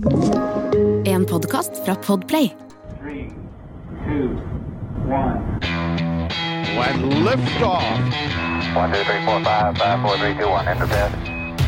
En 0.00 1.24
podkast 1.24 1.70
fra 1.84 1.94
Podplay. 1.94 2.56
Three, 3.00 3.28
two, 4.06 4.28
one. 5.04 5.60
And 6.80 7.12
liftoff. 7.24 7.84
One, 8.76 8.92
two, 8.92 9.04
three, 9.04 9.20
four, 9.26 9.44
five, 9.44 9.76
five, 9.76 10.00
four, 10.00 10.16
three, 10.16 10.34
two, 10.40 10.48
one. 10.48 10.66
Enter 10.68 10.86
bed. 10.86 11.12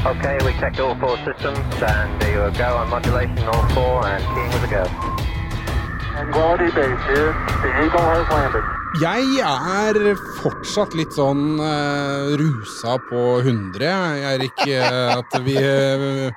Okay, 0.06 0.38
we 0.46 0.52
checked 0.60 0.80
all 0.80 0.94
four 0.96 1.18
systems, 1.28 1.58
and 1.82 2.20
there 2.22 2.48
you 2.48 2.56
go 2.56 2.76
on 2.76 2.88
modulation, 2.88 3.38
all 3.52 3.68
four, 3.76 4.06
and 4.06 4.24
keying 4.32 4.52
with 4.56 4.64
a 4.64 4.70
go. 4.70 4.84
Quality 6.32 6.70
base 6.72 7.04
here. 7.12 7.32
The 7.62 7.84
Eagle 7.84 8.00
has 8.00 8.28
landed. 8.32 8.64
Jeg 9.00 9.40
er 9.40 10.16
fortsatt 10.40 10.92
litt 10.96 11.12
sånn 11.16 11.60
uh, 11.60 12.32
rusa 12.36 12.96
på 13.08 13.40
100, 13.40 13.84
jeg, 13.84 14.24
Erik. 14.34 14.66
eh, 14.68 15.16
at 15.16 15.38
vi 15.44 15.56
uh, 15.56 16.28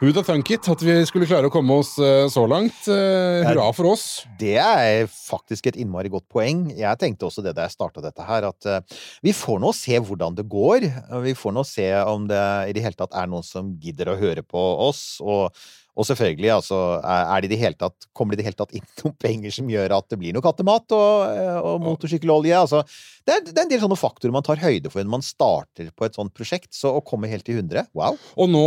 Who'd 0.00 0.16
have 0.16 0.24
thunk 0.24 0.48
it? 0.48 0.64
At 0.64 0.80
vi 0.80 0.94
skulle 1.04 1.26
klare 1.28 1.50
å 1.50 1.52
komme 1.52 1.74
oss 1.76 1.90
eh, 2.00 2.24
så 2.32 2.46
langt. 2.48 2.86
Eh, 2.88 3.42
hurra 3.44 3.66
for 3.76 3.90
oss. 3.90 4.04
Det 4.40 4.54
er 4.56 5.02
faktisk 5.12 5.68
et 5.68 5.76
innmari 5.76 6.08
godt 6.08 6.24
poeng. 6.32 6.62
Jeg 6.72 6.96
tenkte 7.02 7.28
også 7.28 7.44
det 7.44 7.52
da 7.58 7.66
jeg 7.66 7.74
starta 7.74 8.00
dette 8.00 8.24
her, 8.24 8.46
at 8.48 8.64
eh, 8.64 8.96
vi 9.20 9.34
får 9.36 9.60
nå 9.60 9.74
se 9.76 10.00
hvordan 10.00 10.38
det 10.38 10.46
går. 10.48 10.86
Vi 11.26 11.34
får 11.36 11.52
nå 11.52 11.66
se 11.68 11.84
om 12.08 12.24
det 12.30 12.40
i 12.70 12.72
det 12.78 12.86
hele 12.86 12.96
tatt 12.96 13.12
er 13.12 13.28
noen 13.28 13.44
som 13.44 13.74
gidder 13.76 14.14
å 14.14 14.16
høre 14.22 14.40
på 14.40 14.62
oss. 14.86 15.02
Og, 15.20 15.52
og 15.98 16.06
selvfølgelig, 16.06 16.50
altså, 16.54 16.78
er 17.02 17.42
det 17.42 17.50
i 17.50 17.52
det 17.54 17.60
hele 17.60 17.78
tatt, 17.78 18.06
kommer 18.16 18.34
det 18.34 18.40
i 18.40 18.42
det 18.42 18.48
hele 18.50 18.60
tatt 18.60 18.74
inn 18.78 18.86
noen 19.02 19.16
penger 19.20 19.54
som 19.54 19.70
gjør 19.70 19.96
at 19.98 20.08
det 20.12 20.18
blir 20.20 20.36
noe 20.36 20.44
kattemat 20.44 20.94
og, 20.96 21.12
eh, 21.34 21.58
og 21.58 21.82
motorsykkelolje? 21.84 22.56
Altså, 22.56 22.82
det, 23.26 23.34
er, 23.34 23.44
det 23.50 23.56
er 23.56 23.64
en 23.66 23.72
del 23.74 23.82
sånne 23.82 24.00
faktorer 24.00 24.34
man 24.34 24.46
tar 24.46 24.62
høyde 24.62 24.92
for 24.92 25.02
når 25.02 25.14
man 25.18 25.26
starter 25.26 25.90
på 25.96 26.06
et 26.06 26.18
sånt 26.18 26.34
prosjekt. 26.36 26.70
Så 26.76 26.92
å 26.94 27.04
komme 27.04 27.30
helt 27.30 27.44
til 27.48 27.58
100, 27.60 27.90
wow! 27.98 28.18
Og 28.40 28.52
nå 28.52 28.66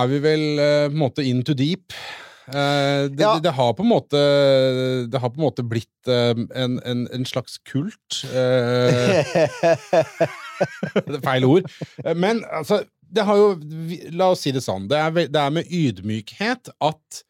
er 0.00 0.12
vi 0.12 0.22
vel 0.24 0.46
eh, 0.56 0.86
på 0.88 0.94
en 0.96 1.02
måte 1.04 1.26
in 1.26 1.44
to 1.46 1.56
deep. 1.56 1.92
Eh, 2.46 3.06
det, 3.10 3.20
Ja. 3.20 3.36
det, 3.42 3.52
har 3.56 3.72
på 3.74 3.82
en 3.82 3.90
måte 3.90 4.20
Det 5.10 5.18
har 5.18 5.32
på 5.34 5.40
en 5.40 5.46
måte 5.48 5.64
blitt 5.66 6.06
eh, 6.06 6.30
en, 6.54 6.76
en, 6.86 7.06
en 7.12 7.26
slags 7.26 7.58
kult. 7.66 8.22
Eh, 8.30 9.24
feil 11.26 11.44
ord. 11.44 11.66
Men 12.16 12.44
altså, 12.52 12.82
det 13.08 13.24
har 13.26 13.38
jo 13.38 13.54
La 14.16 14.30
oss 14.32 14.44
si 14.46 14.52
det 14.54 14.64
sånn. 14.64 14.88
Det 14.90 14.98
er, 14.98 15.14
det 15.30 15.40
er 15.40 15.54
med 15.54 15.70
ydmykhet 15.72 16.72
at 16.84 17.20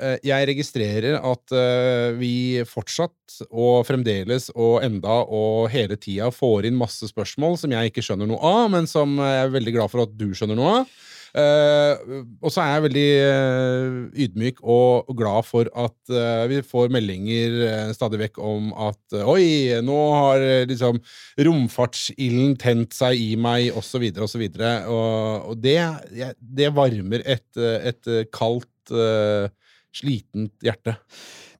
eh, 0.00 0.16
jeg 0.26 0.48
registrerer 0.50 1.18
at 1.18 1.54
eh, 1.54 2.14
vi 2.18 2.32
fortsatt 2.68 3.40
og 3.48 3.84
fremdeles 3.88 4.48
og 4.54 4.80
enda 4.86 5.20
og 5.24 5.68
hele 5.72 5.98
tida 6.00 6.30
får 6.34 6.70
inn 6.70 6.78
masse 6.78 7.10
spørsmål 7.10 7.58
som 7.60 7.74
jeg 7.74 7.92
ikke 7.92 8.04
skjønner 8.06 8.30
noe 8.30 8.40
av, 8.40 8.64
men 8.74 8.90
som 8.90 9.18
jeg 9.18 9.44
er 9.44 9.54
veldig 9.54 9.76
glad 9.78 9.94
for 9.94 10.06
at 10.06 10.16
du 10.18 10.30
skjønner 10.32 10.58
noe 10.58 10.80
av. 10.80 10.98
Eh, 11.36 12.20
og 12.40 12.52
så 12.52 12.62
er 12.62 12.70
jeg 12.72 12.84
veldig 12.86 13.08
eh, 13.24 13.96
ydmyk 14.24 14.62
og, 14.62 15.10
og 15.10 15.18
glad 15.18 15.48
for 15.48 15.68
at 15.76 16.12
eh, 16.12 16.44
vi 16.48 16.60
får 16.64 16.92
meldinger 16.94 17.58
stadig 17.96 18.22
vekk 18.22 18.40
om 18.40 18.70
at 18.88 19.18
Oi, 19.28 19.76
nå 19.84 19.98
har 20.14 20.44
liksom 20.70 21.00
romfartsilden 21.48 22.56
tent 22.60 22.96
seg 22.96 23.20
i 23.20 23.34
meg, 23.40 23.72
osv., 23.76 24.08
osv. 24.24 24.46
Og, 24.46 25.50
og 25.52 25.60
det, 25.62 25.78
jeg, 26.16 26.38
det 26.38 26.72
varmer 26.76 27.24
et, 27.24 27.48
et 27.58 28.12
kaldt, 28.34 28.72
slitent 29.98 30.64
hjerte. 30.64 30.94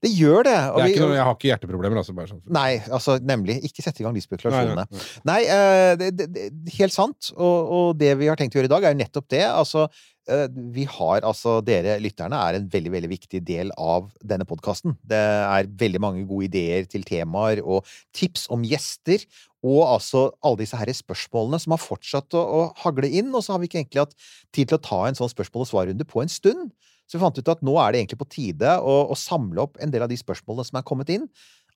Det 0.04 0.10
gjør 0.14 0.44
det. 0.46 0.54
Det 0.76 0.84
vi- 0.92 1.00
noe, 1.02 1.14
jeg 1.16 1.24
har 1.26 1.34
ikke 1.34 1.48
hjerteproblemer, 1.50 1.98
altså. 1.98 2.14
Bare 2.14 2.30
sånn. 2.30 2.42
Nei, 2.54 2.78
altså 2.86 3.18
nemlig. 3.18 3.58
Ikke 3.66 3.82
sette 3.82 4.00
i 4.00 4.04
gang 4.06 4.14
de 4.14 4.22
spekulasjonene. 4.22 4.84
Nei, 4.86 5.00
nei, 5.24 5.24
Nei, 5.24 5.40
eh, 5.54 5.96
det, 5.96 6.10
det, 6.16 6.28
det, 6.34 6.76
helt 6.78 6.94
sant. 6.94 7.32
Og, 7.36 7.72
og 7.78 7.98
det 7.98 8.12
vi 8.20 8.28
har 8.30 8.38
tenkt 8.38 8.54
å 8.54 8.60
gjøre 8.60 8.70
i 8.70 8.74
dag, 8.76 8.84
er 8.84 8.94
jo 8.94 9.00
nettopp 9.02 9.28
det. 9.34 9.42
Altså, 9.48 9.88
eh, 10.30 10.46
vi 10.76 10.84
har 10.84 11.26
altså 11.26 11.58
Dere 11.66 11.98
lytterne 11.98 12.38
er 12.38 12.60
en 12.60 12.68
veldig, 12.70 12.92
veldig 12.94 13.10
viktig 13.10 13.42
del 13.44 13.72
av 13.76 14.10
denne 14.22 14.46
podkasten. 14.46 14.94
Det 15.02 15.18
er 15.18 15.66
veldig 15.82 16.00
mange 16.04 16.26
gode 16.30 16.46
ideer 16.46 16.86
til 16.86 17.02
temaer 17.02 17.62
og 17.64 17.84
tips 18.14 18.46
om 18.54 18.62
gjester. 18.62 19.26
Og 19.66 19.82
altså 19.82 20.28
alle 20.46 20.60
disse 20.62 20.78
her 20.78 20.86
spørsmålene 20.94 21.58
som 21.58 21.74
har 21.74 21.82
fortsatt 21.82 22.38
å, 22.38 22.44
å 22.44 22.60
hagle 22.84 23.10
inn. 23.10 23.34
Og 23.34 23.42
så 23.42 23.56
har 23.56 23.58
vi 23.58 23.66
ikke 23.66 23.82
egentlig 23.82 24.06
hatt 24.06 24.14
tid 24.54 24.70
til 24.70 24.78
å 24.78 24.84
ta 24.86 25.00
en 25.08 25.18
sånn 25.18 25.32
spørsmål- 25.32 25.66
og 25.66 25.72
svarrunde 25.72 26.06
på 26.06 26.22
en 26.22 26.30
stund. 26.30 26.70
Så 27.08 27.16
vi 27.16 27.24
fant 27.24 27.38
ut 27.40 27.52
at 27.54 27.64
nå 27.64 27.74
er 27.80 27.92
det 27.92 28.02
egentlig 28.02 28.20
på 28.20 28.28
tide 28.28 28.78
å, 28.84 29.00
å 29.08 29.16
samle 29.16 29.64
opp 29.64 29.78
en 29.80 29.92
del 29.92 30.04
av 30.04 30.10
de 30.12 30.18
spørsmålene 30.20 30.68
som 30.68 30.80
er 30.80 30.86
kommet 30.88 31.12
inn. 31.14 31.24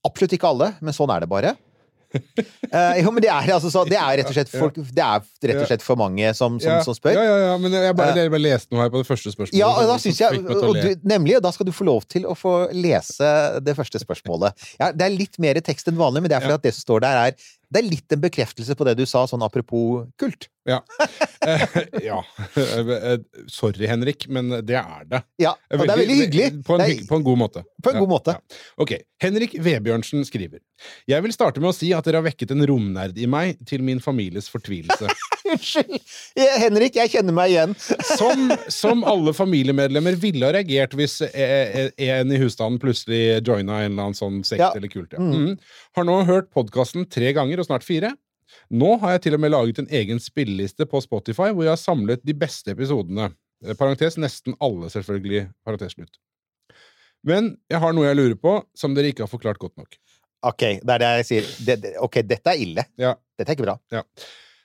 Absolutt 0.04 0.34
ikke 0.36 0.50
alle, 0.50 0.74
men 0.84 0.96
sånn 0.96 1.12
er 1.14 1.24
det 1.24 1.30
bare. 1.30 1.54
uh, 2.12 2.92
jo, 3.00 3.08
men 3.14 3.22
det 3.24 3.30
er, 3.32 3.48
altså, 3.54 3.70
så, 3.72 3.86
det 3.88 3.96
er 3.96 4.18
rett 4.20 4.28
og 4.28 4.36
slett 4.36 4.50
folk, 4.52 4.76
Det 4.76 5.00
er 5.00 5.22
rett 5.48 5.62
og 5.62 5.70
slett 5.70 5.84
for 5.86 5.96
mange 5.96 6.34
som, 6.36 6.58
som, 6.60 6.82
som 6.84 6.96
spør. 6.98 7.16
Ja, 7.16 7.24
ja, 7.24 7.38
ja, 7.46 7.54
men 7.62 7.72
jeg 7.72 7.96
bare, 7.96 8.12
Eh, 8.12 8.26
jeg 8.26 8.34
bare 8.34 8.44
leste 8.44 8.74
noe 8.74 8.84
her 8.84 8.92
på 8.92 9.00
det 9.00 9.08
første 9.08 9.32
spørsmålet. 9.32 9.56
Ja, 9.62 9.70
og 9.72 9.88
da 9.88 9.96
synes 10.02 10.20
jeg, 10.20 10.42
og 10.52 10.76
du, 10.76 10.92
Nemlig, 11.14 11.38
og 11.38 11.46
da 11.46 11.54
skal 11.56 11.70
du 11.70 11.72
få 11.72 11.88
lov 11.88 12.04
til 12.12 12.28
å 12.28 12.36
få 12.36 12.54
lese 12.76 13.32
det 13.64 13.76
første 13.78 14.02
spørsmålet. 14.02 14.68
Ja, 14.82 14.92
det 14.92 15.08
er 15.08 15.16
litt 15.16 15.40
mer 15.40 15.62
tekst 15.64 15.88
enn 15.88 15.96
vanlig, 16.00 16.26
men 16.26 16.34
det 16.34 16.36
er 16.36 16.44
fordi 16.44 16.60
at 16.60 16.68
det 16.68 16.76
som 16.76 16.84
står 16.90 17.06
der, 17.06 17.24
er 17.30 17.50
det 17.72 17.80
er 17.80 17.86
litt 17.88 18.12
en 18.14 18.20
bekreftelse 18.22 18.74
på 18.76 18.84
det 18.88 18.94
du 18.98 19.06
sa, 19.08 19.22
sånn 19.30 19.42
apropos 19.46 20.04
kult. 20.20 20.48
Ja. 20.68 20.76
Eh, 21.42 21.62
ja. 22.04 22.20
Eh, 22.54 23.16
Sorry, 23.50 23.88
Henrik, 23.90 24.28
men 24.30 24.52
det 24.62 24.76
er 24.78 25.06
det. 25.10 25.22
Ja, 25.42 25.56
og 25.72 25.80
det 25.82 25.88
er 25.90 25.98
veldig 26.04 26.18
hyggelig. 26.20 26.48
På 26.68 26.76
en, 26.76 26.84
er- 26.84 27.00
på 27.08 27.18
en 27.18 27.24
god 27.26 27.40
måte. 27.40 27.64
På 27.82 27.90
en 27.90 27.96
Ja, 27.98 28.02
god 28.04 28.12
måte. 28.12 28.36
Ja. 28.36 28.60
Ok. 28.84 28.92
Henrik 29.24 29.56
Vebjørnsen 29.58 30.22
skriver. 30.28 30.60
Jeg 31.10 31.24
vil 31.26 31.34
starte 31.34 31.58
med 31.64 31.72
å 31.72 31.74
si 31.76 31.90
at 31.96 32.06
dere 32.06 32.20
har 32.22 32.28
vekket 32.28 32.54
en 32.54 32.62
romnerd 32.70 33.18
i 33.18 33.26
meg 33.30 33.58
til 33.66 33.82
min 33.82 33.98
families 34.04 34.46
fortvilelse. 34.52 35.10
Unnskyld! 35.52 35.98
Henrik, 36.62 36.96
jeg 36.98 37.12
kjenner 37.12 37.34
meg 37.36 37.52
igjen. 37.52 37.74
Som, 38.16 38.50
som 38.72 39.04
alle 39.08 39.34
familiemedlemmer 39.36 40.16
ville 40.22 40.46
ha 40.48 40.54
reagert 40.56 40.96
hvis 40.98 41.18
eh, 41.28 41.78
eh, 41.86 42.08
en 42.08 42.32
i 42.32 42.40
husstanden 42.42 42.80
plutselig 42.82 43.40
joina 43.46 43.82
en 43.82 43.92
eller 43.92 44.08
annen 44.08 44.18
sånn 44.18 44.40
sekt 44.46 44.62
Ja. 44.64 44.72
eller 44.76 44.90
kult. 44.92 45.14
Ja. 45.16 45.22
Mm. 45.22 45.56
Har 45.98 46.08
nå 46.08 46.18
hørt 46.28 46.50
podkasten 46.54 47.06
tre 47.10 47.32
ganger, 47.36 47.60
og 47.62 47.68
snart 47.68 47.86
fire. 47.86 48.14
Nå 48.72 48.96
har 49.00 49.14
jeg 49.16 49.22
til 49.28 49.36
og 49.38 49.40
med 49.44 49.52
laget 49.54 49.78
en 49.80 49.88
egen 49.92 50.20
spilleliste 50.20 50.84
på 50.88 51.00
Spotify 51.04 51.50
hvor 51.54 51.64
jeg 51.64 51.72
har 51.72 51.80
samlet 51.80 52.24
de 52.26 52.34
beste 52.36 52.74
episodene. 52.74 53.30
Eh, 53.64 53.76
Parentes 53.78 54.18
nesten 54.20 54.56
alle, 54.62 54.90
selvfølgelig. 54.92 55.46
Parentes 55.64 55.96
slutt. 55.96 56.18
Men 57.22 57.52
jeg 57.70 57.78
har 57.78 57.92
noe 57.94 58.08
jeg 58.08 58.18
lurer 58.18 58.38
på, 58.42 58.56
som 58.76 58.96
dere 58.96 59.12
ikke 59.12 59.22
har 59.26 59.30
forklart 59.30 59.60
godt 59.62 59.76
nok. 59.78 59.94
Ok, 60.42 60.62
det 60.82 60.90
er 60.96 60.98
det 61.04 61.10
jeg 61.20 61.26
sier. 61.28 61.50
Det, 61.68 61.74
det, 61.84 61.90
ok, 62.02 62.16
dette 62.26 62.50
er 62.50 62.58
ille. 62.64 62.82
Ja. 62.98 63.12
Dette 63.38 63.52
er 63.52 63.54
ikke 63.54 63.66
bra. 63.68 63.76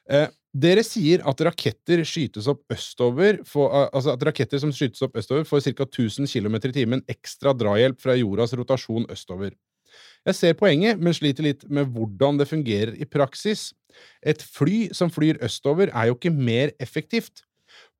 Eh, 0.09 0.23
dere 0.57 0.83
sier 0.85 1.23
at 1.27 1.41
raketter 1.45 2.01
opp 2.49 2.73
østover 2.73 3.41
for, 3.45 3.71
Altså 3.93 4.13
at 4.15 4.25
raketter 4.25 4.61
som 4.61 4.73
skytes 4.73 5.03
opp 5.05 5.17
østover, 5.19 5.45
får 5.47 5.65
ca. 5.69 5.85
1000 5.85 6.27
km 6.27 6.55
i 6.55 6.75
timen 6.75 7.03
ekstra 7.07 7.53
drahjelp 7.53 8.01
fra 8.01 8.17
jordas 8.17 8.53
rotasjon 8.57 9.09
østover. 9.13 9.53
Jeg 10.27 10.35
ser 10.35 10.57
poenget, 10.59 10.99
men 10.99 11.15
sliter 11.15 11.45
litt 11.45 11.63
med 11.71 11.87
hvordan 11.93 12.39
det 12.39 12.49
fungerer 12.49 12.95
i 12.99 13.05
praksis. 13.07 13.71
Et 14.21 14.41
fly 14.41 14.89
som 14.93 15.11
flyr 15.13 15.39
østover, 15.43 15.91
er 15.93 16.09
jo 16.09 16.17
ikke 16.17 16.33
mer 16.33 16.73
effektivt. 16.83 17.46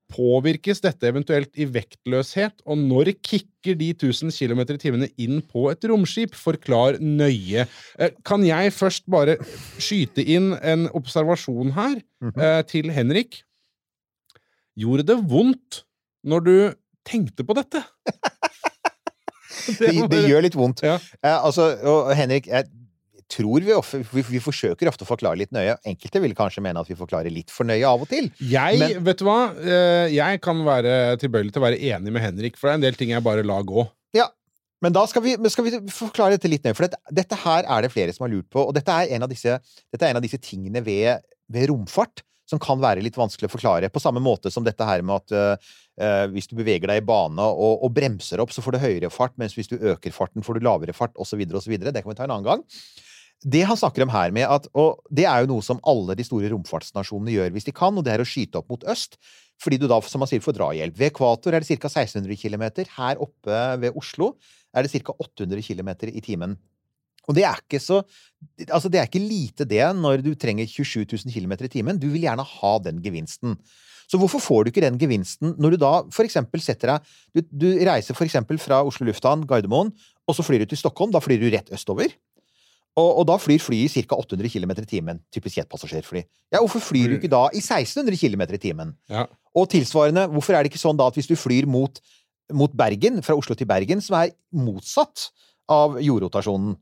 Påvirkes 0.08 0.80
dette 0.86 1.10
eventuelt 1.10 1.52
i 1.60 1.66
vektløshet, 1.68 2.62
og 2.64 2.80
når 2.80 3.12
kicker 3.20 3.76
de 3.76 3.90
1000 3.92 4.32
km 4.32 4.62
i 4.64 4.78
timene 4.80 5.10
inn 5.20 5.42
på 5.44 5.66
et 5.72 5.84
romskip? 5.92 6.36
Forklar 6.38 6.96
nøye. 7.04 7.66
Eh, 8.00 8.14
Kan 8.24 8.46
jeg 8.48 8.72
først 8.72 9.04
bare 9.12 9.36
skyte 9.76 10.24
inn 10.24 10.54
en 10.64 10.88
observasjon 10.96 11.74
her 11.76 12.00
eh, 12.32 12.62
til 12.72 12.94
Henrik? 12.96 13.42
Gjorde 14.80 15.10
det 15.12 15.20
vondt 15.28 15.84
når 16.24 16.48
du 16.48 16.56
tenkte 17.08 17.44
på 17.44 17.58
dette? 17.58 17.84
Det, 19.68 19.90
det 20.08 20.20
gjør 20.30 20.44
litt 20.46 20.56
vondt. 20.56 20.80
Ja. 20.86 20.94
Eh, 21.20 21.34
altså, 21.44 21.66
og 21.90 22.12
Henrik, 22.16 22.46
jeg 22.48 22.70
tror 23.32 23.64
vi, 23.66 23.74
ofte, 23.76 24.00
vi, 24.14 24.24
vi 24.30 24.40
forsøker 24.44 24.88
ofte 24.90 25.04
å 25.04 25.10
forklare 25.10 25.40
litt 25.42 25.52
nøye. 25.56 25.76
Enkelte 25.88 26.22
vil 26.24 26.36
kanskje 26.38 26.64
mene 26.64 26.80
at 26.80 26.88
vi 26.92 26.96
forklarer 27.00 27.34
litt 27.34 27.52
for 27.54 27.68
nøye 27.68 27.84
av 27.88 28.06
og 28.06 28.10
til. 28.12 28.30
Jeg, 28.40 28.80
Men- 28.80 29.04
vet 29.04 29.20
du 29.20 29.26
hva? 29.28 29.40
Eh, 29.60 30.14
Jeg 30.16 30.42
kan 30.42 30.64
være 30.66 31.18
tilbøyelig 31.20 31.52
til 31.54 31.62
å 31.62 31.66
være 31.68 31.82
enig 31.92 32.12
med 32.16 32.24
Henrik, 32.24 32.58
for 32.58 32.68
det 32.70 32.74
er 32.78 32.80
en 32.82 32.86
del 32.88 33.00
ting 33.00 33.10
jeg 33.12 33.24
bare 33.26 33.44
lar 33.44 33.64
gå. 33.68 33.84
Ja, 34.16 34.30
men 34.82 34.94
da 34.96 35.04
skal 35.10 35.24
vi, 35.26 35.36
skal 35.50 35.66
vi 35.68 35.76
forklare 35.92 36.38
dette 36.38 36.50
litt 36.52 36.64
nøye, 36.64 36.76
for 36.78 36.88
dette, 36.88 37.00
dette 37.12 37.36
her 37.44 37.66
er 37.68 37.82
det 37.84 37.92
flere 37.92 38.14
som 38.16 38.28
har 38.28 38.34
lurt 38.36 38.50
på, 38.54 38.64
og 38.70 38.74
dette 38.78 38.94
er 38.94 39.12
en 39.18 39.24
av 39.28 39.30
disse, 39.32 39.60
dette 39.92 40.06
er 40.06 40.14
en 40.14 40.22
av 40.22 40.26
disse 40.26 40.40
tingene 40.40 40.84
ved, 40.86 41.20
ved 41.52 41.68
romfart 41.72 42.24
som 42.48 42.62
kan 42.64 42.80
være 42.80 43.02
litt 43.04 43.18
vanskelig 43.20 43.50
å 43.50 43.52
forklare, 43.52 43.90
på 43.92 44.00
samme 44.00 44.22
måte 44.24 44.48
som 44.54 44.64
dette 44.64 44.86
her 44.88 45.02
med 45.04 45.18
at 45.20 45.34
øh, 46.00 46.28
hvis 46.32 46.48
du 46.48 46.54
beveger 46.56 46.88
deg 46.88 47.02
i 47.02 47.04
bane 47.04 47.44
og, 47.44 47.82
og 47.84 47.92
bremser 47.92 48.40
opp, 48.40 48.54
så 48.56 48.64
får 48.64 48.78
du 48.78 48.80
høyere 48.86 49.10
fart, 49.12 49.34
mens 49.42 49.58
hvis 49.58 49.68
du 49.68 49.76
øker 49.76 50.16
farten, 50.16 50.46
får 50.46 50.56
du 50.56 50.64
lavere 50.70 50.96
fart, 50.96 51.12
osv., 51.20 51.44
osv. 51.60 51.74
Det 51.76 51.92
kan 51.92 52.08
vi 52.14 52.16
ta 52.16 52.24
en 52.24 52.32
annen 52.38 52.48
gang. 52.48 52.64
Det 53.46 53.62
han 53.70 53.78
snakker 53.78 54.02
om 54.02 54.10
her 54.10 54.32
med 54.34 54.50
at, 54.50 54.66
og 54.74 55.04
det 55.14 55.28
er 55.30 55.44
jo 55.44 55.52
noe 55.52 55.66
som 55.66 55.82
alle 55.86 56.16
de 56.18 56.26
store 56.26 56.50
romfartsnasjonene 56.50 57.36
gjør 57.36 57.52
hvis 57.54 57.68
de 57.68 57.74
kan, 57.76 57.94
og 57.94 58.06
det 58.06 58.16
er 58.16 58.24
å 58.24 58.28
skyte 58.28 58.58
opp 58.58 58.72
mot 58.74 58.86
øst, 58.90 59.20
fordi 59.62 59.78
du 59.82 59.86
da, 59.90 60.00
som 60.06 60.22
man 60.22 60.30
sier, 60.30 60.42
får 60.42 60.58
drahjelp. 60.58 60.98
Ved 60.98 61.12
ekvator 61.12 61.54
er 61.54 61.62
det 61.62 61.78
ca. 61.78 61.90
1600 61.90 62.38
km. 62.38 62.66
Her 62.98 63.22
oppe 63.22 63.62
ved 63.82 63.98
Oslo 63.98 64.34
er 64.74 64.86
det 64.86 64.94
ca. 64.94 65.14
800 65.14 65.62
km 65.66 65.94
i 66.10 66.24
timen. 66.26 66.58
Og 67.28 67.36
det 67.36 67.44
er 67.44 67.60
ikke 67.60 67.82
så 67.84 68.02
Altså, 68.70 68.88
det 68.88 69.02
er 69.02 69.08
ikke 69.10 69.24
lite 69.24 69.66
det 69.66 69.82
når 69.98 70.22
du 70.22 70.30
trenger 70.38 70.70
27 70.70 71.08
000 71.26 71.34
km 71.34 71.56
i 71.66 71.72
timen. 71.74 71.98
Du 71.98 72.06
vil 72.12 72.22
gjerne 72.22 72.46
ha 72.46 72.74
den 72.86 73.02
gevinsten. 73.02 73.58
Så 74.08 74.20
hvorfor 74.22 74.40
får 74.40 74.64
du 74.64 74.70
ikke 74.72 74.86
den 74.86 75.00
gevinsten 75.02 75.56
når 75.60 75.74
du 75.74 75.82
da 75.82 75.92
eksempel 76.24 76.62
setter 76.64 76.94
deg 76.94 77.10
Du, 77.36 77.42
du 77.66 77.68
reiser 77.84 78.16
eksempel 78.24 78.62
fra 78.62 78.84
Oslo 78.86 79.10
lufthavn, 79.10 79.44
Gardermoen, 79.50 79.90
og 80.28 80.38
så 80.38 80.46
flyr 80.46 80.64
du 80.64 80.72
til 80.72 80.80
Stockholm. 80.80 81.12
Da 81.12 81.20
flyr 81.24 81.42
du 81.42 81.50
rett 81.52 81.74
østover. 81.74 82.14
Og, 82.98 83.10
og 83.22 83.28
da 83.30 83.36
flyr 83.38 83.62
flyet 83.62 83.94
i 83.94 84.04
ca. 84.08 84.18
800 84.18 84.50
km 84.50 84.74
i 84.82 84.88
timen. 84.90 85.20
Typisk 85.34 85.60
jetpassasjerfly. 85.60 86.24
Ja, 86.54 86.62
hvorfor 86.64 86.82
flyr 86.82 87.12
du 87.12 87.18
ikke 87.20 87.30
da 87.30 87.44
i 87.54 87.62
1600 87.62 88.18
km 88.18 88.48
i 88.50 88.62
timen? 88.62 88.96
Ja. 89.12 89.28
Og 89.58 89.70
tilsvarende, 89.70 90.26
hvorfor 90.34 90.58
er 90.58 90.66
det 90.66 90.74
ikke 90.74 90.82
sånn 90.82 90.98
da 90.98 91.10
at 91.10 91.18
hvis 91.18 91.30
du 91.30 91.36
flyr 91.38 91.70
mot, 91.70 92.02
mot 92.58 92.74
Bergen, 92.78 93.22
fra 93.26 93.38
Oslo 93.38 93.58
til 93.58 93.70
Bergen, 93.70 94.02
som 94.02 94.18
er 94.18 94.34
motsatt 94.56 95.30
av 95.70 96.00
jordrotasjonen 96.02 96.76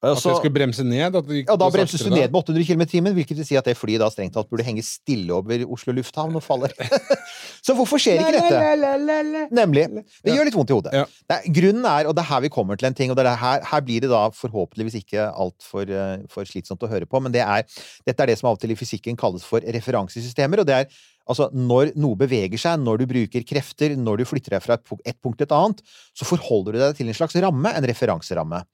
At 0.00 0.16
det 0.16 0.32
skulle 0.38 0.54
bremse 0.54 0.84
ned? 0.86 1.02
Ja, 1.02 1.56
da 1.60 1.66
bremses 1.68 2.00
du 2.00 2.08
ned 2.08 2.30
med 2.32 2.38
800 2.40 2.64
km 2.64 2.84
i 2.86 2.88
timen, 2.88 3.12
hvilket 3.18 3.36
vil 3.36 3.44
si 3.44 3.58
at 3.60 3.66
det 3.68 3.74
flyet 3.76 4.00
da 4.00 4.08
strengt 4.08 4.32
tatt 4.32 4.48
burde 4.48 4.64
henge 4.64 4.80
stille 4.86 5.34
over 5.36 5.60
Oslo 5.76 5.92
lufthavn 5.92 6.38
og 6.40 6.44
faller. 6.44 6.72
så 7.66 7.76
hvorfor 7.76 8.00
skjer 8.00 8.22
ikke 8.22 8.40
dette? 8.40 9.44
Nemlig. 9.52 9.84
Det 10.24 10.32
gjør 10.32 10.48
litt 10.48 10.56
vondt 10.56 10.72
i 10.72 10.78
hodet. 10.78 10.94
Ja. 10.96 11.04
Er, 11.36 11.44
grunnen 11.60 11.84
er, 11.84 12.08
og 12.08 12.16
det 12.16 12.24
er 12.24 12.30
her 12.32 12.44
vi 12.46 12.52
kommer 12.54 12.80
til 12.80 12.88
en 12.88 12.96
ting, 12.96 13.12
og 13.12 13.20
det 13.20 13.28
er 13.28 13.36
her, 13.42 13.68
her 13.74 13.84
blir 13.84 14.06
det 14.06 14.12
da 14.12 14.22
forhåpentligvis 14.38 14.96
ikke 15.02 15.28
altfor 15.28 15.92
uh, 15.92 16.16
for 16.32 16.48
slitsomt 16.48 16.88
å 16.88 16.90
høre 16.90 17.08
på, 17.08 17.20
men 17.20 17.36
det 17.36 17.44
er, 17.44 17.68
dette 18.08 18.24
er 18.24 18.32
det 18.32 18.40
som 18.40 18.48
av 18.48 18.56
og 18.56 18.64
til 18.64 18.72
i 18.72 18.80
fysikken 18.80 19.20
kalles 19.20 19.44
for 19.44 19.60
referansesystemer, 19.60 20.64
og 20.64 20.70
det 20.70 20.78
er 20.80 21.00
altså 21.30 21.50
når 21.54 21.92
noe 22.00 22.18
beveger 22.18 22.58
seg, 22.58 22.80
når 22.82 23.02
du 23.02 23.10
bruker 23.10 23.44
krefter, 23.46 23.94
når 24.00 24.22
du 24.22 24.28
flytter 24.28 24.56
deg 24.56 24.64
fra 24.64 24.80
et 24.80 25.20
punkt 25.22 25.38
til 25.38 25.46
et 25.46 25.54
annet, 25.54 25.84
så 26.16 26.26
forholder 26.28 26.74
du 26.74 26.80
deg 26.82 26.96
til 26.98 27.12
en 27.12 27.20
slags 27.20 27.36
ramme, 27.44 27.76
en 27.76 27.88
referanseramme. 27.92 28.64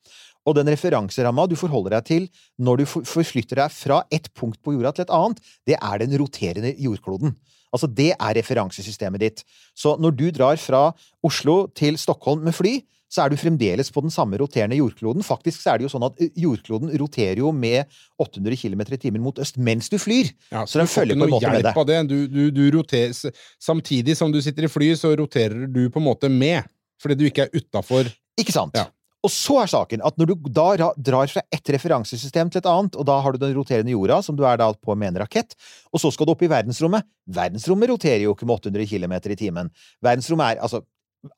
Og 0.46 0.56
den 0.58 0.70
referanseramma 0.70 1.46
du 1.50 1.56
forholder 1.58 1.98
deg 1.98 2.08
til 2.08 2.28
når 2.62 2.82
du 2.82 2.86
forflytter 2.86 3.58
deg 3.64 3.74
fra 3.74 4.02
et 4.14 4.30
punkt 4.34 4.60
på 4.62 4.76
jorda 4.76 4.94
til 4.94 5.06
et 5.06 5.14
annet, 5.14 5.42
det 5.66 5.78
er 5.80 6.02
den 6.04 6.16
roterende 6.20 6.74
jordkloden. 6.78 7.34
Altså, 7.74 7.88
det 7.90 8.12
er 8.14 8.36
referansesystemet 8.38 9.20
ditt. 9.20 9.42
Så 9.76 9.96
når 10.00 10.14
du 10.16 10.28
drar 10.32 10.56
fra 10.60 10.88
Oslo 11.26 11.66
til 11.76 11.98
Stockholm 12.00 12.46
med 12.46 12.54
fly, 12.56 12.78
så 13.10 13.22
er 13.22 13.30
du 13.30 13.38
fremdeles 13.38 13.90
på 13.94 14.02
den 14.02 14.10
samme 14.10 14.38
roterende 14.40 14.78
jordkloden. 14.78 15.22
Faktisk 15.24 15.62
så 15.62 15.72
er 15.72 15.78
det 15.78 15.86
jo 15.86 15.92
sånn 15.92 16.06
at 16.08 16.18
jordkloden 16.38 16.90
roterer 16.98 17.38
jo 17.38 17.52
med 17.54 17.86
800 18.22 18.58
km 18.58 18.82
i 18.82 18.98
timen 19.02 19.22
mot 19.22 19.38
øst 19.42 19.60
mens 19.62 19.90
du 19.92 19.98
flyr. 20.02 20.32
Ja, 20.50 20.64
Så 20.66 20.80
den 20.82 20.90
følger 20.90 21.18
på 21.18 21.28
en 21.28 21.34
måte 21.36 21.52
med 21.52 21.68
det. 21.68 21.74
det. 21.86 22.00
Du, 22.10 22.16
du, 22.26 22.42
du 22.50 22.64
roterer, 22.78 23.14
samtidig 23.62 24.16
som 24.18 24.34
du 24.34 24.40
sitter 24.42 24.66
i 24.66 24.72
fly, 24.72 24.90
så 24.98 25.14
roterer 25.18 25.68
du 25.70 25.86
på 25.90 26.02
en 26.02 26.08
måte 26.08 26.30
med. 26.32 26.66
Fordi 27.02 27.14
du 27.14 27.26
ikke 27.28 27.46
er 27.46 27.54
utafor. 27.54 28.10
Ikke 28.40 28.52
sant? 28.52 28.74
Ja. 28.74 28.88
Og 29.26 29.32
så 29.32 29.58
er 29.62 29.70
saken 29.70 30.04
at 30.06 30.18
når 30.20 30.30
du 30.30 30.50
da 30.54 30.92
drar 30.94 31.30
fra 31.32 31.42
ett 31.52 31.72
referansesystem 31.74 32.50
til 32.52 32.62
et 32.62 32.70
annet, 32.70 32.94
og 32.94 33.08
da 33.08 33.18
har 33.24 33.34
du 33.34 33.40
den 33.42 33.56
roterende 33.56 33.94
jorda, 33.94 34.20
som 34.22 34.38
du 34.38 34.44
er 34.46 34.60
da 34.60 34.70
på 34.70 34.94
med 34.94 35.10
en 35.12 35.22
rakett, 35.24 35.56
og 35.90 36.02
så 36.02 36.12
skal 36.14 36.28
du 36.28 36.34
opp 36.36 36.44
i 36.46 36.52
verdensrommet 36.52 37.06
Verdensrommet 37.26 37.90
roterer 37.90 38.22
jo 38.22 38.36
ikke 38.36 38.46
med 38.46 38.60
800 38.60 38.86
km 38.86 39.14
i 39.18 39.38
timen. 39.38 39.70
Verdensrommet 40.04 40.54
er 40.54 40.62
altså 40.62 40.84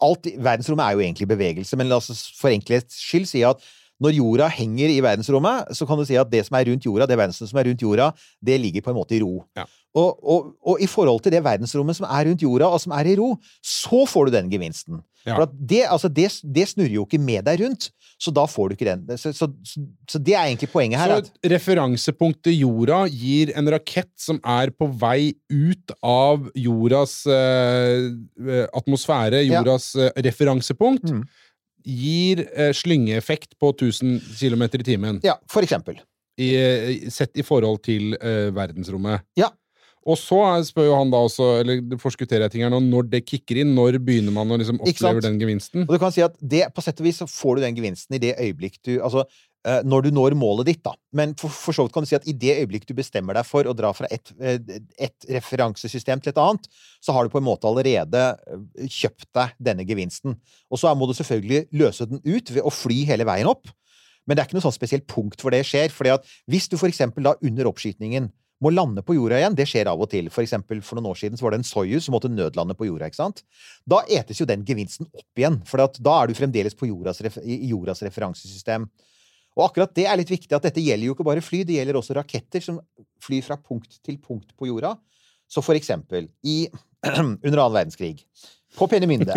alt, 0.04 0.28
Verdensrommet 0.36 0.84
er 0.84 0.98
jo 0.98 1.04
egentlig 1.06 1.28
bevegelse, 1.30 1.78
men 1.80 1.88
la 1.88 1.96
oss 1.96 2.26
for 2.36 2.52
enkelhets 2.52 2.98
skyld 3.00 3.28
si 3.30 3.40
at 3.46 3.62
når 4.02 4.14
jorda 4.14 4.46
henger 4.52 4.92
i 4.92 5.00
verdensrommet, 5.02 5.72
så 5.74 5.86
kan 5.88 5.98
du 5.98 6.04
si 6.06 6.18
at 6.20 6.28
det 6.30 6.44
som 6.46 6.54
er 6.58 6.68
rundt 6.68 6.86
jorda, 6.86 7.08
det 7.08 7.18
verdensrommet 7.18 7.50
som 7.50 7.58
er 7.58 7.66
rundt 7.70 7.82
jorda, 7.82 8.12
det 8.46 8.58
ligger 8.62 8.84
på 8.84 8.92
en 8.92 8.98
måte 9.00 9.16
i 9.16 9.22
ro. 9.24 9.40
Ja. 9.58 9.64
Og, 9.98 10.20
og, 10.22 10.52
og 10.62 10.82
i 10.84 10.86
forhold 10.86 11.24
til 11.24 11.34
det 11.34 11.42
verdensrommet 11.42 11.98
som 11.98 12.06
er 12.06 12.28
rundt 12.28 12.44
jorda, 12.44 12.68
og 12.68 12.82
som 12.82 12.94
er 12.94 13.10
i 13.10 13.16
ro, 13.18 13.32
så 13.64 14.04
får 14.06 14.28
du 14.28 14.36
den 14.36 14.52
gevinsten. 14.52 15.00
Ja. 15.28 15.36
For 15.38 15.52
det, 15.52 15.84
altså 15.92 16.08
det, 16.10 16.26
det 16.56 16.66
snurrer 16.72 16.96
jo 16.98 17.04
ikke 17.06 17.20
med 17.22 17.44
deg 17.46 17.60
rundt, 17.62 17.90
så 18.18 18.32
da 18.34 18.42
får 18.50 18.70
du 18.72 18.74
ikke 18.74 18.88
den. 18.88 19.04
Så, 19.20 19.30
så, 19.36 19.46
så, 19.62 19.82
så 20.10 20.18
det 20.18 20.34
er 20.34 20.48
egentlig 20.48 20.70
poenget 20.72 20.98
her. 20.98 21.12
Så 21.12 21.18
At, 21.22 21.28
et 21.44 21.52
referansepunkt 21.52 22.40
til 22.48 22.56
jorda 22.64 23.04
gir 23.12 23.52
en 23.58 23.70
rakett 23.70 24.10
som 24.18 24.40
er 24.42 24.72
på 24.74 24.88
vei 24.98 25.34
ut 25.52 25.94
av 26.02 26.48
jordas 26.58 27.20
eh, 27.30 28.08
eh, 28.42 28.64
atmosfære, 28.74 29.44
jordas 29.46 29.92
ja. 30.00 30.10
referansepunkt, 30.26 31.12
Mm. 31.12 31.22
gir 31.88 32.42
eh, 32.52 32.72
slyngeeffekt 32.76 33.54
på 33.62 33.70
1000 33.72 34.18
km 34.40 34.62
i 34.66 34.84
timen. 34.84 35.20
ja, 35.24 35.38
for 35.48 35.62
eksempel. 35.64 36.00
i, 36.38 36.50
eh, 36.58 37.08
sett 37.10 37.38
i 37.38 37.42
forhold 37.46 37.80
til 37.86 38.14
eh, 38.20 38.50
verdensrommet. 38.54 39.24
Ja. 39.38 39.48
Og 40.08 40.16
så 40.16 40.38
spør 40.64 40.88
jo 40.88 40.94
han 40.96 41.10
da 41.12 41.20
også, 41.26 41.48
eller 41.62 41.98
forskutterer 42.00 42.46
jeg 42.46 42.54
ting 42.54 42.64
her 42.64 42.72
nå, 42.72 42.80
når 42.86 43.10
det 43.12 43.26
kicker 43.28 43.60
inn, 43.60 43.74
når 43.76 43.98
begynner 44.00 44.32
man 44.32 44.54
å 44.54 44.56
liksom 44.60 44.80
oppleve 44.80 45.24
den 45.24 45.36
gevinsten? 45.40 45.84
Og 45.84 45.92
du 45.92 46.00
kan 46.00 46.14
si 46.14 46.24
at 46.24 46.38
det, 46.40 46.64
på 46.72 46.84
sett 46.84 47.02
og 47.02 47.08
vis 47.08 47.20
så 47.20 47.28
får 47.28 47.58
du 47.58 47.66
den 47.66 47.76
gevinsten 47.76 48.16
i 48.16 48.22
det 48.22 48.32
øyeblikk 48.40 48.80
du 48.88 48.94
Altså 48.96 49.26
eh, 49.68 49.82
når 49.84 50.06
du 50.06 50.10
når 50.16 50.36
målet 50.38 50.70
ditt, 50.70 50.80
da. 50.86 50.94
Men 51.12 51.34
for, 51.38 51.52
for 51.52 51.76
så 51.76 51.84
vidt 51.84 51.96
kan 51.96 52.06
du 52.06 52.10
si 52.10 52.16
at 52.16 52.28
i 52.30 52.36
det 52.40 52.56
øyeblikk 52.62 52.88
du 52.88 52.94
bestemmer 52.96 53.36
deg 53.36 53.44
for 53.48 53.68
å 53.68 53.76
dra 53.76 53.92
fra 53.96 54.08
ett 54.14 54.32
et 54.38 55.28
referansesystem 55.28 56.24
til 56.24 56.32
et 56.32 56.40
annet, 56.40 56.70
så 57.04 57.12
har 57.12 57.26
du 57.26 57.34
på 57.34 57.42
en 57.42 57.48
måte 57.50 57.68
allerede 57.68 58.24
eh, 58.48 58.88
kjøpt 58.88 59.28
deg 59.36 59.60
denne 59.70 59.84
gevinsten. 59.88 60.40
Og 60.72 60.80
så 60.80 60.94
må 60.96 61.10
du 61.10 61.16
selvfølgelig 61.20 61.66
løse 61.84 62.08
den 62.08 62.24
ut 62.24 62.54
ved 62.54 62.64
å 62.64 62.72
fly 62.72 63.02
hele 63.12 63.28
veien 63.28 63.50
opp. 63.52 63.68
Men 64.24 64.36
det 64.36 64.42
er 64.42 64.48
ikke 64.48 64.58
noe 64.58 64.68
sånn 64.70 64.76
spesielt 64.76 65.08
punkt 65.08 65.40
hvor 65.40 65.52
det 65.52 65.66
skjer. 65.68 65.92
fordi 65.92 66.16
at 66.16 66.36
hvis 66.48 66.68
du 66.68 66.76
for 66.80 66.88
eksempel 66.88 67.28
da 67.28 67.36
under 67.44 67.68
oppskytingen 67.68 68.32
må 68.64 68.72
lande 68.74 69.04
på 69.06 69.14
jorda 69.14 69.38
igjen, 69.38 69.56
det 69.58 69.68
skjer 69.70 69.90
av 69.90 70.00
og 70.02 70.10
til. 70.10 70.30
For 70.34 70.42
eksempel 70.42 70.80
for 70.82 70.98
noen 70.98 71.12
år 71.12 71.18
siden 71.20 71.38
var 71.40 71.54
det 71.54 71.60
en 71.60 71.66
Soyuz 71.68 72.08
som 72.08 72.16
måtte 72.16 72.30
nødlande 72.32 72.74
på 72.78 72.88
jorda. 72.88 73.06
ikke 73.06 73.20
sant? 73.20 73.44
Da 73.86 74.00
etes 74.10 74.40
jo 74.40 74.48
den 74.48 74.64
gevinsten 74.66 75.06
opp 75.06 75.40
igjen, 75.40 75.60
for 75.68 75.84
da 75.86 76.16
er 76.16 76.30
du 76.30 76.38
fremdeles 76.38 76.74
på 76.78 76.90
jordas, 76.90 77.22
i 77.44 77.70
jordas 77.70 78.02
referansesystem. 78.06 78.88
Og 79.58 79.64
akkurat 79.66 79.94
det 79.94 80.06
er 80.06 80.18
litt 80.18 80.30
viktig, 80.30 80.50
at 80.54 80.66
dette 80.66 80.82
gjelder 80.82 81.10
jo 81.10 81.14
ikke 81.16 81.26
bare 81.26 81.42
fly, 81.42 81.64
det 81.66 81.78
gjelder 81.78 81.98
også 81.98 82.18
raketter 82.18 82.62
som 82.62 82.78
flyr 83.22 83.46
fra 83.46 83.58
punkt 83.58 84.00
til 84.06 84.18
punkt 84.22 84.54
på 84.58 84.70
jorda. 84.70 84.94
Så 85.48 85.62
for 85.64 85.78
eksempel 85.78 86.28
i, 86.46 86.64
under 87.06 87.58
annen 87.62 87.78
verdenskrig, 87.78 88.24
på 88.76 88.86
Peenemünde 88.90 89.32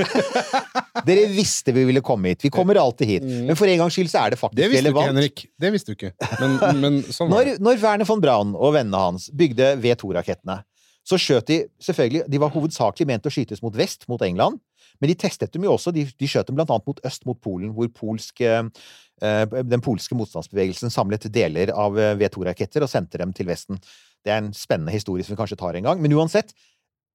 Dere 1.08 1.28
visste 1.34 1.74
vi 1.76 1.84
ville 1.88 2.02
komme 2.06 2.34
hit. 2.34 2.44
Vi 2.46 2.52
kommer 2.54 2.80
alltid 2.82 3.08
hit. 3.10 3.28
Men 3.28 3.58
for 3.60 3.70
en 3.72 3.80
gangs 3.84 3.96
skyld 3.98 4.12
så 4.12 4.26
er 4.26 4.34
det 4.34 4.40
faktisk 4.42 4.62
relevant. 4.62 4.72
Det 4.72 4.74
visste 4.74 4.92
du 4.92 4.98
ikke. 4.98 5.08
Henrik. 5.12 5.46
Det 5.66 5.72
visste 5.76 5.94
du 5.94 5.98
ikke. 5.98 6.12
Men, 6.42 6.82
men 6.82 7.00
sånn 7.08 7.32
var 7.32 7.38
Når, 7.38 7.52
det. 7.52 7.64
når 7.68 7.82
Werner 7.86 8.10
von 8.10 8.24
Braun 8.24 8.54
og 8.58 8.76
vennene 8.78 9.06
hans 9.08 9.30
bygde 9.38 9.74
V2-rakettene, 9.84 10.62
så 11.08 11.18
skjøt 11.18 11.48
de 11.50 11.58
selvfølgelig 11.82 12.28
De 12.30 12.40
var 12.42 12.52
hovedsakelig 12.54 13.08
ment 13.10 13.26
å 13.26 13.32
skytes 13.34 13.64
mot 13.66 13.76
vest, 13.78 14.06
mot 14.12 14.22
England, 14.22 14.60
men 15.02 15.10
de 15.10 15.18
testet 15.18 15.54
dem 15.54 15.66
jo 15.66 15.74
også. 15.74 15.94
De, 15.96 16.06
de 16.06 16.30
skjøt 16.30 16.52
dem 16.52 16.60
blant 16.60 16.70
annet 16.74 16.86
mot 16.86 17.00
øst, 17.08 17.26
mot 17.26 17.40
Polen, 17.42 17.72
hvor 17.74 17.90
polsk, 17.96 18.44
eh, 18.46 18.62
den 19.66 19.82
polske 19.82 20.18
motstandsbevegelsen 20.18 20.94
samlet 20.94 21.26
deler 21.34 21.74
av 21.74 21.98
eh, 21.98 22.14
V2-raketter 22.22 22.86
og 22.86 22.92
sendte 22.92 23.22
dem 23.22 23.34
til 23.34 23.50
Vesten. 23.50 23.82
Det 24.22 24.30
er 24.30 24.44
en 24.44 24.52
spennende 24.54 24.94
historie 24.94 25.26
som 25.26 25.34
vi 25.34 25.40
kanskje 25.40 25.58
tar 25.58 25.78
en 25.80 25.88
gang. 25.90 26.02
Men 26.04 26.14
uansett, 26.14 26.54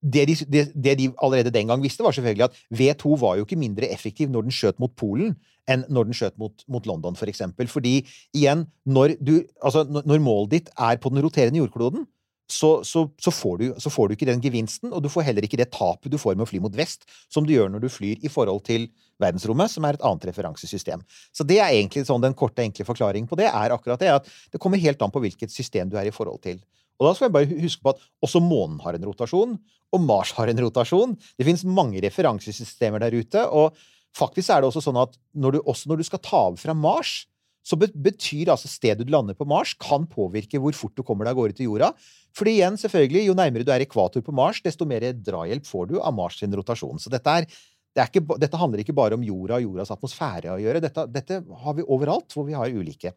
det 0.02 0.26
de, 0.28 0.34
det, 0.52 0.64
det 0.74 0.96
de 1.00 1.10
allerede 1.22 1.52
den 1.54 1.70
gang 1.70 1.82
visste, 1.82 2.04
var 2.04 2.14
selvfølgelig 2.16 2.48
at 2.48 2.58
V2 2.78 3.20
var 3.20 3.36
jo 3.36 3.46
ikke 3.46 3.58
mindre 3.58 3.88
effektiv 3.92 4.30
når 4.30 4.46
den 4.46 4.54
skjøt 4.54 4.80
mot 4.82 4.92
Polen, 4.96 5.36
enn 5.66 5.86
når 5.90 6.10
den 6.10 6.16
skjøt 6.16 6.36
mot, 6.38 6.66
mot 6.70 6.84
London, 6.86 7.16
for 7.18 7.30
eksempel. 7.30 7.68
Fordi, 7.70 7.98
igjen, 8.36 8.66
når, 8.84 9.16
du, 9.18 9.40
altså, 9.62 9.82
når 9.86 10.22
målet 10.22 10.52
ditt 10.52 10.70
er 10.76 11.00
på 11.02 11.10
den 11.10 11.24
roterende 11.24 11.58
jordkloden, 11.62 12.06
så, 12.46 12.84
så, 12.86 13.08
så, 13.18 13.32
får 13.34 13.56
du, 13.58 13.64
så 13.82 13.90
får 13.90 14.08
du 14.08 14.14
ikke 14.14 14.28
den 14.28 14.42
gevinsten, 14.42 14.92
og 14.94 15.02
du 15.02 15.08
får 15.10 15.26
heller 15.26 15.46
ikke 15.46 15.58
det 15.58 15.72
tapet 15.74 16.12
du 16.12 16.18
får 16.20 16.36
med 16.36 16.46
å 16.46 16.50
fly 16.50 16.60
mot 16.62 16.76
vest, 16.78 17.02
som 17.32 17.46
du 17.46 17.52
gjør 17.56 17.72
når 17.72 17.82
du 17.82 17.88
flyr 17.90 18.22
i 18.22 18.30
forhold 18.30 18.62
til 18.68 18.86
verdensrommet, 19.22 19.72
som 19.72 19.86
er 19.88 19.96
et 19.96 20.06
annet 20.06 20.28
referansesystem. 20.28 21.02
Så 21.34 21.46
det 21.48 21.58
er 21.58 21.72
egentlig 21.72 22.04
sånn 22.06 22.22
den 22.22 22.36
korte, 22.38 22.62
enkle 22.62 22.86
forklaringen 22.86 23.26
på 23.30 23.38
det, 23.40 23.48
er 23.50 23.74
akkurat 23.74 24.02
det, 24.02 24.12
at 24.20 24.30
det 24.52 24.62
kommer 24.62 24.78
helt 24.78 25.02
an 25.02 25.14
på 25.14 25.24
hvilket 25.24 25.50
system 25.50 25.90
du 25.90 25.98
er 25.98 26.06
i 26.06 26.14
forhold 26.14 26.38
til. 26.46 26.60
Og 26.96 27.08
da 27.08 27.12
skal 27.16 27.28
vi 27.28 27.36
bare 27.36 27.60
huske 27.60 27.84
på 27.84 27.92
at 27.92 28.02
også 28.24 28.40
månen 28.44 28.80
har 28.84 28.96
en 28.96 29.06
rotasjon, 29.08 29.56
og 29.94 30.02
Mars 30.02 30.32
har 30.36 30.50
en 30.50 30.64
rotasjon. 30.64 31.14
Det 31.38 31.46
finnes 31.46 31.64
mange 31.68 32.00
referansesystemer 32.04 33.04
der 33.04 33.16
ute, 33.16 33.44
og 33.46 33.76
faktisk 34.16 34.52
er 34.52 34.62
det 34.62 34.70
også 34.70 34.82
sånn 34.88 35.00
at 35.00 35.16
når 35.36 35.58
du, 35.58 35.62
også 35.68 35.90
når 35.90 36.00
du 36.00 36.08
skal 36.08 36.22
ta 36.24 36.46
av 36.48 36.60
fra 36.60 36.74
Mars, 36.76 37.24
så 37.66 37.74
be- 37.78 37.90
betyr 37.90 38.52
altså 38.52 38.70
stedet 38.70 39.06
du 39.06 39.10
lander 39.10 39.34
på 39.34 39.46
Mars, 39.48 39.72
kan 39.74 40.04
påvirke 40.06 40.60
hvor 40.62 40.74
fort 40.78 40.94
du 40.96 41.02
kommer 41.02 41.26
deg 41.26 41.34
av 41.34 41.40
gårde 41.40 41.56
til 41.58 41.70
jorda. 41.70 41.88
Fordi 42.36 42.58
igjen, 42.60 42.76
selvfølgelig, 42.78 43.24
jo 43.26 43.34
nærmere 43.38 43.66
du 43.66 43.72
er 43.74 43.82
ekvator 43.82 44.22
på 44.22 44.34
Mars, 44.36 44.60
desto 44.62 44.86
mer 44.86 45.08
drahjelp 45.12 45.66
får 45.66 45.90
du 45.90 45.96
av 45.98 46.14
Mars 46.14 46.38
sin 46.38 46.54
rotasjon. 46.54 47.00
Så 47.02 47.10
dette, 47.10 47.32
er, 47.32 47.48
det 47.96 48.06
ikke, 48.06 48.22
dette 48.38 48.60
handler 48.60 48.84
ikke 48.84 48.94
bare 48.96 49.18
om 49.18 49.26
jorda 49.26 49.58
og 49.58 49.66
jordas 49.66 49.90
atmosfære 49.96 50.54
å 50.54 50.60
gjøre. 50.62 50.84
Dette, 50.84 51.08
dette 51.10 51.40
har 51.64 51.76
vi 51.78 51.86
overalt 51.90 52.36
hvor 52.36 52.46
vi 52.46 52.54
har 52.54 52.70
ulike 52.70 53.16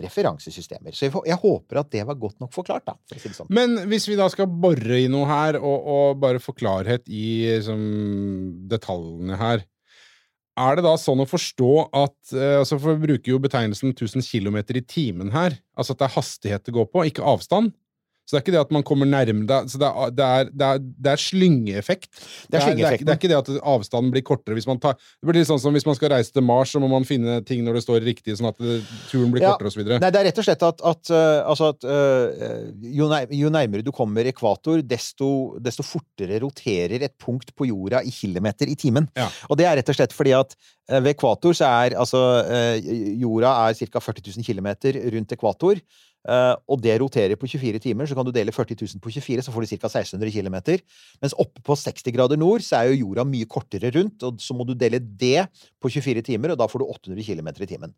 referansesystemer. 0.00 0.94
Så 0.96 1.08
jeg, 1.08 1.36
håper 1.42 1.82
at 1.82 1.90
det 1.92 2.04
var 2.08 2.16
godt 2.20 2.38
nok 2.40 2.52
forklart, 2.54 2.86
da, 2.88 2.94
for 3.08 3.18
å 3.18 3.20
si 3.20 3.28
det 3.28 3.36
sånn. 3.36 3.50
Men 3.52 3.76
hvis 3.90 4.08
vi 4.08 4.16
da 4.18 4.28
skal 4.32 4.48
bore 4.48 5.02
i 5.02 5.10
noe 5.12 5.28
her, 5.28 5.58
og, 5.60 5.90
og 5.94 6.22
bare 6.22 6.40
få 6.42 6.54
klarhet 6.56 7.04
i 7.12 7.60
som, 7.64 7.82
detaljene 8.70 9.36
her 9.40 9.66
Er 10.60 10.76
det 10.76 10.84
da 10.84 10.94
sånn 11.00 11.22
å 11.22 11.28
forstå 11.28 11.72
at 11.96 12.32
eh, 12.36 12.58
altså 12.60 12.76
For 12.76 12.96
vi 12.96 13.06
bruker 13.06 13.32
jo 13.32 13.40
betegnelsen 13.40 13.94
1000 13.94 14.24
km 14.24 14.58
i 14.60 14.82
timen 14.84 15.32
her. 15.32 15.56
Altså 15.76 15.94
at 15.94 16.02
det 16.02 16.08
er 16.08 16.16
hastighet 16.16 16.66
det 16.66 16.74
går 16.76 16.88
på, 16.92 17.06
ikke 17.08 17.24
avstand. 17.24 17.72
Så 18.22 18.36
det 18.36 18.38
er 18.38 18.44
ikke 18.44 18.54
det 18.54 18.60
at 18.62 18.72
man 18.74 18.84
kommer 18.86 19.08
nærmere 19.08 19.48
det, 19.50 19.72
så 19.72 19.78
det, 19.82 19.88
er, 19.88 20.12
det, 20.14 20.26
er, 20.26 20.50
det, 20.52 20.66
er, 20.68 20.82
det 21.04 21.10
er 21.12 21.20
slyngeeffekt. 21.20 22.08
Det 22.52 22.60
er 22.60 22.76
Det 22.78 23.10
er 23.10 23.18
ikke 23.18 23.30
det 23.30 23.38
at 23.38 23.50
avstanden 23.66 24.12
blir 24.14 24.22
kortere 24.24 24.54
hvis 24.56 24.68
man 24.68 24.78
tar 24.82 24.94
Det 24.94 25.26
blir 25.26 25.40
litt 25.40 25.48
sånn 25.50 25.60
som 25.60 25.74
hvis 25.74 25.86
man 25.88 25.96
skal 25.98 26.12
reise 26.14 26.32
til 26.34 26.44
Mars, 26.46 26.70
så 26.72 26.80
må 26.82 26.88
man 26.92 27.06
finne 27.08 27.40
ting 27.46 27.64
når 27.66 27.80
det 27.80 27.82
står 27.84 28.04
riktig, 28.06 28.36
sånn 28.38 28.50
at 28.52 28.60
turen 29.10 29.32
blir 29.34 29.42
Ja. 29.42 29.56
kortere, 29.56 29.74
videre. 29.80 29.98
Nei, 30.02 30.10
det 30.14 30.20
er 30.20 30.28
rett 30.30 30.38
og 30.38 30.46
slett 30.46 30.62
at, 30.68 30.84
at, 30.92 31.10
øh, 31.10 31.40
altså 31.50 31.72
at 31.72 31.88
øh, 31.88 32.70
jo, 32.94 33.08
nær, 33.10 33.26
jo 33.34 33.50
nærmere 33.52 33.82
du 33.82 33.90
kommer 33.94 34.30
ekvator, 34.30 34.84
desto, 34.86 35.58
desto 35.62 35.82
fortere 35.86 36.38
roterer 36.44 37.02
et 37.02 37.16
punkt 37.18 37.50
på 37.58 37.66
jorda 37.72 38.04
i 38.06 38.14
kilometer 38.14 38.70
i 38.70 38.78
timen. 38.78 39.08
Ja. 39.18 39.26
Og 39.50 39.58
det 39.58 39.66
er 39.66 39.80
rett 39.80 39.90
og 39.90 39.98
slett 39.98 40.14
fordi 40.14 40.36
at 40.38 40.54
øh, 40.54 41.02
ved 41.02 41.16
ekvator 41.16 41.58
så 41.58 41.68
er 41.68 41.98
altså 41.98 42.22
jorda 43.18 43.52
er 43.66 43.76
ca. 43.82 44.00
40 44.00 44.24
000 44.30 44.46
km 44.46 44.70
rundt 45.10 45.36
ekvator. 45.36 45.82
Øh, 46.28 46.54
og 46.68 46.82
det 46.82 46.94
roterer 47.02 47.38
på 47.38 47.48
24 47.50 47.82
timer, 47.82 48.06
så 48.06 48.16
kan 48.18 48.26
du 48.26 48.32
dele 48.34 48.54
40 48.54 48.76
000 48.80 49.02
på 49.02 49.10
24, 49.10 49.42
så 49.46 49.54
får 49.54 49.64
du 49.64 49.70
ca. 49.72 49.90
1600 49.90 50.32
km. 50.34 50.58
Mens 51.22 51.36
oppe 51.38 51.62
på 51.64 51.76
60 51.78 52.14
grader 52.14 52.40
nord 52.40 52.64
så 52.66 52.80
er 52.80 52.92
jo 52.92 53.06
jorda 53.06 53.26
mye 53.28 53.48
kortere 53.50 53.92
rundt, 53.94 54.22
og 54.22 54.40
så 54.42 54.56
må 54.56 54.66
du 54.68 54.74
dele 54.78 55.00
det 55.00 55.48
på 55.82 55.90
24 55.90 56.22
timer, 56.32 56.54
og 56.54 56.60
da 56.60 56.68
får 56.70 56.82
du 56.82 56.88
800 56.88 57.26
km 57.26 57.52
i 57.56 57.70
timen. 57.70 57.94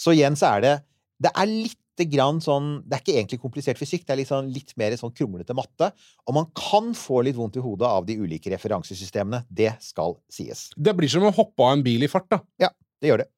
Så 0.00 0.14
igjen 0.16 0.38
så 0.38 0.56
er 0.56 0.64
det 0.64 0.74
Det 1.22 1.30
er 1.36 1.46
lite 1.46 2.06
grann 2.08 2.40
sånn 2.40 2.80
Det 2.88 2.96
er 2.96 3.02
ikke 3.02 3.16
egentlig 3.18 3.40
komplisert 3.42 3.78
fysikk, 3.78 4.06
det 4.06 4.14
er 4.14 4.20
litt, 4.22 4.30
sånn, 4.30 4.48
litt 4.50 4.72
mer 4.80 4.96
sånn 4.98 5.12
kronglete 5.14 5.54
matte. 5.54 5.92
Og 6.26 6.34
man 6.34 6.48
kan 6.56 6.90
få 6.96 7.20
litt 7.22 7.36
vondt 7.36 7.60
i 7.60 7.62
hodet 7.62 7.86
av 7.86 8.08
de 8.08 8.16
ulike 8.18 8.50
referansesystemene. 8.50 9.44
Det 9.48 9.74
skal 9.84 10.16
sies. 10.32 10.70
Det 10.76 10.96
blir 10.96 11.12
som 11.12 11.28
å 11.28 11.34
hoppe 11.36 11.62
av 11.62 11.76
en 11.76 11.84
bil 11.84 12.02
i 12.02 12.10
fart, 12.10 12.30
da. 12.32 12.40
Ja, 12.58 12.72
Det 13.02 13.10
gjør 13.10 13.24
det. 13.24 13.28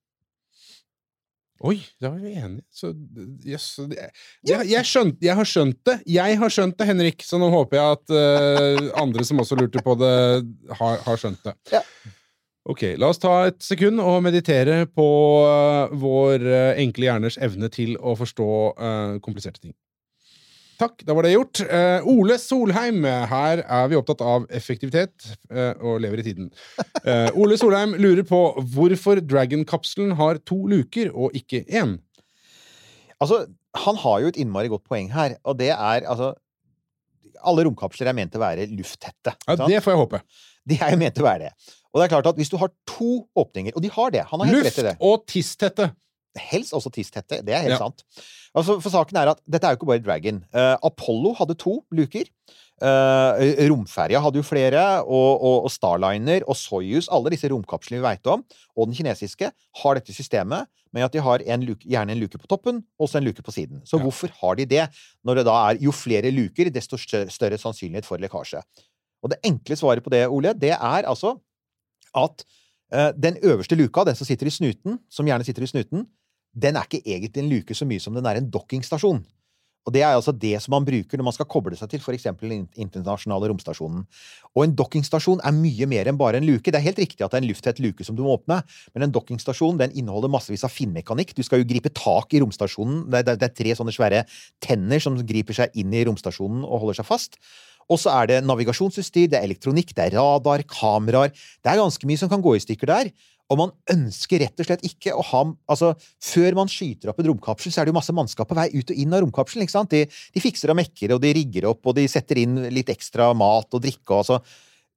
Oi, 1.63 1.77
da 2.03 2.11
var 2.11 2.19
vi 2.19 2.33
enige. 2.35 2.65
Så 2.75 2.91
så 3.63 3.87
jeg, 3.93 4.11
jeg, 4.43 4.67
jeg 4.67 4.79
har 5.39 5.47
skjønt 5.49 5.79
det. 5.87 5.95
Jeg 6.11 6.39
har 6.41 6.53
skjønt 6.53 6.77
det, 6.81 6.89
Henrik, 6.89 7.23
så 7.23 7.39
nå 7.39 7.49
håper 7.53 7.79
jeg 7.79 7.99
at 7.99 8.15
uh, 8.17 8.91
andre 9.01 9.25
som 9.25 9.41
også 9.41 9.59
lurte 9.61 9.83
på 9.85 9.95
det, 10.01 10.17
har, 10.81 10.99
har 11.07 11.21
skjønt 11.21 11.47
det. 11.47 11.55
Ja. 11.73 11.85
Ok, 12.65 12.83
la 12.99 13.11
oss 13.13 13.21
ta 13.21 13.33
et 13.51 13.61
sekund 13.63 14.01
og 14.03 14.23
meditere 14.25 14.85
på 14.89 15.09
uh, 15.47 15.95
vår 16.01 16.45
uh, 16.49 16.73
enkle 16.81 17.11
hjerners 17.11 17.39
evne 17.39 17.71
til 17.73 17.95
å 18.01 18.17
forstå 18.19 18.51
kompliserte 19.25 19.63
ting. 19.63 19.77
Takk, 20.81 21.05
da 21.07 21.15
var 21.15 21.27
det 21.27 21.35
gjort. 21.35 21.61
Eh, 21.63 22.07
Ole 22.11 22.37
Solheim, 22.41 23.05
her 23.31 23.63
er 23.63 23.91
vi 23.91 23.99
opptatt 23.99 24.23
av 24.25 24.47
effektivitet 24.55 25.29
eh, 25.53 25.73
og 25.79 26.01
lever 26.03 26.23
i 26.23 26.27
tiden. 26.27 26.49
Eh, 27.05 27.29
Ole 27.39 27.59
Solheim 27.61 27.95
lurer 28.01 28.25
på 28.27 28.41
hvorfor 28.75 29.21
Dragon-kapselen 29.23 30.17
har 30.19 30.41
to 30.49 30.59
luker 30.71 31.13
og 31.15 31.37
ikke 31.39 31.63
én. 31.69 31.99
Altså, 33.23 33.45
han 33.85 33.99
har 34.03 34.23
jo 34.25 34.33
et 34.33 34.41
innmari 34.43 34.71
godt 34.73 34.87
poeng 34.91 35.13
her, 35.15 35.37
og 35.45 35.59
det 35.61 35.71
er 35.75 36.07
altså 36.07 36.35
Alle 37.45 37.65
romkapsler 37.67 38.09
er 38.09 38.17
ment 38.17 38.31
til 38.33 38.41
å 38.41 38.45
være 38.47 38.65
lufttette. 38.73 39.35
Ja, 39.45 39.57
det 39.69 39.83
får 39.85 39.93
jeg 39.93 40.01
håpe. 40.01 40.21
De 40.65 40.79
er 40.81 40.95
jo 40.95 41.01
ment 41.03 41.13
til 41.19 41.27
å 41.27 41.29
være 41.29 41.51
det. 41.51 41.73
Og 41.93 42.01
det 42.01 42.07
er 42.07 42.13
klart 42.15 42.29
at 42.31 42.39
hvis 42.41 42.49
du 42.49 42.57
har 42.59 42.71
to 42.89 43.11
åpninger, 43.37 43.75
og 43.77 43.83
de 43.85 43.91
har 43.93 44.15
det 44.15 44.23
Han 44.31 44.41
har 44.41 44.49
helt 44.49 44.65
rett 44.65 44.79
i 44.81 44.83
Luft 44.83 44.89
det. 44.89 44.95
og 45.05 45.27
tisstette. 45.29 45.91
Helst 46.39 46.73
også 46.75 46.91
tisstette. 46.91 47.43
Det 47.47 47.55
er 47.55 47.63
helt 47.63 47.77
Ja. 47.77 47.79
sant. 47.79 48.03
Altså, 48.55 48.81
for 48.83 48.91
saken 48.91 49.17
er 49.17 49.29
at 49.31 49.41
dette 49.51 49.67
er 49.67 49.75
jo 49.75 49.79
ikke 49.81 49.87
bare 49.87 50.03
Dragon. 50.03 50.45
Uh, 50.55 50.77
Apollo 50.83 51.35
hadde 51.39 51.55
to 51.59 51.85
luker. 51.95 52.25
Uh, 52.83 53.39
Romferja 53.71 54.19
hadde 54.21 54.41
jo 54.41 54.43
flere, 54.43 55.03
og, 55.07 55.43
og, 55.43 55.65
og 55.65 55.71
Starliner 55.71 56.43
og 56.51 56.57
Soyuz, 56.59 57.07
alle 57.09 57.31
disse 57.31 57.47
romkapslene 57.49 58.01
vi 58.01 58.07
veit 58.09 58.27
om, 58.27 58.43
og 58.77 58.89
den 58.91 58.97
kinesiske, 58.99 59.51
har 59.83 59.95
dette 59.95 60.13
systemet 60.13 60.67
med 60.95 61.03
at 61.07 61.13
de 61.15 61.23
har 61.23 61.43
en 61.47 61.63
luke, 61.67 61.87
gjerne 61.87 62.13
en 62.15 62.19
luke 62.21 62.39
på 62.39 62.47
toppen 62.51 62.83
og 62.99 63.09
så 63.11 63.19
en 63.19 63.25
luke 63.29 63.43
på 63.47 63.55
siden. 63.55 63.81
Så 63.87 63.99
Ja. 63.99 64.03
hvorfor 64.03 64.31
har 64.41 64.55
de 64.57 64.65
det, 64.67 64.89
når 65.25 65.35
det 65.37 65.45
da 65.47 65.55
er 65.71 65.79
jo 65.83 65.91
flere 65.95 66.31
luker, 66.35 66.71
desto 66.71 66.97
større 66.99 67.59
sannsynlighet 67.59 68.05
for 68.07 68.19
lekkasje? 68.19 68.61
Og 69.23 69.31
det 69.31 69.39
enkle 69.45 69.77
svaret 69.77 70.03
på 70.05 70.11
det, 70.11 70.27
Ole, 70.29 70.53
det 70.55 70.71
er 70.75 71.03
altså 71.07 71.39
at 72.15 72.45
uh, 72.95 73.11
den 73.19 73.39
øverste 73.43 73.75
luka, 73.79 74.05
den 74.05 74.15
som 74.15 74.27
sitter 74.27 74.47
i 74.47 74.51
snuten, 74.51 74.99
som 75.11 75.27
gjerne 75.27 75.45
sitter 75.47 75.63
i 75.63 75.67
snuten, 75.71 76.07
den 76.55 76.79
er 76.79 76.87
ikke 76.87 77.03
egentlig 77.05 77.43
en 77.43 77.51
luke 77.51 77.77
så 77.77 77.87
mye 77.89 78.03
som 78.03 78.15
den 78.17 78.27
er 78.31 78.41
en 78.41 78.51
dokkingstasjon. 78.51 79.25
Og 79.85 79.93
det 79.93 80.01
er 80.01 80.15
altså 80.15 80.33
det 80.33 80.55
som 80.65 80.73
man 80.73 80.85
bruker 80.87 81.21
når 81.21 81.27
man 81.27 81.35
skal 81.37 81.49
koble 81.51 81.77
seg 81.77 81.91
til 81.93 82.01
f.eks. 82.01 82.25
den 82.41 82.63
internasjonale 82.81 83.51
romstasjonen. 83.51 84.07
Og 84.57 84.63
en 84.65 84.77
dokkingstasjon 84.77 85.43
er 85.45 85.57
mye 85.57 85.89
mer 85.91 86.09
enn 86.09 86.21
bare 86.21 86.41
en 86.41 86.47
luke. 86.49 86.71
Det 86.73 86.79
er 86.79 86.87
helt 86.87 87.03
riktig 87.03 87.21
at 87.21 87.35
det 87.35 87.41
er 87.41 87.45
en 87.45 87.51
lufttett 87.51 87.83
luke 87.85 88.07
som 88.07 88.17
du 88.17 88.23
må 88.25 88.39
åpne, 88.39 88.63
men 88.95 89.05
en 89.05 89.13
dokkingstasjon 89.13 89.83
den 89.83 89.93
inneholder 89.93 90.33
massevis 90.33 90.65
av 90.65 90.73
finmekanikk. 90.73 91.37
Du 91.37 91.45
skal 91.45 91.61
jo 91.61 91.69
gripe 91.69 91.93
tak 91.93 92.33
i 92.33 92.41
romstasjonen. 92.41 93.05
Det 93.13 93.21
er, 93.21 93.37
det 93.37 93.51
er 93.51 93.55
tre 93.61 93.77
sånne 93.77 93.93
svære 93.93 94.25
tenner 94.65 95.05
som 95.05 95.21
griper 95.21 95.61
seg 95.61 95.77
inn 95.77 95.93
i 95.93 96.07
romstasjonen 96.09 96.65
og 96.65 96.87
holder 96.87 97.03
seg 97.03 97.11
fast. 97.11 97.41
Og 97.93 98.01
så 98.01 98.15
er 98.17 98.31
det 98.31 98.43
navigasjonsutstyr, 98.49 99.29
det 99.29 99.37
er 99.37 99.45
elektronikk, 99.45 99.93
det 99.93 100.07
er 100.07 100.15
radar, 100.17 100.63
kameraer 100.65 101.35
Det 101.35 101.69
er 101.69 101.83
ganske 101.83 102.09
mye 102.09 102.17
som 102.17 102.31
kan 102.33 102.41
gå 102.41 102.55
i 102.57 102.63
stykker 102.65 102.89
der. 102.89 103.11
Og 103.53 103.59
man 103.61 103.73
ønsker 103.93 104.41
rett 104.41 104.57
og 104.59 104.65
slett 104.67 104.81
ikke 104.89 105.13
å 105.13 105.21
ha 105.23 105.43
Altså, 105.69 105.91
før 106.25 106.55
man 106.57 106.69
skyter 106.73 107.09
opp 107.13 107.19
en 107.21 107.27
romkapsel, 107.29 107.69
så 107.73 107.81
er 107.81 107.85
det 107.85 107.91
jo 107.93 107.99
masse 107.99 108.13
mannskap 108.17 108.49
på 108.49 108.55
vei 108.57 108.71
ut 108.73 108.89
og 108.91 108.97
inn 108.97 109.13
av 109.13 109.21
romkapselen. 109.27 109.63
ikke 109.67 109.77
sant? 109.77 109.91
De, 109.93 110.07
de 110.07 110.41
fikser 110.41 110.71
og 110.73 110.77
mekker, 110.81 111.13
og 111.15 111.21
de 111.21 111.35
rigger 111.37 111.65
opp, 111.69 111.85
og 111.87 111.95
de 111.99 112.07
setter 112.09 112.37
inn 112.41 112.57
litt 112.73 112.89
ekstra 112.89 113.35
mat 113.37 113.69
og 113.77 113.83
drikke. 113.85 114.09
og 114.11 114.19
altså. 114.25 114.41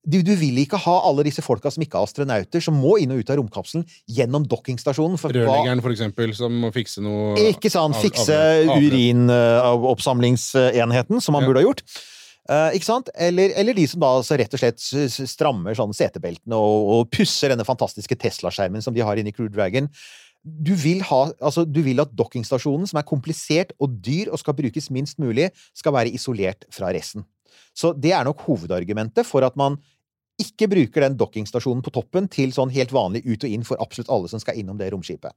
Du, 0.08 0.22
du 0.24 0.32
vil 0.40 0.56
ikke 0.62 0.78
ha 0.80 0.94
alle 1.10 1.24
disse 1.28 1.42
folka 1.44 1.68
som 1.74 1.84
ikke 1.84 1.98
er 2.00 2.04
astronauter, 2.08 2.62
som 2.64 2.74
må 2.80 2.94
inn 3.04 3.12
og 3.12 3.20
ut 3.20 3.30
av 3.34 3.38
romkapselen 3.42 3.84
gjennom 4.08 4.46
dokkingstasjonen. 4.48 5.18
for 5.20 5.30
Rørleggeren, 5.36 5.82
for 5.84 5.92
eksempel, 5.92 6.32
som 6.38 6.52
må 6.62 6.70
fikse 6.72 7.02
noe 7.04 7.36
ikke 7.50 7.68
sant? 7.74 7.96
av- 7.98 8.02
Fikse 8.06 8.38
urinoppsamlingsenheten, 8.78 11.22
som 11.22 11.34
man 11.34 11.44
Ja. 11.44 11.48
burde 11.48 11.60
ha 11.60 11.64
gjort. 11.68 11.82
Eh, 12.48 12.78
ikke 12.78 12.88
sant? 12.88 13.10
Eller, 13.14 13.52
eller 13.60 13.76
de 13.76 13.84
som 13.90 14.00
da 14.04 14.14
altså 14.20 14.38
rett 14.40 14.54
og 14.56 14.62
slett 14.62 14.80
strammer 15.18 15.76
sånn 15.76 15.96
setebeltene 15.96 16.56
og, 16.56 16.92
og 16.94 17.10
pusser 17.12 17.52
denne 17.52 17.68
fantastiske 17.68 18.16
Tesla-skjermen 18.20 18.84
som 18.84 18.96
de 18.96 19.04
har 19.04 19.20
inni 19.20 19.34
Crew 19.36 19.50
Dragon. 19.52 19.90
Du 20.48 20.72
vil, 20.80 21.02
ha, 21.10 21.22
altså, 21.44 21.66
du 21.68 21.82
vil 21.84 22.00
at 22.00 22.14
dokkingstasjonen, 22.16 22.88
som 22.88 23.02
er 23.02 23.08
komplisert 23.10 23.74
og 23.84 23.98
dyr 24.04 24.32
og 24.32 24.40
skal 24.40 24.56
brukes 24.56 24.88
minst 24.96 25.20
mulig, 25.20 25.50
skal 25.76 25.96
være 25.98 26.14
isolert 26.16 26.64
fra 26.72 26.94
resten. 26.96 27.26
Så 27.76 27.92
det 27.94 28.14
er 28.16 28.24
nok 28.26 28.46
hovedargumentet 28.48 29.28
for 29.28 29.44
at 29.44 29.58
man 29.60 29.76
ikke 30.40 30.70
bruker 30.70 31.04
den 31.04 31.18
dokkingstasjonen 31.18 31.82
på 31.84 31.92
toppen 31.94 32.30
til 32.32 32.54
sånn 32.54 32.72
helt 32.72 32.94
vanlig 32.94 33.24
ut 33.26 33.44
og 33.44 33.52
inn 33.52 33.66
for 33.68 33.82
absolutt 33.82 34.12
alle 34.14 34.30
som 34.32 34.42
skal 34.42 34.60
innom 34.62 34.78
det 34.80 34.92
romskipet. 34.94 35.34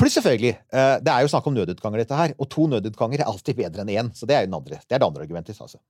Pluss 0.00 0.16
selvfølgelig, 0.16 0.52
eh, 0.72 0.96
det 1.04 1.12
er 1.12 1.24
jo 1.24 1.30
snakk 1.32 1.48
om 1.50 1.56
nødutganger, 1.56 2.02
dette 2.02 2.18
her, 2.18 2.34
og 2.40 2.48
to 2.52 2.66
nødutganger 2.72 3.22
er 3.22 3.30
alltid 3.30 3.58
bedre 3.58 3.84
enn 3.84 3.92
én. 3.92 4.12
Så 4.16 4.28
det 4.28 4.38
er 4.38 4.48
andre, 4.48 4.80
det 4.80 4.96
er 4.96 5.02
det 5.02 5.08
andre 5.08 5.26
argumentet. 5.26 5.60
Altså. 5.60 5.80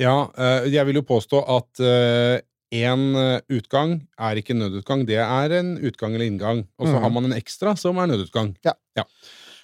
Ja, 0.00 0.16
eh, 0.32 0.68
jeg 0.72 0.88
vil 0.88 1.00
jo 1.00 1.08
påstå 1.08 1.42
at 1.56 1.82
én 2.68 3.04
utgang 3.48 3.94
er 4.20 4.40
ikke 4.40 4.56
nødutgang, 4.56 5.06
det 5.08 5.20
er 5.24 5.54
en 5.60 5.76
utgang 5.78 6.16
eller 6.16 6.28
inngang. 6.28 6.66
Og 6.80 6.88
så 6.88 6.96
mm. 6.96 7.02
har 7.04 7.12
man 7.14 7.28
en 7.28 7.36
ekstra 7.36 7.76
som 7.80 8.00
er 8.00 8.10
nødutgang. 8.10 8.54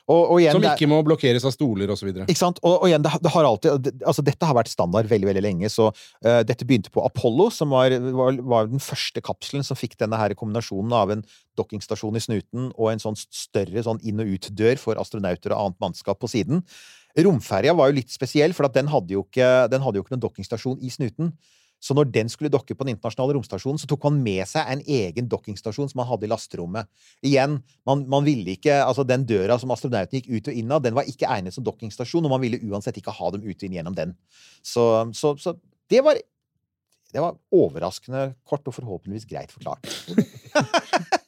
Og, 0.04 0.34
og 0.34 0.40
igjen, 0.42 0.52
Som 0.52 0.64
ikke 0.68 0.88
må 0.90 0.98
blokkeres 1.06 1.46
av 1.48 1.54
stoler 1.54 1.88
osv. 1.94 2.10
Ikke 2.26 2.36
sant? 2.36 2.58
Og, 2.60 2.74
og 2.82 2.90
igjen, 2.90 3.04
det, 3.04 3.12
det 3.24 3.30
har 3.32 3.46
alltid 3.48 3.88
Altså, 4.04 4.24
dette 4.26 4.48
har 4.48 4.56
vært 4.56 4.68
standard 4.68 5.08
veldig, 5.08 5.30
veldig 5.30 5.44
lenge, 5.44 5.70
så 5.72 5.88
uh, 5.94 6.42
dette 6.44 6.66
begynte 6.68 6.92
på 6.92 7.04
Apollo, 7.06 7.48
som 7.54 7.72
var, 7.72 7.94
var, 8.12 8.36
var 8.44 8.68
den 8.68 8.82
første 8.84 9.22
kapselen 9.24 9.64
som 9.64 9.78
fikk 9.80 9.96
denne 10.00 10.18
her 10.20 10.36
kombinasjonen 10.36 10.92
av 10.96 11.14
en 11.14 11.24
dokkingstasjon 11.56 12.20
i 12.20 12.24
snuten 12.24 12.68
og 12.74 12.90
en 12.92 13.00
sånn 13.00 13.16
større 13.16 13.86
sånn 13.86 14.02
inn- 14.04 14.20
og 14.20 14.36
ut-dør 14.36 14.80
for 14.82 15.00
astronauter 15.00 15.54
og 15.54 15.70
annet 15.70 15.80
mannskap 15.86 16.20
på 16.20 16.28
siden. 16.34 16.60
Romferja 17.24 17.72
var 17.78 17.88
jo 17.88 18.00
litt 18.00 18.12
spesiell, 18.12 18.52
for 18.56 18.68
den 18.74 18.90
hadde 18.92 19.14
jo 19.16 19.24
ikke, 19.24 19.70
den 19.72 19.84
hadde 19.84 20.00
jo 20.00 20.04
ikke 20.04 20.16
noen 20.16 20.24
dokkingstasjon 20.26 20.82
i 20.84 20.92
snuten. 20.92 21.32
Så 21.84 21.92
når 21.96 22.08
den 22.14 22.30
skulle 22.32 22.52
dokke 22.52 22.72
på 22.72 22.86
den 22.86 22.94
internasjonale 22.94 23.36
romstasjonen, 23.36 23.80
så 23.80 23.88
tok 23.90 24.06
man 24.08 24.22
med 24.24 24.48
seg 24.48 24.70
en 24.72 24.82
egen 24.88 25.28
dokkingstasjon 25.28 25.90
som 25.90 26.00
man 26.00 26.08
hadde 26.08 26.24
i 26.24 26.30
lasterommet. 26.32 26.88
Igjen, 27.24 27.58
man, 27.84 28.06
man 28.08 28.24
ville 28.24 28.56
ikke 28.56 28.78
Altså, 28.84 29.04
den 29.06 29.26
døra 29.28 29.58
som 29.60 29.72
astronauten 29.74 30.18
gikk 30.18 30.30
ut 30.30 30.48
og 30.50 30.60
inn 30.60 30.72
av, 30.72 30.82
den 30.84 30.96
var 30.96 31.08
ikke 31.08 31.28
egnet 31.30 31.56
som 31.56 31.64
dokkingstasjon, 31.66 32.24
og 32.24 32.32
man 32.32 32.42
ville 32.42 32.62
uansett 32.64 32.96
ikke 33.00 33.14
ha 33.14 33.32
dem 33.34 33.44
ut 33.44 33.56
og 33.56 33.66
inn 33.68 33.76
gjennom 33.76 33.96
den. 33.96 34.14
Så, 34.64 34.86
så, 35.16 35.34
så 35.40 35.56
det 35.92 36.00
var 36.04 36.20
det 37.14 37.22
var 37.22 37.36
overraskende 37.54 38.32
kort 38.42 38.66
og 38.66 38.74
forhåpentligvis 38.74 39.28
greit 39.30 39.52
forklart. 39.54 39.86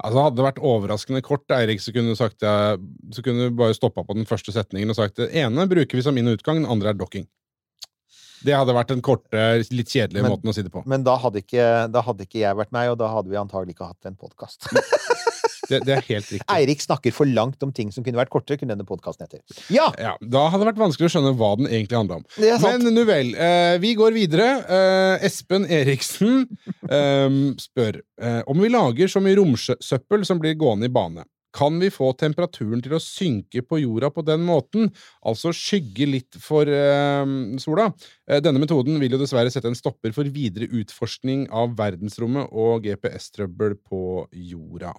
Altså, 0.00 0.22
hadde 0.22 0.38
det 0.38 0.44
vært 0.46 0.60
overraskende 0.64 1.20
kort, 1.24 1.44
Eirik, 1.52 1.82
så 1.82 1.92
kunne 1.92 2.14
du 2.14 2.16
sagt 2.16 2.44
ja, 2.44 2.78
Så 3.12 3.24
kunne 3.24 3.50
du 3.50 3.56
bare 3.58 3.76
stoppa 3.76 4.04
på 4.06 4.16
den 4.16 4.24
første 4.28 4.54
setningen 4.54 4.92
og 4.92 4.96
sagt 4.96 5.18
det 5.20 5.28
ene 5.36 5.66
bruker 5.68 5.98
vi 5.98 6.04
som 6.06 6.16
inn- 6.16 6.30
og 6.30 6.38
utgang, 6.38 6.62
den 6.62 6.70
andre 6.70 6.94
er 6.94 6.96
dokking. 6.96 7.26
Det 8.44 8.54
hadde 8.56 8.74
vært 8.76 8.92
den 8.94 9.02
korte, 9.04 9.42
litt 9.70 9.90
kjedelige 9.92 10.22
Men- 10.24 10.32
måten 10.32 10.50
å 10.50 10.54
si 10.56 10.62
det 10.64 10.72
på. 10.72 10.82
Men 10.88 11.04
da 11.06 11.16
hadde, 11.20 11.42
ikke, 11.44 11.66
da 11.92 12.02
hadde 12.06 12.24
ikke 12.26 12.40
jeg 12.40 12.56
vært 12.56 12.72
meg, 12.72 12.90
og 12.92 12.98
da 12.98 13.08
hadde 13.12 13.28
vi 13.32 13.36
antagelig 13.40 13.74
ikke 13.76 13.90
hatt 13.92 14.06
en 14.10 14.16
podkast. 14.16 14.66
Det, 15.70 15.78
det 15.86 15.92
er 15.94 16.00
helt 16.02 16.26
riktig. 16.32 16.46
Eirik 16.50 16.80
snakker 16.82 17.12
for 17.14 17.28
langt 17.30 17.62
om 17.62 17.70
ting 17.70 17.92
som 17.94 18.02
kunne 18.02 18.18
vært 18.18 18.32
kortere, 18.32 18.58
kunne 18.58 18.74
denne 18.74 18.86
podkasten 18.88 19.28
hete. 19.28 19.38
Ja! 19.70 19.86
Ja, 20.02 20.16
Da 20.18 20.48
hadde 20.50 20.64
det 20.64 20.72
vært 20.72 20.80
vanskelig 20.82 21.06
å 21.06 21.12
skjønne 21.14 21.34
hva 21.38 21.50
den 21.60 21.68
egentlig 21.70 21.98
handla 22.00 22.18
om. 22.18 22.24
Men 22.64 22.88
nu 22.96 23.04
vel. 23.06 23.30
Eh, 23.38 23.76
vi 23.82 23.92
går 23.98 24.16
videre. 24.16 24.48
Eh, 24.66 25.26
Espen 25.28 25.68
Eriksen 25.70 26.42
eh, 26.90 27.28
spør 27.62 28.00
eh, 28.20 28.40
om 28.50 28.58
vi 28.64 28.72
lager 28.72 29.12
så 29.12 29.22
mye 29.22 29.38
romsøppel 29.38 30.26
som 30.26 30.42
blir 30.42 30.58
gående 30.58 30.90
i 30.90 30.94
bane. 30.96 31.22
Kan 31.56 31.80
vi 31.82 31.90
få 31.90 32.12
temperaturen 32.18 32.82
til 32.84 32.94
å 32.94 33.02
synke 33.02 33.64
på 33.66 33.80
jorda 33.82 34.12
på 34.14 34.24
den 34.26 34.44
måten, 34.46 34.90
altså 35.26 35.52
skygge 35.56 36.06
litt 36.06 36.38
for 36.40 36.68
eh, 36.70 37.34
sola? 37.62 37.88
Denne 38.42 38.62
metoden 38.62 39.00
vil 39.02 39.16
jo 39.16 39.22
dessverre 39.22 39.50
sette 39.52 39.70
en 39.70 39.78
stopper 39.78 40.14
for 40.16 40.30
videre 40.30 40.70
utforskning 40.70 41.48
av 41.50 41.74
verdensrommet 41.78 42.52
og 42.54 42.86
GPS-trøbbel 42.86 43.80
på 43.82 44.04
jorda. 44.52 44.94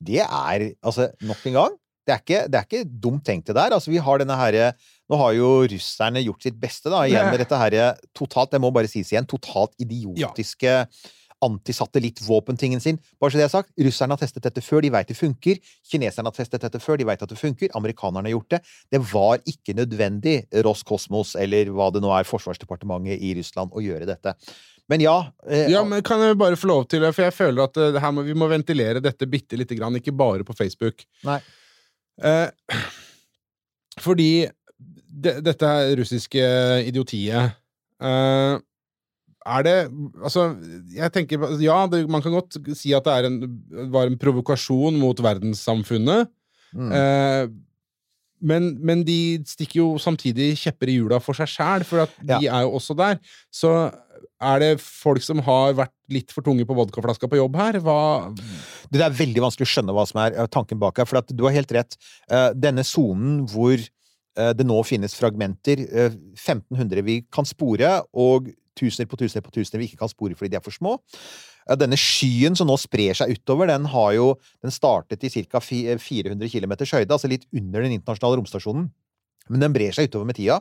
Det 0.00 0.24
er 0.24 0.70
altså 0.80 1.10
nok 1.28 1.46
en 1.50 1.58
gang 1.60 1.78
det 2.08 2.16
er, 2.16 2.22
ikke, 2.24 2.40
det 2.50 2.58
er 2.58 2.66
ikke 2.66 3.00
dumt 3.04 3.22
tenkt, 3.26 3.46
det 3.50 3.54
der. 3.54 3.74
Altså, 3.76 3.92
vi 3.92 4.00
har 4.02 4.20
denne 4.20 4.38
herre 4.38 4.72
Nå 5.10 5.18
har 5.18 5.34
jo 5.34 5.48
russerne 5.68 6.22
gjort 6.22 6.44
sitt 6.46 6.58
beste, 6.58 6.90
da, 6.90 7.02
igjen 7.06 7.28
med 7.32 7.40
dette 7.42 7.58
herre 7.58 7.88
totalt 8.16 8.52
Det 8.54 8.60
må 8.62 8.70
bare 8.74 8.90
sies 8.90 9.10
igjen. 9.12 9.26
Totalt 9.30 9.74
idiotiske 9.82 10.74
antisatellittvåpentingen 11.44 12.80
sin. 12.80 12.98
Bare 13.20 13.32
så 13.32 13.40
det 13.40 13.46
er 13.46 13.52
sagt, 13.52 13.72
Russerne 13.80 14.16
har 14.16 14.20
testet 14.20 14.44
dette 14.44 14.62
før, 14.64 14.82
de 14.84 14.92
veit 14.92 15.08
det 15.08 15.16
funker. 15.18 15.60
Kineserne 15.90 16.30
har 16.30 16.36
testet 16.36 16.64
dette 16.64 16.80
før, 16.82 16.98
de 17.00 17.06
veit 17.08 17.22
at 17.22 17.32
det 17.32 17.38
funker. 17.40 17.72
Amerikanerne 17.78 18.28
har 18.28 18.36
gjort 18.36 18.56
det. 18.56 18.60
Det 18.92 19.00
var 19.12 19.40
ikke 19.48 19.76
nødvendig, 19.78 20.36
Roskosmos 20.66 21.36
eller 21.40 21.72
hva 21.74 21.90
det 21.94 22.04
nå 22.04 22.12
er, 22.16 22.28
Forsvarsdepartementet 22.28 23.22
i 23.24 23.32
Russland, 23.38 23.72
å 23.72 23.84
gjøre 23.84 24.08
dette. 24.10 24.36
Men 24.90 25.04
ja 25.04 25.16
eh, 25.46 25.68
Ja, 25.70 25.84
men 25.86 26.02
Kan 26.02 26.22
jeg 26.24 26.38
bare 26.38 26.58
få 26.58 26.66
lov 26.66 26.88
til 26.90 27.04
det? 27.04 27.12
For 27.14 27.28
jeg 27.28 27.36
føler 27.36 27.68
at 27.68 27.78
her 28.02 28.14
må, 28.14 28.24
vi 28.26 28.34
må 28.34 28.48
ventilere 28.50 29.02
dette 29.02 29.28
bitte 29.30 29.58
lite 29.58 29.78
grann, 29.78 29.96
ikke 30.00 30.16
bare 30.16 30.46
på 30.46 30.56
Facebook. 30.58 31.06
Nei. 31.28 31.38
Eh, 32.20 32.48
fordi 34.00 34.32
de, 34.80 35.36
dette 35.44 35.68
er 35.68 35.94
russiske 35.98 36.42
idiotiet 36.88 37.56
eh, 38.00 38.58
Er 39.50 39.64
det 39.66 39.76
Altså, 40.22 40.50
jeg 40.94 41.12
tenker 41.14 41.48
Ja, 41.62 41.82
det, 41.90 42.04
man 42.10 42.22
kan 42.22 42.36
godt 42.36 42.58
si 42.78 42.94
at 42.96 43.06
det 43.08 43.16
er 43.16 43.30
en, 43.30 43.40
var 43.92 44.10
en 44.10 44.18
provokasjon 44.20 44.98
mot 45.00 45.18
verdenssamfunnet. 45.24 46.30
Mm. 46.76 46.92
Eh, 46.94 47.48
men, 48.40 48.70
men 48.80 49.02
de 49.04 49.40
stikker 49.48 49.82
jo 49.82 49.88
samtidig 50.00 50.54
kjepper 50.62 50.88
i 50.88 50.96
hjula 50.96 51.18
for 51.20 51.36
seg 51.36 51.50
sjæl, 51.52 51.84
for 51.84 52.06
at 52.06 52.14
de 52.24 52.46
er 52.48 52.64
jo 52.64 52.72
også 52.78 52.96
der. 52.96 53.18
Så 53.52 53.72
er 54.40 54.62
det 54.62 54.70
folk 54.80 55.22
som 55.24 55.42
har 55.44 55.74
vært 55.76 55.92
litt 56.12 56.32
for 56.32 56.44
tunge 56.44 56.64
på 56.66 56.76
vodkaflaska 56.76 57.28
på 57.28 57.40
jobb 57.40 57.58
her? 57.60 57.78
Hva 57.84 57.98
Det 58.90 59.02
er 59.04 59.16
veldig 59.16 59.44
vanskelig 59.44 59.68
å 59.68 59.72
skjønne 59.74 59.96
hva 59.96 60.06
som 60.08 60.22
er 60.24 60.36
eh, 60.36 60.48
tanken 60.50 60.80
bak 60.80 61.00
her, 61.00 61.08
for 61.08 61.20
at 61.20 61.32
du 61.36 61.44
har 61.46 61.56
helt 61.56 61.74
rett. 61.76 61.98
Eh, 62.30 62.50
Denne 62.56 62.84
sonen 62.86 63.42
hvor 63.50 63.76
eh, 63.76 64.52
det 64.56 64.66
nå 64.66 64.80
finnes 64.88 65.16
fragmenter, 65.18 65.84
eh, 65.84 66.16
1500 66.38 67.04
vi 67.06 67.20
kan 67.28 67.48
spore, 67.48 67.98
og 68.16 68.48
tusener 68.80 69.08
på 69.10 69.18
tusener 69.20 69.44
på 69.44 69.52
tusener 69.54 69.82
vi 69.82 69.90
ikke 69.90 70.00
kan 70.02 70.12
spore 70.12 70.36
fordi 70.38 70.54
de 70.54 70.58
er 70.58 70.64
for 70.64 70.74
små. 70.74 70.96
Denne 71.78 71.98
skyen 72.00 72.56
som 72.58 72.70
nå 72.70 72.76
sprer 72.80 73.18
seg 73.18 73.34
utover, 73.36 73.68
den 73.70 73.86
har 73.92 74.14
jo 74.16 74.32
Den 74.64 74.72
startet 74.74 75.22
i 75.24 75.30
ca. 75.30 75.60
400 75.60 76.48
km 76.48 76.72
høyde, 76.80 77.12
altså 77.12 77.30
litt 77.30 77.46
under 77.52 77.84
den 77.84 77.98
internasjonale 77.98 78.40
romstasjonen. 78.40 78.88
Men 79.50 79.64
den 79.64 79.74
brer 79.74 79.94
seg 79.94 80.08
utover 80.08 80.28
med 80.28 80.38
tida, 80.38 80.60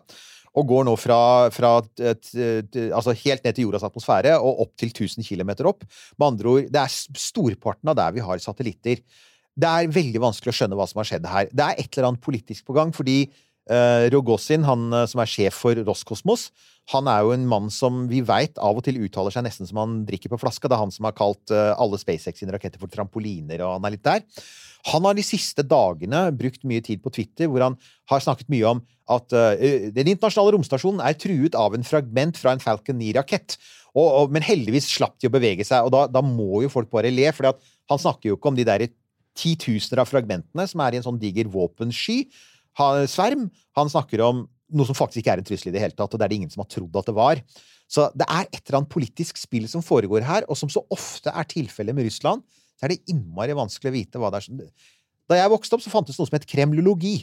og 0.57 0.69
går 0.69 0.85
nå 0.88 0.95
fra, 0.97 1.21
fra 1.53 1.71
et, 1.99 2.31
et, 2.33 2.77
altså 2.89 3.13
helt 3.13 3.43
ned 3.45 3.55
til 3.55 3.67
jordas 3.67 3.85
atmosfære 3.85 4.38
og 4.41 4.63
opp 4.65 4.71
til 4.79 4.89
1000 4.89 5.25
km 5.27 5.53
opp. 5.69 5.85
Med 6.17 6.27
andre 6.31 6.53
ord, 6.53 6.69
det 6.73 6.81
er 6.81 6.95
storparten 7.25 7.91
av 7.91 7.99
der 7.99 8.15
vi 8.15 8.23
har 8.25 8.41
satellitter. 8.41 9.03
Det 9.59 9.69
er 9.69 9.93
veldig 9.93 10.23
vanskelig 10.23 10.53
å 10.53 10.57
skjønne 10.61 10.79
hva 10.79 10.88
som 10.89 11.01
har 11.01 11.09
skjedd 11.11 11.29
her. 11.29 11.51
Det 11.51 11.65
er 11.65 11.83
et 11.83 11.91
eller 11.93 12.11
annet 12.11 12.23
politisk 12.23 12.65
på 12.69 12.75
gang, 12.77 12.93
fordi 12.95 13.21
Rogozin, 14.13 14.65
han 14.65 14.89
eh, 14.95 15.07
som 15.09 15.21
er 15.21 15.29
sjef 15.29 15.59
for 15.61 15.77
Roskosmos, 15.85 16.49
han 16.89 17.09
er 17.11 17.21
jo 17.21 17.33
en 17.35 17.45
mann 17.45 17.67
som 17.73 18.07
vi 18.09 18.23
veit 18.25 18.57
av 18.57 18.79
og 18.79 18.85
til 18.85 18.97
uttaler 19.05 19.33
seg 19.33 19.45
nesten 19.45 19.69
som 19.69 19.77
han 19.77 19.99
drikker 20.07 20.31
på 20.31 20.39
flaska. 20.41 20.65
Det 20.65 20.73
er 20.73 20.81
han 20.81 20.93
som 20.93 21.05
har 21.05 21.13
kalt 21.17 21.53
eh, 21.53 21.73
alle 21.77 21.99
SpaceX 22.01 22.41
sine 22.41 22.55
raketter 22.55 22.81
for 22.81 22.89
trampoliner, 22.89 23.61
og 23.61 23.77
han 23.77 23.85
er 23.85 23.93
litt 23.93 24.07
der. 24.07 24.23
Han 24.89 25.05
har 25.05 25.17
de 25.17 25.25
siste 25.27 25.65
dagene 25.67 26.29
brukt 26.39 26.63
mye 26.65 26.81
tid 26.85 27.03
på 27.03 27.11
Twitter, 27.13 27.49
hvor 27.51 27.65
han 27.67 27.75
har 28.09 28.23
snakket 28.23 28.49
mye 28.49 28.69
om 28.69 28.81
at 29.11 29.33
uh, 29.35 29.57
den 29.91 30.11
internasjonale 30.13 30.53
romstasjonen 30.55 31.01
er 31.03 31.17
truet 31.19 31.57
av 31.57 31.73
en 31.75 31.83
fragment 31.83 32.38
fra 32.39 32.53
en 32.55 32.61
Falcon 32.63 32.95
9-rakett. 33.01 33.57
Og, 33.91 34.05
og, 34.05 34.31
men 34.31 34.45
heldigvis 34.45 34.88
slapp 34.88 35.17
de 35.19 35.27
å 35.27 35.33
bevege 35.33 35.65
seg, 35.67 35.83
og 35.83 35.91
da, 35.91 36.05
da 36.07 36.23
må 36.23 36.61
jo 36.63 36.71
folk 36.71 36.88
bare 36.93 37.11
le. 37.11 37.27
For 37.35 37.49
han 37.51 38.01
snakker 38.01 38.31
jo 38.31 38.38
ikke 38.38 38.53
om 38.53 38.59
de 38.59 38.67
der 38.69 38.85
titusener 39.39 40.03
av 40.03 40.09
fragmentene 40.09 40.65
som 40.69 40.83
er 40.85 40.95
i 40.95 41.01
en 41.01 41.05
sånn 41.05 41.19
diger 41.19 41.49
våpensky, 41.51 42.21
sverm. 43.12 43.50
Han 43.77 43.91
snakker 43.91 44.24
om 44.25 44.45
noe 44.69 44.86
som 44.86 44.98
faktisk 44.98 45.24
ikke 45.24 45.33
er 45.33 45.41
en 45.41 45.48
trussel 45.48 45.71
i 45.71 45.75
det 45.75 45.81
hele 45.83 45.98
tatt, 45.98 46.13
og 46.13 46.19
det 46.19 46.27
er 46.27 46.31
det 46.31 46.39
ingen 46.41 46.53
som 46.53 46.63
har 46.63 46.69
trodd 46.71 47.00
at 47.01 47.09
det 47.09 47.17
var. 47.17 47.41
Så 47.89 48.05
det 48.13 48.27
er 48.29 48.45
et 48.45 48.62
eller 48.62 48.81
annet 48.81 48.93
politisk 48.93 49.39
spill 49.41 49.65
som 49.69 49.83
foregår 49.86 50.25
her, 50.27 50.45
og 50.45 50.57
som 50.59 50.69
så 50.69 50.83
ofte 50.93 51.33
er 51.33 51.50
tilfellet 51.50 51.98
med 51.98 52.05
Russland, 52.05 52.45
så 52.77 52.86
er 52.86 52.93
det 52.93 53.01
innmari 53.12 53.57
vanskelig 53.57 53.91
å 53.91 53.98
vite 53.98 54.21
hva 54.21 54.29
det 54.31 54.39
er 54.39 54.45
som 54.45 54.62
Da 55.29 55.38
jeg 55.38 55.51
vokste 55.51 55.75
opp, 55.75 55.84
så 55.84 55.91
fantes 55.93 56.15
det 56.15 56.21
noe 56.21 56.30
som 56.30 56.38
het 56.38 56.47
kremlologi. 56.49 57.17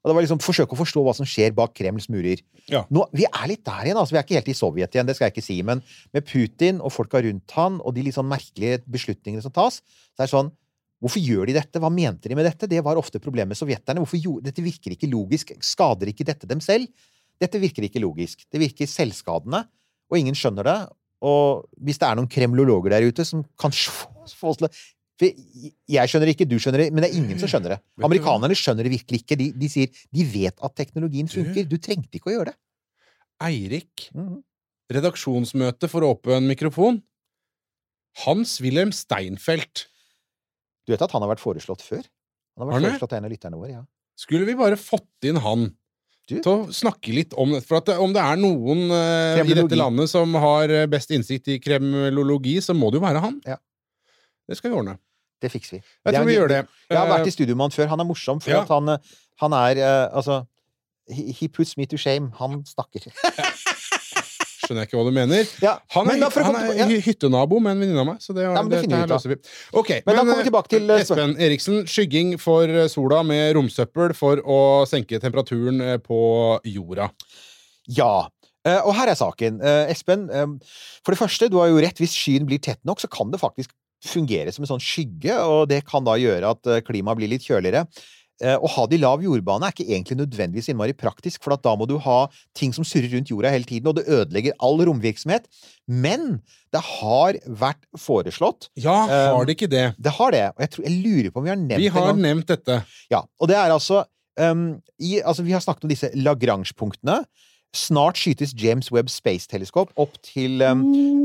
Og 0.00 0.08
det 0.08 0.16
var 0.16 0.24
liksom 0.24 0.40
forsøke 0.40 0.72
å 0.72 0.80
forstå 0.80 1.02
hva 1.04 1.12
som 1.16 1.28
skjer 1.28 1.52
bak 1.56 1.74
Kremls 1.76 2.06
murer. 2.12 2.40
Ja. 2.72 2.86
Nå, 2.88 3.04
vi 3.12 3.26
er 3.28 3.50
litt 3.50 3.66
der 3.66 3.84
igjen, 3.84 3.98
altså. 4.00 4.14
Vi 4.14 4.20
er 4.20 4.24
ikke 4.24 4.38
helt 4.38 4.48
i 4.48 4.56
Sovjet 4.56 4.96
igjen, 4.96 5.08
det 5.08 5.16
skal 5.18 5.28
jeg 5.28 5.34
ikke 5.34 5.44
si. 5.44 5.58
Men 5.66 5.82
med 6.16 6.24
Putin 6.28 6.80
og 6.80 6.94
folka 6.94 7.20
rundt 7.20 7.52
han, 7.56 7.76
og 7.84 7.92
de 7.96 8.06
litt 8.06 8.16
sånn 8.16 8.30
merkelige 8.30 8.80
beslutningene 8.88 9.44
som 9.44 9.52
tas, 9.52 9.82
så 9.84 10.22
er 10.22 10.24
det 10.24 10.32
sånn 10.32 10.52
Hvorfor 11.00 11.22
gjør 11.24 11.48
de 11.48 11.54
dette? 11.56 11.80
Hva 11.80 11.88
mente 11.92 12.28
de 12.28 12.36
med 12.36 12.44
dette? 12.44 12.68
Det 12.68 12.82
var 12.84 12.98
ofte 13.00 13.18
problemet 13.22 13.54
med 13.54 13.58
sovjeterne. 13.58 14.02
Hvorfor 14.04 14.40
dette 14.44 14.60
virker 14.64 14.92
ikke 14.92 15.08
logisk. 15.08 15.54
Skader 15.64 16.10
ikke 16.12 16.26
dette 16.28 16.46
dem 16.50 16.60
selv? 16.60 16.88
Dette 17.40 17.60
virker 17.62 17.86
ikke 17.86 18.02
logisk. 18.04 18.44
Det 18.52 18.60
virker 18.60 18.86
selvskadende, 18.90 19.62
og 20.10 20.18
ingen 20.20 20.36
skjønner 20.36 20.66
det. 20.68 20.78
Og 21.24 21.64
hvis 21.80 21.98
det 22.00 22.08
er 22.08 22.16
noen 22.20 22.28
kremlologer 22.32 22.92
der 22.92 23.06
ute 23.08 23.24
som 23.28 23.42
kan 23.60 23.72
få 24.40 24.52
oss 24.52 24.60
til 24.60 24.68
Jeg 25.88 26.08
skjønner 26.08 26.30
ikke, 26.32 26.46
du 26.48 26.56
skjønner 26.60 26.80
det, 26.84 26.92
men 26.92 27.04
det 27.04 27.10
er 27.10 27.16
ingen 27.20 27.40
som 27.40 27.48
skjønner 27.48 27.74
det. 27.74 27.80
Amerikanerne 28.04 28.56
skjønner 28.56 28.84
det 28.88 28.92
virkelig 28.94 29.22
ikke. 29.24 29.36
De, 29.36 29.50
de 29.52 29.68
sier 29.68 29.88
de 30.16 30.24
vet 30.32 30.56
at 30.64 30.76
teknologien 30.80 31.28
funker. 31.28 31.66
Du 31.68 31.76
trengte 31.76 32.16
ikke 32.20 32.30
å 32.32 32.36
gjøre 32.38 32.52
det. 32.52 32.58
Eirik, 33.44 34.10
Mhm. 34.16 34.40
redaksjonsmøte 34.92 35.88
for 35.88 36.04
åpen 36.08 36.48
mikrofon. 36.48 37.02
Hans-Wilhelm 38.24 38.92
Steinfeld. 38.92 39.86
Du 40.90 40.96
vet 40.96 41.02
at 41.06 41.12
han 41.14 41.22
har 41.22 41.30
vært 41.30 41.42
foreslått 41.42 41.84
før? 41.86 42.02
Han 42.58 42.64
har 42.66 42.72
vært 42.72 42.78
Arne? 42.80 42.88
foreslått 42.96 43.12
av 43.14 43.20
en 43.20 43.28
av 43.28 43.30
lytterne 43.30 43.58
våre, 43.60 43.70
ja. 43.76 43.82
Skulle 44.18 44.48
vi 44.48 44.56
bare 44.58 44.76
fått 44.76 45.28
inn 45.30 45.38
han 45.40 45.68
Du? 46.28 46.40
til 46.42 46.50
å 46.50 46.72
snakke 46.74 47.14
litt 47.14 47.32
om 47.38 47.52
det? 47.54 47.60
For 47.66 47.78
det, 47.86 47.94
om 48.02 48.12
det 48.16 48.20
er 48.24 48.40
noen 48.42 48.90
uh, 48.90 49.38
i 49.44 49.54
dette 49.54 49.78
landet 49.78 50.10
som 50.10 50.34
har 50.42 50.68
eh, 50.74 50.88
best 50.90 51.10
innsikt 51.14 51.48
i 51.54 51.60
kremlologi, 51.62 52.56
så 52.60 52.74
må 52.76 52.90
det 52.90 52.98
jo 53.00 53.04
være 53.06 53.22
han. 53.22 53.38
Ja. 53.46 53.56
Det 54.50 54.58
skal 54.58 54.72
vi 54.74 54.80
ordne. 54.82 54.96
Det 55.40 55.48
fikser 55.54 55.78
vi. 55.78 55.82
Jeg 56.04 56.14
tror 56.18 56.26
vi 56.28 56.34
gjør 56.36 56.50
det. 56.52 56.60
Jeg 56.90 56.98
har 56.98 57.08
vært 57.08 57.24
Eh, 57.24 57.30
i 57.30 57.36
studio 57.38 57.54
med 57.56 57.70
han 57.70 57.76
før. 57.78 57.86
Han 57.94 58.02
er 58.02 58.08
morsom, 58.10 58.42
for 58.42 58.50
Ja. 58.50 58.64
han, 58.68 58.88
eh, 58.92 58.98
han 59.40 59.52
er 59.56 59.78
uh, 59.80 60.16
Altså 60.18 60.42
he, 61.08 61.30
he 61.32 61.48
puts 61.48 61.76
me 61.78 61.86
to 61.86 61.96
shame. 61.96 62.32
Han 62.42 62.60
snakker. 62.68 63.06
Skjønner 64.70 64.86
jeg 64.86 64.92
ikke 64.92 64.98
hva 65.00 65.10
du 65.10 65.14
mener. 65.16 65.48
Ja, 65.64 65.70
Han 65.96 66.06
er, 66.06 66.20
men 66.20 66.44
han 66.46 66.56
er 66.60 66.76
ja. 66.78 66.98
hyttenabo 67.02 67.58
med 67.58 67.72
en 67.74 67.80
venninne 67.82 68.02
av 68.04 68.06
meg, 68.06 68.20
så 68.22 68.34
det, 68.36 68.44
Ja, 68.44 68.52
men 68.54 68.70
det 68.70 68.84
det, 68.84 68.90
det 68.92 69.08
løser 69.10 69.32
vi. 69.32 69.38
Ok, 69.74 69.90
Men 70.06 70.14
da 70.14 70.20
kommer 70.20 70.38
vi 70.38 70.44
eh, 70.44 70.46
tilbake 70.46 70.70
til, 70.70 70.84
eh, 70.94 71.02
Espen 71.02 71.34
Eriksen. 71.42 71.80
Skygging 71.90 72.36
for 72.38 72.70
eh, 72.70 72.86
sola 72.92 73.24
med 73.26 73.56
romsøppel 73.58 74.14
for 74.14 74.44
å 74.46 74.60
senke 74.86 75.18
temperaturen 75.18 75.82
eh, 75.82 75.96
på 75.98 76.20
jorda. 76.70 77.10
Ja. 77.90 78.28
Eh, 78.62 78.78
og 78.78 78.94
her 78.94 79.10
er 79.10 79.18
saken. 79.18 79.58
Eh, 79.58 79.90
Espen, 79.96 80.28
eh, 80.30 80.46
for 81.02 81.16
det 81.16 81.22
første, 81.24 81.50
du 81.50 81.58
har 81.58 81.72
jo 81.72 81.82
rett. 81.82 81.98
Hvis 81.98 82.14
skyen 82.14 82.46
blir 82.46 82.62
tett 82.62 82.78
nok, 82.86 83.02
så 83.02 83.10
kan 83.10 83.34
det 83.34 83.42
faktisk 83.42 83.74
fungere 84.06 84.54
som 84.54 84.64
en 84.64 84.70
sånn 84.76 84.86
skygge, 84.86 85.34
og 85.50 85.66
det 85.74 85.82
kan 85.88 86.06
da 86.06 86.14
gjøre 86.20 86.54
at 86.54 86.70
eh, 86.70 86.82
klimaet 86.86 87.18
blir 87.18 87.34
litt 87.34 87.44
kjøligere. 87.50 87.88
Eh, 88.40 88.56
Å 88.56 88.68
ha 88.72 88.86
det 88.88 88.96
i 88.96 89.00
lav 89.02 89.20
jordbane 89.20 89.68
er 89.68 89.74
ikke 89.74 89.84
egentlig 89.90 90.16
nødvendigvis 90.22 90.70
innmari 90.72 90.94
praktisk, 90.96 91.42
for 91.44 91.52
at 91.52 91.62
da 91.66 91.74
må 91.76 91.86
du 91.88 91.98
ha 92.00 92.22
ting 92.56 92.72
som 92.72 92.86
surrer 92.88 93.12
rundt 93.12 93.28
jorda 93.32 93.50
hele 93.52 93.68
tiden, 93.68 93.90
og 93.90 93.98
det 93.98 94.06
ødelegger 94.08 94.56
all 94.64 94.80
romvirksomhet. 94.88 95.44
Men 95.86 96.40
det 96.72 96.80
har 96.86 97.36
vært 97.46 97.82
foreslått 97.98 98.70
Ja, 98.80 99.04
Eh, 99.10 99.26
har 99.34 99.44
det 99.44 99.56
ikke 99.58 99.68
det? 99.70 99.84
Det 99.98 100.12
har 100.16 100.30
det, 100.32 100.44
og 100.54 100.64
jeg, 100.64 100.70
tror, 100.70 100.86
jeg 100.88 101.02
lurer 101.04 101.30
på 101.34 101.42
om 101.42 101.44
vi 101.44 101.52
har 101.52 101.60
nevnt 101.60 101.76
det 101.76 101.84
Vi 101.84 101.92
har 101.98 102.16
nevnt 102.16 102.46
dette. 102.48 102.80
Ja, 103.12 103.22
og 103.40 103.48
det 103.50 103.56
er 103.60 103.74
altså, 103.74 104.04
um, 104.38 104.80
i, 104.98 105.20
altså 105.20 105.44
Vi 105.44 105.52
har 105.52 105.60
snakket 105.60 105.84
om 105.84 105.92
disse 105.92 106.10
Lagrange-punktene. 106.14 107.24
Snart 107.70 108.18
skytes 108.18 108.50
James 108.58 108.88
Webb 108.90 109.10
Space 109.12 109.46
Telescope 109.46 109.94
opp 110.00 110.16
til 110.26 110.58
um, 110.66 110.80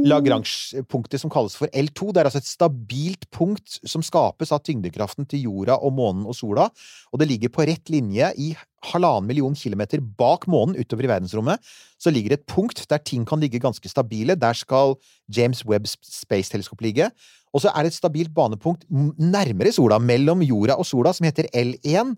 Lagrange-punktet 0.05 1.17
som 1.17 1.31
kalles 1.33 1.55
for 1.57 1.71
L2. 1.73 2.11
Det 2.13 2.21
er 2.21 2.29
altså 2.29 2.41
et 2.43 2.49
stabilt 2.49 3.25
punkt 3.33 3.79
som 3.81 4.03
skapes 4.05 4.53
av 4.53 4.61
tyngdekraften 4.61 5.25
til 5.31 5.47
jorda 5.47 5.79
og 5.81 5.95
månen 5.97 6.27
og 6.29 6.37
sola. 6.37 6.67
Og 7.09 7.21
det 7.21 7.31
ligger 7.31 7.49
på 7.49 7.65
rett 7.65 7.89
linje 7.89 8.29
i 8.37 8.51
halvannen 8.91 9.25
million 9.25 9.57
kilometer 9.57 10.03
bak 10.19 10.45
månen 10.45 10.77
utover 10.77 11.07
i 11.07 11.11
verdensrommet. 11.15 11.73
Så 11.97 12.13
ligger 12.13 12.35
det 12.35 12.43
et 12.43 12.53
punkt 12.53 12.85
der 12.93 13.01
ting 13.01 13.25
kan 13.25 13.41
ligge 13.41 13.63
ganske 13.63 13.89
stabile. 13.89 14.37
Der 14.37 14.53
skal 14.53 14.99
James 15.25 15.65
Webb 15.65 15.89
Space 15.89 16.53
Telescope 16.53 16.85
ligge. 16.85 17.09
Og 17.55 17.63
så 17.63 17.71
er 17.73 17.85
det 17.85 17.95
et 17.95 17.97
stabilt 17.97 18.33
banepunkt 18.35 18.85
nærmere 18.91 19.73
sola, 19.73 19.97
mellom 19.97 20.45
jorda 20.45 20.75
og 20.77 20.85
sola, 20.85 21.13
som 21.15 21.25
heter 21.25 21.49
L1. 21.55 22.13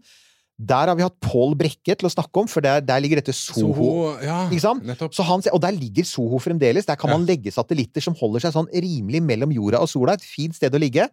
Der 0.57 0.89
har 0.89 0.95
vi 0.97 1.03
hatt 1.05 1.19
Pål 1.21 1.53
Brekke 1.59 1.93
til 1.93 2.07
å 2.07 2.09
snakke 2.09 2.41
om, 2.41 2.47
for 2.49 2.61
der, 2.65 2.81
der 2.81 2.99
ligger 3.03 3.19
dette 3.21 3.33
Soho. 3.35 3.73
Soho, 3.75 3.89
ja, 4.25 4.39
Ikke 4.49 4.63
sant? 4.63 4.83
nettopp. 4.89 5.13
Så 5.13 5.23
han, 5.27 5.43
og 5.53 5.61
der 5.61 5.75
ligger 5.75 6.03
Soho 6.09 6.39
fremdeles. 6.41 6.85
Der 6.87 6.95
kan 6.97 7.11
Ja. 7.11 7.17
man 7.17 7.27
legge 7.27 7.51
satellitter 7.53 8.01
som 8.01 8.15
holder 8.15 8.39
seg 8.41 8.53
sånn 8.53 8.69
rimelig 8.73 9.21
mellom 9.21 9.51
jorda 9.53 9.79
og 9.79 9.87
sola. 9.89 10.13
Et 10.17 10.21
fint 10.25 10.55
sted 10.55 10.73
å 10.73 10.79
ligge. 10.81 11.07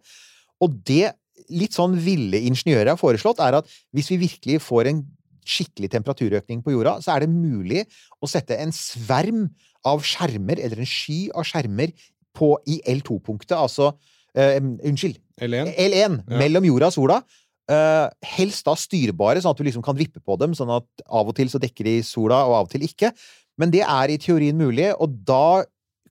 Og 0.59 0.83
det 0.83 1.13
litt 1.51 1.73
sånn 1.77 1.93
ville 1.95 2.39
ingeniører 2.41 2.89
har 2.95 2.97
foreslått, 2.97 3.37
er 3.39 3.53
at 3.59 3.67
hvis 3.93 4.09
vi 4.09 4.17
virkelig 4.25 4.61
får 4.61 4.87
en 4.87 5.05
skikkelig 5.45 5.91
temperaturøkning 5.93 6.63
på 6.65 6.71
jorda, 6.73 6.97
så 7.05 7.13
er 7.15 7.19
det 7.19 7.29
mulig 7.29 7.85
å 8.23 8.27
sette 8.27 8.57
en 8.57 8.71
sverm 8.71 9.51
av 9.85 10.01
skjermer, 10.01 10.57
eller 10.57 10.79
en 10.79 10.85
sky 10.89 11.29
av 11.35 11.43
skjermer, 11.45 11.93
på, 12.33 12.57
i 12.67 12.81
L2-punktet, 12.87 13.53
altså 13.55 13.93
eh, 14.35 14.57
Unnskyld. 14.59 15.19
L1. 15.39 15.69
L1 15.77 16.23
Ja. 16.27 16.37
mellom 16.39 16.65
jorda 16.65 16.87
og 16.87 16.93
sola. 16.97 17.21
Eh, 17.71 18.07
helst 18.35 18.67
da 18.67 18.75
styrbare, 18.79 19.41
sånn 19.41 19.55
at 19.55 19.61
du 19.61 19.67
liksom 19.67 19.85
kan 19.85 19.97
vippe 19.97 20.21
på 20.23 20.37
dem, 20.41 20.55
sånn 20.57 20.73
at 20.75 21.05
av 21.05 21.31
og 21.31 21.37
til 21.37 21.51
så 21.51 21.61
dekker 21.61 21.87
de 21.87 21.95
sola, 22.05 22.43
og 22.47 22.59
av 22.59 22.67
og 22.67 22.75
til 22.75 22.85
ikke. 22.87 23.11
Men 23.61 23.71
det 23.73 23.85
er 23.85 24.11
i 24.11 24.19
teorien 24.21 24.57
mulig, 24.59 24.91
og 24.99 25.15
da 25.27 25.63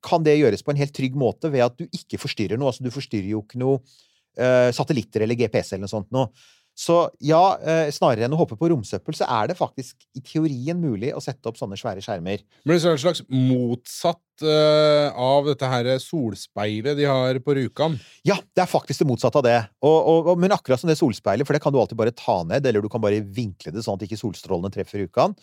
kan 0.05 0.25
det 0.25 0.37
gjøres 0.37 0.65
på 0.65 0.73
en 0.73 0.81
helt 0.81 0.95
trygg 0.97 1.17
måte 1.17 1.51
ved 1.53 1.65
at 1.65 1.79
du 1.81 1.87
ikke 1.87 2.21
forstyrrer 2.21 2.61
noe. 2.61 2.73
Altså, 2.73 2.85
du 2.85 2.93
forstyrrer 2.93 3.31
jo 3.33 3.41
ikke 3.45 3.61
noe 3.61 3.79
uh, 3.81 4.69
satellitter 4.75 5.25
eller 5.25 5.39
GPS 5.39 5.73
eller 5.73 5.87
noe 5.87 5.95
sånt 5.95 6.11
noe. 6.15 6.29
Så 6.75 6.97
ja, 7.23 7.55
eh, 7.63 7.89
snarere 7.95 8.27
enn 8.27 8.35
å 8.35 8.39
håpe 8.41 8.57
på 8.59 8.69
romsøppel, 8.73 9.15
så 9.15 9.29
er 9.31 9.51
det 9.51 9.57
faktisk 9.59 9.95
i 10.19 10.23
teorien 10.27 10.81
mulig 10.81 11.13
å 11.15 11.23
sette 11.23 11.47
opp 11.47 11.59
sånne 11.61 11.79
svære 11.79 12.03
skjermer. 12.03 12.43
Men 12.67 12.75
det 12.75 12.83
er 12.83 12.97
en 12.97 13.03
slags 13.05 13.23
motsatt 13.31 14.43
uh, 14.43 15.15
av 15.15 15.47
dette 15.47 15.71
her 15.71 15.93
solspeilet 16.03 16.99
de 16.99 17.07
har 17.07 17.39
på 17.47 17.55
Rjukan. 17.61 17.95
Ja, 18.27 18.41
det 18.59 18.65
er 18.65 18.71
faktisk 18.71 19.05
det 19.05 19.09
motsatte 19.13 19.39
av 19.39 19.47
det. 19.47 19.61
Og, 19.87 19.95
og, 19.95 20.33
og, 20.33 20.43
men 20.43 20.57
akkurat 20.57 20.83
som 20.83 20.91
det 20.91 20.99
solspeilet, 20.99 21.47
for 21.47 21.55
det 21.55 21.63
kan 21.63 21.75
du 21.75 21.79
alltid 21.79 22.01
bare 22.01 22.17
ta 22.19 22.41
ned, 22.49 22.67
eller 22.67 22.83
du 22.83 22.91
kan 22.91 23.03
bare 23.05 23.23
vinkle 23.23 23.71
det 23.75 23.87
sånn 23.87 24.01
at 24.01 24.09
ikke 24.09 24.19
solstrålene 24.19 24.75
treffer 24.75 25.05
Rjukan. 25.05 25.39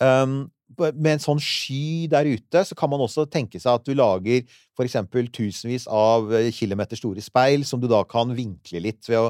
Um, 0.00 0.46
med 0.80 1.10
en 1.12 1.22
sånn 1.22 1.42
sky 1.44 2.08
der 2.10 2.26
ute, 2.26 2.62
så 2.66 2.76
kan 2.78 2.90
man 2.90 3.02
også 3.04 3.26
tenke 3.30 3.60
seg 3.60 3.76
at 3.76 3.84
du 3.84 3.92
lager 3.94 4.48
for 4.74 4.88
eksempel 4.88 5.28
tusenvis 5.30 5.84
av 5.92 6.32
eh, 6.34 6.48
kilometer 6.56 6.98
store 6.98 7.22
speil, 7.22 7.66
som 7.68 7.82
du 7.82 7.86
da 7.90 8.00
kan 8.08 8.32
vinkle 8.34 8.80
litt 8.82 9.04
ved 9.06 9.20
å, 9.20 9.28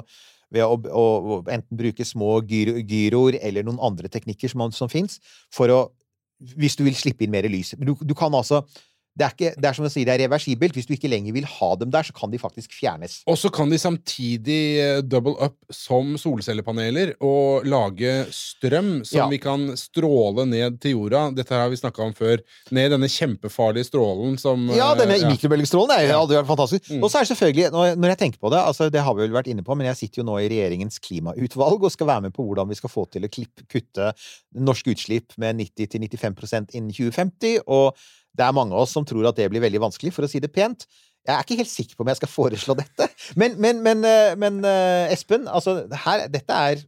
ved 0.54 0.64
å, 0.64 0.78
å, 0.78 1.04
å 1.36 1.38
enten 1.50 1.78
bruke 1.78 2.06
små 2.06 2.38
gyro, 2.48 2.78
gyroer 2.80 3.40
eller 3.42 3.66
noen 3.66 3.82
andre 3.82 4.10
teknikker 4.12 4.52
som, 4.52 4.66
som 4.74 4.90
fins, 4.92 5.20
for 5.52 5.72
å 5.74 5.82
Hvis 6.58 6.74
du 6.76 6.82
vil 6.84 6.96
slippe 6.98 7.24
inn 7.24 7.30
mer 7.30 7.46
lys. 7.48 7.70
Du, 7.78 7.94
du 7.94 8.12
kan 8.18 8.34
altså 8.34 8.64
det 9.14 9.24
er, 9.26 9.34
ikke, 9.36 9.52
det 9.62 9.68
er 9.70 9.76
som 9.78 9.86
jeg 9.86 9.94
sier, 9.94 10.08
det 10.08 10.14
er 10.16 10.22
reversibelt. 10.26 10.74
Hvis 10.74 10.88
du 10.88 10.94
ikke 10.96 11.08
lenger 11.12 11.34
vil 11.36 11.46
ha 11.46 11.70
dem 11.78 11.90
der, 11.94 12.02
så 12.02 12.12
kan 12.16 12.32
de 12.32 12.40
faktisk 12.42 12.72
fjernes. 12.74 13.20
Og 13.30 13.38
så 13.38 13.50
kan 13.54 13.70
de 13.70 13.78
samtidig 13.78 14.60
eh, 14.82 15.00
double 15.06 15.36
up 15.38 15.54
som 15.72 16.16
solcellepaneler 16.20 17.14
og 17.24 17.64
lage 17.68 18.26
strøm 18.34 19.04
som 19.06 19.18
Ja. 19.24 19.28
vi 19.30 19.38
kan 19.38 19.70
stråle 19.78 20.44
ned 20.50 20.80
til 20.82 20.96
jorda. 20.98 21.28
Dette 21.36 21.54
her 21.54 21.62
har 21.64 21.70
vi 21.72 21.78
snakka 21.80 22.02
om 22.02 22.14
før. 22.16 22.42
Ned 22.74 22.90
denne 22.90 23.08
kjempefarlige 23.08 23.86
strålen 23.88 24.34
som 24.40 24.66
Ja, 24.74 24.92
denne 24.98 25.14
denne 25.14 25.30
mikrobølgestrålen 25.30 25.94
er 25.94 26.08
jo 26.08 26.18
aldri 26.24 26.38
vært 26.40 26.50
fantastisk. 26.50 26.90
Mm. 26.90 27.02
Og 27.04 27.10
så 27.10 27.20
er 27.20 27.26
det 27.26 27.30
selvfølgelig, 27.32 27.68
når, 27.74 27.94
når 28.00 28.12
jeg 28.14 28.20
tenker 28.24 28.42
på 28.42 28.50
det, 28.50 28.60
altså 28.66 28.90
det 28.90 29.02
har 29.06 29.14
vi 29.14 29.24
vel 29.24 29.36
vært 29.36 29.50
inne 29.52 29.64
på, 29.66 29.76
men 29.78 29.86
jeg 29.92 30.00
sitter 30.00 30.22
jo 30.22 30.26
nå 30.28 30.38
i 30.42 30.48
regjeringens 30.50 30.98
klimautvalg 31.04 31.86
og 31.86 31.94
skal 31.94 32.10
være 32.10 32.26
med 32.26 32.34
på 32.34 32.44
hvordan 32.48 32.68
vi 32.70 32.78
skal 32.78 32.92
få 32.92 33.06
til 33.14 33.24
å 33.26 33.30
klipp, 33.30 33.62
kutte 33.70 34.10
norske 34.58 34.90
utslipp 34.94 35.38
med 35.38 35.62
90-95% 35.62 36.74
innen 36.74 36.90
2050. 36.90 37.62
Og 37.70 37.94
det 38.34 38.46
er 38.46 38.54
mange 38.56 38.74
av 38.74 38.84
oss 38.84 38.94
som 38.96 39.06
tror 39.06 39.28
at 39.30 39.38
det 39.38 39.48
blir 39.52 39.62
veldig 39.64 39.82
vanskelig, 39.86 40.12
for 40.14 40.26
å 40.26 40.30
si 40.30 40.42
det 40.42 40.52
pent. 40.54 40.86
Jeg 41.24 41.34
er 41.34 41.44
ikke 41.46 41.60
helt 41.62 41.72
sikker 41.72 41.96
på 41.96 42.04
om 42.04 42.10
jeg 42.12 42.20
skal 42.20 42.32
foreslå 42.38 42.76
dette. 42.80 43.08
Men, 43.40 43.56
men, 43.62 43.80
men, 43.84 44.02
eh, 44.08 44.34
men 44.40 44.60
eh, 44.68 45.14
Espen, 45.14 45.48
altså 45.48 45.82
her, 46.06 46.26
dette 46.32 46.64
er 46.70 46.84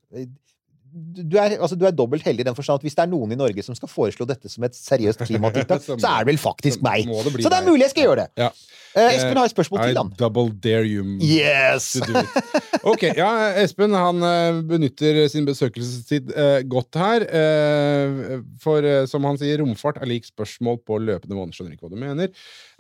du 0.97 1.37
er, 1.37 1.59
altså, 1.61 1.77
du 1.77 1.85
er 1.85 1.93
dobbelt 1.93 2.25
heldig 2.25 2.41
i 2.47 2.49
den 2.49 2.57
forstand 2.57 2.81
at 2.81 2.87
hvis 2.89 2.97
det 2.97 3.05
er 3.05 3.11
noen 3.13 3.35
i 3.35 3.37
Norge 3.37 3.63
som 3.67 3.77
skal 3.77 3.91
foreslå 3.93 4.25
dette 4.31 4.49
som 4.49 4.65
et 4.65 4.73
seriøst 4.79 5.21
klimatiltak, 5.29 5.85
Så 5.87 5.97
er 6.01 6.25
det 6.25 6.31
vel 6.33 6.41
faktisk 6.41 6.81
meg. 6.87 7.05
det 7.05 7.37
Så 7.45 7.53
det 7.53 7.59
er 7.61 7.69
mulig 7.69 7.85
jeg 7.87 7.95
skal 7.97 8.09
gjøre 8.09 8.25
det. 8.25 8.31
Ja. 8.47 8.51
Eh, 8.97 9.11
Espen 9.13 9.37
har 9.37 9.45
et 9.45 9.53
spørsmål 9.53 9.83
I 9.83 9.87
til, 9.91 9.99
han. 10.01 10.11
double 10.17 10.47
dare 10.65 10.87
you 10.89 11.03
Yes! 11.21 11.91
to 11.99 12.01
do 12.09 12.17
it. 12.17 12.55
Ok, 12.87 13.03
ja, 13.19 13.29
Espen 13.61 13.93
han 13.93 14.23
eh, 14.25 14.61
benytter 14.71 15.19
sin 15.29 15.45
besøkelsestid 15.45 16.31
eh, 16.33 16.61
godt 16.71 16.97
her. 16.97 17.25
eh, 17.29 18.39
for 18.63 18.87
eh, 18.87 19.03
som 19.11 19.25
han 19.29 19.37
sier, 19.41 19.59
romfart 19.61 19.99
er 20.01 20.09
lik 20.09 20.25
spørsmål 20.29 20.79
på 20.87 20.97
løpende 21.03 21.37
måned. 21.37 21.53
Skjønner 21.57 21.75
ikke 21.75 21.89
hva 21.89 21.93
du 21.93 22.01
mener. 22.01 22.31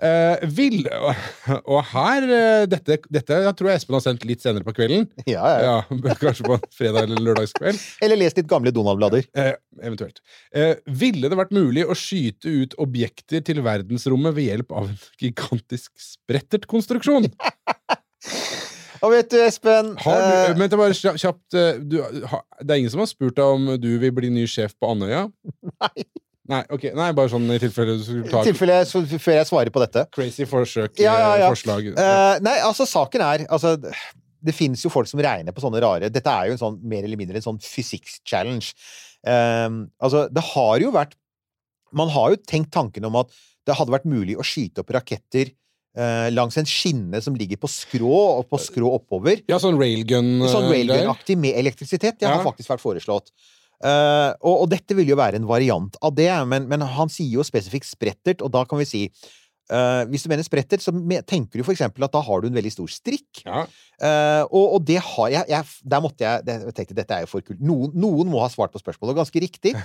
Eh, 0.00 0.46
vil 0.56 0.86
Og 1.72 1.80
her 1.92 2.26
eh, 2.38 2.64
dette, 2.70 2.98
dette 3.12 3.40
jeg 3.48 3.56
tror 3.58 3.72
jeg 3.72 3.82
Espen 3.82 3.98
har 3.98 4.04
sendt 4.06 4.24
litt 4.28 4.44
senere 4.44 4.64
på 4.64 4.72
kvelden. 4.78 5.08
Ja, 5.28 5.44
ja. 5.58 5.76
Ja, 5.90 6.14
Kanskje 6.22 6.46
på 6.48 6.56
en 6.60 6.64
fredag 6.76 7.10
eller 7.10 7.20
lørdagskveld. 7.28 7.82
Eller 8.06 8.20
les 8.20 8.36
litt 8.38 8.48
gamle 8.50 8.72
Donald-blader. 8.74 9.26
Eh, 9.36 9.52
eventuelt. 9.82 10.22
Eh, 10.54 10.76
ville 10.86 11.30
det 11.30 11.38
vært 11.38 11.54
mulig 11.56 11.84
å 11.86 11.96
skyte 11.98 12.52
ut 12.62 12.76
objekter 12.82 13.44
til 13.46 13.62
verdensrommet 13.66 14.36
ved 14.36 14.50
hjelp 14.50 14.74
av 14.76 14.90
en 14.90 14.98
gigantisk 15.22 15.92
sprettertkonstruksjon? 16.00 17.28
Og 19.04 19.12
vet 19.12 19.28
du, 19.30 19.36
Espen 19.44 19.92
Har 20.02 20.22
du, 20.22 20.28
eh, 20.34 20.52
men 20.56 20.70
det 20.70 20.76
er 20.76 20.80
bare 20.80 21.16
kjapt, 21.20 21.56
eh, 21.56 21.80
du, 21.80 21.98
Det 22.00 22.70
er 22.70 22.78
ingen 22.80 22.92
som 22.92 23.02
har 23.02 23.10
spurt 23.10 23.36
deg 23.36 23.56
om 23.58 23.74
du 23.80 23.90
vil 24.02 24.14
bli 24.16 24.30
ny 24.32 24.46
sjef 24.50 24.76
på 24.80 24.94
Andøya? 24.94 25.26
Nei. 25.84 26.06
Nei, 26.46 26.60
okay. 26.70 26.92
nei, 26.94 27.08
bare 27.16 27.30
sånn 27.32 27.48
i 27.50 27.58
tilfelle 27.58 27.96
du 27.98 28.04
skulle 28.06 28.30
ta 28.30 28.44
tilfelle 28.46 28.76
jeg, 28.78 29.18
før 29.18 29.34
jeg 29.34 29.48
svarer 29.48 29.72
på 29.74 29.82
dette 29.82 30.04
crazy 30.14 30.46
forsøk, 30.46 30.92
Ja, 31.02 31.16
ja, 31.18 31.32
ja. 31.40 31.48
eh, 31.48 31.50
forslag. 31.50 31.88
Uh, 31.96 32.36
Nei, 32.46 32.54
altså, 32.62 32.86
saken 32.86 33.24
er 33.26 33.42
altså, 33.50 33.74
Det 34.46 34.54
finnes 34.56 34.82
jo 34.84 34.92
folk 34.92 35.10
som 35.10 35.20
regner 35.22 35.54
på 35.54 35.64
sånne 35.64 35.82
rare 35.82 36.10
Dette 36.12 36.32
er 36.32 36.48
jo 36.48 36.56
en 36.56 36.62
sånn, 36.62 36.80
mer 36.86 37.04
eller 37.06 37.18
mindre 37.20 37.40
en 37.40 37.48
sånn 37.48 37.60
fysikk-challenge. 37.62 38.72
Um, 39.26 39.86
altså, 39.98 40.26
det 40.30 40.44
har 40.52 40.80
jo 40.82 40.92
vært 40.94 41.16
Man 41.96 42.12
har 42.14 42.34
jo 42.34 42.42
tenkt 42.46 42.72
tanken 42.76 43.06
om 43.08 43.18
at 43.22 43.32
det 43.66 43.74
hadde 43.74 43.90
vært 43.90 44.06
mulig 44.06 44.36
å 44.38 44.44
skyte 44.46 44.84
opp 44.84 44.92
raketter 44.94 45.50
uh, 45.98 46.28
langs 46.30 46.54
en 46.60 46.68
skinne 46.68 47.18
som 47.24 47.34
ligger 47.34 47.58
på 47.58 47.70
skrå, 47.70 48.12
og 48.38 48.44
på 48.46 48.60
skrå 48.62 48.92
oppover. 49.00 49.40
Ja, 49.50 49.58
sånn 49.62 49.80
railgun 49.80 50.44
Sånn 50.46 50.68
eh, 50.68 50.76
railgun-aktig 50.76 51.34
med 51.40 51.58
elektrisitet. 51.58 52.20
Det 52.20 52.30
har 52.30 52.44
faktisk 52.46 52.70
vært 52.70 52.84
foreslått. 52.84 53.32
Uh, 53.82 54.32
og, 54.38 54.62
og 54.62 54.68
dette 54.72 54.94
vil 54.96 55.10
jo 55.10 55.18
være 55.18 55.40
en 55.40 55.48
variant 55.48 55.98
av 56.04 56.14
det, 56.16 56.30
men, 56.48 56.68
men 56.70 56.84
han 56.94 57.10
sier 57.12 57.40
jo 57.40 57.44
spesifikt 57.44 57.88
sprettert, 57.90 58.44
og 58.44 58.54
da 58.54 58.62
kan 58.68 58.80
vi 58.80 58.86
si 58.88 59.02
eh, 59.70 60.02
Hvis 60.10 60.26
du 60.26 60.30
mener 60.32 60.46
spretter, 60.46 60.82
så 60.82 60.94
tenker 61.26 61.62
du 61.62 61.72
eksempel 61.72 62.06
at 62.06 62.14
da 62.14 62.22
har 62.24 62.42
du 62.42 62.48
en 62.50 62.58
veldig 62.58 62.72
stor 62.74 62.92
strikk. 62.92 63.42
Ja. 63.46 63.64
Uh, 63.96 64.42
og, 64.50 64.76
og 64.76 64.82
det 64.84 64.98
har 65.00 65.30
jeg, 65.32 65.48
jeg 65.48 65.88
Der 65.88 66.02
måtte 66.04 66.20
jeg 66.20 66.44
Jeg 66.44 66.74
tenkte 66.76 66.96
dette 66.98 67.16
er 67.16 67.24
jo 67.24 67.30
for 67.30 67.40
kult. 67.40 67.62
Noen, 67.64 67.94
noen 67.96 68.28
må 68.28 68.42
ha 68.42 68.50
svart 68.52 68.74
på 68.74 68.82
spørsmålet, 68.82 69.14
og 69.14 69.22
ganske 69.24 69.40
riktig. 69.40 69.72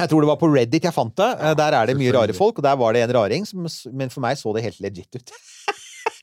Jeg 0.00 0.08
tror 0.08 0.24
det 0.24 0.30
var 0.30 0.38
på 0.40 0.48
Reddit 0.48 0.86
jeg 0.86 0.96
fant 0.96 1.12
det. 1.18 1.28
Eh, 1.28 1.54
der 1.58 1.76
er 1.76 1.90
det 1.90 1.96
mye 1.98 2.12
rare 2.14 2.32
folk, 2.36 2.56
og 2.56 2.64
der 2.64 2.76
var 2.80 2.96
det 2.96 3.02
en 3.04 3.12
raring, 3.18 3.44
som, 3.44 3.66
men 3.92 4.12
for 4.12 4.24
meg 4.24 4.38
så 4.40 4.54
det 4.56 4.62
helt 4.64 4.80
legit 4.80 5.18
ut. 5.18 5.34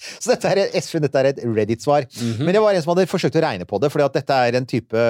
Så 0.07 0.31
dette 0.31 0.49
er, 0.49 0.71
Espen, 0.77 1.03
dette 1.03 1.19
er 1.19 1.27
et 1.33 1.39
Reddit-svar. 1.43 2.05
Mhm. 2.07 2.45
Men 2.45 2.55
det 2.55 2.61
var 2.63 2.73
en 2.73 2.83
som 2.83 2.93
hadde 2.93 3.09
forsøkt 3.11 3.35
å 3.37 3.43
regne 3.43 3.67
på 3.67 3.79
det, 3.81 3.89
fordi 3.91 4.05
at 4.05 4.15
dette 4.15 4.39
er 4.47 4.57
en 4.59 4.67
type 4.69 5.03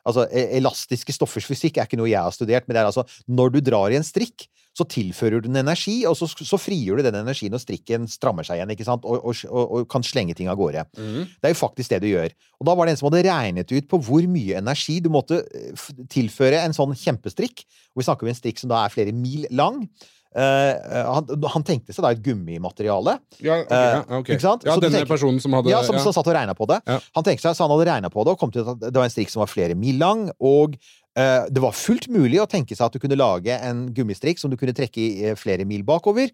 Altså, 0.00 0.24
e- 0.32 0.56
elastiske 0.56 1.12
stoffers 1.12 1.44
fysikk 1.44 1.76
er 1.76 1.84
ikke 1.84 1.98
noe 2.00 2.08
jeg 2.08 2.24
har 2.24 2.32
studert, 2.32 2.64
men 2.66 2.72
det 2.72 2.80
er 2.82 2.88
altså 2.88 3.04
Når 3.28 3.52
du 3.52 3.58
drar 3.60 3.92
i 3.92 3.98
en 3.98 4.06
strikk, 4.06 4.46
så 4.76 4.84
tilfører 4.86 5.40
du 5.42 5.48
den 5.48 5.58
energi, 5.60 5.96
og 6.06 6.14
så, 6.16 6.28
så 6.30 6.58
frigjør 6.60 7.00
du 7.00 7.06
den 7.08 7.18
energien 7.24 7.50
når 7.52 7.62
strikken 7.64 8.04
strammer 8.08 8.46
seg 8.46 8.60
igjen, 8.60 8.70
ikke 8.76 8.86
sant, 8.86 9.02
og, 9.04 9.18
og, 9.26 9.40
og, 9.50 9.72
og 9.80 9.88
kan 9.90 10.04
slenge 10.06 10.36
ting 10.38 10.48
av 10.52 10.60
gårde. 10.60 10.84
Mm. 10.96 11.24
Det 11.26 11.50
er 11.50 11.54
jo 11.56 11.58
faktisk 11.58 11.90
det 11.90 11.98
du 12.04 12.08
gjør. 12.12 12.30
Og 12.62 12.68
da 12.70 12.76
var 12.78 12.86
det 12.86 12.94
en 12.94 13.00
som 13.02 13.08
hadde 13.10 13.24
regnet 13.26 13.74
ut 13.74 13.90
på 13.90 13.98
hvor 14.06 14.28
mye 14.30 14.60
energi 14.62 15.00
du 15.02 15.10
måtte 15.10 15.42
eh, 15.42 15.90
tilføre 16.14 16.62
en 16.62 16.76
sånn 16.76 16.94
kjempestrikk. 16.94 17.66
Og 17.96 18.00
vi 18.04 18.06
snakker 18.06 18.28
om 18.28 18.32
en 18.32 18.38
strikk 18.38 18.62
som 18.62 18.70
da 18.70 18.84
er 18.86 18.94
flere 18.94 19.12
mil 19.16 19.48
lang. 19.50 19.82
Uh, 20.30 20.78
han, 21.10 21.26
han 21.50 21.64
tenkte 21.66 21.90
seg 21.90 22.04
da 22.06 22.12
et 22.14 22.20
gummimateriale. 22.22 23.16
Ja, 23.42 23.56
ok, 23.64 23.72
Eh, 23.74 23.86
ja, 23.96 24.02
ok. 24.20 24.28
ikke 24.36 24.44
sant? 24.44 24.62
ja 24.68 24.76
denne 24.78 25.00
tenker- 25.00 25.10
personen 25.10 25.40
som 25.42 25.56
hadde 25.58 25.72
Ja, 25.72 25.80
som, 25.82 25.98
som 25.98 26.14
satt 26.14 26.30
og 26.30 26.36
regna 26.36 26.54
på 26.54 26.68
det. 26.70 26.78
Ja. 26.86 27.00
Han 27.18 27.26
tenkte 27.26 27.48
seg, 27.48 27.56
så 27.58 27.66
han 27.66 27.74
hadde 27.74 27.88
regna 27.90 28.10
på 28.14 28.22
det, 28.22 28.36
og 28.36 28.38
kom 28.38 28.52
til 28.54 28.62
at 28.62 28.78
det 28.78 28.94
var 28.94 29.08
en 29.08 29.14
strikk 29.16 29.32
som 29.34 29.42
var 29.42 29.50
flere 29.50 29.74
mil 29.74 29.98
lang, 29.98 30.28
og 30.38 30.78
det 31.16 31.60
var 31.62 31.74
fullt 31.74 32.06
mulig 32.12 32.38
å 32.38 32.48
tenke 32.48 32.76
seg 32.76 32.86
at 32.86 32.94
du 32.94 33.02
kunne 33.02 33.18
lage 33.18 33.56
en 33.66 33.88
gummistrikk 33.94 34.38
som 34.38 34.52
du 34.52 34.56
kunne 34.56 34.74
trekke 34.76 35.00
i 35.02 35.08
eh, 35.30 35.38
flere 35.38 35.66
mil 35.66 35.82
bakover. 35.86 36.30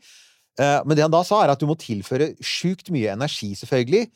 Eh, 0.60 0.80
men 0.84 0.96
det 0.96 1.04
han 1.04 1.12
da 1.12 1.22
sa, 1.26 1.42
er 1.42 1.52
at 1.52 1.60
du 1.60 1.68
må 1.68 1.76
tilføre 1.80 2.32
sjukt 2.44 2.90
mye 2.94 3.12
energi, 3.12 3.52
selvfølgelig, 3.58 4.08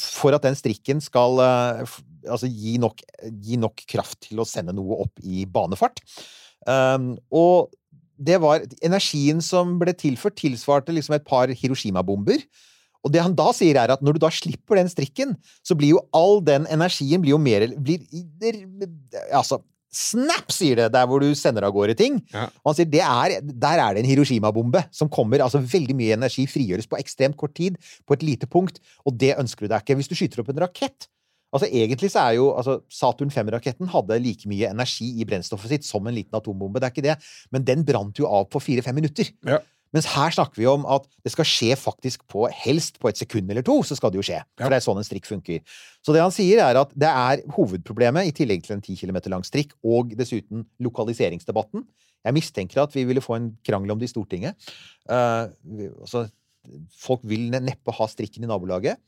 for 0.00 0.34
at 0.34 0.46
den 0.46 0.56
strikken 0.56 1.02
skal 1.04 1.42
eh, 1.44 1.98
altså 2.26 2.48
gi 2.48 2.76
nok, 2.80 3.02
gi 3.44 3.58
nok 3.60 3.84
kraft 3.90 4.22
til 4.28 4.40
å 4.42 4.48
sende 4.48 4.74
noe 4.76 5.02
opp 5.04 5.20
i 5.22 5.44
banefart. 5.50 6.02
Um, 6.68 7.14
og 7.32 7.70
det 8.20 8.36
var 8.42 8.66
Energien 8.84 9.38
som 9.44 9.78
ble 9.80 9.94
tilført, 9.96 10.36
tilsvarte 10.36 10.92
liksom 10.92 11.16
et 11.16 11.24
par 11.28 11.48
Hiroshima-bomber. 11.48 12.42
Og 13.00 13.14
det 13.14 13.22
han 13.24 13.36
da 13.36 13.48
sier, 13.56 13.78
er 13.80 13.94
at 13.94 14.02
når 14.04 14.18
du 14.18 14.24
da 14.26 14.28
slipper 14.34 14.76
den 14.76 14.90
strikken, 14.92 15.32
så 15.64 15.76
blir 15.78 15.94
jo 15.94 16.02
all 16.16 16.42
den 16.44 16.66
energien 16.68 17.22
blir 17.22 17.32
jo 17.32 17.40
mer 17.40 17.64
blir, 17.80 18.04
Altså 19.32 19.62
Snap, 19.90 20.52
sier 20.54 20.78
det, 20.78 20.88
der 20.94 21.06
hvor 21.10 21.22
du 21.22 21.30
sender 21.34 21.66
av 21.66 21.74
gårde 21.74 21.96
ting. 21.98 22.20
Ja. 22.30 22.46
Og 22.62 22.72
han 22.72 22.78
sier 22.78 22.90
det 22.90 23.02
er, 23.02 23.36
der 23.42 23.82
er 23.82 23.96
det 23.96 24.04
en 24.04 24.10
Hiroshima-bombe 24.10 24.84
som 24.94 25.10
kommer. 25.10 25.42
altså 25.42 25.62
Veldig 25.62 25.96
mye 25.98 26.18
energi 26.18 26.46
frigjøres 26.50 26.86
på 26.90 26.98
ekstremt 27.00 27.38
kort 27.40 27.56
tid, 27.58 27.78
på 28.06 28.14
et 28.14 28.26
lite 28.26 28.46
punkt, 28.50 28.78
og 29.04 29.18
det 29.18 29.34
ønsker 29.40 29.66
du 29.66 29.72
deg 29.72 29.82
ikke. 29.82 29.98
Hvis 29.98 30.12
du 30.12 30.16
skyter 30.18 30.44
opp 30.44 30.52
en 30.54 30.62
rakett 30.62 31.10
Altså 31.50 31.66
Egentlig 31.66 32.12
så 32.12 32.22
er 32.22 32.36
jo 32.38 32.50
altså, 32.54 32.76
Saturn 32.94 33.32
5-raketten 33.34 33.90
hadde 33.90 34.20
like 34.22 34.46
mye 34.50 34.70
energi 34.70 35.08
i 35.18 35.26
brennstoffet 35.26 35.72
sitt 35.72 35.86
som 35.86 36.06
en 36.06 36.14
liten 36.14 36.36
atombombe, 36.38 36.78
det 36.78 36.86
er 36.86 36.94
ikke 36.94 37.06
det, 37.08 37.16
men 37.50 37.66
den 37.66 37.82
brant 37.86 38.20
jo 38.20 38.28
av 38.30 38.46
på 38.52 38.62
fire-fem 38.62 38.94
minutter. 39.00 39.32
Ja. 39.46 39.58
Mens 39.94 40.06
her 40.12 40.30
snakker 40.30 40.60
vi 40.60 40.68
om 40.70 40.84
at 40.86 41.06
det 41.26 41.32
skal 41.34 41.46
skje 41.48 41.74
faktisk 41.78 42.22
på 42.30 42.44
helst 42.62 43.00
på 43.02 43.10
et 43.10 43.18
sekund 43.18 43.50
eller 43.50 43.64
to, 43.66 43.80
så 43.82 43.96
skal 43.98 44.12
det 44.12 44.20
jo 44.20 44.26
skje. 44.28 44.38
For 44.54 44.68
Ja. 44.68 44.70
det 44.70 44.78
er 44.78 44.86
sånn 44.86 45.00
en 45.00 45.06
strikk 45.06 45.26
funker. 45.26 45.64
Så 46.06 46.14
det 46.14 46.22
han 46.22 46.30
sier, 46.30 46.62
er 46.62 46.78
at 46.78 46.92
det 46.94 47.10
er 47.10 47.42
hovedproblemet, 47.56 48.28
i 48.30 48.32
tillegg 48.36 48.62
til 48.62 48.76
en 48.76 48.82
10 48.82 48.96
km 49.02 49.18
lang 49.34 49.42
strikk, 49.42 49.74
og 49.82 50.14
dessuten 50.16 50.64
lokaliseringsdebatten. 50.80 51.84
Jeg 52.24 52.36
mistenker 52.36 52.82
at 52.82 52.94
vi 52.94 53.04
ville 53.08 53.24
få 53.24 53.36
en 53.38 53.56
krangel 53.66 53.90
om 53.90 53.98
det 53.98 54.10
i 54.10 54.12
Stortinget. 54.12 54.54
Uh, 55.08 55.48
altså, 56.04 56.28
folk 57.00 57.20
vil 57.24 57.50
neppe 57.50 57.94
ha 57.96 58.06
strikken 58.06 58.44
i 58.44 58.50
nabolaget. 58.50 59.00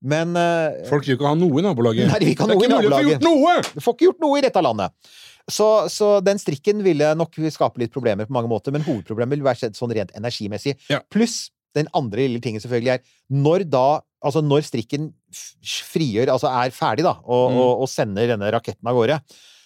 Men 0.00 0.36
uh, 0.38 0.76
Folk 0.88 1.06
vil 1.06 1.16
jo 1.16 1.18
ikke 1.18 1.30
ha 1.30 1.38
noe 1.38 1.58
i 1.58 1.64
nabolaget. 1.66 2.10
Nei, 2.12 2.20
de 2.22 2.32
ikke 2.34 2.46
ha 2.46 2.50
det 2.50 2.54
er 2.54 2.60
noe 2.60 2.68
ikke 2.68 2.76
mulig 2.76 2.90
å 2.90 2.98
få 2.98 3.08
gjort 3.08 3.26
noe! 3.26 3.54
du 3.74 3.82
får 3.82 3.96
ikke 3.96 4.06
gjort 4.08 4.24
noe 4.24 4.38
i 4.38 4.44
dette 4.46 4.62
landet. 4.62 5.12
Så, 5.48 5.66
så 5.90 6.08
den 6.20 6.38
strikken 6.38 6.82
ville 6.84 7.14
nok 7.16 7.38
skape 7.50 7.80
litt 7.80 7.94
problemer 7.94 8.28
på 8.28 8.34
mange 8.36 8.50
måter, 8.50 8.74
men 8.74 8.84
hovedproblemet 8.86 9.38
vil 9.38 9.46
være 9.46 9.70
sånn 9.74 9.94
rent 9.96 10.12
energimessig. 10.18 10.76
Ja. 10.92 11.00
Pluss 11.10 11.48
den 11.76 11.88
andre 11.96 12.26
lille 12.26 12.42
tingen 12.44 12.62
selvfølgelig 12.62 12.98
er 12.98 13.02
når 13.32 13.66
da 13.70 13.86
Altså 14.18 14.40
når 14.42 14.64
strikken 14.66 15.12
frigjør, 15.92 16.32
altså 16.32 16.48
er 16.50 16.72
ferdig, 16.74 17.04
da, 17.06 17.12
og, 17.22 17.52
Mm. 17.52 17.58
og, 17.62 17.82
og 17.84 17.86
sender 17.86 18.26
denne 18.26 18.48
raketten 18.50 18.88
av 18.90 18.96
gårde, 18.98 19.20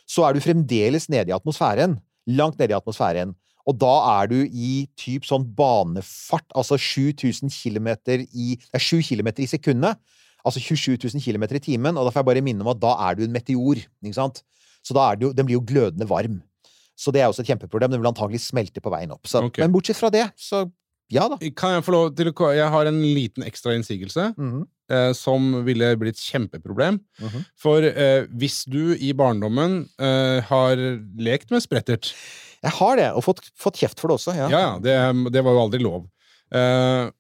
så 0.05 0.27
er 0.27 0.35
du 0.37 0.43
fremdeles 0.45 1.09
nede 1.09 1.33
i 1.33 1.33
atmosfæren. 1.33 1.95
Langt 2.29 2.59
nede 2.61 2.75
i 2.75 2.77
atmosfæren. 2.77 3.33
Og 3.65 3.79
da 3.81 4.21
er 4.21 4.29
du 4.29 4.43
i 4.45 4.89
typ 5.01 5.25
sånn 5.25 5.47
banefart, 5.57 6.45
altså 6.53 6.77
7000 6.77 7.49
km 7.49 7.89
i 8.29 8.59
Det 8.61 8.77
er 8.77 8.85
7 8.85 9.01
km 9.09 9.33
i 9.39 9.49
sekundet. 9.49 9.97
Altså 10.45 10.61
27 10.61 10.97
000 10.99 11.23
km 11.23 11.45
i 11.55 11.63
timen, 11.63 11.97
og 11.97 12.07
da 12.07 12.13
får 12.13 12.23
jeg 12.23 12.31
bare 12.31 12.45
minne 12.45 12.65
om 12.65 12.73
at 12.73 12.81
da 12.83 12.97
er 13.09 13.19
du 13.19 13.25
en 13.27 13.35
meteor. 13.35 13.83
ikke 14.03 14.19
sant? 14.19 14.43
Så 14.83 14.95
da 14.97 15.13
er 15.13 15.21
jo, 15.23 15.33
den 15.33 15.47
blir 15.47 15.61
jo 15.61 15.67
glødende 15.67 16.09
varm. 16.11 16.41
Så 16.99 17.13
det 17.15 17.23
er 17.23 17.31
også 17.31 17.45
et 17.45 17.51
kjempeproblem. 17.53 17.93
Den 17.95 18.03
vil 18.03 18.11
antagelig 18.11 18.43
smelte 18.45 18.83
på 18.83 18.91
veien 18.93 19.13
opp. 19.15 19.27
Så, 19.31 19.45
okay. 19.47 19.63
Men 19.65 19.75
bortsett 19.75 19.99
fra 19.99 20.11
det, 20.13 20.27
så 20.39 20.67
ja 21.13 21.27
da. 21.29 21.37
Kan 21.59 21.75
jeg 21.77 21.85
få 21.85 21.93
lov 21.93 22.13
til 22.17 22.31
å 22.31 22.53
Jeg 22.57 22.73
har 22.73 22.89
en 22.89 23.01
liten 23.03 23.45
ekstra 23.45 23.75
innsigelse. 23.77 24.33
Mhm. 24.39 24.63
eh, 24.93 25.13
som 25.17 25.65
ville 25.65 25.97
blitt 25.97 26.21
kjempeproblem. 26.21 27.01
Mhm. 27.21 27.45
For 27.57 27.83
eh, 27.83 28.27
hvis 28.29 28.65
du 28.69 28.95
i 28.95 29.13
barndommen 29.17 29.89
eh, 29.99 30.41
har 30.49 30.77
lekt 31.17 31.51
med 31.51 31.63
sprettert 31.65 32.13
Jeg 32.63 32.73
har 32.79 32.97
det, 32.97 33.13
og 33.13 33.25
fått, 33.25 33.41
fått 33.59 33.81
kjeft 33.81 33.99
for 34.01 34.09
det 34.09 34.19
også. 34.21 34.35
Ja. 34.37 34.49
Ja, 34.49 34.61
ja, 34.61 34.75
det, 34.79 35.33
det 35.33 35.43
var 35.43 35.57
jo 35.57 35.63
aldri 35.65 35.81
lov. 35.83 36.05
Eh, 36.55 37.11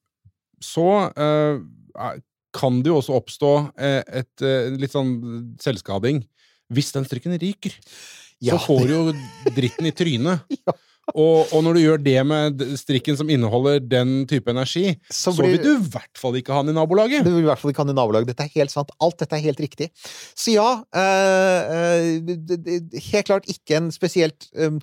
så 0.62 0.88
eh, 1.16 1.58
kan 2.54 2.82
det 2.82 2.92
jo 2.92 3.00
også 3.00 3.16
oppstå 3.18 3.52
eh, 3.80 4.00
et 4.22 4.44
eh, 4.44 4.72
litt 4.78 4.94
sånn 4.94 5.14
selvskading 5.62 6.22
hvis 6.72 6.92
den 6.94 7.04
strikken 7.08 7.36
ryker. 7.40 7.74
Ja, 8.42 8.56
så 8.56 8.64
får 8.64 8.88
du 8.88 8.92
jo 8.94 9.02
dritten 9.54 9.88
i 9.88 9.94
trynet. 9.94 10.48
Og, 11.18 11.50
og 11.50 11.64
når 11.66 11.74
du 11.74 11.80
gjør 11.82 11.98
det 11.98 12.20
med 12.24 12.60
strikken 12.78 13.16
som 13.18 13.30
inneholder 13.32 13.80
den 13.82 14.22
type 14.30 14.48
energi, 14.52 14.94
Så 15.10 15.32
så, 15.34 15.42
vil 15.42 15.58
du 15.58 15.72
i 15.72 15.88
hvert 15.90 16.20
fall 16.20 16.36
ikke 16.38 16.54
ha 16.54 16.62
den 16.62 16.70
i 16.72 16.76
nabolaget. 16.76 17.24
Du 17.26 17.32
vil 17.34 17.42
i 17.42 17.48
hvert 17.48 17.58
fall 17.58 17.72
ikke 17.72 17.82
ha 17.82 17.88
den 17.88 17.96
i 17.96 17.98
nabolaget. 17.98 18.30
Dette 18.30 18.46
er 18.46 18.52
helt 18.54 18.72
sant. 18.72 18.92
Alt 19.02 19.18
dette 19.18 19.34
er 19.36 19.42
helt 19.42 19.60
riktig. 19.60 19.90
Så 20.38 20.54
ja, 20.54 20.68
øh, 20.78 22.22
det- 22.22 23.02
helt 23.10 23.26
klart 23.26 23.50
ikke 23.50 23.80
en 23.80 23.90
spesielt 23.92 24.46
um, 24.54 24.78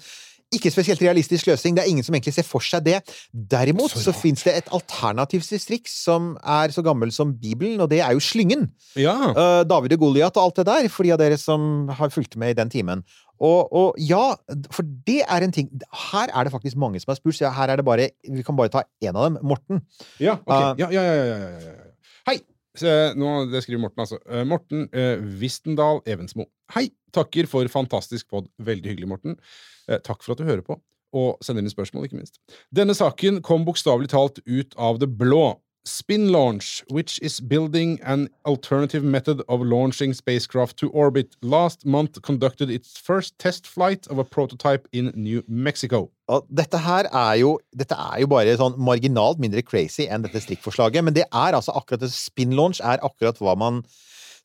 ikke 0.55 0.71
spesielt 0.73 1.01
realistisk 1.03 1.47
løsning. 1.49 1.75
Det 1.77 1.83
er 1.83 1.91
ingen 1.91 2.05
som 2.05 2.15
egentlig 2.15 2.33
ser 2.33 2.47
for 2.47 2.63
seg 2.65 2.85
det. 2.85 2.97
Derimot 3.51 3.93
Så 3.93 4.01
så, 4.07 4.13
fins 4.15 4.43
det 4.47 4.55
et 4.57 4.71
alternativt 4.73 5.49
distrikt 5.49 5.91
som 5.91 6.35
er 6.41 6.73
så 6.73 6.83
gammel 6.85 7.13
som 7.13 7.35
Bibelen, 7.37 7.79
og 7.81 7.89
det 7.91 8.01
er 8.01 8.15
jo 8.17 8.23
slyngen. 8.23 8.69
Ja. 8.97 9.15
Uh, 9.29 9.61
David 9.69 9.93
og 9.97 10.05
Goliat 10.05 10.37
og 10.37 10.49
alt 10.49 10.61
det 10.61 10.67
der, 10.71 10.89
for 10.89 11.05
de 11.05 11.13
av 11.13 11.21
dere 11.21 11.37
som 11.37 11.89
har 11.99 12.13
fulgt 12.13 12.37
med 12.39 12.55
i 12.55 12.57
den 12.57 12.73
timen. 12.73 13.03
Og, 13.39 13.69
og 13.71 13.99
ja, 14.03 14.33
for 14.73 14.83
det 15.07 15.21
er 15.23 15.45
en 15.45 15.53
ting 15.55 15.69
Her 16.11 16.27
er 16.35 16.43
det 16.43 16.51
faktisk 16.51 16.75
mange 16.75 16.99
som 16.99 17.13
har 17.13 17.19
spurt, 17.21 17.37
så 17.37 17.47
her 17.55 17.71
er 17.71 17.79
det 17.79 17.85
bare 17.87 18.09
Vi 18.27 18.43
kan 18.43 18.57
bare 18.57 18.67
ta 18.73 18.83
én 18.99 19.15
av 19.15 19.29
dem. 19.29 19.37
Morten. 19.47 19.79
Ja, 20.19 20.35
ok. 20.43 20.79
Ja, 20.81 20.89
ja, 20.91 21.03
ja, 21.03 21.13
ja, 21.13 21.23
ja, 21.23 21.37
ja, 21.37 21.59
ja. 21.69 21.93
Hei! 22.27 22.41
Se, 22.79 22.93
nå, 23.19 23.31
det 23.51 23.63
skriver 23.65 23.81
Morten, 23.83 24.03
altså. 24.05 24.19
Eh, 24.29 24.45
Morten 24.47 24.87
eh, 24.95 25.21
Vistendal 25.41 26.01
Evensmo. 26.09 26.47
Hei! 26.75 26.89
Takker 27.15 27.47
for 27.49 27.65
fantastisk 27.73 28.27
pod. 28.29 28.51
Veldig 28.61 28.91
hyggelig, 28.91 29.09
Morten. 29.09 29.39
Eh, 29.89 29.97
takk 30.05 30.21
for 30.23 30.35
at 30.35 30.41
du 30.41 30.45
hører 30.47 30.61
på, 30.65 30.77
og 31.17 31.41
sender 31.45 31.65
inn 31.65 31.73
spørsmål, 31.73 32.05
ikke 32.05 32.19
minst. 32.19 32.37
Denne 32.75 32.93
saken 32.97 33.41
kom 33.45 33.65
bokstavelig 33.67 34.11
talt 34.13 34.39
ut 34.45 34.77
av 34.77 35.01
det 35.01 35.09
blå. 35.19 35.57
Spin 35.85 36.31
Launch, 36.31 36.83
which 36.89 37.19
is 37.21 37.39
building 37.39 37.99
an 38.03 38.29
alternative 38.45 39.03
method 39.03 39.41
of 39.47 39.61
launching 39.61 40.13
spacecraft 40.13 40.77
to 40.77 40.89
orbit, 40.89 41.35
last 41.41 41.85
month 41.85 42.21
conducted 42.21 42.69
its 42.69 42.97
first 42.97 43.37
test 43.39 43.65
flight 43.65 44.05
of 44.07 44.17
a 44.17 44.23
prototype 44.23 44.87
in 44.91 45.11
New 45.15 45.43
Mexico. 45.47 46.11
Og 46.27 46.45
dette 46.53 46.77
her 46.77 47.07
er 47.11 47.33
jo, 47.39 47.57
dette 47.73 47.95
er 47.95 48.21
jo 48.21 48.29
bare 48.29 48.57
sånn 48.59 48.77
marginalt 48.77 49.39
mindre 49.41 49.63
crazy 49.65 50.05
enn 50.05 50.27
dette 50.27 50.43
strikkforslaget, 50.43 51.03
men 51.05 51.15
det 51.15 51.25
er 51.31 51.57
altså 51.57 51.73
akkurat 51.79 52.05
spin 52.13 52.53
launch 52.57 52.83
er 52.85 53.01
akkurat 53.05 53.39
hva 53.41 53.55
man 53.57 53.81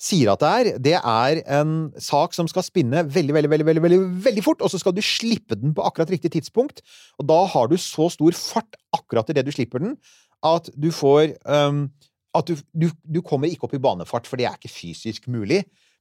sier 0.00 0.32
at 0.32 0.42
det 0.42 0.50
er. 0.50 0.70
Det 0.82 0.94
er 0.98 1.40
en 1.58 1.74
sak 2.02 2.34
som 2.36 2.48
skal 2.50 2.66
spinne 2.66 3.04
veldig, 3.06 3.36
veldig, 3.36 3.50
veldig, 3.52 3.66
veldig, 3.66 4.00
veldig, 4.26 4.44
fort, 4.44 4.64
og 4.64 4.72
så 4.72 4.80
skal 4.82 4.96
du 4.96 5.02
slippe 5.04 5.58
den 5.60 5.74
på 5.76 5.84
akkurat 5.86 6.12
riktig 6.14 6.34
tidspunkt. 6.36 6.82
Og 7.20 7.28
da 7.30 7.40
har 7.54 7.70
du 7.70 7.76
så 7.80 8.10
stor 8.12 8.36
fart 8.38 8.78
akkurat 8.96 9.30
idet 9.32 9.46
du 9.46 9.54
slipper 9.54 9.82
den, 9.84 9.96
at 10.44 10.68
du 10.76 10.90
får 10.92 11.36
um, 11.48 11.88
At 12.34 12.48
du, 12.50 12.58
du, 12.74 12.88
du 13.06 13.20
kommer 13.22 13.46
ikke 13.46 13.68
opp 13.68 13.76
i 13.76 13.78
banefart, 13.78 14.26
for 14.26 14.36
det 14.36 14.48
er 14.48 14.56
ikke 14.58 14.72
fysisk 14.74 15.28
mulig. 15.30 15.60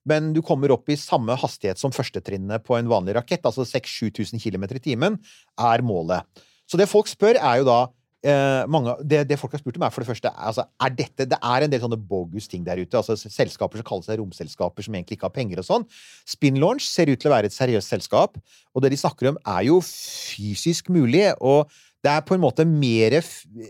Men 0.09 0.31
du 0.33 0.41
kommer 0.41 0.71
opp 0.73 0.89
i 0.89 0.97
samme 0.97 1.35
hastighet 1.37 1.77
som 1.79 1.93
førstetrinnet 1.93 2.63
på 2.65 2.73
en 2.75 2.89
vanlig 2.89 3.13
rakett, 3.15 3.45
altså 3.45 3.61
6000-7000 3.69 4.41
km 4.41 4.65
i 4.73 4.81
timen, 4.81 5.19
er 5.61 5.85
målet. 5.85 6.25
Så 6.65 6.79
det 6.79 6.89
folk 6.89 7.07
spør, 7.11 7.37
er 7.37 7.61
jo 7.61 7.67
da 7.69 7.77
eh, 8.25 8.63
mange, 8.71 8.95
det, 9.03 9.21
det 9.29 9.37
folk 9.39 9.53
har 9.55 9.61
spurt 9.61 9.77
om, 9.79 9.85
er 9.85 9.93
for 9.93 10.03
det 10.03 10.09
første 10.09 10.31
altså, 10.31 10.65
er 10.81 10.95
dette, 10.97 11.27
Det 11.29 11.39
er 11.39 11.65
en 11.65 11.71
del 11.71 11.83
sånne 11.83 11.99
bogus 11.99 12.49
ting 12.51 12.65
der 12.65 12.81
ute. 12.81 12.97
altså 12.97 13.17
Selskaper 13.19 13.79
som 13.79 13.87
kaller 13.87 14.07
seg 14.07 14.19
romselskaper, 14.21 14.85
som 14.85 14.97
egentlig 14.97 15.19
ikke 15.19 15.29
har 15.29 15.35
penger 15.35 15.63
og 15.63 15.69
sånn. 15.69 15.87
Spin 16.29 16.59
Launch 16.61 16.87
ser 16.87 17.11
ut 17.11 17.21
til 17.21 17.31
å 17.31 17.35
være 17.35 17.51
et 17.51 17.55
seriøst 17.55 17.95
selskap, 17.95 18.37
og 18.73 18.83
det 18.83 18.93
de 18.93 19.01
snakker 19.01 19.33
om, 19.33 19.39
er 19.45 19.67
jo 19.69 19.79
fysisk 19.83 20.91
mulig. 20.93 21.31
og 21.39 21.71
det 22.03 22.11
er 22.11 22.23
på 22.27 22.35
en 22.35 22.43
måte 22.43 22.65
mer 22.67 23.15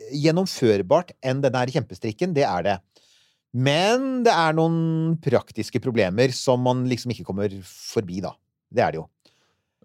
gjennomførbart 0.10 1.14
enn 1.22 1.44
den 1.44 1.54
der 1.54 1.70
kjempestrikken. 1.70 2.34
Det 2.34 2.48
er 2.48 2.64
det. 2.66 2.78
Men 3.54 4.24
det 4.26 4.34
er 4.34 4.56
noen 4.58 5.14
praktiske 5.22 5.78
problemer 5.84 6.34
som 6.34 6.64
man 6.66 6.82
liksom 6.90 7.14
ikke 7.14 7.28
kommer 7.28 7.54
forbi, 7.70 8.24
da. 8.26 8.34
Det 8.74 8.82
er 8.82 8.96
det 8.96 9.04
jo. 9.04 9.08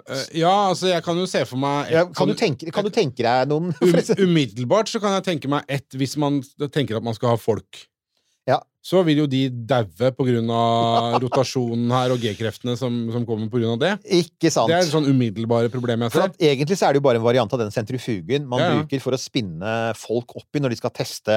Eh, 0.06 0.24
ja, 0.40 0.52
altså, 0.70 0.86
jeg 0.92 1.02
kan 1.04 1.16
jo 1.18 1.26
se 1.26 1.44
for 1.48 1.56
meg 1.60 1.88
et 1.88 1.92
Ja, 1.96 2.04
kan, 2.06 2.14
sånn- 2.14 2.28
du 2.28 2.34
tenke, 2.38 2.72
kan 2.72 2.84
du 2.86 2.90
tenke 2.94 3.24
deg 3.24 3.48
noen 3.50 3.72
Um, 3.82 3.94
umiddelbart 4.28 4.88
så 4.92 5.00
kan 5.02 5.16
jeg 5.18 5.24
tenke 5.24 5.48
meg 5.50 5.64
ett 5.68 5.88
hvis 5.98 6.16
man 6.20 6.42
tenker 6.70 6.96
at 6.96 7.02
man 7.02 7.14
skal 7.16 7.34
ha 7.34 7.36
folk. 7.40 7.86
Ja. 8.48 8.60
Så 8.88 9.02
vil 9.04 9.18
jo 9.20 9.26
de 9.28 9.42
daue 9.68 10.08
av 10.08 11.18
rotasjonen 11.20 11.90
her 11.92 12.12
og 12.14 12.22
G-kreftene 12.22 12.72
som, 12.78 12.94
som 13.12 13.26
kommer 13.28 13.48
av 13.68 13.80
det. 13.82 13.90
Ikke 14.16 14.48
sant? 14.52 14.70
Det 14.70 14.78
er 14.78 14.88
sånn 14.88 15.08
umiddelbare 15.10 15.68
problem 15.72 16.06
jeg 16.06 16.14
ser. 16.14 16.32
egentlig 16.40 16.78
så 16.80 16.88
er 16.88 16.96
det 16.96 17.02
jo 17.02 17.04
bare 17.04 17.20
en 17.20 17.26
variant 17.26 17.52
av 17.52 17.60
den 17.60 17.72
sentrifugen 17.74 18.46
man 18.48 18.62
Ja, 18.62 18.70
ja. 18.70 18.78
bruker 18.78 19.02
for 19.04 19.16
å 19.16 19.20
spinne 19.20 19.74
folk 19.98 20.32
opp 20.40 20.56
i 20.56 20.62
når 20.64 20.72
de 20.72 20.78
skal 20.80 20.94
teste 20.96 21.36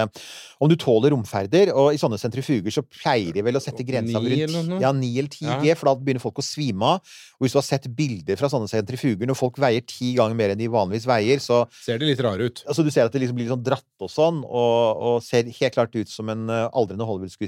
om 0.61 0.71
du 0.71 0.77
tåler 0.79 1.11
romferder. 1.11 1.73
Og 1.75 1.91
i 1.91 1.99
sånne 1.99 2.19
sentrifuger 2.21 2.71
så 2.71 2.85
pleier 2.87 3.35
de 3.35 3.43
vel 3.43 3.59
å 3.59 3.63
sette 3.63 3.83
grensa 3.87 4.21
rundt 4.23 4.79
ja, 4.79 4.93
9 4.95 5.11
eller 5.19 5.31
10 5.35 5.51
Ja. 5.51 5.59
G, 5.65 5.75
for 5.75 5.91
da 5.91 5.95
begynner 5.99 6.23
folk 6.23 6.39
å 6.39 6.45
svime 6.45 6.93
av. 6.95 7.03
Og 7.35 7.43
hvis 7.47 7.57
du 7.57 7.59
har 7.59 7.67
sett 7.67 7.89
bilder 7.97 8.39
fra 8.39 8.47
sånne 8.53 8.71
sentrifuger, 8.71 9.27
når 9.27 9.39
folk 9.39 9.59
veier 9.59 9.83
ti 9.83 10.13
ganger 10.15 10.37
mer 10.39 10.53
enn 10.53 10.61
de 10.61 10.71
vanligvis 10.71 11.09
veier, 11.09 11.43
så 11.43 11.65
Ser 11.81 11.99
de 11.99 12.07
litt 12.07 12.21
rare 12.23 12.47
ut. 12.47 12.63
Altså 12.69 12.85
Du 12.85 12.91
ser 12.93 13.09
at 13.09 13.11
det 13.11 13.25
liksom 13.25 13.35
blir 13.35 13.49
litt 13.49 13.55
sånn 13.57 13.65
dratt 13.65 13.83
og 13.99 14.11
sånn, 14.13 14.39
og, 14.47 15.03
og 15.11 15.19
ser 15.25 15.49
helt 15.51 15.75
klart 15.75 15.97
ut 15.97 16.07
som 16.11 16.29
en 16.31 16.47
eh, 16.47 16.69
aldrende 16.71 17.05
Hollywood-skuespiller 17.09 17.40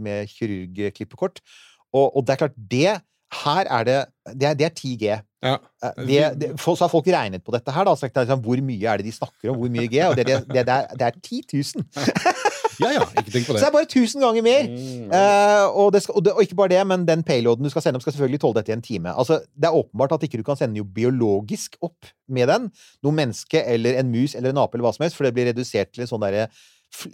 med 0.00 0.28
kirurgklippekort. 0.28 1.40
Og, 1.92 2.16
og 2.16 2.26
det 2.26 2.32
er 2.34 2.36
klart, 2.36 2.58
det 2.70 3.00
her 3.44 3.64
er 3.68 3.84
det 3.84 4.04
Det 4.40 4.46
er, 4.48 4.54
det 4.54 4.66
er 4.66 4.74
10G. 4.76 5.22
Ja. 5.42 5.56
Eh, 5.84 6.06
Det, 6.06 6.40
det, 6.40 6.60
så 6.60 6.74
har 6.80 6.88
folk 6.88 7.06
regnet 7.06 7.44
på 7.44 7.52
dette 7.52 7.72
her, 7.72 7.84
da. 7.84 7.94
sagt, 7.94 8.16
liksom, 8.16 8.40
hvor 8.40 8.60
mye 8.64 8.86
er 8.88 8.96
det 8.98 9.06
de 9.06 9.12
snakker 9.12 9.50
om? 9.52 9.56
Hvor 9.56 9.68
mye 9.70 9.86
G? 9.88 10.00
Og 10.08 10.16
det, 10.16 10.26
det, 10.26 10.38
det, 10.48 10.66
det, 10.66 10.74
er, 10.74 10.86
det 10.98 11.06
er 11.06 11.14
10 11.22 11.42
000! 11.52 11.84
ja 12.80 12.90
ja, 12.94 13.04
ikke 13.18 13.30
tenk 13.34 13.46
på 13.46 13.52
Så 13.56 13.58
det 13.58 13.62
det. 13.62 13.68
er 13.68 13.74
bare 13.76 13.88
1000 13.88 14.22
ganger 14.24 14.42
mer! 14.42 14.68
Mm. 14.68 15.12
Uh, 15.12 15.66
og, 15.84 15.92
det 15.94 16.02
skal, 16.02 16.14
og, 16.18 16.24
det, 16.24 16.32
og 16.32 16.42
ikke 16.42 16.58
bare 16.58 16.68
det, 16.74 16.86
men 16.86 17.06
den 17.08 17.22
payloaden 17.22 17.64
du 17.64 17.70
skal 17.70 17.82
sende 17.82 17.96
opp, 17.98 18.02
skal 18.06 18.12
selvfølgelig 18.16 18.40
tåle 18.42 18.58
dette 18.60 18.72
i 18.72 18.76
en 18.76 18.82
time. 18.82 19.14
Altså, 19.14 19.40
det 19.56 19.68
er 19.70 19.78
åpenbart 19.80 20.12
at 20.18 20.22
ikke 20.28 20.38
du 20.42 20.46
kan 20.46 20.56
sende 20.60 20.78
jo 20.80 20.84
biologisk 20.84 21.76
opp 21.82 22.10
med 22.28 22.48
den. 22.50 22.68
Noe 23.06 23.12
menneske 23.14 23.62
eller 23.64 23.98
en 24.00 24.10
mus 24.12 24.34
eller 24.34 24.50
en 24.52 24.60
ape 24.64 24.76
eller 24.78 24.88
hva 24.88 24.94
som 24.96 25.06
helst, 25.06 25.16
for 25.20 25.28
det 25.28 25.34
blir 25.38 25.48
redusert 25.52 25.92
til 25.94 26.04
en 26.04 26.10
sånn 26.10 26.24
derre 26.26 26.48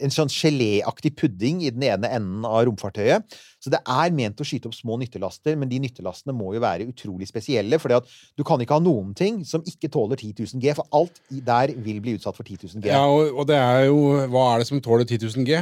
en 0.00 0.12
sånn 0.12 0.30
geléaktig 0.32 1.14
pudding 1.18 1.62
i 1.64 1.72
den 1.74 1.84
ene 1.86 2.08
enden 2.16 2.44
av 2.46 2.62
romfartøyet. 2.68 3.36
Så 3.62 3.72
det 3.72 3.80
er 3.80 4.12
ment 4.14 4.40
å 4.40 4.46
skyte 4.46 4.68
opp 4.68 4.76
små 4.76 4.96
nyttelaster, 5.00 5.56
men 5.60 5.70
de 5.70 5.80
nyttelastene 5.82 6.34
må 6.36 6.52
jo 6.54 6.62
være 6.64 6.86
utrolig 6.90 7.28
spesielle. 7.28 7.78
For 7.82 7.92
du 8.36 8.44
kan 8.46 8.62
ikke 8.62 8.78
ha 8.78 8.84
noen 8.84 9.12
ting 9.16 9.42
som 9.48 9.64
ikke 9.66 9.90
tåler 9.92 10.20
10 10.20 10.34
000 10.54 10.62
G, 10.62 10.74
for 10.76 10.88
alt 10.96 11.20
der 11.30 11.74
vil 11.84 12.00
bli 12.04 12.16
utsatt 12.18 12.36
for 12.36 12.46
10 12.46 12.76
000 12.76 12.84
G. 12.84 12.92
Ja, 12.92 13.02
og, 13.08 13.34
og 13.42 13.48
det 13.50 13.58
er 13.58 13.88
jo 13.88 13.98
Hva 14.32 14.46
er 14.52 14.62
det 14.62 14.68
som 14.70 14.82
tåler 14.84 15.08
10 15.08 15.20
000 15.26 15.48
G? 15.48 15.60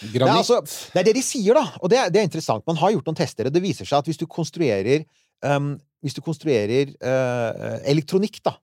Det 0.00 0.22
er, 0.22 0.30
altså, 0.32 0.62
det 0.94 1.02
er 1.02 1.10
det 1.10 1.18
de 1.18 1.24
sier, 1.24 1.58
da. 1.58 1.66
Og 1.82 1.92
det 1.92 1.98
er, 2.00 2.10
det 2.12 2.22
er 2.22 2.28
interessant. 2.28 2.64
Man 2.68 2.78
har 2.80 2.94
gjort 2.94 3.10
noen 3.10 3.20
tester, 3.20 3.50
og 3.50 3.54
det 3.54 3.62
viser 3.64 3.88
seg 3.88 4.00
at 4.00 4.08
hvis 4.08 4.20
du 4.20 4.26
konstruerer 4.30 5.04
um, 5.44 5.74
Hvis 6.00 6.16
du 6.16 6.22
konstruerer 6.24 6.94
uh, 7.04 7.76
elektronikk, 7.84 8.38
da, 8.46 8.54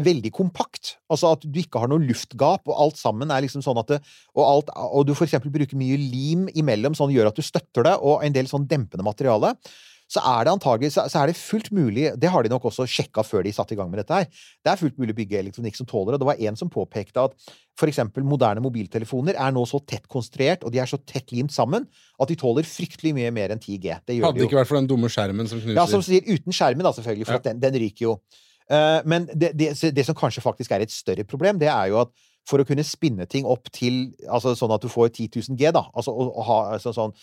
veldig 0.00 0.32
kompakt. 0.34 0.96
Altså 1.12 1.32
at 1.36 1.46
du 1.46 1.58
ikke 1.62 1.82
har 1.82 1.90
noe 1.90 2.02
luftgap, 2.02 2.66
og 2.66 2.76
alt 2.86 3.00
sammen 3.00 3.30
er 3.30 3.44
liksom 3.44 3.62
sånn 3.64 3.78
at 3.82 3.94
det, 3.94 4.00
og, 4.34 4.44
alt, 4.44 4.74
og 4.74 5.06
du 5.06 5.14
for 5.14 5.28
eksempel 5.28 5.52
bruker 5.54 5.78
mye 5.78 5.98
lim 6.00 6.48
imellom, 6.54 6.96
sånn 6.98 7.14
gjør 7.14 7.30
at 7.30 7.38
du 7.38 7.44
støtter 7.46 7.86
det, 7.86 7.96
og 8.02 8.24
en 8.26 8.34
del 8.34 8.50
sånn 8.50 8.66
dempende 8.70 9.06
materiale. 9.06 9.54
Så 10.10 10.20
er 10.20 10.44
det 10.44 10.52
antagelig 10.52 10.90
så, 10.92 11.06
er 11.08 11.30
det 11.30 11.36
fullt 11.38 11.70
mulig 11.72 12.10
Det 12.20 12.28
har 12.28 12.44
de 12.44 12.50
nok 12.52 12.66
også 12.68 12.84
sjekka 12.84 13.22
før 13.24 13.40
de 13.46 13.54
satte 13.56 13.72
i 13.72 13.78
gang 13.78 13.88
med 13.88 14.02
dette 14.02 14.18
her. 14.18 14.26
Det 14.60 14.70
er 14.70 14.80
fullt 14.80 14.98
mulig 15.00 15.14
å 15.14 15.16
bygge 15.16 15.38
elektronikk 15.40 15.78
som 15.78 15.88
tåler 15.88 16.14
det. 16.14 16.20
Det 16.20 16.28
var 16.28 16.42
en 16.44 16.58
som 16.60 16.70
påpekte 16.72 17.24
at 17.24 17.54
eksempel 17.88 18.26
moderne 18.26 18.62
mobiltelefoner 18.62 19.38
er 19.40 19.54
nå 19.56 19.64
så 19.66 19.80
tett 19.80 20.04
konstruert, 20.12 20.62
og 20.62 20.74
de 20.74 20.82
er 20.82 20.90
så 20.90 21.00
tett 21.00 21.32
limt 21.34 21.54
sammen, 21.54 21.88
at 22.20 22.30
de 22.30 22.36
tåler 22.38 22.68
fryktelig 22.68 23.14
mye 23.16 23.32
mer 23.34 23.54
enn 23.54 23.62
10G. 23.62 23.96
Det 24.04 24.20
Hadde 24.20 24.36
de 24.36 24.44
det 24.44 24.48
ikke 24.50 24.60
vært 24.60 24.70
for 24.70 24.78
den 24.78 24.90
dumme 24.92 25.10
skjermen 25.10 25.48
som 25.50 25.58
knuser. 25.58 25.80
Ja, 25.80 25.88
som 25.90 26.04
sier 26.04 26.24
uten 26.28 26.54
skjermen, 26.54 26.84
da, 26.84 26.92
selvfølgelig, 26.94 27.26
for 27.26 27.38
Ja. 27.38 27.42
at 27.42 27.48
den, 27.48 27.64
den 27.64 27.80
ryker 27.82 28.10
jo. 28.12 28.18
Eh, 28.72 29.00
men 29.04 29.26
det, 29.32 29.52
det, 29.58 29.72
det 29.94 30.06
som 30.06 30.16
kanskje 30.16 30.44
faktisk 30.44 30.72
er 30.72 30.84
et 30.84 30.92
større 30.92 31.26
problem, 31.28 31.58
det 31.60 31.68
er 31.72 31.90
jo 31.92 32.00
at 32.04 32.12
for 32.48 32.60
å 32.60 32.66
kunne 32.68 32.84
spinne 32.84 33.26
ting 33.30 33.46
opp 33.48 33.70
til 33.72 34.12
altså 34.28 34.52
Sånn 34.58 34.72
at 34.74 34.84
du 34.84 34.90
får 34.92 35.14
10 35.14 35.30
000 35.32 35.58
G, 35.60 35.70
da, 35.72 35.86
altså 35.96 36.12
å, 36.12 36.28
å 36.28 36.44
ha 36.44 36.58
altså, 36.76 36.92
sånn 36.92 37.14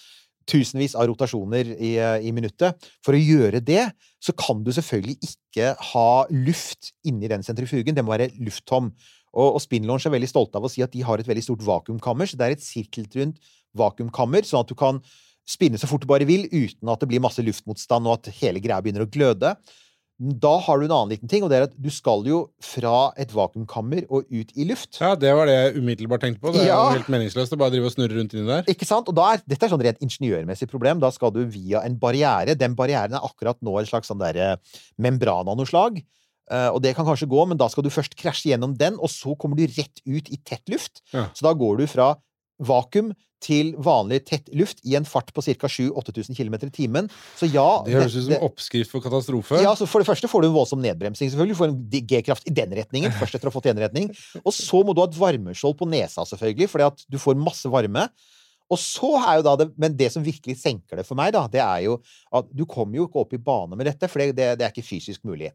tusenvis 0.49 0.95
av 0.97 1.05
rotasjoner 1.11 1.75
i, 1.75 1.91
eh, 2.01 2.25
i 2.25 2.31
minuttet. 2.33 2.89
For 3.05 3.15
å 3.15 3.21
gjøre 3.21 3.61
det, 3.63 3.83
så 4.21 4.33
kan 4.37 4.63
du 4.65 4.71
selvfølgelig 4.73 5.19
ikke 5.27 5.73
ha 5.91 6.09
luft 6.33 6.91
inni 7.07 7.29
den 7.31 7.45
sentrifugen. 7.45 7.95
Den 7.95 8.07
må 8.07 8.15
være 8.15 8.31
lufttom. 8.41 8.89
Og, 9.31 9.55
og 9.55 9.61
Spinlaunch 9.63 10.07
er 10.09 10.15
veldig 10.15 10.31
stolte 10.31 10.59
av 10.59 10.65
å 10.65 10.71
si 10.71 10.83
at 10.83 10.91
de 10.95 11.03
har 11.05 11.21
et 11.21 11.29
veldig 11.29 11.45
stort 11.45 11.65
vakuumkammer. 11.65 12.27
Så 12.27 12.39
det 12.39 12.47
er 12.47 12.57
et 12.57 12.65
sirkelrundt 12.65 13.37
vakuumkammer, 13.77 14.43
sånn 14.47 14.65
at 14.65 14.73
du 14.73 14.75
kan 14.75 14.99
spinne 15.47 15.79
så 15.79 15.87
fort 15.89 16.03
du 16.03 16.09
bare 16.09 16.27
vil, 16.27 16.47
uten 16.51 16.89
at 16.91 17.01
det 17.01 17.09
blir 17.11 17.23
masse 17.23 17.43
luftmotstand, 17.43 18.09
og 18.09 18.19
at 18.19 18.33
hele 18.41 18.61
greia 18.63 18.81
begynner 18.83 19.05
å 19.05 19.11
gløde. 19.11 19.53
Da 20.21 20.51
har 20.61 20.77
du 20.77 20.83
en 20.85 20.91
annen 20.93 21.09
liten 21.15 21.29
ting, 21.31 21.41
og 21.41 21.49
det 21.49 21.57
er 21.57 21.63
at 21.65 21.71
du 21.81 21.87
skal 21.89 22.21
jo 22.29 22.43
fra 22.61 23.07
et 23.17 23.31
vakuumkammer 23.33 24.03
og 24.13 24.27
ut 24.29 24.51
i 24.53 24.67
luft. 24.69 24.99
Ja, 25.01 25.15
det 25.17 25.31
var 25.33 25.49
det 25.49 25.55
jeg 25.55 25.79
umiddelbart 25.81 26.21
tenkte 26.21 26.43
på. 26.43 26.51
Det 26.53 26.61
er 26.61 26.67
Ja. 26.69 26.81
jo 26.91 26.99
helt 26.99 27.09
meningsløst 27.09 27.55
å 27.55 27.57
bare 27.57 27.73
drive 27.73 27.89
og 27.89 27.95
snurre 27.95 28.19
rundt 28.19 28.35
inni 28.37 28.45
der. 28.45 28.61
Ikke 28.69 28.85
sant? 28.85 29.09
Og 29.09 29.15
da 29.17 29.33
er, 29.33 29.41
dette 29.49 29.65
er 29.65 29.69
sånn 29.73 29.81
rent 29.81 29.97
ingeniørmessig 30.05 30.69
problem. 30.69 30.99
Da 31.01 31.09
skal 31.09 31.31
du 31.33 31.41
via 31.49 31.81
en 31.81 31.97
barriere. 31.97 32.53
Den 32.55 32.75
barrieren 32.77 33.13
er 33.17 33.25
akkurat 33.25 33.57
nå 33.65 33.79
en 33.79 33.85
slags 33.89 34.07
sånn 34.13 34.21
derre 34.21 34.59
membran 35.01 35.49
av 35.49 35.57
noe 35.57 35.65
slag. 35.65 36.03
Eh, 36.51 36.69
og 36.69 36.81
det 36.83 36.93
kan 36.95 37.05
kanskje 37.07 37.29
gå, 37.31 37.47
men 37.47 37.57
da 37.57 37.67
skal 37.69 37.81
du 37.83 37.89
først 37.89 38.13
krasje 38.15 38.51
gjennom 38.53 38.77
den, 38.77 38.99
og 39.01 39.09
så 39.09 39.33
kommer 39.39 39.55
du 39.57 39.65
rett 39.65 40.01
ut 40.05 40.29
i 40.29 40.37
tett 40.45 40.69
luft. 40.69 41.01
Ja. 41.13 41.29
Så 41.33 41.41
da 41.47 41.53
går 41.57 41.77
du 41.81 41.87
fra 41.87 42.13
vakuum 42.61 43.13
til 43.41 43.71
vanlig 43.81 44.21
tett 44.29 44.49
luft 44.53 44.83
i 44.85 44.95
en 44.99 45.07
fart 45.07 45.31
på 45.33 45.43
ca. 45.45 45.67
7000-8000 45.67 46.37
km 46.37 46.57
i 46.67 46.71
timen. 46.73 47.09
Så 47.39 47.49
ja 47.49 47.81
Det 47.85 47.95
høres 47.95 48.15
ut 48.15 48.27
som 48.27 48.45
oppskrift 48.47 48.93
for 48.93 49.03
katastrofe. 49.03 49.61
ja, 49.63 49.73
så 49.75 49.87
For 49.89 50.03
det 50.03 50.09
første 50.09 50.29
får 50.31 50.45
du 50.45 50.49
en 50.51 50.57
voldsom 50.57 50.81
nedbremsing. 50.83 51.31
selvfølgelig. 51.31 51.55
Du 51.55 51.61
får 51.61 51.71
en 51.71 52.05
G-kraft 52.11 52.47
i 52.47 52.53
den 52.53 52.75
retningen, 52.77 53.11
først 53.17 53.35
etter 53.35 53.49
å 53.49 53.53
ha 53.53 53.57
fått 53.57 53.71
en 53.73 53.81
retning. 53.81 54.11
Og 54.45 54.53
så 54.53 54.83
må 54.85 54.93
du 54.93 55.01
ha 55.01 55.09
et 55.09 55.17
varmeskjold 55.17 55.79
på 55.79 55.89
nesa, 55.89 56.25
selvfølgelig, 56.29 56.69
fordi 56.69 56.87
at 56.91 57.03
du 57.09 57.17
får 57.21 57.39
masse 57.39 57.69
varme. 57.71 58.07
Og 58.71 58.79
så 58.79 59.09
er 59.19 59.41
jo 59.41 59.43
da 59.49 59.57
det, 59.59 59.69
Men 59.75 59.97
det 59.99 60.11
som 60.13 60.23
virkelig 60.23 60.55
senker 60.61 61.01
det 61.01 61.05
for 61.07 61.19
meg, 61.19 61.33
da, 61.35 61.47
det 61.51 61.59
er 61.59 61.85
jo 61.89 61.97
at 62.31 62.47
du 62.55 62.63
kommer 62.69 63.01
jo 63.01 63.09
ikke 63.09 63.25
opp 63.25 63.33
i 63.35 63.41
bane 63.41 63.75
med 63.75 63.89
dette, 63.89 64.07
for 64.07 64.21
det, 64.23 64.35
det, 64.37 64.51
det 64.61 64.67
er 64.67 64.71
ikke 64.71 64.87
fysisk 64.87 65.25
mulig. 65.27 65.51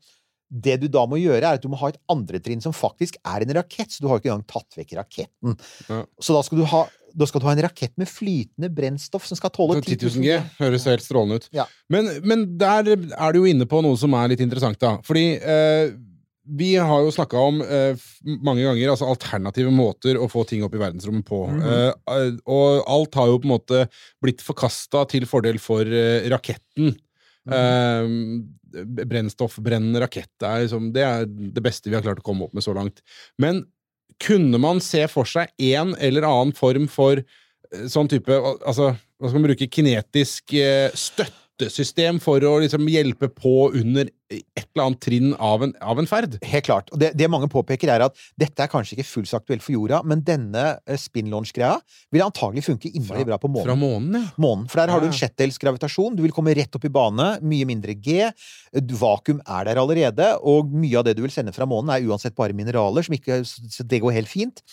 Det 0.49 0.77
du 0.83 0.87
da 0.93 1.03
må 1.11 1.19
gjøre, 1.19 1.43
er 1.43 1.59
at 1.59 1.65
du 1.65 1.71
må 1.73 1.79
ha 1.81 1.91
et 1.91 1.99
andre 2.13 2.39
trinn 2.43 2.63
som 2.63 2.75
faktisk 2.77 3.19
er 3.27 3.43
en 3.43 3.55
rakett. 3.59 3.91
Så 3.91 4.05
du 4.05 4.11
har 4.11 4.21
ikke 4.21 4.31
engang 4.31 4.47
tatt 4.51 4.79
vekk 4.79 4.97
raketten. 5.01 5.57
Ja. 5.91 6.05
Så 6.23 6.37
da 6.37 6.43
skal, 6.47 6.63
du 6.63 6.69
ha, 6.71 6.85
da 7.15 7.29
skal 7.29 7.43
du 7.43 7.49
ha 7.49 7.55
en 7.57 7.65
rakett 7.67 7.95
med 7.99 8.11
flytende 8.11 8.71
brennstoff 8.73 9.27
som 9.27 9.39
skal 9.39 9.55
tåle 9.55 9.81
10 9.83 9.99
000 10.07 10.27
G 10.27 10.41
høres 10.61 10.87
helt 10.91 11.05
strålende 11.05 11.41
ut. 11.41 11.49
Ja. 11.57 11.67
Men, 11.93 12.11
men 12.27 12.47
der 12.61 12.95
er 12.95 13.35
du 13.35 13.43
jo 13.43 13.49
inne 13.51 13.69
på 13.71 13.83
noe 13.85 13.99
som 14.01 14.15
er 14.19 14.35
litt 14.35 14.45
interessant, 14.45 14.79
da. 14.83 14.97
Fordi 15.07 15.27
eh, 15.41 15.97
vi 16.47 16.77
har 16.79 17.03
jo 17.03 17.11
snakka 17.11 17.41
om 17.43 17.59
eh, 17.63 17.99
mange 18.45 18.63
ganger 18.63 18.93
altså 18.93 19.09
alternative 19.11 19.73
måter 19.75 20.19
å 20.21 20.29
få 20.31 20.45
ting 20.47 20.63
opp 20.63 20.77
i 20.77 20.81
verdensrommet 20.81 21.27
på. 21.27 21.41
eh, 21.59 21.91
eh, 21.91 22.37
og 22.47 22.87
alt 22.87 23.19
har 23.19 23.33
jo 23.33 23.41
på 23.43 23.49
en 23.49 23.55
måte 23.57 23.83
blitt 24.23 24.45
forkasta 24.47 25.03
til 25.11 25.27
fordel 25.27 25.59
for 25.63 25.83
eh, 25.83 26.29
raketten. 26.31 26.95
Eh, 27.47 28.97
brennstoffbrennende 29.07 30.01
rakett 30.03 30.29
det 30.43 30.49
er, 30.49 30.63
liksom, 30.67 30.89
det 30.93 31.05
er 31.07 31.27
det 31.31 31.63
beste 31.65 31.89
vi 31.89 31.97
har 31.97 32.03
klart 32.05 32.19
å 32.21 32.27
komme 32.27 32.45
opp 32.49 32.55
med 32.57 32.65
så 32.67 32.75
langt. 32.77 33.01
Men 33.41 33.63
kunne 34.23 34.59
man 34.61 34.81
se 34.85 35.05
for 35.13 35.29
seg 35.29 35.49
en 35.73 35.95
eller 36.03 36.27
annen 36.29 36.53
form 36.57 36.87
for 36.91 37.21
eh, 37.23 37.87
sånn 37.93 38.09
type 38.11 38.33
al- 38.33 38.61
Altså, 38.67 38.91
hva 39.21 39.31
skal 39.31 39.41
man 39.41 39.49
bruke? 39.51 39.69
Kinetisk 39.73 40.53
eh, 40.61 40.91
støttesystem 41.57 42.21
for 42.21 42.45
å 42.45 42.59
liksom 42.61 42.87
hjelpe 42.91 43.29
på 43.33 43.71
under 43.73 44.09
et 44.29 44.65
eller 44.75 44.83
annet 44.89 45.01
trinn 45.01 45.31
av 45.41 45.63
en, 45.65 45.73
av 45.81 46.01
en 46.01 46.09
ferd? 46.09 46.37
Helt 46.45 46.67
klart. 46.67 46.91
Og 46.93 47.01
det, 47.01 47.13
det 47.17 47.29
mange 47.33 47.49
påpeker, 47.49 47.89
er 47.93 48.05
at 48.05 48.17
dette 48.39 48.63
er 48.63 48.71
kanskje 48.71 48.97
ikke 48.97 49.09
fullt 49.09 49.31
så 49.31 49.39
aktuelt 49.41 49.65
for 49.65 49.77
jorda, 49.77 50.03
men 50.05 50.25
denne 50.27 50.65
eh, 50.85 50.99
spin-launch-greia 51.01 51.79
vil 52.15 52.25
antagelig 52.27 52.67
funke 52.67 52.91
innmari 52.93 53.25
bra 53.29 53.39
på 53.41 53.51
månen. 53.51 53.69
Fra 53.69 53.79
månen, 53.79 54.19
ja. 54.21 54.35
månen. 54.43 54.67
For 54.73 54.83
der 54.83 54.93
har 54.93 55.03
du 55.03 55.09
en 55.09 55.17
sjettdels 55.17 55.61
gravitasjon. 55.63 56.19
Du 56.19 56.25
vil 56.27 56.35
komme 56.37 56.55
rett 56.59 56.77
opp 56.77 56.87
i 56.87 56.93
bane. 56.93 57.31
Mye 57.47 57.69
mindre 57.69 57.97
G. 57.97 58.29
Vakuum 59.01 59.41
er 59.47 59.71
der 59.71 59.81
allerede, 59.81 60.35
og 60.45 60.75
mye 60.75 61.01
av 61.01 61.09
det 61.09 61.17
du 61.17 61.25
vil 61.25 61.35
sende 61.35 61.55
fra 61.57 61.69
månen, 61.69 61.95
er 61.95 62.07
uansett 62.11 62.37
bare 62.37 62.57
mineraler, 62.57 63.07
som 63.07 63.17
ikke, 63.17 63.41
så 63.47 63.87
det 63.87 64.03
går 64.05 64.19
helt 64.19 64.33
fint. 64.33 64.65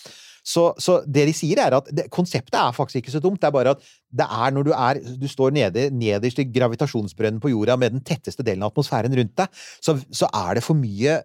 Så, 0.44 0.74
så 0.84 0.98
det 1.08 1.24
de 1.30 1.34
sier, 1.36 1.60
er 1.64 1.78
at 1.78 1.88
det, 1.96 2.10
konseptet 2.12 2.58
er 2.60 2.76
faktisk 2.76 3.00
ikke 3.00 3.14
så 3.16 3.22
dumt. 3.24 3.40
Det 3.42 3.48
er 3.48 3.56
bare 3.56 3.76
at 3.78 3.84
det 4.12 4.26
er 4.28 4.52
når 4.52 4.68
du 4.68 4.72
er 4.76 5.00
Du 5.20 5.28
står 5.32 5.54
nede, 5.56 5.86
nederst 5.96 6.42
i 6.44 6.48
gravitasjonsbrønnen 6.52 7.40
på 7.44 7.54
jorda 7.54 7.78
med 7.80 7.96
den 7.96 8.04
tetteste 8.04 8.44
delen 8.44 8.66
av 8.66 8.74
atmosfæren 8.74 9.16
rundt 9.16 9.38
deg, 9.40 9.62
så, 9.80 9.96
så 10.12 10.28
er 10.28 10.60
det 10.60 10.66
for 10.66 10.76
mye 10.80 11.22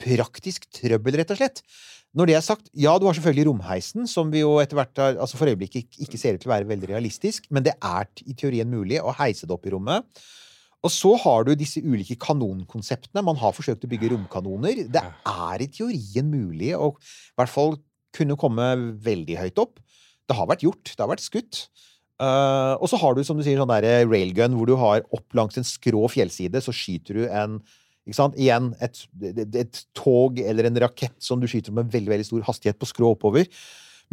praktisk 0.00 0.66
trøbbel, 0.74 1.20
rett 1.20 1.34
og 1.34 1.38
slett. 1.38 1.60
Når 2.14 2.30
det 2.30 2.34
er 2.38 2.44
sagt, 2.46 2.68
ja, 2.78 2.92
du 2.98 3.08
har 3.08 3.16
selvfølgelig 3.16 3.48
romheisen, 3.48 4.08
som 4.10 4.30
vi 4.30 4.44
jo 4.44 4.56
etter 4.62 4.78
hvert 4.78 5.00
har, 5.02 5.16
altså 5.18 5.38
for 5.38 5.50
øyeblikket 5.50 5.82
ikke- 5.82 6.06
ikke 6.06 6.18
ser 6.20 6.36
ut 6.36 6.40
til 6.44 6.50
å 6.50 6.54
være 6.54 6.68
veldig 6.70 6.88
realistisk, 6.92 7.46
men 7.50 7.64
det 7.66 7.74
er 7.82 8.06
i 8.24 8.34
teorien 8.38 8.70
mulig 8.70 9.00
å 9.02 9.14
heise 9.18 9.46
det 9.46 9.54
opp 9.54 9.66
i 9.66 9.72
rommet. 9.74 10.04
Og 10.84 10.92
så 10.92 11.14
har 11.18 11.44
du 11.44 11.54
disse 11.56 11.80
ulike 11.80 12.14
kanonkonseptene. 12.20 13.24
Man 13.24 13.36
har 13.40 13.54
forsøkt 13.56 13.86
å 13.86 13.90
bygge 13.90 14.12
romkanoner. 14.12 14.84
Det 14.92 15.02
er 15.02 15.64
i 15.64 15.66
teorien 15.72 16.28
mulig 16.30 16.74
å 16.76 16.92
i 16.92 17.38
hvert 17.40 17.48
fall 17.50 17.78
kunne 18.14 18.38
komme 18.40 18.72
veldig 19.04 19.38
høyt 19.42 19.62
opp. 19.62 19.78
Det 20.24 20.36
har 20.38 20.48
vært 20.50 20.64
gjort. 20.64 20.92
Det 20.94 21.02
har 21.02 21.10
vært 21.10 21.24
skutt. 21.24 21.66
Uh, 22.22 22.78
og 22.78 22.86
så 22.90 22.98
har 23.02 23.16
du, 23.16 23.24
som 23.26 23.38
du 23.38 23.42
sier, 23.44 23.58
sånn 23.58 23.72
der 23.72 24.06
railgun, 24.06 24.54
hvor 24.54 24.70
du 24.70 24.76
har 24.78 25.02
opp 25.14 25.34
langs 25.36 25.58
en 25.58 25.66
skrå 25.66 26.06
fjellside, 26.12 26.62
så 26.62 26.74
skyter 26.74 27.18
du 27.18 27.24
en 27.26 27.58
ikke 28.04 28.18
sant? 28.18 28.36
Igjen 28.36 28.72
et, 28.84 28.98
et, 29.32 29.56
et 29.62 29.78
tog 29.96 30.36
eller 30.42 30.68
en 30.68 30.82
rakett 30.84 31.16
som 31.24 31.40
du 31.40 31.48
skyter 31.48 31.72
med 31.72 31.88
veldig, 31.92 32.10
veldig 32.12 32.26
stor 32.28 32.44
hastighet 32.50 32.78
på 32.80 32.88
skrå 32.90 33.14
oppover. 33.14 33.48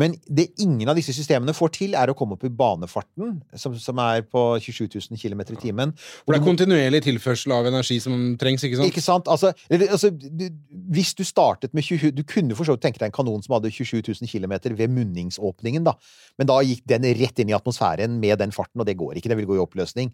Men 0.02 0.16
det 0.26 0.48
ingen 0.64 0.90
av 0.90 0.98
disse 0.98 1.14
systemene 1.16 1.54
får 1.56 1.74
til, 1.78 1.96
er 1.98 2.12
å 2.12 2.16
komme 2.18 2.38
opp 2.38 2.46
i 2.48 2.52
banefarten, 2.62 3.38
som, 3.60 3.76
som 3.80 4.02
er 4.02 4.24
på 4.26 4.44
27 4.64 4.88
000 4.88 5.22
km 5.22 5.44
i 5.44 5.60
timen. 5.62 5.94
For 6.24 6.34
det 6.34 6.42
er 6.42 6.48
kontinuerlig 6.48 7.04
tilførsel 7.06 7.54
av 7.56 7.70
energi 7.70 8.00
som 8.04 8.18
trengs, 8.42 8.66
ikke 8.68 8.82
sant? 8.82 8.92
Ikke 8.92 9.06
sant? 9.06 9.32
Altså, 9.32 9.54
altså 9.88 10.12
du, 10.12 10.48
hvis 10.96 11.14
du 11.18 11.24
startet 11.28 11.76
med 11.78 11.86
20 11.86 12.16
Du 12.18 12.24
kunne 12.28 12.58
for 12.58 12.68
så 12.68 12.76
vidt 12.76 12.86
tenke 12.88 13.02
deg 13.02 13.12
en 13.12 13.18
kanon 13.20 13.44
som 13.46 13.56
hadde 13.58 13.72
27 13.74 14.02
000 14.02 14.32
km 14.32 14.58
ved 14.78 14.92
munningsåpningen, 14.92 15.86
da. 15.88 15.96
Men 16.42 16.50
da 16.50 16.62
gikk 16.66 16.86
den 16.90 17.08
rett 17.22 17.42
inn 17.42 17.52
i 17.52 17.58
atmosfæren 17.58 18.20
med 18.22 18.42
den 18.42 18.56
farten, 18.56 18.82
og 18.82 18.90
det 18.90 18.98
går 19.00 19.20
ikke. 19.20 19.32
Det 19.32 19.40
vil 19.42 19.50
gå 19.54 19.60
i 19.60 19.66
oppløsning. 19.66 20.14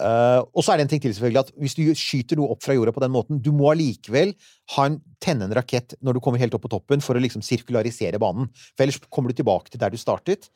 Eh, 0.00 0.40
og 0.40 0.64
så 0.64 0.72
er 0.72 0.80
det 0.80 0.86
en 0.86 0.92
ting 0.94 1.02
til, 1.04 1.14
selvfølgelig, 1.16 1.42
at 1.42 1.54
hvis 1.60 1.76
du 1.76 1.82
skyter 1.98 2.38
noe 2.40 2.54
opp 2.54 2.62
fra 2.64 2.76
jorda 2.76 2.94
på 2.96 3.02
den 3.04 3.12
måten, 3.12 3.40
du 3.44 3.50
må 3.54 3.72
allikevel 3.72 4.32
ha 4.76 4.88
en, 4.88 5.00
tenne 5.22 5.48
en 5.48 5.56
rakett 5.58 5.96
når 6.00 6.16
du 6.16 6.24
kommer 6.24 6.40
helt 6.42 6.54
opp 6.56 6.64
på 6.64 6.72
toppen, 6.72 7.04
for 7.04 7.18
å 7.18 7.22
liksom 7.22 7.44
sirkularisere 7.44 8.20
banen. 8.22 8.48
For 8.72 8.86
ellers 8.86 9.02
kommer 9.12 9.32
du 9.32 9.42
tilbake 9.42 9.72
til 9.72 9.82
der 9.82 9.92
du 9.92 10.00
startet. 10.00 10.48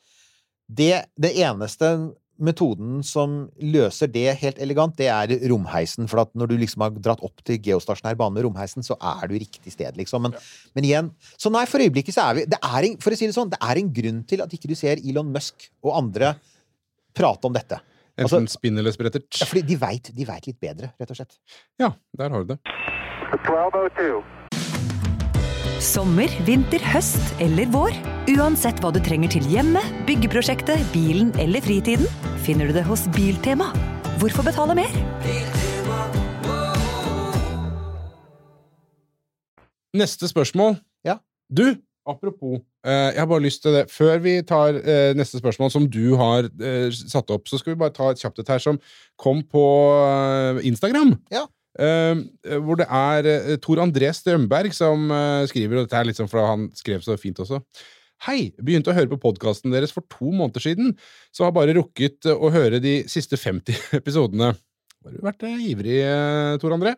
Det, 0.67 0.93
det 1.15 1.35
eneste 1.37 1.93
metoden 2.37 2.99
som 3.05 3.47
løser 3.57 4.09
det 4.13 4.27
helt 4.41 4.59
elegant, 4.61 4.93
det 4.97 5.07
er 5.09 5.31
romheisen. 5.49 6.09
For 6.09 6.21
at 6.21 6.33
når 6.37 6.51
du 6.51 6.55
liksom 6.61 6.83
har 6.85 6.93
dratt 7.01 7.23
opp 7.25 7.41
til 7.45 7.59
geostasjonær 7.65 8.17
bane 8.19 8.35
med 8.35 8.45
romheisen, 8.45 8.85
så 8.85 8.97
er 8.97 9.25
du 9.29 9.37
riktig 9.37 9.73
sted, 9.73 9.97
liksom. 9.97 10.27
Men, 10.27 10.37
men 10.77 10.87
igjen 10.87 11.11
Så 11.39 11.51
nei, 11.53 11.65
for 11.69 11.81
øyeblikket 11.81 12.17
så 12.17 12.27
er 12.27 12.37
vi 12.37 12.45
det 12.49 12.59
er 12.61 12.89
en, 12.89 12.97
For 13.01 13.13
å 13.13 13.17
si 13.17 13.29
det 13.29 13.37
sånn, 13.37 13.51
det 13.53 13.61
er 13.63 13.81
en 13.81 13.93
grunn 13.93 14.21
til 14.29 14.43
at 14.45 14.53
ikke 14.53 14.69
du 14.69 14.75
ser 14.77 15.01
Elon 15.01 15.31
Musk 15.33 15.69
og 15.85 15.95
andre 15.97 16.35
prate 17.17 17.49
om 17.49 17.55
dette. 17.55 17.79
Altså, 18.17 18.39
spinn 18.49 18.77
eller 18.81 18.93
sprettert. 18.95 19.29
ja, 19.37 19.45
fordi 19.45 19.61
de 19.67 19.77
veit 19.77 20.09
de 20.15 20.25
vet 20.25 20.47
litt 20.49 20.59
bedre, 20.59 20.89
rett 20.97 21.11
og 21.13 21.19
slett. 21.19 21.37
Ja, 21.77 21.91
der 22.17 22.33
har 22.33 22.43
du 22.43 22.55
det. 22.55 22.59
1202. 23.29 24.23
Sommer, 25.83 26.31
vinter, 26.47 26.81
høst 26.89 27.21
eller 27.43 27.69
vår. 27.69 27.93
Uansett 28.33 28.81
hva 28.81 28.89
du 28.91 28.97
trenger 29.05 29.29
til 29.35 29.45
hjemmet, 29.51 29.85
byggeprosjektet, 30.07 30.81
bilen 30.89 31.29
eller 31.37 31.61
fritiden, 31.61 32.09
finner 32.41 32.71
du 32.71 32.73
det 32.79 32.85
hos 32.87 33.05
Biltema. 33.13 33.69
Hvorfor 34.17 34.47
betale 34.47 34.73
mer? 34.79 34.97
Neste 39.97 40.27
spørsmål. 40.27 40.79
Ja. 41.05 41.19
Du, 41.53 41.77
apropos, 42.09 42.61
eh, 42.87 43.11
jeg 43.13 43.19
har 43.21 43.27
bare 43.29 43.43
lyst 43.43 43.61
til 43.65 43.75
det. 43.75 43.83
Før 43.91 44.17
vi 44.23 44.37
tar 44.47 44.79
eh, 44.79 45.11
neste 45.17 45.41
spørsmål, 45.41 45.71
som 45.73 45.85
du 45.91 46.15
har 46.19 46.47
eh, 46.47 46.87
satt 46.95 47.29
opp, 47.33 47.47
så 47.49 47.59
skal 47.59 47.73
vi 47.75 47.81
bare 47.83 47.95
ta 47.95 48.09
et 48.13 48.21
kjapt 48.23 48.41
et 48.43 48.49
her 48.53 48.63
som 48.63 48.79
kom 49.19 49.43
på 49.43 49.63
Instagram. 50.67 51.15
Ja. 51.33 51.45
eh, 51.77 52.57
hvor 52.63 52.79
det 52.79 52.87
er 52.89 53.57
Tor 53.61 53.83
André 53.83 54.09
Strømberg 54.15 54.73
som 54.73 55.11
skriver, 55.51 55.77
og 55.77 55.87
dette 55.87 55.99
er 55.99 56.09
litt 56.09 56.17
sånn 56.19 56.31
fra 56.31 56.47
han 56.53 56.69
skrev 56.77 57.03
så 57.05 57.17
fint 57.21 57.39
også. 57.43 57.61
Hei! 58.25 58.49
Begynte 58.57 58.89
å 58.89 58.97
høre 58.97 59.11
på 59.11 59.19
podkasten 59.27 59.69
deres 59.75 59.93
for 59.93 60.07
to 60.09 60.31
måneder 60.33 60.63
siden, 60.63 60.95
så 61.29 61.45
har 61.45 61.53
bare 61.53 61.75
rukket 61.77 62.25
å 62.33 62.49
høre 62.53 62.79
de 62.81 63.03
siste 63.11 63.37
50 63.37 63.77
episodene. 63.99 64.55
Har 65.05 65.13
du 65.13 65.21
vært 65.23 65.45
ivrig, 65.53 65.99
Tor 66.63 66.73
André? 66.73 66.95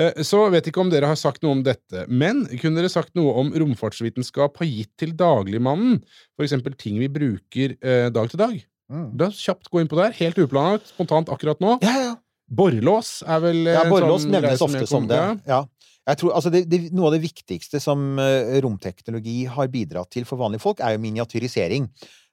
Eh, 0.00 0.22
Så 0.26 0.40
vet 0.50 0.66
ikke 0.70 0.82
om 0.82 0.90
dere 0.90 1.06
har 1.10 1.18
sagt 1.18 1.44
noe 1.44 1.54
om 1.54 1.62
dette, 1.66 2.04
men 2.10 2.44
kunne 2.58 2.80
dere 2.80 2.90
sagt 2.92 3.14
noe 3.18 3.34
om 3.40 3.52
romfartsvitenskap 3.62 4.58
har 4.58 4.66
gitt 4.66 4.90
til 5.00 5.14
dagligmannen? 5.18 6.00
For 6.34 6.46
eksempel 6.46 6.74
ting 6.78 6.98
vi 7.02 7.10
bruker 7.12 7.76
eh, 7.78 8.08
dag 8.14 8.32
til 8.32 8.42
dag? 8.42 8.56
Mm. 8.92 9.06
Da 9.20 9.30
kjapt 9.32 9.70
gå 9.72 9.80
inn 9.80 9.88
på 9.90 9.96
det 9.98 10.08
her. 10.10 10.18
Helt 10.24 10.40
uplanlagt, 10.42 10.90
spontant 10.90 11.30
akkurat 11.32 11.62
nå. 11.62 11.78
Ja, 11.86 11.94
ja. 12.10 12.14
Borrelås 12.54 13.22
er 13.24 13.40
vel 13.40 13.62
eh, 13.66 13.78
Ja, 13.78 13.86
Borrelås 13.88 14.26
sånn 14.26 14.34
nevnes 14.36 14.60
ofte 14.66 14.84
som 14.90 15.06
det. 15.10 15.22
ja. 15.48 15.64
Tror, 16.04 16.34
altså 16.36 16.50
det, 16.52 16.66
det, 16.68 16.90
noe 16.92 17.08
av 17.08 17.14
det 17.14 17.22
viktigste 17.22 17.78
som 17.80 18.18
romteknologi 18.60 19.46
har 19.48 19.70
bidratt 19.72 20.10
til 20.12 20.26
for 20.28 20.36
vanlige 20.36 20.60
folk, 20.60 20.82
er 20.84 20.98
jo 20.98 21.00
miniatyrisering. 21.00 21.86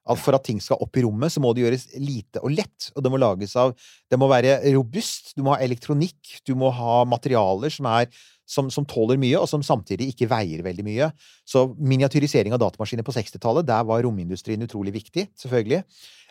At 0.09 0.17
for 0.17 0.33
at 0.33 0.45
ting 0.47 0.57
skal 0.63 0.81
opp 0.81 0.97
i 0.97 1.03
rommet, 1.05 1.33
så 1.33 1.43
må 1.43 1.53
det 1.53 1.65
gjøres 1.65 1.87
lite 2.01 2.41
og 2.41 2.55
lett. 2.55 2.89
Og 2.95 3.05
det 3.05 3.11
må 3.13 3.19
lages 3.21 3.55
av 3.59 3.75
Det 4.09 4.19
må 4.19 4.29
være 4.31 4.59
robust, 4.73 5.35
du 5.37 5.43
må 5.45 5.53
ha 5.53 5.61
elektronikk, 5.61 6.41
du 6.47 6.55
må 6.57 6.71
ha 6.73 7.03
materialer 7.05 7.73
som 7.73 7.89
er 7.91 8.09
som, 8.51 8.67
som 8.73 8.85
tåler 8.87 9.19
mye, 9.21 9.37
og 9.39 9.47
som 9.49 9.63
samtidig 9.63 10.09
ikke 10.11 10.27
veier 10.31 10.63
veldig 10.65 10.83
mye. 10.83 11.07
Så 11.47 11.69
miniatyrisering 11.77 12.51
av 12.55 12.59
datamaskiner 12.63 13.05
på 13.07 13.13
60-tallet, 13.15 13.67
der 13.67 13.85
var 13.87 14.03
romindustrien 14.03 14.65
utrolig 14.65 14.93
viktig, 14.97 15.29
selvfølgelig. 15.39 15.83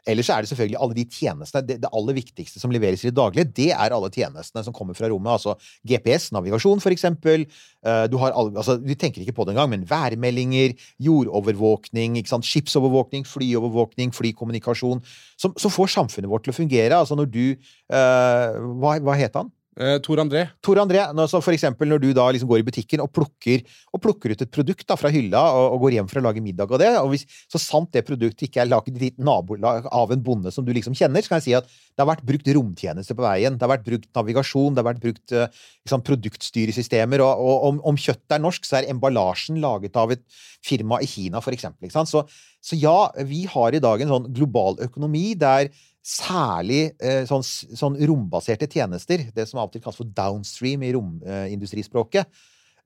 Ellers 0.09 0.31
er 0.33 0.43
det 0.43 0.51
selvfølgelig 0.51 0.79
alle 0.81 0.97
de 0.97 1.05
tjenestene. 1.05 1.65
Det, 1.67 1.77
det 1.83 1.91
aller 1.93 2.17
viktigste 2.17 2.63
som 2.63 2.73
leveres 2.75 3.05
i 3.05 3.11
det 3.11 3.17
daglige, 3.19 3.51
det 3.57 3.69
er 3.75 3.95
alle 3.97 4.11
tjenestene 4.15 4.65
som 4.67 4.77
kommer 4.77 4.97
fra 4.99 5.11
rommet. 5.13 5.33
Altså 5.37 5.57
GPS, 5.87 6.31
navigasjon, 6.37 6.81
for 6.81 6.95
eksempel. 6.95 7.47
Eh, 7.85 8.05
Du 8.11 8.17
har 8.23 8.35
altså, 8.37 8.79
vi 8.81 8.95
tenker 8.95 9.23
ikke 9.23 9.37
på 9.37 9.45
det 9.45 9.55
engang, 9.55 9.71
men 9.71 9.87
værmeldinger, 9.91 10.75
jordovervåkning, 10.99 12.19
skipsovervåkning, 12.25 13.27
flyovervåkning, 13.29 14.13
flykommunikasjon, 14.17 15.03
som, 15.39 15.55
som 15.57 15.71
får 15.71 15.93
samfunnet 15.97 16.31
vårt 16.31 16.45
til 16.47 16.55
å 16.55 16.61
fungere. 16.61 16.97
Altså 16.97 17.19
når 17.19 17.31
du 17.31 17.45
eh, 17.51 18.61
hva, 18.81 18.99
hva 19.01 19.17
het 19.19 19.37
han? 19.39 19.53
Eh, 19.79 20.01
Tor 20.03 20.19
André. 20.19 20.49
Tor 20.61 20.81
André, 20.83 20.99
så 21.31 21.39
for 21.39 21.55
eksempel 21.55 21.87
når 21.87 22.01
du 22.03 22.09
da 22.17 22.25
liksom 22.35 22.49
går 22.51 22.59
i 22.59 22.65
butikken 22.67 23.03
og 23.05 23.13
plukker, 23.15 23.63
og 23.95 24.03
plukker 24.03 24.35
ut 24.35 24.43
et 24.43 24.51
produkt 24.51 24.83
da 24.89 24.97
fra 24.99 25.13
hylla 25.15 25.45
og, 25.55 25.77
og 25.77 25.85
går 25.85 25.95
hjem 25.95 26.09
for 26.11 26.19
å 26.19 26.25
lage 26.27 26.43
middag 26.43 26.75
av 26.75 26.81
det, 26.83 26.89
og 26.99 27.13
hvis, 27.13 27.23
så 27.47 27.61
sant 27.63 27.93
det 27.95 28.03
produktet 28.09 28.49
ikke 28.49 28.65
er 28.65 28.71
laget 28.71 28.99
i 28.99 29.05
ditt 29.07 29.23
nabolag 29.23 29.87
av 29.87 30.11
en 30.11 30.25
bonde 30.27 30.51
som 30.51 30.67
du 30.67 30.73
liksom 30.75 30.97
kjenner, 30.99 31.23
så 31.23 31.33
kan 31.33 31.39
jeg 31.39 31.47
si 31.47 31.55
at 31.55 31.71
det 31.71 32.03
har 32.03 32.11
vært 32.11 32.27
brukt 32.27 32.51
romtjeneste 32.57 33.15
på 33.15 33.23
veien, 33.25 33.55
det 33.55 33.67
har 33.67 33.73
vært 33.77 33.87
brukt 33.87 34.11
navigasjon, 34.19 34.75
det 34.75 34.83
har 34.83 34.89
vært 34.91 35.05
brukt 35.07 35.37
eh, 35.39 35.63
liksom, 35.87 36.03
produktstyresystemer, 36.11 37.23
og, 37.23 37.45
og 37.47 37.69
om, 37.71 37.81
om 37.93 38.01
kjøttet 38.01 38.37
er 38.41 38.43
norsk, 38.43 38.67
så 38.67 38.81
er 38.81 38.91
emballasjen 38.91 39.63
laget 39.63 40.01
av 40.03 40.17
et 40.17 40.27
firma 40.67 40.99
i 40.99 41.07
Kina, 41.09 41.39
for 41.45 41.55
eksempel. 41.55 41.95
Så, 41.95 42.27
så 42.59 42.81
ja, 42.81 42.99
vi 43.23 43.47
har 43.55 43.77
i 43.77 43.83
dag 43.83 44.03
en 44.03 44.17
sånn 44.17 44.29
global 44.35 44.83
økonomi 44.83 45.31
der 45.39 45.71
særlig 46.11 46.81
eh, 46.99 47.23
sånn, 47.29 47.45
sånn 47.45 47.99
rombaserte 48.11 48.67
tjenester, 48.71 49.23
det 49.37 49.47
som 49.49 49.61
av 49.63 49.69
og 49.69 49.75
til 49.77 49.83
kalles 49.85 49.99
for 50.01 50.11
downstream 50.17 50.83
i 50.87 50.93
romindustrispråket, 50.97 52.27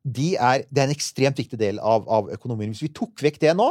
de 0.04 0.34
er, 0.36 0.66
det 0.68 0.82
er 0.82 0.90
en 0.90 0.92
ekstremt 0.94 1.38
viktig 1.40 1.56
del 1.60 1.78
av, 1.80 2.04
av 2.12 2.28
økonomien. 2.34 2.74
Hvis 2.74 2.84
vi 2.84 2.92
tok 2.92 3.22
vekk 3.24 3.38
det 3.46 3.54
nå, 3.56 3.70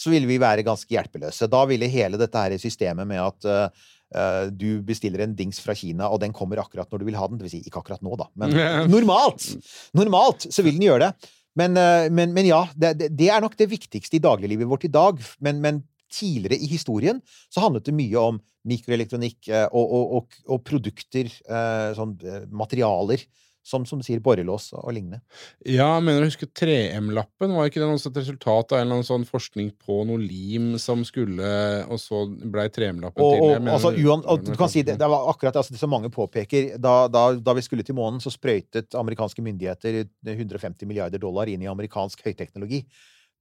så 0.00 0.12
ville 0.12 0.28
vi 0.28 0.36
være 0.40 0.64
ganske 0.64 0.92
hjelpeløse. 0.92 1.48
Da 1.52 1.62
ville 1.68 1.88
hele 1.92 2.20
dette 2.20 2.40
her 2.40 2.54
systemet 2.60 3.08
med 3.08 3.20
at 3.20 3.48
eh, 3.48 3.88
eh, 4.16 4.44
du 4.52 4.82
bestiller 4.84 5.24
en 5.24 5.34
dings 5.36 5.60
fra 5.64 5.74
Kina, 5.76 6.08
og 6.12 6.20
den 6.22 6.34
kommer 6.36 6.60
akkurat 6.60 6.88
når 6.92 7.00
du 7.02 7.08
vil 7.08 7.16
ha 7.20 7.28
den. 7.28 7.40
Det 7.40 7.48
vil 7.48 7.54
si, 7.56 7.62
ikke 7.68 7.80
akkurat 7.82 8.04
nå, 8.04 8.12
da, 8.20 8.28
men 8.40 8.52
normalt! 8.94 9.48
Normalt 9.96 10.48
så 10.52 10.64
vil 10.66 10.76
den 10.76 10.88
gjøre 10.90 11.08
det. 11.08 11.30
Men, 11.58 11.76
eh, 11.80 12.06
men, 12.12 12.36
men 12.36 12.46
ja, 12.48 12.62
det, 12.76 12.94
det- 13.00 13.12
det 13.18 13.32
er 13.32 13.40
nok 13.44 13.56
det 13.58 13.70
viktigste 13.72 14.20
i 14.20 14.24
dagliglivet 14.24 14.68
vårt 14.70 14.84
i 14.88 14.92
dag. 14.92 15.20
Men, 15.44 15.64
men 15.64 15.80
tidligere 16.12 16.60
i 16.60 16.70
historien 16.70 17.20
så 17.48 17.64
handlet 17.64 17.88
det 17.88 17.96
mye 17.96 18.28
om 18.30 18.40
mikroelektronikk 18.68 19.48
eh, 19.48 19.68
og, 19.72 19.84
og, 19.84 20.16
og, 20.18 20.40
og 20.54 20.64
produkter, 20.66 21.30
eh, 21.30 21.92
sånn 21.96 22.18
eh, 22.24 22.42
materialer, 22.52 23.24
som, 23.70 23.84
som 23.84 24.00
du 24.00 24.04
sier 24.06 24.22
borrelås 24.24 24.70
og, 24.72 24.86
lignende. 24.96 25.20
Ja, 25.68 25.88
mener 26.00 26.22
du 26.22 26.26
å 26.26 26.30
huske 26.30 26.48
3M-lappen? 26.48 27.52
Var 27.54 27.68
ikke 27.68 27.82
det 27.82 27.88
sånt 28.00 28.16
et 28.16 28.22
resultat 28.22 28.72
av 28.72 28.80
en 28.80 28.86
eller 28.86 28.98
annen 28.98 29.08
sånn 29.08 29.26
forskning 29.28 29.68
på 29.84 29.98
noe 30.08 30.16
lim 30.20 30.72
som 30.80 31.04
skulle 31.06 31.50
Og 31.92 32.00
så 32.00 32.22
blei 32.40 32.66
3M-lappen 32.72 33.20
Og, 33.20 33.34
til? 33.36 33.44
og, 33.44 33.54
mener 33.58 33.76
altså, 33.76 33.92
uan, 33.92 34.24
og 34.24 34.48
du 34.48 34.54
kan 34.58 34.72
si 34.72 34.82
det, 34.86 34.96
det 35.00 35.10
var 35.12 35.28
akkurat 35.30 35.60
altså, 35.60 35.76
det 35.76 35.82
som 35.82 35.92
mange 35.92 36.08
påpeker. 36.14 36.72
Da, 36.80 36.96
da, 37.12 37.26
da 37.36 37.56
vi 37.56 37.66
skulle 37.66 37.84
til 37.86 37.98
månen, 38.00 38.20
så 38.24 38.32
sprøytet 38.32 38.96
amerikanske 38.98 39.44
myndigheter 39.44 40.02
150 40.24 40.88
milliarder 40.88 41.20
dollar 41.20 41.52
inn 41.52 41.60
i 41.60 41.70
amerikansk 41.70 42.24
høyteknologi. 42.24 42.86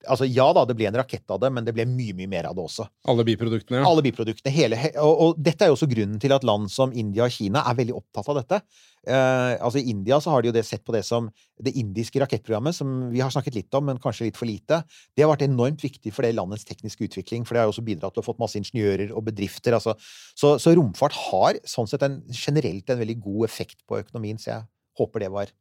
Altså, 0.08 0.24
ja 0.32 0.46
da, 0.56 0.62
det 0.64 0.78
ble 0.80 0.88
en 0.88 0.96
rakett 0.96 1.28
av 1.34 1.42
det, 1.44 1.50
men 1.52 1.66
det 1.68 1.74
ble 1.76 1.84
mye, 1.90 2.14
mye 2.16 2.30
mer 2.32 2.48
av 2.48 2.56
det 2.56 2.64
også. 2.64 2.86
Alle 3.12 3.26
biproduktene, 3.28 3.82
ja. 3.82 3.88
Alle 3.90 4.04
biproduktene. 4.06 4.54
Hele, 4.56 4.78
og, 5.02 5.24
og 5.26 5.42
dette 5.44 5.66
er 5.66 5.72
jo 5.72 5.76
også 5.76 5.90
grunnen 5.92 6.22
til 6.24 6.32
at 6.32 6.46
land 6.48 6.70
som 6.72 6.94
India 6.96 7.26
og 7.26 7.36
Kina 7.36 7.66
er 7.68 7.76
veldig 7.82 7.98
opptatt 7.98 8.30
av 8.32 8.40
dette. 8.40 8.62
Eh, 9.08 9.54
altså 9.60 9.82
I 9.82 9.92
India 9.92 10.22
så 10.24 10.32
har 10.32 10.44
de 10.44 10.52
jo 10.52 10.56
det 10.56 10.64
sett 10.68 10.86
på 10.88 10.96
det 10.96 11.04
som 11.08 11.28
det 11.60 11.76
indiske 11.80 12.24
rakettprogrammet, 12.24 12.80
som 12.80 13.10
vi 13.12 13.20
har 13.20 13.34
snakket 13.36 13.60
litt 13.60 13.76
om, 13.76 13.90
men 13.92 14.00
kanskje 14.00 14.30
litt 14.30 14.40
for 14.40 14.48
lite. 14.48 14.82
Det 15.12 15.26
har 15.26 15.34
vært 15.34 15.48
enormt 15.50 15.84
viktig 15.84 16.16
for 16.16 16.24
det 16.24 16.32
landets 16.38 16.68
tekniske 16.70 17.10
utvikling, 17.10 17.44
for 17.44 17.56
det 17.56 17.64
har 17.64 17.68
jo 17.68 17.76
også 17.76 17.88
bidratt 17.92 18.16
til 18.16 18.24
å 18.24 18.30
fått 18.30 18.40
masse 18.40 18.60
ingeniører 18.62 19.12
og 19.12 19.28
bedrifter. 19.28 19.76
Altså. 19.76 19.98
Så, 20.32 20.56
så 20.64 20.76
romfart 20.80 21.18
har 21.28 21.60
sånn 21.68 21.92
sett 21.92 22.08
en, 22.08 22.22
generelt 22.32 22.88
en 22.88 23.04
veldig 23.04 23.20
god 23.26 23.50
effekt 23.52 23.84
på 23.84 24.00
økonomien, 24.00 24.40
så 24.40 24.54
jeg 24.54 24.70
håper 25.00 25.28
det 25.28 25.34
var 25.36 25.52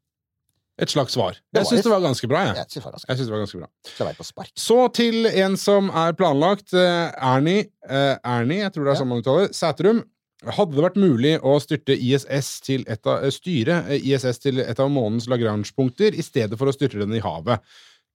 Et 0.78 0.88
slags 0.88 1.12
svar. 1.16 1.34
Jeg 1.54 1.66
syns 1.66 1.82
det 1.82 1.90
var 1.90 2.00
ganske 2.04 2.28
bra, 2.30 2.44
jeg. 2.46 2.54
Jeg 2.56 2.66
synes 2.70 2.74
det 2.74 2.84
var 2.84 2.92
ganske, 2.92 3.08
Jeg 3.08 3.16
synes 3.16 3.26
det 3.28 3.34
var 3.34 3.42
ganske 3.42 3.58
bra. 3.98 4.12
på 4.18 4.24
spark. 4.28 4.50
Så 4.56 4.92
til 4.94 5.26
en 5.26 5.56
som 5.56 5.90
er 5.90 6.12
planlagt. 6.12 6.72
eh, 6.72 7.10
Ernie, 7.18 7.64
eh, 7.88 8.16
Ernie 8.24 8.60
jeg 8.62 8.72
tror 8.72 8.84
det 8.84 8.90
er 8.92 8.94
Ja. 8.94 9.00
sånn 9.02 9.08
man 9.08 9.22
uttaler, 9.22 9.48
Sæterum. 9.52 10.04
Hadde 10.46 10.70
det 10.76 10.84
vært 10.84 10.94
mulig 11.02 11.40
å 11.42 11.58
styrte 11.60 11.98
ISS 11.98 12.60
til 12.60 12.84
et 12.86 13.04
av, 13.04 13.24
eh, 13.24 13.30
styre 13.30 13.82
ISS 13.90 14.38
til 14.38 14.60
et 14.60 14.78
av 14.78 14.88
månens 14.88 15.26
Lagrange-punkter 15.26 16.14
i 16.14 16.22
stedet 16.22 16.56
for 16.56 16.66
å 16.66 16.72
styrte 16.72 17.00
den 17.00 17.12
i 17.12 17.18
havet? 17.18 17.58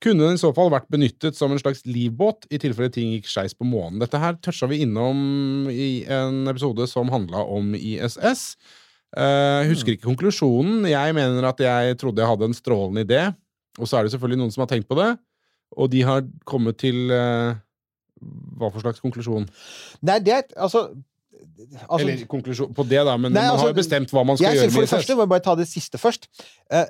Kunne 0.02 0.20
den 0.20 0.34
i 0.36 0.38
så 0.38 0.54
fall 0.56 0.70
vært 0.70 0.90
benyttet 0.90 1.36
som 1.36 1.52
en 1.52 1.60
slags 1.60 1.84
livbåt 1.86 2.46
i 2.52 2.58
tilfelle 2.58 2.92
ting 2.92 3.12
gikk 3.12 3.26
skeis 3.28 3.54
på 3.54 3.66
månen? 3.66 4.00
Dette 4.00 4.20
her 4.20 4.34
toucha 4.36 4.68
vi 4.68 4.80
innom 4.86 5.68
i 5.70 6.06
en 6.08 6.46
episode 6.48 6.88
som 6.88 7.10
handla 7.10 7.40
om 7.46 7.74
ISS. 7.76 8.56
Eh, 9.14 9.68
husker 9.70 9.94
ikke 9.94 10.08
konklusjonen. 10.08 10.88
Jeg 10.90 11.14
mener 11.14 11.46
at 11.46 11.60
jeg 11.62 11.98
trodde 12.02 12.24
jeg 12.24 12.30
hadde 12.32 12.50
en 12.50 12.58
strålende 12.58 13.04
idé, 13.06 13.22
og 13.78 13.90
så 13.90 14.00
er 14.00 14.08
det 14.08 14.14
selvfølgelig 14.14 14.42
noen 14.42 14.54
som 14.56 14.64
har 14.66 14.72
tenkt 14.72 14.90
på 14.90 14.98
det, 14.98 15.12
og 15.78 15.92
de 15.94 16.02
har 16.06 16.24
kommet 16.50 16.80
til 16.82 17.14
uh, 17.14 17.54
hva 18.58 18.72
for 18.74 18.82
slags 18.82 19.04
konklusjon? 19.04 19.46
Nei, 20.06 20.18
det 20.26 20.34
er 20.34 20.44
altså, 20.58 20.88
altså 21.86 22.00
Eller 22.00 22.26
konklusjon 22.30 22.74
på 22.74 22.86
det, 22.90 23.04
da, 23.06 23.16
men 23.18 23.34
Nei, 23.34 23.46
man 23.46 23.54
altså, 23.54 23.68
har 23.68 23.74
jo 23.76 23.80
bestemt 23.82 24.14
hva 24.14 24.26
man 24.26 24.40
skal 24.40 24.50
jeg 24.50 24.62
gjøre 24.62 24.70
ISS 24.70 24.74
for 24.74 24.82
med 24.82 24.90
det 24.90 24.96
første, 24.96 25.18
må 25.18 25.26
jeg 25.26 25.34
bare 25.36 25.46
ta 25.50 25.56
det 25.62 25.70
siste 25.70 26.02
først. 26.02 26.30
Uh, 26.74 26.86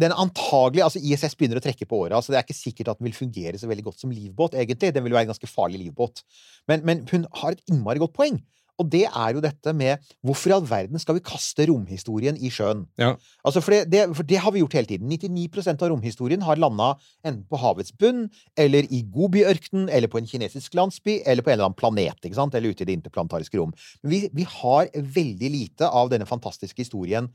Den 0.00 0.12
antagelig, 0.12 0.82
altså 0.84 1.00
ISS 1.00 1.36
begynner 1.36 1.60
å 1.60 1.64
trekke 1.64 1.88
på 1.88 2.02
året. 2.04 2.16
altså 2.16 2.32
Det 2.32 2.40
er 2.40 2.44
ikke 2.44 2.56
sikkert 2.56 2.92
at 2.92 2.98
den 3.00 3.10
vil 3.10 3.16
fungere 3.16 3.60
så 3.60 3.68
veldig 3.68 3.84
godt 3.84 4.00
som 4.00 4.12
livbåt, 4.12 4.56
egentlig. 4.56 4.92
Den 4.92 5.04
vil 5.04 5.16
være 5.16 5.28
en 5.28 5.32
ganske 5.32 5.48
farlig 5.48 5.80
livbåt. 5.86 6.20
Men, 6.68 6.84
men 6.84 7.06
hun 7.12 7.24
har 7.40 7.56
et 7.56 7.72
innmari 7.72 8.00
godt 8.00 8.16
poeng. 8.16 8.36
Og 8.76 8.88
det 8.92 9.04
er 9.06 9.32
jo 9.32 9.42
dette 9.44 9.72
med 9.76 10.02
hvorfor 10.26 10.52
i 10.52 10.54
all 10.56 10.66
verden 10.68 11.00
skal 11.00 11.16
vi 11.16 11.24
kaste 11.24 11.66
romhistorien 11.70 12.36
i 12.36 12.50
sjøen? 12.52 12.84
Ja. 13.00 13.14
Altså 13.46 13.62
for, 13.64 13.72
det, 13.72 13.88
det, 13.92 14.02
for 14.16 14.28
det 14.28 14.40
har 14.44 14.52
vi 14.52 14.60
gjort 14.60 14.76
hele 14.76 14.90
tiden. 14.90 15.08
99% 15.12 15.80
av 15.80 15.92
romhistorien 15.92 16.44
har 16.44 16.60
landa 16.60 16.92
enten 17.24 17.44
på 17.48 17.60
havets 17.62 17.94
bunn, 17.96 18.26
eller 18.60 18.88
i 18.92 19.02
Gobi-ørkenen, 19.12 19.88
eller 19.88 20.12
på 20.12 20.20
en 20.20 20.28
kinesisk 20.28 20.76
landsby, 20.76 21.22
eller 21.24 21.46
på 21.46 21.52
en 21.52 21.58
eller 21.58 21.70
annen 21.70 21.80
planet, 21.80 22.20
ikke 22.22 22.38
sant? 22.38 22.56
eller 22.56 22.74
ute 22.74 22.84
i 22.84 22.90
det 22.90 22.98
interplanetariske 23.00 23.60
rom. 23.60 23.72
Men 24.02 24.12
vi, 24.12 24.22
vi 24.36 24.48
har 24.58 24.90
veldig 24.92 25.52
lite 25.52 25.88
av 25.88 26.12
denne 26.12 26.28
fantastiske 26.28 26.84
historien 26.84 27.30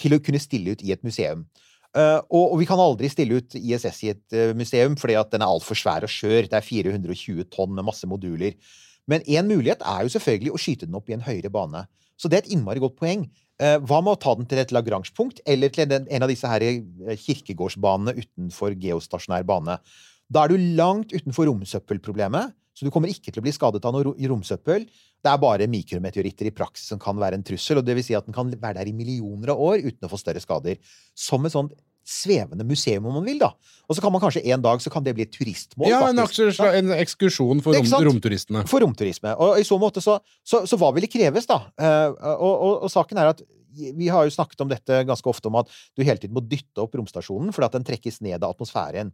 til 0.00 0.16
å 0.16 0.22
kunne 0.22 0.42
stille 0.42 0.74
ut 0.74 0.82
i 0.82 0.90
et 0.94 1.06
museum. 1.06 1.46
Uh, 1.94 2.18
og, 2.26 2.56
og 2.56 2.56
vi 2.58 2.66
kan 2.66 2.80
aldri 2.82 3.06
stille 3.06 3.38
ut 3.38 3.54
ISS 3.54 4.00
i 4.02 4.10
et 4.10 4.34
uh, 4.34 4.50
museum, 4.58 4.96
fordi 4.98 5.14
at 5.20 5.30
den 5.30 5.44
er 5.46 5.52
altfor 5.54 5.78
svær 5.78 6.02
og 6.02 6.10
skjør. 6.10 6.48
Det 6.50 6.58
er 6.58 6.66
420 6.66 7.46
tonn 7.54 7.70
med 7.76 7.86
masse 7.86 8.08
moduler. 8.10 8.56
Men 9.10 9.24
én 9.28 9.48
mulighet 9.48 9.84
er 9.84 10.04
jo 10.04 10.12
selvfølgelig 10.14 10.54
å 10.54 10.60
skyte 10.60 10.88
den 10.88 10.96
opp 10.96 11.10
i 11.10 11.16
en 11.16 11.24
høyere 11.24 11.52
bane. 11.52 11.84
Så 12.16 12.30
det 12.30 12.38
er 12.38 12.44
et 12.44 12.54
innmari 12.54 12.82
godt 12.82 12.96
poeng. 13.00 13.26
Eh, 13.62 13.76
hva 13.86 14.00
med 14.02 14.14
å 14.14 14.20
ta 14.20 14.34
den 14.38 14.48
til 14.50 14.60
et 14.62 14.72
Lagrange-punkt, 14.74 15.42
eller 15.46 15.70
til 15.74 15.92
en, 15.92 16.08
av 16.22 16.30
disse 16.30 16.48
her 16.50 16.64
eh, 16.66 17.14
kirkegårdsbanene 17.20 18.16
utenfor 18.18 18.74
geostasjonær 18.80 19.46
bane? 19.46 19.78
Da 20.30 20.44
er 20.44 20.54
du 20.54 20.68
langt 20.78 21.12
utenfor 21.14 21.50
romsøppelproblemet, 21.50 22.54
så 22.74 22.86
du 22.86 22.90
kommer 22.90 23.12
ikke 23.12 23.30
til 23.30 23.38
å 23.38 23.44
bli 23.44 23.54
skadet 23.54 23.84
av 23.86 23.94
noe 23.94 24.14
romsøppel. 24.30 24.86
Det 25.22 25.30
er 25.30 25.42
bare 25.42 25.68
mikrometeoritter 25.70 26.48
i 26.50 26.54
praksis 26.54 26.90
som 26.90 26.98
kan 27.02 27.18
være 27.20 27.38
en 27.38 27.46
trussel, 27.46 27.78
og 27.78 27.86
det 27.86 27.94
vil 27.98 28.06
si 28.06 28.16
at 28.18 28.26
den 28.26 28.34
kan 28.34 28.50
være 28.50 28.80
der 28.80 28.90
i 28.90 28.96
millioner 28.96 29.54
av 29.54 29.62
år 29.62 29.84
uten 29.84 30.08
å 30.08 30.10
få 30.10 30.18
større 30.18 30.42
skader. 30.42 30.80
Som 31.14 31.46
et 31.46 31.54
sånt 31.54 31.76
svevende 32.04 32.66
museum, 32.68 33.06
om 33.08 33.18
man 33.18 33.26
vil, 33.26 33.40
da. 33.40 33.50
Og 33.88 33.96
så 33.96 34.04
kan 34.04 34.12
man 34.12 34.22
kanskje 34.22 34.44
en 34.52 34.62
dag 34.64 34.82
så 34.84 34.92
kan 34.92 35.04
det 35.04 35.14
bli 35.16 35.24
et 35.26 35.32
turistmål. 35.32 35.88
Ja, 35.90 36.02
en, 36.08 36.20
faktisk. 36.22 36.60
aksjer, 36.60 36.78
en 36.80 36.94
ekskursjon 36.98 37.62
for 37.64 37.76
rom, 37.76 38.08
romturistene. 38.10 38.64
For 38.70 38.84
romturisme. 38.84 39.34
Og 39.40 39.60
i 39.60 39.66
så 39.66 39.78
måte 39.80 40.04
så, 40.04 40.18
så, 40.46 40.62
så 40.68 40.78
hva 40.80 40.92
vil 40.94 41.06
det 41.06 41.12
kreves, 41.12 41.48
da? 41.50 41.60
Eh, 41.80 42.10
og, 42.34 42.52
og, 42.54 42.74
og 42.86 42.92
saken 42.92 43.20
er 43.22 43.32
at 43.34 43.44
Vi 43.74 44.06
har 44.06 44.22
jo 44.22 44.30
snakket 44.30 44.60
om 44.62 44.68
dette 44.70 45.00
ganske 45.08 45.26
ofte, 45.26 45.50
om 45.50 45.56
at 45.58 45.72
du 45.96 46.04
hele 46.06 46.20
tiden 46.20 46.36
må 46.36 46.44
dytte 46.46 46.84
opp 46.84 46.92
romstasjonen 46.94 47.50
fordi 47.50 47.66
at 47.66 47.74
den 47.74 47.86
trekkes 47.88 48.20
ned 48.22 48.38
av 48.38 48.52
atmosfæren. 48.54 49.10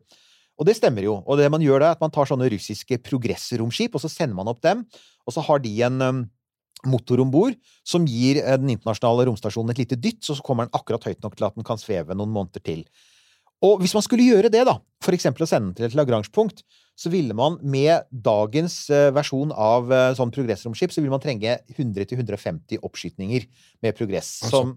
Og 0.60 0.66
det 0.68 0.74
stemmer 0.76 1.06
jo. 1.06 1.14
Og 1.24 1.40
det 1.40 1.48
man 1.48 1.62
gjør 1.64 1.80
da, 1.80 1.88
er 1.88 1.96
at 1.96 2.02
man 2.04 2.12
tar 2.12 2.28
sånne 2.28 2.50
russiske 2.52 2.98
progressromskip, 3.06 3.96
og 3.96 4.02
så 4.02 4.10
sender 4.12 4.36
man 4.36 4.50
opp 4.52 4.60
dem, 4.66 4.84
og 5.24 5.32
så 5.32 5.40
har 5.46 5.62
de 5.64 5.72
en 5.86 6.04
um, 6.04 6.20
motor 6.88 7.20
om 7.22 7.30
bord 7.32 7.56
som 7.86 8.06
gir 8.08 8.40
eh, 8.42 8.58
den 8.60 8.74
internasjonale 8.76 9.28
romstasjonen 9.28 9.74
et 9.74 9.82
lite 9.82 9.98
dytt, 10.00 10.22
så 10.24 10.38
kommer 10.44 10.68
den 10.68 10.76
akkurat 10.76 11.06
høyt 11.08 11.24
nok 11.24 11.36
til 11.36 11.48
at 11.48 11.56
den 11.58 11.66
kan 11.66 11.80
sveve 11.80 12.16
noen 12.16 12.32
måneder 12.34 12.64
til. 12.64 12.84
Og 13.66 13.82
hvis 13.82 13.92
man 13.92 14.04
skulle 14.04 14.24
gjøre 14.24 14.48
det, 14.52 14.62
da, 14.64 14.78
for 15.04 15.16
eksempel 15.16 15.44
å 15.44 15.48
sende 15.48 15.70
den 15.70 15.76
til 15.76 15.88
et 15.90 15.96
Lagrange-punkt, 15.98 16.62
så 17.00 17.12
ville 17.12 17.36
man 17.36 17.58
med 17.60 18.08
dagens 18.10 18.82
eh, 18.92 19.08
versjon 19.16 19.52
av 19.52 19.92
eh, 19.92 20.10
sånn 20.16 20.32
progressromskip, 20.32 20.92
så 20.92 21.02
ville 21.02 21.12
man 21.12 21.22
trenge 21.22 21.58
100-150 21.76 22.80
oppskytninger 22.84 23.46
med 23.84 23.96
progress. 23.96 24.32
Som, 24.48 24.74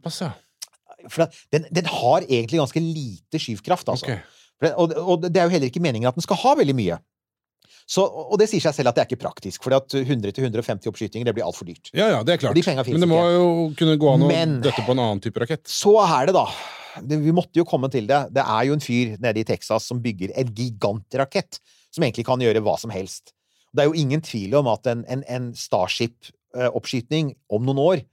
for 1.11 1.27
den, 1.51 1.67
den 1.71 1.89
har 1.91 2.27
egentlig 2.27 2.59
ganske 2.61 2.83
lite 2.83 3.41
skyvkraft, 3.41 3.91
altså. 3.91 4.07
Okay. 4.07 4.23
Og, 4.79 4.93
og 4.95 5.25
det 5.25 5.41
er 5.41 5.49
jo 5.49 5.51
heller 5.57 5.67
ikke 5.67 5.83
meningen 5.83 6.07
at 6.07 6.15
den 6.15 6.23
skal 6.23 6.39
ha 6.39 6.53
veldig 6.55 6.75
mye. 6.77 6.99
Så, 7.87 8.03
og 8.07 8.37
det 8.39 8.47
sier 8.49 8.63
seg 8.63 8.75
selv 8.77 8.89
at 8.91 8.95
det 8.95 9.03
er 9.03 9.09
ikke 9.11 9.23
praktisk, 9.25 9.63
for 9.65 9.75
100-150 9.75 10.87
oppskytinger 10.89 11.27
det 11.27 11.33
blir 11.35 11.45
altfor 11.45 11.67
dyrt. 11.67 11.91
Ja, 11.93 12.07
ja, 12.13 12.21
det 12.23 12.37
er 12.37 12.41
klart. 12.45 12.55
De 12.55 12.63
Men 12.93 13.03
det 13.03 13.09
må 13.11 13.19
ikke. 13.19 13.33
jo 13.35 13.73
kunne 13.77 13.97
gå 13.99 14.13
an 14.13 14.23
å 14.23 14.27
Men- 14.31 14.61
døtte 14.63 14.85
på 14.85 14.91
en 14.95 14.99
annen 15.03 15.19
type 15.21 15.39
rakett. 15.43 15.65
Så 15.67 15.97
er 15.99 16.27
det, 16.27 16.33
da. 16.33 16.47
Vi 17.01 17.31
måtte 17.33 17.57
jo 17.57 17.65
komme 17.65 17.89
til 17.91 18.07
det. 18.07 18.33
Det 18.33 18.43
er 18.45 18.65
jo 18.69 18.73
en 18.73 18.79
fyr 18.79 19.17
nede 19.19 19.39
i 19.39 19.43
Texas 19.43 19.83
som 19.89 19.99
bygger 19.99 20.31
en 20.37 20.47
gigantrakett 20.53 21.59
som 21.91 22.03
egentlig 22.03 22.25
kan 22.25 22.39
gjøre 22.39 22.61
hva 22.63 22.77
som 22.79 22.89
helst. 22.93 23.33
Det 23.73 23.81
er 23.81 23.89
jo 23.89 23.97
ingen 23.97 24.21
tvil 24.21 24.53
om 24.55 24.67
at 24.67 24.85
en, 24.87 25.03
en, 25.09 25.23
en 25.27 25.51
Starship-oppskyting 25.53 27.33
om 27.49 27.65
noen 27.65 27.79
år 27.81 28.03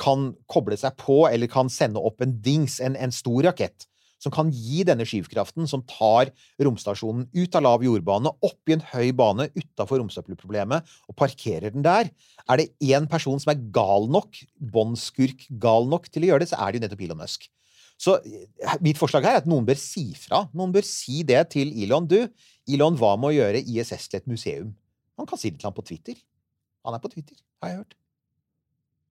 kan 0.00 0.30
koble 0.48 0.78
seg 0.80 0.94
på 0.96 1.24
eller 1.28 1.50
kan 1.50 1.68
sende 1.68 2.00
opp 2.00 2.22
en 2.24 2.38
dings, 2.40 2.78
en, 2.80 2.96
en 2.96 3.12
stor 3.12 3.42
rakett, 3.50 3.86
som 4.20 4.32
kan 4.34 4.50
gi 4.52 4.84
denne 4.86 5.06
skyvkraften 5.08 5.68
som 5.70 5.82
tar 5.88 6.30
romstasjonen 6.60 7.26
ut 7.32 7.56
av 7.56 7.64
lav 7.64 7.84
jordbane, 7.84 8.32
opp 8.44 8.70
i 8.70 8.76
en 8.76 8.84
høy 8.92 9.14
bane 9.16 9.48
utafor 9.56 10.02
romsøppelproblemet, 10.02 10.84
og 11.08 11.16
parkerer 11.18 11.72
den 11.72 11.86
der. 11.86 12.10
Er 12.46 12.60
det 12.60 12.70
én 12.84 13.08
person 13.10 13.40
som 13.40 13.54
er 13.54 13.62
gal 13.74 14.10
nok, 14.12 14.42
båndskurk 14.60 15.48
gal 15.62 15.88
nok, 15.88 16.10
til 16.12 16.26
å 16.26 16.32
gjøre 16.32 16.44
det, 16.44 16.52
så 16.52 16.60
er 16.60 16.70
det 16.70 16.80
jo 16.80 16.86
nettopp 16.86 17.06
Elon 17.08 17.22
Musk. 17.22 17.48
Så 18.00 18.16
eh, 18.24 18.76
mitt 18.84 19.00
forslag 19.00 19.26
her 19.26 19.36
er 19.36 19.42
at 19.42 19.48
noen 19.50 19.66
bør 19.68 19.76
si 19.80 20.06
fra. 20.16 20.46
Noen 20.56 20.72
bør 20.72 20.86
si 20.88 21.20
det 21.26 21.42
til 21.52 21.72
Elon. 21.84 22.08
Du, 22.08 22.18
Elon, 22.70 22.96
hva 22.96 23.16
med 23.20 23.32
å 23.32 23.36
gjøre 23.36 23.60
ISS 23.60 24.08
til 24.08 24.22
et 24.22 24.30
museum? 24.30 24.74
Han 25.20 25.28
kan 25.28 25.40
si 25.40 25.52
det 25.52 25.60
til 25.60 25.68
ham 25.68 25.76
på 25.76 25.84
Twitter. 25.84 26.16
Han 26.88 26.96
er 26.96 27.02
på 27.02 27.12
Twitter, 27.12 27.36
har 27.60 27.74
jeg 27.74 27.82
hørt. 27.82 27.99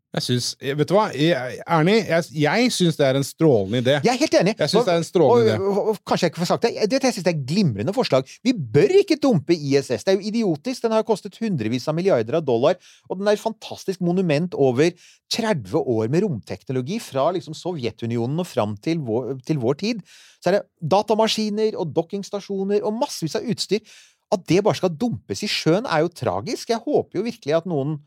Jeg 0.10 0.26
syns 0.26 0.46
Vet 0.58 0.90
du 0.90 0.96
hva, 0.96 1.06
Ernie, 1.14 2.00
jeg, 2.02 2.26
jeg 2.42 2.72
syns 2.74 2.96
det 2.98 3.06
er 3.06 3.18
en 3.20 3.26
strålende 3.26 3.82
idé. 3.84 3.98
Jeg 4.02 4.10
er 4.16 4.18
helt 4.24 4.38
enig. 4.40 4.56
Jeg 4.58 4.72
synes 4.72 4.88
det 4.88 4.94
er 4.96 5.04
en 5.04 5.06
strålende 5.06 5.58
og, 5.60 5.68
og, 5.70 5.92
og, 5.92 6.00
Kanskje 6.10 6.26
jeg 6.26 6.34
ikke 6.34 6.42
får 6.42 6.50
sagt 6.50 6.66
det. 6.66 6.88
Det, 6.90 7.02
jeg 7.06 7.14
synes 7.14 7.28
det 7.28 7.34
er 7.36 7.44
glimrende 7.52 7.94
forslag. 7.94 8.34
Vi 8.46 8.56
bør 8.58 8.96
ikke 9.04 9.20
dumpe 9.22 9.54
ISS. 9.54 10.02
Det 10.08 10.16
er 10.16 10.18
jo 10.18 10.32
idiotisk. 10.32 10.82
Den 10.88 10.98
har 10.98 11.06
kostet 11.06 11.38
hundrevis 11.38 11.86
av 11.92 11.98
milliarder 12.00 12.40
av 12.40 12.48
dollar, 12.48 12.82
og 13.06 13.22
den 13.22 13.30
er 13.30 13.38
et 13.38 13.44
fantastisk 13.44 14.02
monument 14.02 14.58
over 14.58 14.90
30 15.36 15.78
år 15.78 16.10
med 16.10 16.26
romteknologi 16.26 16.98
fra 17.06 17.30
liksom 17.38 17.54
Sovjetunionen 17.54 18.42
og 18.42 18.50
fram 18.50 18.74
til 18.82 19.06
vår, 19.06 19.36
til 19.46 19.62
vår 19.62 19.82
tid. 19.86 20.06
Så 20.42 20.50
er 20.50 20.58
det 20.58 20.68
datamaskiner 20.90 21.78
og 21.78 21.94
dockingstasjoner 21.94 22.82
og 22.82 22.98
massevis 22.98 23.38
av 23.38 23.46
utstyr. 23.46 23.86
At 24.34 24.42
det 24.50 24.64
bare 24.66 24.78
skal 24.78 24.94
dumpes 24.94 25.46
i 25.46 25.50
sjøen, 25.50 25.86
er 25.86 26.02
jo 26.02 26.14
tragisk. 26.14 26.70
Jeg 26.74 26.82
håper 26.82 27.22
jo 27.22 27.30
virkelig 27.30 27.62
at 27.62 27.70
noen 27.70 28.00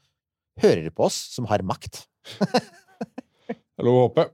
hører 0.61 0.91
på 0.93 1.09
oss 1.09 1.17
som 1.33 1.49
har 1.51 1.65
makt. 1.67 2.05
Det 3.73 3.81
er 3.81 3.89
lov 3.89 3.97
å 3.97 4.03
håpe. 4.05 4.27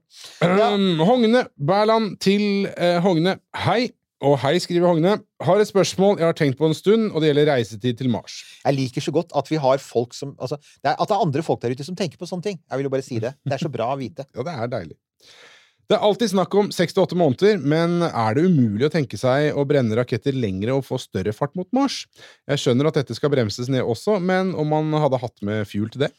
Ja. 0.42 0.72
Hogne 1.06 1.44
Bærland 1.56 2.16
til 2.20 2.66
eh, 2.74 2.98
Hogne. 3.04 3.38
Hei. 3.56 3.92
Og 4.26 4.34
hei, 4.42 4.56
skriver 4.58 4.90
Hogne. 4.90 5.12
Har 5.46 5.60
et 5.62 5.70
spørsmål 5.70 6.18
jeg 6.18 6.26
har 6.26 6.34
tenkt 6.36 6.58
på 6.58 6.66
en 6.66 6.74
stund, 6.74 7.12
og 7.12 7.22
det 7.22 7.30
gjelder 7.30 7.52
reisetid 7.52 8.00
til 8.00 8.10
Mars. 8.10 8.40
Jeg 8.64 8.74
liker 8.74 9.04
så 9.04 9.14
godt 9.14 9.30
at 9.38 9.46
vi 9.46 9.60
har 9.62 9.78
folk 9.78 10.16
som 10.16 10.32
altså, 10.42 10.58
det 10.82 10.90
er, 10.90 10.96
At 10.98 11.06
det 11.06 11.14
er 11.14 11.22
andre 11.28 11.44
folk 11.46 11.62
der 11.62 11.76
ute 11.76 11.86
som 11.86 11.96
tenker 11.96 12.18
på 12.18 12.26
sånne 12.26 12.48
ting. 12.48 12.58
Jeg 12.58 12.80
vil 12.80 12.88
jo 12.88 12.92
bare 12.96 13.06
si 13.06 13.20
det. 13.22 13.36
Det 13.46 13.54
er 13.54 13.62
så 13.62 13.70
bra 13.70 13.92
å 13.94 14.00
vite. 14.00 14.26
Ja, 14.34 14.42
det 14.42 14.56
er 14.56 14.72
deilig. 14.74 14.98
Det 15.88 15.96
er 15.96 16.02
alltid 16.04 16.28
snakk 16.34 16.52
om 16.60 16.66
seks 16.68 16.92
til 16.92 17.00
åtte 17.00 17.16
måneder, 17.16 17.54
men 17.64 18.02
er 18.04 18.34
det 18.36 18.42
umulig 18.44 18.84
å 18.84 18.92
tenke 18.92 19.16
seg 19.16 19.56
å 19.56 19.62
brenne 19.64 19.96
raketter 19.96 20.34
lengre 20.36 20.74
og 20.76 20.82
få 20.84 20.98
større 21.00 21.32
fart 21.32 21.54
mot 21.56 21.68
Mars? 21.72 22.02
Jeg 22.44 22.60
skjønner 22.60 22.90
at 22.90 22.98
dette 22.98 23.14
skal 23.16 23.30
bremses 23.32 23.70
ned 23.72 23.80
også, 23.80 24.18
men 24.20 24.50
om 24.52 24.68
man 24.68 24.92
hadde 25.00 25.20
hatt 25.22 25.40
med 25.48 25.62
fuel 25.70 25.88
til 25.94 26.02
det? 26.04 26.10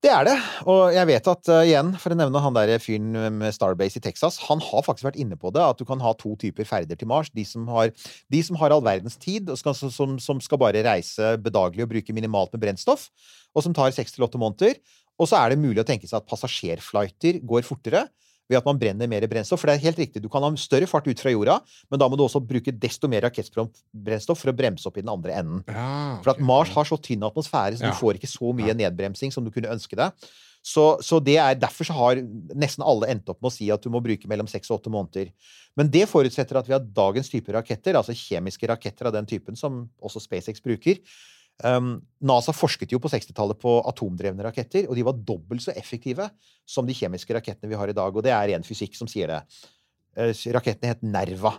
Det 0.00 0.08
er 0.08 0.24
det. 0.24 0.36
Og 0.64 0.94
jeg 0.96 1.10
vet 1.10 1.28
at, 1.28 1.50
uh, 1.52 1.58
igjen, 1.60 1.90
for 2.00 2.14
å 2.14 2.16
nevne 2.16 2.40
han 2.40 2.56
der 2.56 2.72
fyren 2.80 3.18
med 3.36 3.52
Starbase 3.52 4.00
i 4.00 4.04
Texas, 4.06 4.38
han 4.46 4.64
har 4.64 4.86
faktisk 4.86 5.10
vært 5.10 5.18
inne 5.20 5.36
på 5.36 5.52
det, 5.52 5.60
at 5.60 5.76
du 5.76 5.84
kan 5.84 6.00
ha 6.00 6.14
to 6.16 6.32
typer 6.40 6.64
ferder 6.64 6.96
til 6.96 7.10
Mars. 7.10 7.28
De 7.36 7.44
som 7.44 7.68
har, 7.68 7.92
de 8.32 8.40
som 8.46 8.56
har 8.62 8.72
all 8.72 8.86
verdens 8.86 9.20
tid, 9.20 9.52
og 9.52 9.60
skal, 9.60 9.76
som, 9.76 10.16
som 10.16 10.40
skal 10.40 10.62
bare 10.62 10.86
reise 10.86 11.34
bedagelig 11.44 11.84
og 11.84 11.92
bruke 11.92 12.16
minimalt 12.16 12.56
med 12.56 12.64
brennstoff, 12.64 13.10
og 13.52 13.68
som 13.68 13.76
tar 13.76 13.92
seks 13.92 14.16
til 14.16 14.24
åtte 14.24 14.40
måneder. 14.40 14.80
Og 15.20 15.28
så 15.28 15.36
er 15.42 15.52
det 15.52 15.60
mulig 15.60 15.84
å 15.84 15.86
tenke 15.92 16.08
seg 16.08 16.22
at 16.22 16.32
passasjerflighter 16.32 17.42
går 17.44 17.68
fortere 17.68 18.06
ved 18.50 18.58
at 18.58 18.66
man 18.66 18.78
brenner 18.80 19.08
mer 19.10 19.24
brennstoff. 19.30 19.62
For 19.62 19.70
det 19.70 19.78
er 19.78 19.84
helt 19.86 20.00
riktig, 20.02 20.22
du 20.24 20.28
kan 20.32 20.42
ha 20.42 20.50
større 20.58 20.88
fart 20.90 21.06
ut 21.06 21.22
fra 21.22 21.30
jorda, 21.32 21.60
men 21.90 22.02
da 22.02 22.08
må 22.10 22.18
du 22.18 22.24
også 22.26 22.42
bruke 22.42 22.74
desto 22.74 23.08
mer 23.10 23.22
rakettbrennstoff 23.28 24.42
for 24.42 24.50
å 24.52 24.56
bremse 24.58 24.88
opp 24.90 24.98
i 24.98 25.04
den 25.04 25.12
andre 25.12 25.36
enden. 25.38 25.62
Ja, 25.70 26.18
For 26.24 26.34
at 26.34 26.42
Mars 26.42 26.74
har 26.74 26.88
så 26.88 26.98
tynn 27.00 27.22
atmosfære, 27.26 27.78
så 27.78 27.86
Ja. 27.86 27.94
du 27.94 28.00
får 28.00 28.18
ikke 28.18 28.30
så 28.30 28.52
mye 28.56 28.74
nedbremsing 28.74 29.32
som 29.32 29.44
du 29.46 29.50
kunne 29.54 29.70
ønske 29.70 29.96
deg. 29.96 30.12
Så, 30.62 31.00
så 31.00 31.16
det 31.24 31.38
er, 31.40 31.54
Derfor 31.56 31.88
så 31.88 31.94
har 31.96 32.16
nesten 32.54 32.84
alle 32.84 33.08
endt 33.08 33.28
opp 33.32 33.40
med 33.40 33.48
å 33.48 33.54
si 33.54 33.70
at 33.72 33.80
du 33.80 33.88
må 33.88 34.02
bruke 34.04 34.28
mellom 34.28 34.46
seks 34.50 34.68
og 34.70 34.82
åtte 34.82 34.92
måneder. 34.92 35.30
Men 35.78 35.88
det 35.88 36.04
forutsetter 36.10 36.58
at 36.58 36.66
vi 36.68 36.74
har 36.74 36.84
dagens 36.84 37.30
type 37.32 37.48
raketter, 37.54 37.96
altså 37.96 38.12
kjemiske 38.12 38.68
raketter 38.68 39.06
av 39.08 39.14
den 39.16 39.24
typen 39.30 39.56
som 39.56 39.86
også 40.02 40.20
SpaceX 40.20 40.60
bruker. 40.60 40.98
Um, 41.64 41.98
NASA 42.24 42.54
forsket 42.56 42.92
jo 42.94 43.00
på 43.02 43.10
60-tallet 43.12 43.60
på 43.60 43.76
atomdrevne 43.90 44.46
raketter, 44.46 44.88
og 44.88 44.96
de 44.96 45.04
var 45.06 45.20
dobbelt 45.28 45.64
så 45.64 45.74
effektive 45.76 46.30
som 46.68 46.88
de 46.88 46.96
kjemiske 46.96 47.36
rakettene 47.36 47.70
vi 47.70 47.78
har 47.78 47.92
i 47.92 47.96
dag. 47.96 48.16
Og 48.16 48.24
det 48.24 48.32
er 48.34 48.48
ren 48.52 48.66
fysikk 48.66 48.96
som 48.98 49.10
sier 49.10 49.32
det. 49.32 49.44
Uh, 50.16 50.32
Rakettene 50.56 50.94
het 50.94 51.06
Nerva. 51.06 51.56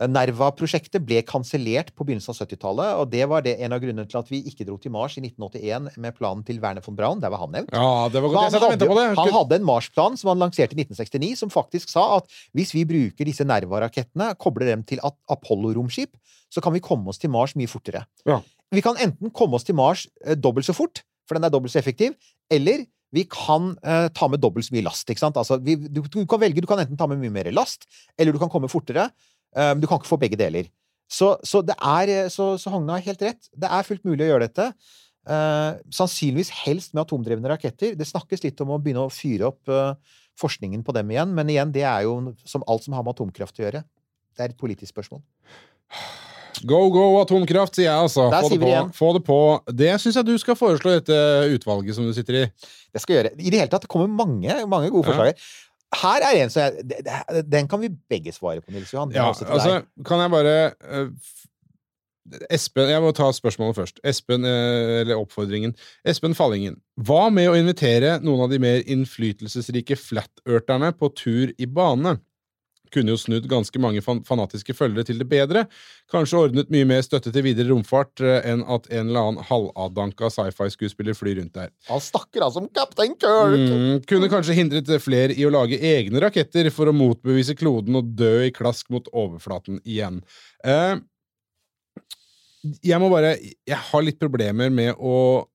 Eh, 0.00 0.08
Nerva-prosjektet 0.08 1.04
ble 1.04 1.20
kansellert 1.28 1.90
på 1.92 2.06
begynnelsen 2.06 2.32
av 2.32 2.38
70-tallet, 2.40 2.92
og 3.00 3.10
det 3.12 3.26
var 3.28 3.44
det 3.44 3.58
en 3.64 3.76
av 3.76 3.82
grunnene 3.82 4.08
til 4.08 4.20
at 4.22 4.30
vi 4.32 4.40
ikke 4.48 4.64
dro 4.68 4.78
til 4.80 4.94
Mars 4.94 5.18
i 5.18 5.24
1981 5.24 5.98
med 6.00 6.16
planen 6.16 6.44
til 6.48 6.62
Werner 6.62 6.84
von 6.84 6.96
Braun. 6.96 7.20
Der 7.22 7.32
var 7.32 7.42
han 7.44 7.52
nevnt. 7.52 7.74
Ja, 7.74 8.08
det 8.12 8.22
var 8.24 8.32
godt. 8.32 8.56
Han 8.56 8.64
hadde, 8.64 8.86
det. 8.86 9.10
han 9.20 9.34
hadde 9.36 9.60
en 9.60 9.68
Mars-plan 9.68 10.16
som 10.20 10.32
han 10.32 10.40
lanserte 10.40 10.76
i 10.76 10.80
1969, 10.86 11.34
som 11.44 11.52
faktisk 11.52 11.92
sa 11.92 12.06
at 12.18 12.40
hvis 12.56 12.72
vi 12.76 12.86
bruker 12.88 13.28
disse 13.28 13.44
Nerva-rakettene, 13.48 14.32
kobler 14.40 14.72
dem 14.72 14.86
til 14.88 15.02
Apollo-romskip, 15.04 16.16
så 16.52 16.64
kan 16.64 16.74
vi 16.74 16.84
komme 16.84 17.12
oss 17.12 17.20
til 17.20 17.32
Mars 17.32 17.56
mye 17.56 17.70
fortere. 17.70 18.06
Ja. 18.28 18.40
Vi 18.72 18.82
kan 18.84 18.98
enten 19.00 19.32
komme 19.34 19.58
oss 19.58 19.66
til 19.68 19.76
Mars 19.78 20.06
eh, 20.24 20.36
dobbelt 20.38 20.68
så 20.68 20.76
fort, 20.76 21.04
for 21.28 21.38
den 21.38 21.46
er 21.46 21.52
dobbelt 21.52 21.74
så 21.74 21.80
effektiv, 21.82 22.16
eller 22.52 22.86
vi 23.12 23.26
kan 23.28 23.74
eh, 23.84 24.08
ta 24.16 24.28
med 24.32 24.40
dobbelt 24.40 24.66
så 24.66 24.74
mye 24.74 24.86
last. 24.86 25.08
ikke 25.10 25.20
sant? 25.20 25.36
Altså, 25.36 25.58
vi, 25.60 25.76
du, 25.76 26.00
du 26.00 26.22
kan 26.28 26.40
velge, 26.40 26.64
du 26.64 26.68
kan 26.68 26.80
enten 26.80 26.96
ta 26.96 27.08
med 27.10 27.20
mye 27.20 27.34
mer 27.34 27.52
last, 27.52 27.84
eller 28.16 28.32
du 28.32 28.40
kan 28.40 28.50
komme 28.52 28.72
fortere. 28.72 29.10
Eh, 29.52 29.74
du 29.76 29.86
kan 29.86 30.00
ikke 30.00 30.08
få 30.08 30.20
begge 30.20 30.40
deler. 30.40 30.70
Så, 31.12 31.34
så 31.44 31.60
er, 31.76 32.08
eh, 32.08 32.28
så, 32.32 32.54
så 32.56 32.72
Hogne 32.72 32.96
har 32.96 33.04
helt 33.04 33.24
rett. 33.24 33.50
Det 33.52 33.68
er 33.68 33.86
fullt 33.86 34.06
mulig 34.08 34.24
å 34.24 34.30
gjøre 34.32 34.48
dette. 34.48 34.70
Eh, 35.28 35.70
sannsynligvis 35.92 36.50
helst 36.64 36.96
med 36.96 37.04
atomdrevne 37.04 37.52
raketter. 37.52 37.92
Det 37.98 38.08
snakkes 38.08 38.42
litt 38.46 38.64
om 38.64 38.72
å 38.72 38.80
begynne 38.82 39.04
å 39.04 39.12
fyre 39.12 39.52
opp 39.52 39.70
eh, 39.70 40.18
forskningen 40.40 40.80
på 40.86 40.96
dem 40.96 41.12
igjen, 41.12 41.36
men 41.36 41.52
igjen, 41.52 41.74
det 41.74 41.84
er 41.84 42.08
jo 42.08 42.32
som 42.48 42.64
alt 42.64 42.88
som 42.88 42.96
har 42.96 43.04
med 43.04 43.12
atomkraft 43.12 43.60
å 43.60 43.66
gjøre. 43.66 43.84
Det 44.32 44.46
er 44.46 44.54
et 44.54 44.60
politisk 44.60 44.94
spørsmål. 44.94 45.20
Go, 46.68 46.78
go, 46.94 47.04
atomkraft, 47.22 47.74
sier 47.78 47.88
jeg 47.88 48.04
altså. 48.06 48.28
Få 48.30 48.48
det 48.52 48.60
på. 48.62 48.72
Få 48.98 49.10
det 49.16 49.24
på. 49.26 49.38
Det 49.82 49.92
syns 50.02 50.18
jeg 50.20 50.28
du 50.28 50.34
skal 50.38 50.58
foreslå 50.58 50.96
dette 50.98 51.18
utvalget 51.56 51.96
som 51.96 52.06
du 52.06 52.12
sitter 52.16 52.42
i. 52.42 52.46
Det 52.92 53.02
skal 53.02 53.14
jeg 53.16 53.22
gjøre. 53.24 53.34
I 53.40 53.50
det 53.52 53.60
hele 53.62 53.72
tatt, 53.72 53.86
det 53.86 53.92
kommer 53.92 54.10
mange, 54.12 54.56
mange 54.70 54.90
gode 54.92 55.08
Ja. 55.08 55.12
forslag. 55.12 55.46
Her 56.02 56.24
er 56.24 56.38
en 56.42 56.48
som 56.50 56.62
jeg 56.62 57.44
Den 57.50 57.66
kan 57.68 57.80
vi 57.82 57.90
begge 58.08 58.32
svare 58.32 58.62
på, 58.62 58.72
Nils 58.72 58.92
Johan. 58.94 59.10
Ja, 59.12 59.26
altså, 59.28 59.82
kan 60.08 60.22
jeg 60.24 60.30
bare 60.32 60.54
eh, 60.72 61.08
Espen, 62.54 62.88
Jeg 62.88 63.02
må 63.02 63.10
ta 63.12 63.26
spørsmålet 63.34 63.76
først. 63.76 63.98
Espen, 64.06 64.44
eh, 64.46 65.00
eller 65.02 65.18
oppfordringen. 65.18 65.74
Espen 66.06 66.36
Fallingen. 66.38 66.78
Hva 66.96 67.26
med 67.34 67.50
å 67.50 67.56
invitere 67.58 68.20
noen 68.22 68.44
av 68.46 68.52
de 68.52 68.60
mer 68.62 68.82
innflytelsesrike 68.86 69.98
flat-earterne 69.98 70.92
på 70.96 71.10
tur 71.18 71.52
i 71.58 71.66
bane? 71.66 72.20
Kunne 72.92 73.14
jo 73.14 73.20
snudd 73.20 73.48
ganske 73.50 73.82
mange 73.82 74.02
fan 74.04 74.22
fanatiske 74.26 74.74
følgere 74.76 75.06
til 75.08 75.20
det 75.22 75.28
bedre. 75.30 75.64
Kanskje 76.12 76.40
ordnet 76.46 76.72
mye 76.72 76.88
mer 76.88 77.04
støtte 77.04 77.32
til 77.32 77.46
videre 77.46 77.70
romfart 77.72 78.22
eh, 78.24 78.40
enn 78.52 78.64
at 78.64 78.88
en 78.90 79.10
eller 79.10 79.28
annen 79.28 79.46
halvadanka 79.48 80.30
sci-fi-skuespiller 80.32 81.16
flyr 81.16 81.40
rundt 81.40 81.56
der. 81.58 81.72
Han 81.88 82.02
snakker 82.02 82.44
altså 82.46 82.64
om 82.64 82.68
Captain 82.74 83.16
Kirk! 83.16 83.62
Mm, 83.62 84.02
kunne 84.08 84.30
kanskje 84.32 84.58
hindret 84.58 84.90
flere 85.02 85.36
i 85.36 85.46
å 85.48 85.52
lage 85.54 85.80
egne 85.80 86.22
raketter 86.24 86.68
for 86.74 86.90
å 86.90 86.96
motbevise 86.96 87.56
kloden 87.58 87.96
og 87.98 88.12
dø 88.18 88.34
i 88.46 88.52
klask 88.54 88.92
mot 88.92 89.08
overflaten 89.12 89.80
igjen. 89.82 90.20
Eh, 90.64 91.00
jeg 92.86 92.98
må 93.02 93.08
bare 93.10 93.34
Jeg 93.66 93.78
har 93.88 94.04
litt 94.06 94.20
problemer 94.22 94.70
med 94.70 94.94
å 94.98 95.48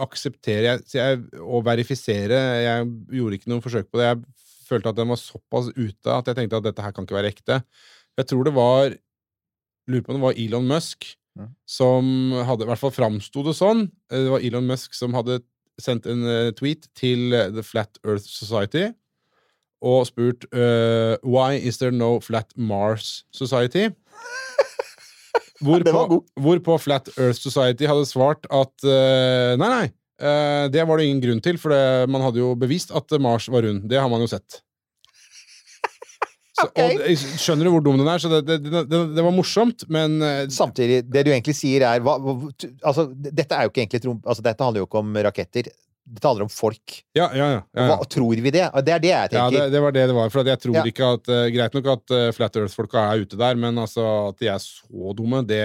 akseptere 0.00 0.66
jeg, 0.66 0.84
jeg, 0.94 1.20
og 1.38 1.64
verifisere 1.66 2.38
Jeg 2.64 2.86
gjorde 3.18 3.38
ikke 3.38 3.50
noe 3.52 3.62
forsøk 3.64 3.90
på 3.90 4.00
det. 4.00 4.10
Jeg 4.10 4.43
følte 4.68 4.90
at 4.92 4.98
den 4.98 5.10
var 5.12 5.20
såpass 5.20 5.70
ute 5.76 6.12
at 6.14 6.30
jeg 6.30 6.38
tenkte 6.38 6.60
at 6.60 6.66
dette 6.68 6.84
her 6.84 6.92
kan 6.96 7.06
ikke 7.06 7.18
være 7.18 7.32
ekte. 7.34 7.60
Jeg 8.18 8.30
tror 8.30 8.44
det 8.48 8.54
var 8.56 8.94
Lurer 9.84 10.00
på 10.06 10.14
om 10.14 10.16
det 10.16 10.24
var 10.24 10.38
Elon 10.40 10.68
Musk 10.70 11.10
Ja. 11.36 11.48
som 11.66 12.06
hadde 12.46 12.62
I 12.64 12.68
hvert 12.70 12.78
fall 12.78 12.92
framsto 12.94 13.42
det 13.44 13.56
sånn. 13.58 13.88
Eh, 14.10 14.22
Det 14.22 14.30
var 14.30 14.44
Elon 14.46 14.68
Musk 14.70 14.94
som 14.94 15.12
hadde 15.12 15.40
sendt 15.82 16.06
en 16.06 16.22
eh, 16.30 16.52
tweet 16.54 16.86
til 16.94 17.34
eh, 17.34 17.50
The 17.50 17.62
Flat 17.66 17.98
Earth 18.06 18.24
Society 18.24 18.92
og 19.84 20.06
spurt 20.08 20.46
uh, 20.54 21.18
Why 21.26 21.58
is 21.60 21.76
there 21.76 21.92
no 21.92 22.18
Flat 22.20 22.54
Mars 22.56 23.24
Society? 23.34 23.90
Hvorpå, 25.64 26.24
hvorpå 26.40 26.78
Flat 26.80 27.08
Earth 27.18 27.38
Society 27.40 27.84
hadde 27.88 28.06
svart 28.08 28.46
at 28.52 28.84
uh, 28.84 29.54
nei, 29.60 29.68
nei, 29.68 29.86
det 30.18 30.84
var 30.86 31.00
det 31.00 31.08
ingen 31.08 31.20
grunn 31.24 31.40
til, 31.42 31.56
for 31.58 31.74
det, 31.74 32.10
man 32.12 32.22
hadde 32.22 32.38
jo 32.38 32.52
bevist 32.58 32.92
at 32.94 33.10
Mars 33.20 33.48
var 33.50 33.66
rund. 33.66 33.88
Det 33.90 33.98
har 33.98 34.08
man 34.12 34.22
jo 34.22 34.28
sett. 34.30 34.60
Så, 36.54 36.68
Ok. 36.70 36.76
og, 36.78 37.00
jeg 37.02 37.18
skjønner 37.42 37.66
du 37.66 37.72
hvor 37.74 37.82
dum 37.82 37.96
den 37.98 38.06
er? 38.06 38.20
Så 38.22 38.28
det, 38.30 38.44
det, 38.46 38.84
det, 38.86 38.98
det 39.16 39.22
var 39.26 39.32
morsomt, 39.34 39.82
men 39.90 40.20
eh, 40.22 40.44
Samtidig, 40.54 41.00
det 41.10 41.24
du 41.26 41.32
egentlig 41.32 41.56
sier 41.58 41.82
er 41.88 42.04
hva, 42.04 42.14
hva, 42.22 42.36
Altså, 42.86 43.08
dette 43.10 43.56
er 43.56 43.66
jo 43.66 43.72
ikke 43.72 43.82
egentlig 43.82 44.02
et 44.04 44.06
rom... 44.06 44.20
Altså, 44.22 44.44
dette 44.46 44.62
handler 44.62 44.84
jo 44.84 44.86
ikke 44.86 45.00
om 45.02 45.18
raketter. 45.26 45.72
Dette 46.04 46.30
handler 46.30 46.46
om 46.46 46.52
folk. 46.52 47.00
Ja, 47.16 47.26
ja, 47.34 47.48
ja. 47.56 47.60
ja, 47.74 47.88
Hva, 47.90 48.06
tror 48.06 48.38
vi 48.38 48.52
det? 48.54 48.68
Det 48.86 48.94
er 48.94 49.02
det 49.02 49.10
jeg 49.10 49.18
ja 49.18 49.26
tenker. 49.34 49.56
det, 49.56 49.66
det 49.74 49.82
var 49.82 49.96
det 49.98 50.06
det 50.12 50.16
var. 50.20 50.30
For 50.30 50.52
jeg 50.52 50.62
tror 50.62 50.78
Ja. 50.78 50.86
ikke 50.92 51.10
at 51.18 51.32
uh, 51.34 51.42
Greit 51.56 51.74
nok 51.80 51.90
at 51.96 52.14
uh, 52.14 52.24
Flat 52.38 52.58
Earth-folka 52.62 53.02
er 53.10 53.24
ute 53.26 53.40
der, 53.40 53.58
men 53.66 53.82
altså 53.82 54.06
at 54.30 54.38
de 54.38 54.52
er 54.54 54.62
så 54.62 55.14
dumme, 55.18 55.42
det 55.48 55.64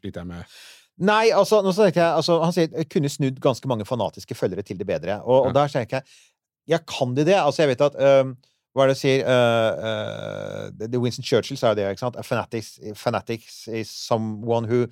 sliter 0.00 0.22
jeg 0.22 0.30
med. 0.32 0.60
Nei, 1.00 1.30
altså, 1.32 1.62
nå 1.64 1.72
tenkte 1.72 2.02
jeg, 2.02 2.12
altså, 2.12 2.36
han 2.44 2.52
sier 2.52 2.68
jeg 2.68 2.88
kunne 2.92 3.10
snudd 3.12 3.40
ganske 3.40 3.68
mange 3.70 3.86
fanatiske 3.88 4.36
følgere 4.36 4.64
til 4.66 4.78
det 4.80 4.86
bedre. 4.88 5.20
Og, 5.22 5.48
og 5.48 5.56
der 5.56 5.72
tenker 5.72 6.00
jeg 6.00 6.18
Ja, 6.68 6.78
kan 6.86 7.14
de 7.16 7.24
det? 7.24 7.38
Altså, 7.40 7.62
jeg 7.62 7.72
vet 7.72 7.86
at 7.88 7.96
øhm, 7.96 8.34
Hva 8.76 8.84
er 8.84 8.90
det 8.90 8.98
de 8.98 9.00
sier 9.00 9.24
uh, 9.26 10.68
uh, 10.86 11.00
Winston 11.02 11.26
Churchill 11.26 11.58
sa 11.58 11.72
jo 11.72 11.80
det, 11.80 11.88
ikke 11.90 12.04
sant? 12.04 12.18
A 12.20 12.22
fanatics, 12.22 12.76
fanatics 12.94 13.64
is 13.66 13.90
someone 13.90 14.68
who 14.68 14.84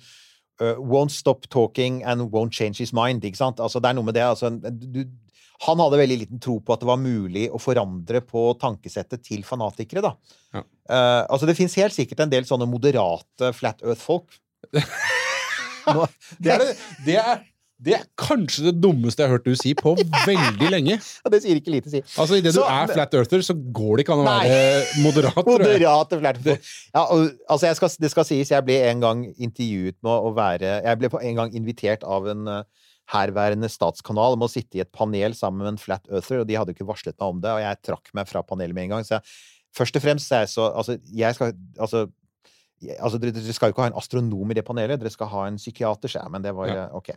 uh, 0.59 0.75
won't 0.81 1.13
stop 1.15 1.47
talking 1.47 2.03
and 2.03 2.33
won't 2.33 2.51
change 2.51 2.81
his 2.83 2.91
mind. 2.91 3.23
Ikke 3.23 3.39
sant? 3.39 3.61
Altså, 3.63 3.79
det 3.79 3.93
er 3.93 3.95
noe 3.95 4.09
med 4.09 4.17
det. 4.17 4.25
Altså, 4.25 4.49
du, 4.49 5.05
han 5.69 5.79
hadde 5.79 6.01
veldig 6.01 6.19
liten 6.25 6.43
tro 6.43 6.57
på 6.59 6.75
at 6.75 6.83
det 6.83 6.89
var 6.89 6.99
mulig 6.99 7.47
å 7.51 7.61
forandre 7.61 8.19
på 8.25 8.49
tankesettet 8.59 9.23
til 9.29 9.47
fanatikere, 9.47 10.03
da. 10.03 10.13
Ja. 10.57 10.65
Uh, 10.89 11.23
altså, 11.29 11.47
det 11.47 11.55
fins 11.55 11.77
helt 11.79 11.95
sikkert 11.95 12.25
en 12.25 12.35
del 12.35 12.49
sånne 12.49 12.67
moderate 12.67 13.53
flat 13.55 13.85
earth-folk. 13.85 14.41
Nå- 15.97 16.09
Det 16.39 16.51
er, 16.53 16.63
det, 16.63 16.75
det, 17.05 17.15
er, 17.21 17.39
det 17.79 17.93
er 17.95 18.03
kanskje 18.19 18.65
det 18.69 18.73
dummeste 18.83 19.23
jeg 19.23 19.29
har 19.31 19.37
hørt 19.37 19.47
du 19.47 19.55
si 19.59 19.71
på 19.77 19.93
veldig 20.27 20.71
lenge. 20.73 20.97
Ja, 21.23 21.31
det 21.33 21.41
sier 21.45 21.59
ikke 21.59 21.73
lite, 21.73 21.91
si. 21.93 22.01
Altså 22.19 22.39
Idet 22.39 22.55
du 22.57 22.61
er 22.65 22.91
flat 22.91 23.15
earther, 23.19 23.43
så 23.45 23.55
går 23.55 23.99
det 23.99 24.05
ikke 24.05 24.17
an 24.17 24.23
å 24.25 24.27
Nei. 24.27 24.49
være 24.49 25.03
moderat. 25.05 25.39
tror 25.39 25.63
jeg. 25.63 25.79
Moderate 25.79 26.19
flertall. 26.23 26.59
Ja, 26.93 27.05
og, 27.05 27.29
altså, 27.47 27.71
skal, 27.79 27.93
det 28.03 28.11
skal 28.13 28.27
sies, 28.27 28.51
jeg 28.55 28.67
ble 28.67 28.79
en 28.89 29.05
gang 29.05 29.25
intervjuet 29.37 29.97
med 30.05 30.27
å 30.29 30.33
være 30.37 30.75
Jeg 30.85 31.01
ble 31.01 31.11
en 31.31 31.41
gang 31.43 31.55
invitert 31.61 32.03
av 32.07 32.27
en 32.33 32.47
uh, 32.59 32.61
herværende 33.13 33.69
statskanal 33.71 34.35
om 34.37 34.45
å 34.45 34.51
sitte 34.51 34.77
i 34.79 34.83
et 34.83 34.91
panel 34.93 35.33
sammen 35.37 35.63
med 35.63 35.73
en 35.73 35.81
flat 35.81 36.05
earther, 36.11 36.43
og 36.43 36.49
de 36.49 36.57
hadde 36.59 36.75
ikke 36.75 36.87
varslet 36.89 37.15
meg 37.17 37.31
om 37.33 37.39
det, 37.41 37.55
og 37.55 37.63
jeg 37.63 37.81
trakk 37.87 38.11
meg 38.17 38.29
fra 38.29 38.43
panelet 38.45 38.75
med 38.77 38.87
en 38.89 38.97
gang. 38.97 39.07
Så 39.07 39.17
jeg, 39.17 39.25
først 39.79 39.97
og 39.97 40.03
fremst 40.05 40.33
så 40.53 40.67
Altså, 40.69 40.97
skal 41.37 41.53
Altså 41.79 42.07
Altså, 42.99 43.19
dere, 43.19 43.33
dere 43.35 43.53
skal 43.55 43.69
jo 43.69 43.75
ikke 43.75 43.83
ha 43.85 43.91
en 43.91 43.97
astronom 43.99 44.51
i 44.51 44.57
det 44.57 44.63
panelet, 44.67 44.99
dere 45.01 45.11
skal 45.11 45.27
ha 45.31 45.45
en 45.49 45.57
psykiater, 45.59 46.11
sa 46.11 46.27
men 46.31 46.45
det 46.45 46.53
var 46.55 46.67
Ja. 46.67 46.85
eh, 46.85 46.95
OK. 46.95 47.11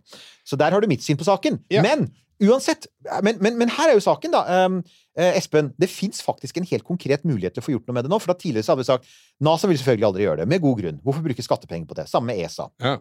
Så 0.45 0.57
der 0.59 0.71
har 0.75 0.81
du 0.81 0.89
mitt 0.91 1.03
syn 1.05 1.17
på 1.17 1.25
saken. 1.29 1.61
Ja. 1.71 1.83
Men 1.83 2.09
uansett 2.43 2.89
men, 3.23 3.37
men, 3.41 3.59
men 3.59 3.69
her 3.71 3.91
er 3.93 3.95
jo 3.95 4.03
saken, 4.03 4.33
da. 4.35 4.65
Um, 4.67 4.81
eh, 5.17 5.37
Espen, 5.39 5.73
det 5.79 5.89
fins 5.91 6.23
faktisk 6.23 6.57
en 6.59 6.67
helt 6.67 6.85
konkret 6.85 7.25
mulighet 7.25 7.55
til 7.55 7.63
å 7.63 7.67
få 7.69 7.75
gjort 7.77 7.87
noe 7.87 7.95
med 7.95 8.05
det 8.09 8.11
nå. 8.11 8.19
For 8.19 8.33
da 8.33 8.39
tidligere 8.41 8.67
så 8.67 8.73
hadde 8.75 8.83
vi 8.83 8.91
sagt 8.91 9.07
NASA 9.41 9.71
vil 9.71 9.79
selvfølgelig 9.79 10.09
aldri 10.09 10.27
gjøre 10.27 10.43
det, 10.43 10.49
med 10.49 10.65
god 10.65 10.81
grunn. 10.81 10.99
Hvorfor 11.05 11.23
bruke 11.23 11.47
skattepenger 11.47 11.87
på 11.87 11.99
det? 12.01 12.09
Samme 12.11 12.33
med 12.33 12.43
ESA. 12.43 12.67
Ja. 12.83 12.97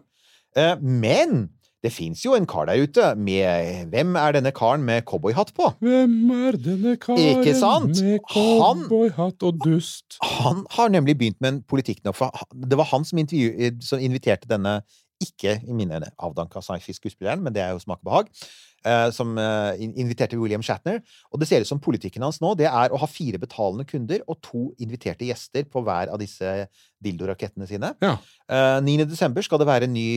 Uh, 0.54 0.76
men 0.82 1.48
det 1.82 1.90
fins 1.90 2.22
jo 2.22 2.36
en 2.36 2.46
kar 2.46 2.68
der 2.70 2.78
ute 2.78 3.08
med 3.18 3.90
Hvem 3.90 4.14
er 4.20 4.36
denne 4.36 4.52
karen 4.54 4.84
med 4.86 5.02
cowboyhatt 5.08 5.50
på? 5.56 5.72
Hvem 5.82 6.14
er 6.30 6.58
denne 6.62 6.96
karen 7.02 7.90
med 7.90 8.22
cowboyhatt 8.30 9.42
og 9.42 9.58
dust? 9.64 10.18
Han 10.22 10.64
har 10.76 10.92
nemlig 10.94 11.16
begynt 11.18 11.40
med 11.40 11.52
en 11.52 11.62
politikk 11.66 12.04
nå, 12.06 12.14
for 12.14 12.30
det 12.54 12.78
var 12.78 12.90
han 12.92 13.06
som, 13.08 13.18
eh, 13.18 13.72
som 13.82 13.98
inviterte 13.98 14.50
denne 14.50 14.80
ikke 15.22 15.60
i 15.66 15.74
mine 15.74 15.98
øyne 15.98 16.10
avdanka 16.18 16.62
sci-fi-skuespilleren, 16.62 17.42
men 17.42 17.54
det 17.54 17.62
er 17.62 17.74
jo 17.74 17.82
smak 17.82 18.00
og 18.02 18.10
behag, 18.10 18.30
eh, 18.30 18.71
som 19.14 19.36
eh, 19.38 19.82
inviterte 19.86 20.38
William 20.40 20.64
Shatner. 20.64 21.00
Og 21.30 21.40
det 21.42 21.48
ser 21.50 21.64
ut 21.64 21.70
som 21.70 21.80
politikken 21.82 22.24
hans 22.26 22.40
nå 22.42 22.54
det 22.58 22.68
er 22.70 22.92
å 22.92 23.00
ha 23.00 23.08
fire 23.10 23.40
betalende 23.42 23.86
kunder 23.88 24.24
og 24.26 24.40
to 24.44 24.64
inviterte 24.82 25.28
gjester 25.28 25.68
på 25.70 25.84
hver 25.86 26.12
av 26.12 26.20
disse 26.22 26.66
dildorakettene 27.02 27.68
sine. 27.70 27.92
Ja. 28.02 28.16
Eh, 28.50 28.78
9. 28.84 29.06
desember 29.10 29.44
skal 29.46 29.62
det 29.62 29.70
være 29.70 29.88
en 29.88 29.96
ny 29.96 30.08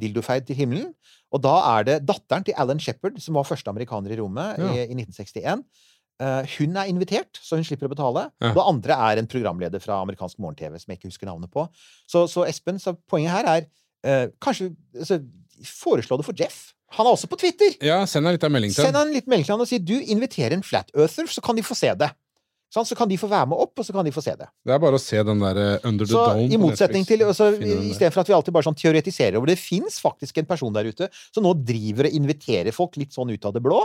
dildofeid 0.00 0.48
til 0.48 0.58
himmelen. 0.62 0.90
Og 1.30 1.42
da 1.44 1.54
er 1.76 1.86
det 1.86 2.00
datteren 2.08 2.44
til 2.46 2.56
Alan 2.58 2.80
Shepherd, 2.82 3.20
som 3.22 3.38
var 3.38 3.46
første 3.46 3.70
amerikaner 3.70 4.16
i 4.16 4.18
rommet 4.18 4.58
Ja. 4.58 4.72
i, 4.74 4.90
i 4.90 4.98
1961. 4.98 5.64
Uh, 6.20 6.44
hun 6.58 6.76
er 6.76 6.90
invitert, 6.90 7.38
så 7.40 7.56
hun 7.56 7.64
slipper 7.64 7.88
å 7.88 7.94
betale. 7.94 8.26
Ja. 8.42 8.50
Det 8.52 8.64
andre 8.68 8.96
er 9.08 9.20
en 9.22 9.28
programleder 9.30 9.80
fra 9.80 10.02
amerikansk 10.04 10.36
morgen-TV 10.42 10.76
som 10.76 10.92
jeg 10.92 11.00
ikke 11.00 11.08
husker 11.08 11.30
navnet 11.30 11.52
på. 11.52 11.64
Så, 12.04 12.26
så 12.28 12.44
Espen, 12.44 12.80
så 12.82 12.92
poenget 13.08 13.32
her 13.32 13.48
er 13.48 13.68
uh, 14.04 14.26
kanskje 14.42 14.74
altså, 14.96 15.22
Foreslå 15.60 16.16
det 16.16 16.24
for 16.24 16.36
Jeff. 16.40 16.70
Han 16.98 17.06
er 17.06 17.14
også 17.14 17.28
på 17.30 17.38
Twitter. 17.38 17.76
Ja, 17.86 18.00
send 18.10 18.26
litt 18.26 18.42
av 18.46 18.50
melding 18.50 18.72
til 18.74 18.82
Send 18.82 18.98
en 18.98 19.12
liten 19.14 19.30
melding 19.30 19.46
til 19.46 19.54
han 19.54 19.62
og 19.62 19.70
si 19.70 19.78
du 19.78 19.94
inviterer 20.00 20.56
en 20.56 20.64
flat 20.66 20.90
earther, 20.96 21.28
så 21.30 21.42
kan 21.44 21.58
de 21.58 21.62
få 21.66 21.76
se 21.78 21.92
det. 21.94 22.10
Sånn, 22.70 22.86
så 22.86 22.94
kan 22.94 23.10
de 23.10 23.16
få 23.18 23.26
være 23.26 23.48
med 23.50 23.58
opp, 23.58 23.72
og 23.82 23.86
så 23.86 23.94
kan 23.94 24.06
de 24.06 24.12
få 24.14 24.22
se 24.22 24.36
det. 24.38 24.46
Det 24.66 24.74
er 24.74 24.82
bare 24.82 24.98
å 24.98 25.02
se 25.02 25.18
den 25.26 25.40
der 25.42 25.58
eh, 25.58 25.86
Under 25.88 26.06
the 26.06 26.14
Så 26.14 26.20
Dome. 26.28 26.44
i 26.46 26.58
motsetning 26.60 27.06
til 27.06 27.24
altså. 27.26 27.48
Istedenfor 27.58 28.22
at 28.22 28.30
vi 28.30 28.36
alltid 28.36 28.54
bare 28.54 28.68
sånn 28.68 28.78
teoretiserer 28.78 29.38
over 29.40 29.50
det, 29.50 29.56
fins 29.58 29.98
faktisk 30.02 30.38
en 30.38 30.46
person 30.50 30.76
der 30.76 30.86
ute 30.86 31.08
som 31.34 31.42
nå 31.46 31.56
driver 31.66 32.06
og 32.06 32.14
inviterer 32.20 32.74
folk 32.74 32.94
litt 33.00 33.16
sånn 33.16 33.32
ut 33.34 33.48
av 33.50 33.56
det 33.56 33.64
blå. 33.64 33.80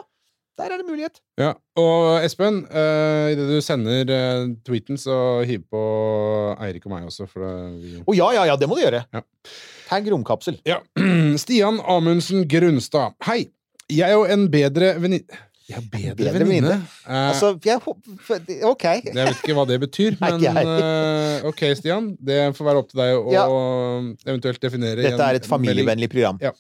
Der 0.56 0.72
er 0.72 0.80
det 0.80 0.86
mulighet. 0.88 1.18
Ja, 1.40 1.50
og 1.76 2.24
Espen, 2.24 2.62
uh, 2.72 3.28
idet 3.34 3.50
du 3.50 3.58
sender 3.64 4.08
uh, 4.08 4.54
tweeten, 4.64 4.96
så 5.00 5.18
hiv 5.48 5.66
på 5.72 5.82
Eirik 6.64 6.86
og 6.88 6.94
meg 6.94 7.10
også, 7.10 7.28
det, 7.28 7.50
vi 7.82 7.98
Å 8.08 8.16
ja, 8.16 8.30
ja, 8.38 8.46
ja, 8.54 8.56
det 8.62 8.70
må 8.72 8.78
du 8.80 8.86
gjøre. 8.86 9.02
Ja. 9.12 9.22
Tagg 9.90 10.08
romkapsel. 10.14 10.62
Ja. 10.68 10.80
Stian 11.44 11.82
Amundsen 11.84 12.48
Grunstad. 12.48 13.18
Hei! 13.28 13.42
Jeg 13.92 14.16
og 14.18 14.32
en 14.34 14.48
bedre 14.50 14.96
venninne 14.98 15.44
Ja, 15.70 15.78
bedre, 15.78 16.16
Bedre 16.24 16.46
venninne? 16.48 16.74
Eh, 17.04 17.20
Altså, 17.28 17.52
jeg 17.62 17.84
OK. 17.86 18.84
jeg 18.88 19.14
vet 19.14 19.44
ikke 19.44 19.54
hva 19.58 19.66
det 19.70 19.78
betyr, 19.84 20.16
men 20.24 20.48
ok, 21.52 21.66
Stian. 21.78 22.14
Det 22.18 22.40
får 22.58 22.70
være 22.72 22.82
opp 22.82 22.90
til 22.94 23.04
deg 23.04 23.18
å 23.20 23.34
Ja. 23.36 23.46
eventuelt 24.32 24.62
definere 24.64 25.04
Dette 25.04 25.28
er 25.34 25.42
et 25.42 25.50
familievennlig 25.52 26.10
program. 26.16 26.40
Ja. 26.42 26.56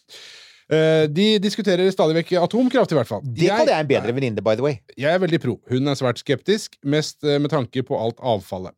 Eh, 0.66 1.06
de 1.14 1.28
diskuterer 1.42 1.92
stadig 1.94 2.18
vekk 2.18 2.36
atomkraft, 2.42 2.94
i 2.94 2.98
hvert 2.98 3.10
fall. 3.10 3.26
Det 3.26 3.52
kaller 3.52 3.76
jeg 3.76 3.86
en 3.86 3.90
bedre 3.92 4.14
venninne, 4.18 4.46
by 4.46 4.58
the 4.58 4.66
way. 4.66 4.80
Jeg 4.98 5.14
er 5.14 5.22
veldig 5.22 5.42
pro. 5.44 5.60
Hun 5.70 5.92
er 5.92 5.98
svært 6.00 6.22
skeptisk, 6.24 6.80
mest 6.82 7.26
eh, 7.26 7.38
med 7.42 7.54
tanke 7.54 7.86
på 7.86 8.00
alt 8.00 8.22
avfallet. 8.26 8.74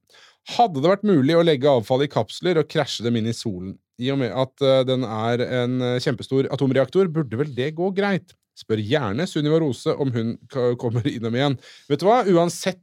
Hadde 0.58 0.84
det 0.84 0.92
vært 0.92 1.08
mulig 1.08 1.36
å 1.36 1.44
legge 1.44 1.72
avfallet 1.72 2.10
i 2.10 2.12
kapsler 2.12 2.60
og 2.60 2.68
krasje 2.72 3.06
dem 3.08 3.20
inn 3.20 3.30
i 3.32 3.36
solen? 3.36 3.78
I 3.98 4.12
og 4.14 4.20
med 4.20 4.36
at 4.36 4.66
eh, 4.66 4.82
den 4.88 5.08
er 5.08 5.46
en 5.64 5.80
kjempestor 6.04 6.52
atomreaktor, 6.54 7.08
burde 7.12 7.40
vel 7.40 7.56
det 7.56 7.72
gå 7.80 7.90
greit? 7.96 8.36
Spør 8.58 8.80
gjerne 8.82 9.28
Sunniva 9.30 9.60
Rose 9.62 9.94
om 10.02 10.10
hun 10.16 10.32
kommer 10.82 11.06
innom 11.06 11.36
igjen. 11.38 11.56
Vet 11.92 12.02
du 12.02 12.08
hva? 12.08 12.24
Uansett, 12.26 12.82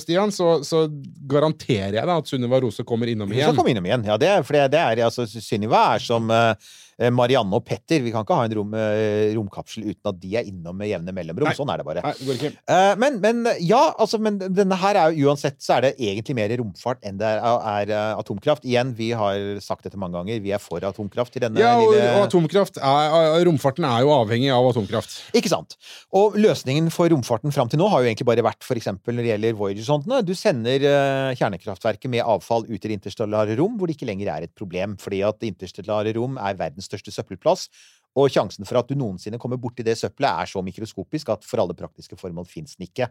Stian, 0.00 0.32
så, 0.32 0.54
så 0.64 0.86
garanterer 1.28 1.98
jeg 1.98 2.06
deg 2.08 2.12
at 2.14 2.30
Sunniva 2.30 2.56
Rose 2.64 2.86
kommer 2.88 3.12
innom 3.12 3.28
igjen. 3.28 3.50
Hun 3.50 3.52
skal 3.52 3.58
komme 3.60 3.74
innom 3.74 3.84
igjen. 3.84 4.06
Ja, 4.08 4.16
det 4.16 4.30
er, 4.32 4.46
for 4.48 4.56
det, 4.56 4.80
er, 4.80 5.02
altså, 5.04 5.28
Sunniva 5.28 5.82
er 5.90 6.06
som 6.06 6.32
eh, 6.32 6.72
Marianne 7.14 7.58
og 7.58 7.64
Petter. 7.66 8.02
Vi 8.04 8.12
kan 8.14 8.24
ikke 8.26 8.38
ha 8.38 8.46
en 8.46 8.56
rom, 8.58 8.74
eh, 8.78 9.32
romkapsel 9.34 9.88
uten 9.88 10.10
at 10.12 10.20
de 10.20 10.36
er 10.38 10.48
innom 10.50 10.76
med 10.78 10.90
jevne 10.90 11.14
mellomrom. 11.16 11.50
Nei. 11.50 11.56
Sånn 11.58 11.72
er 11.72 11.80
det 11.80 11.86
bare. 11.88 12.04
Nei, 12.04 12.36
det. 12.40 12.52
Eh, 12.70 12.92
men, 13.00 13.18
men 13.24 13.42
ja, 13.64 13.82
altså, 13.98 14.20
men 14.22 14.38
denne 14.38 14.78
her 14.78 15.00
er 15.00 15.14
jo 15.14 15.30
uansett 15.30 15.58
så 15.64 15.78
er 15.78 15.88
det 15.88 15.92
egentlig 15.98 16.36
mer 16.38 16.54
romfart 16.60 17.02
enn 17.06 17.18
det 17.18 17.32
er, 17.34 17.42
er 17.42 17.94
eh, 17.94 18.20
atomkraft. 18.20 18.66
Igjen, 18.68 18.94
vi 18.98 19.10
har 19.16 19.58
sagt 19.64 19.88
dette 19.88 19.98
mange 20.00 20.18
ganger, 20.18 20.42
vi 20.44 20.54
er 20.54 20.62
for 20.62 20.84
atomkraft 20.86 21.38
i 21.38 21.44
denne 21.44 21.62
Ja, 21.62 21.74
og, 21.80 21.94
lille 21.94 22.12
og 22.18 22.28
atomkraft 22.28 22.78
er, 22.78 23.42
romfarten 23.48 23.88
er 23.88 24.06
jo 24.06 24.14
avhengig 24.14 24.52
av 24.54 24.70
atomkraft. 24.70 25.18
Ikke 25.34 25.52
sant? 25.52 25.78
Og 26.14 26.38
løsningen 26.38 26.92
for 26.94 27.10
romfarten 27.12 27.54
fram 27.54 27.70
til 27.72 27.80
nå 27.80 27.90
har 27.92 28.04
jo 28.04 28.12
egentlig 28.12 28.28
bare 28.28 28.44
vært 28.46 28.62
eksempel 28.74 29.16
når 29.16 29.24
det 29.24 29.32
gjelder 29.32 29.58
Voyager-sondene. 29.58 30.20
Du 30.26 30.34
sender 30.38 30.84
eh, 30.88 31.34
kjernekraftverket 31.38 32.10
med 32.12 32.24
avfall 32.24 32.66
ut 32.68 32.78
i 32.78 32.90
det 32.90 32.98
interstellare 32.98 33.56
rom, 33.58 33.78
hvor 33.78 33.88
det 33.88 33.96
ikke 33.96 34.08
lenger 34.08 34.30
er 34.34 34.46
et 34.46 34.54
problem, 34.56 34.96
fordi 35.00 35.22
at 35.26 35.46
interstellare 35.46 36.14
rom 36.16 36.38
er 36.40 36.58
verdens 36.58 36.83
største 36.86 37.14
søppelplass. 37.14 37.68
Og 38.14 38.30
sjansen 38.30 38.66
for 38.68 38.78
at 38.78 38.86
du 38.86 38.94
noensinne 38.98 39.40
kommer 39.42 39.58
borti 39.58 39.82
det 39.82 39.96
søppelet, 39.98 40.44
er 40.44 40.50
så 40.50 40.62
mikroskopisk 40.62 41.32
at 41.34 41.46
for 41.46 41.62
alle 41.62 41.74
praktiske 41.74 42.18
formål 42.18 42.46
fins 42.46 42.76
den 42.76 42.86
ikke. 42.86 43.08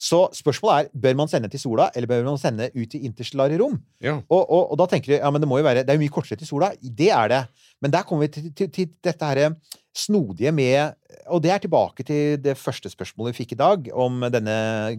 Så 0.00 0.22
spørsmålet 0.38 0.86
er 0.86 1.02
bør 1.04 1.18
man 1.18 1.28
sende 1.28 1.50
til 1.52 1.60
sola, 1.60 1.88
eller 1.92 2.08
bør 2.08 2.22
man 2.24 2.38
sende 2.40 2.70
ut 2.72 2.94
i 2.94 3.02
interstellare 3.04 3.58
rom? 3.60 3.76
Ja. 4.00 4.14
Og, 4.22 4.40
og, 4.46 4.70
og 4.72 4.78
da 4.80 4.86
tenker 4.88 5.12
du 5.12 5.16
ja, 5.18 5.32
men 5.34 5.42
det 5.42 5.50
må 5.50 5.58
jo 5.58 5.66
være, 5.66 5.82
det 5.82 5.92
er 5.92 5.98
jo 5.98 6.04
mye 6.04 6.14
kortere 6.14 6.40
til 6.40 6.48
sola. 6.48 6.70
Det 6.80 7.10
er 7.12 7.28
det. 7.34 7.42
Men 7.82 7.92
der 7.92 8.06
kommer 8.08 8.24
vi 8.24 8.32
til, 8.38 8.48
til, 8.54 8.72
til 8.72 8.88
dette 9.04 9.28
her 9.28 9.58
snodige 9.98 10.52
med 10.54 10.94
Og 11.28 11.42
det 11.42 11.50
er 11.50 11.58
tilbake 11.58 12.04
til 12.06 12.38
det 12.40 12.56
første 12.56 12.88
spørsmålet 12.88 13.34
vi 13.34 13.42
fikk 13.42 13.52
i 13.52 13.60
dag, 13.60 13.88
om 13.92 14.22
denne 14.32 14.54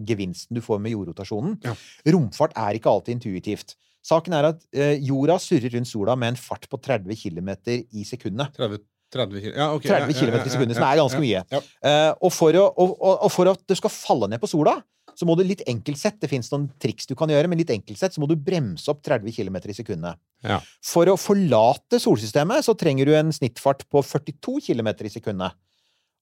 gevinsten 0.06 0.54
du 0.54 0.62
får 0.62 0.78
med 0.78 0.92
jordrotasjonen. 0.94 1.56
Ja. 1.64 1.74
Romfart 2.14 2.54
er 2.54 2.76
ikke 2.78 2.92
alltid 2.92 3.16
intuitivt. 3.16 3.74
Saken 4.06 4.34
er 4.36 4.48
at 4.52 4.62
eh, 4.72 4.96
jorda 5.04 5.36
surrer 5.42 5.74
rundt 5.76 5.90
sola 5.90 6.16
med 6.18 6.34
en 6.34 6.40
fart 6.40 6.64
på 6.70 6.80
30 6.80 7.18
km 7.20 7.50
i 7.68 8.04
sekundet. 8.08 8.54
30, 8.56 8.80
30 9.12 9.42
kilo. 9.44 9.54
Ja, 9.56 9.66
okay. 9.76 9.90
30 9.90 10.00
Ja, 10.00 10.06
ja, 10.06 10.20
km 10.20 10.38
i 10.46 10.54
sekundet, 10.54 10.78
som 10.78 10.86
er 10.86 11.00
ganske 11.02 11.20
mye. 11.20 11.42
Eh, 11.50 12.12
og, 12.16 12.30
for 12.32 12.56
å, 12.56 12.64
og, 12.80 12.94
og, 13.10 13.28
for 13.34 13.52
at 13.52 13.62
du 13.68 13.76
skal 13.76 13.92
falle 13.92 14.30
ned 14.30 14.40
på 14.42 14.50
sola, 14.50 14.78
så 15.18 15.26
må 15.28 15.34
du 15.36 15.42
litt 15.44 15.64
enkelt 15.68 15.98
sett 15.98 16.20
Det 16.22 16.30
fins 16.30 16.48
noen 16.52 16.68
triks 16.80 17.08
du 17.10 17.16
kan 17.18 17.28
gjøre, 17.28 17.50
men 17.50 17.58
litt 17.60 17.72
enkelt 17.74 17.98
sett 18.00 18.14
så 18.14 18.22
må 18.22 18.28
du 18.30 18.38
bremse 18.40 18.88
opp 18.92 19.02
30 19.04 19.34
km 19.36 19.58
i 19.66 19.76
sekundet. 19.76 20.20
Ja. 20.46 20.60
For 20.86 21.10
å 21.10 21.18
forlate 21.20 22.00
solsystemet 22.00 22.64
så 22.64 22.76
trenger 22.78 23.10
du 23.10 23.16
en 23.18 23.34
snittfart 23.34 23.84
på 23.90 24.04
42 24.06 24.60
km 24.70 24.94
i 25.04 25.12
sekundet. 25.12 25.58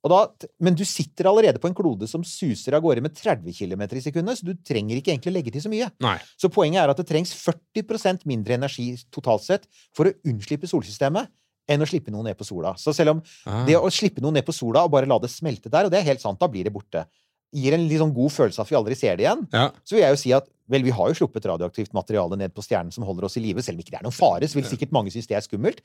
Da, 0.06 0.28
men 0.62 0.74
du 0.78 0.84
sitter 0.86 1.26
allerede 1.26 1.58
på 1.58 1.66
en 1.68 1.74
klode 1.74 2.06
som 2.08 2.22
suser 2.24 2.72
av 2.74 2.80
gårde 2.84 3.02
med 3.02 3.14
30 3.18 3.52
km 3.52 3.82
i 3.98 4.00
sekundet, 4.00 4.38
så 4.38 4.46
du 4.46 4.54
trenger 4.54 4.96
ikke 4.96 5.10
egentlig 5.10 5.32
legge 5.34 5.50
til 5.52 5.60
så 5.60 5.68
mye. 5.72 5.90
Nei. 6.00 6.16
Så 6.38 6.48
poenget 6.48 6.80
er 6.84 6.88
at 6.92 6.96
det 6.96 7.06
trengs 7.08 7.32
40% 7.34 8.24
mindre 8.24 8.54
energi 8.54 8.96
totalt 9.10 9.42
sett 9.42 9.66
for 9.96 10.06
å 10.06 10.14
unnslippe 10.24 10.70
solsystemet 10.70 11.28
enn 11.68 11.82
å 11.82 11.88
slippe 11.90 12.10
noe 12.14 12.22
ned 12.24 12.38
på 12.38 12.46
sola. 12.46 12.74
Så 12.78 12.94
selv 12.94 13.10
om 13.16 13.22
Ah. 13.44 13.66
det 13.66 13.74
å 13.76 13.90
slippe 13.90 14.22
noe 14.22 14.32
ned 14.32 14.46
på 14.46 14.54
sola 14.54 14.84
og 14.84 14.90
bare 14.92 15.04
la 15.06 15.18
det 15.18 15.28
smelte 15.30 15.68
der, 15.68 15.84
og 15.84 15.90
det 15.90 15.98
er 16.00 16.04
helt 16.14 16.20
sant, 16.22 16.38
da 16.40 16.46
blir 16.48 16.64
det 16.64 16.72
borte, 16.72 17.04
gir 17.52 17.72
en 17.74 17.88
sånn 17.88 18.14
god 18.14 18.30
følelse 18.30 18.60
av 18.60 18.66
at 18.66 18.70
vi 18.70 18.76
aldri 18.76 18.94
ser 18.96 19.16
det 19.16 19.24
igjen, 19.26 19.46
Ja. 19.52 19.70
så 19.84 19.96
vil 19.96 20.00
jeg 20.04 20.10
jo 20.12 20.16
si 20.16 20.32
at 20.32 20.48
vel, 20.68 20.82
vi 20.84 20.90
har 20.90 21.08
jo 21.08 21.14
sluppet 21.26 21.44
radioaktivt 21.44 21.92
materiale 21.92 22.36
ned 22.38 22.54
på 22.54 22.62
stjernen 22.62 22.92
som 22.92 23.04
holder 23.04 23.24
oss 23.24 23.36
i 23.36 23.40
live, 23.40 23.60
selv 23.62 23.76
om 23.76 23.80
ikke 23.82 23.90
det 23.90 24.00
er 24.00 24.04
noen 24.04 24.12
fare, 24.14 24.46
så 24.46 24.54
vil 24.54 24.64
sikkert 24.64 24.92
mange 24.92 25.10
synes 25.10 25.26
det 25.26 25.36
er 25.36 25.40
skummelt. 25.40 25.80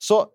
Så 0.00 0.26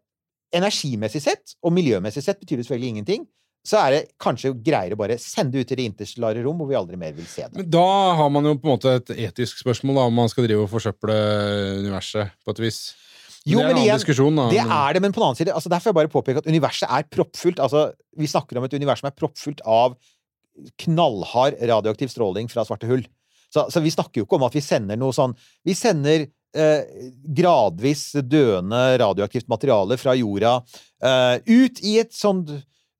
energimessig 0.55 1.23
sett, 1.23 1.57
og 1.63 1.73
miljømessig 1.75 2.23
sett, 2.23 2.39
betyr 2.39 2.59
det 2.59 2.67
selvfølgelig 2.67 2.93
ingenting. 2.95 3.25
Så 3.67 3.79
er 3.81 3.91
det 3.91 4.01
kanskje 4.21 4.53
greiere 4.63 4.95
å 4.95 4.99
bare 4.99 5.17
sende 5.19 5.59
ut 5.59 5.71
i 5.73 5.75
det 5.75 5.87
interstellare 5.89 6.43
rom, 6.45 6.61
hvor 6.61 6.69
vi 6.69 6.77
aldri 6.79 6.99
mer 6.99 7.15
vil 7.17 7.27
se 7.27 7.43
det. 7.49 7.57
Men 7.57 7.67
da 7.73 7.87
har 8.15 8.29
man 8.31 8.47
jo 8.47 8.53
på 8.55 8.69
en 8.69 8.77
måte 8.77 8.93
et 9.01 9.11
etisk 9.27 9.59
spørsmål, 9.59 9.99
da, 9.99 10.05
om 10.07 10.15
man 10.21 10.31
skal 10.31 10.47
drive 10.47 10.63
og 10.63 10.71
forsøple 10.71 11.17
universet 11.81 12.31
på 12.45 12.55
et 12.55 12.61
vis. 12.63 12.79
Jo, 13.47 13.59
det 13.59 13.65
er 13.65 13.73
en 13.73 13.81
annen 13.81 13.99
diskusjon, 13.99 14.39
da. 14.39 14.45
Det 14.51 14.61
er 14.63 14.95
det, 14.95 15.01
men 15.03 15.15
på 15.15 15.21
den 15.21 15.27
annen 15.29 15.39
side 15.39 15.55
altså 15.55 15.71
Derfor 15.71 15.89
vil 15.89 15.93
jeg 15.93 15.99
bare 16.01 16.11
påpeke 16.11 16.43
at 16.43 16.47
universet 16.47 16.87
er 16.91 17.09
proppfullt. 17.11 17.59
Altså, 17.63 17.83
vi 18.19 18.31
snakker 18.31 18.59
om 18.59 18.67
et 18.67 18.75
univers 18.75 19.03
som 19.03 19.09
er 19.11 19.17
proppfullt 19.19 19.63
av 19.63 19.95
knallhard 20.83 21.59
radioaktiv 21.69 22.11
stråling 22.11 22.49
fra 22.51 22.65
svarte 22.67 22.89
hull. 22.89 23.05
Så, 23.53 23.67
så 23.71 23.83
vi 23.83 23.93
snakker 23.93 24.21
jo 24.21 24.27
ikke 24.27 24.39
om 24.39 24.47
at 24.47 24.55
vi 24.57 24.63
sender 24.63 24.99
noe 24.99 25.15
sånn 25.15 25.31
Vi 25.63 25.71
sender 25.77 26.25
eh, 26.57 27.11
gradvis 27.37 28.09
døende 28.25 28.81
radioaktivt 29.01 29.47
materiale 29.51 29.97
fra 30.01 30.15
jorda 30.17 30.57
eh, 31.03 31.37
ut 31.45 31.81
i 31.85 31.97
et 32.01 32.15
sånn 32.15 32.43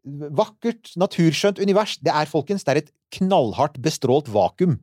vakkert, 0.08 0.94
naturskjønt 0.96 1.60
univers. 1.60 1.98
Det 2.00 2.14
er, 2.14 2.30
folkens, 2.32 2.64
det 2.64 2.74
er 2.74 2.82
et 2.84 2.94
knallhardt 3.18 3.80
bestrålt 3.84 4.30
vakuum. 4.32 4.78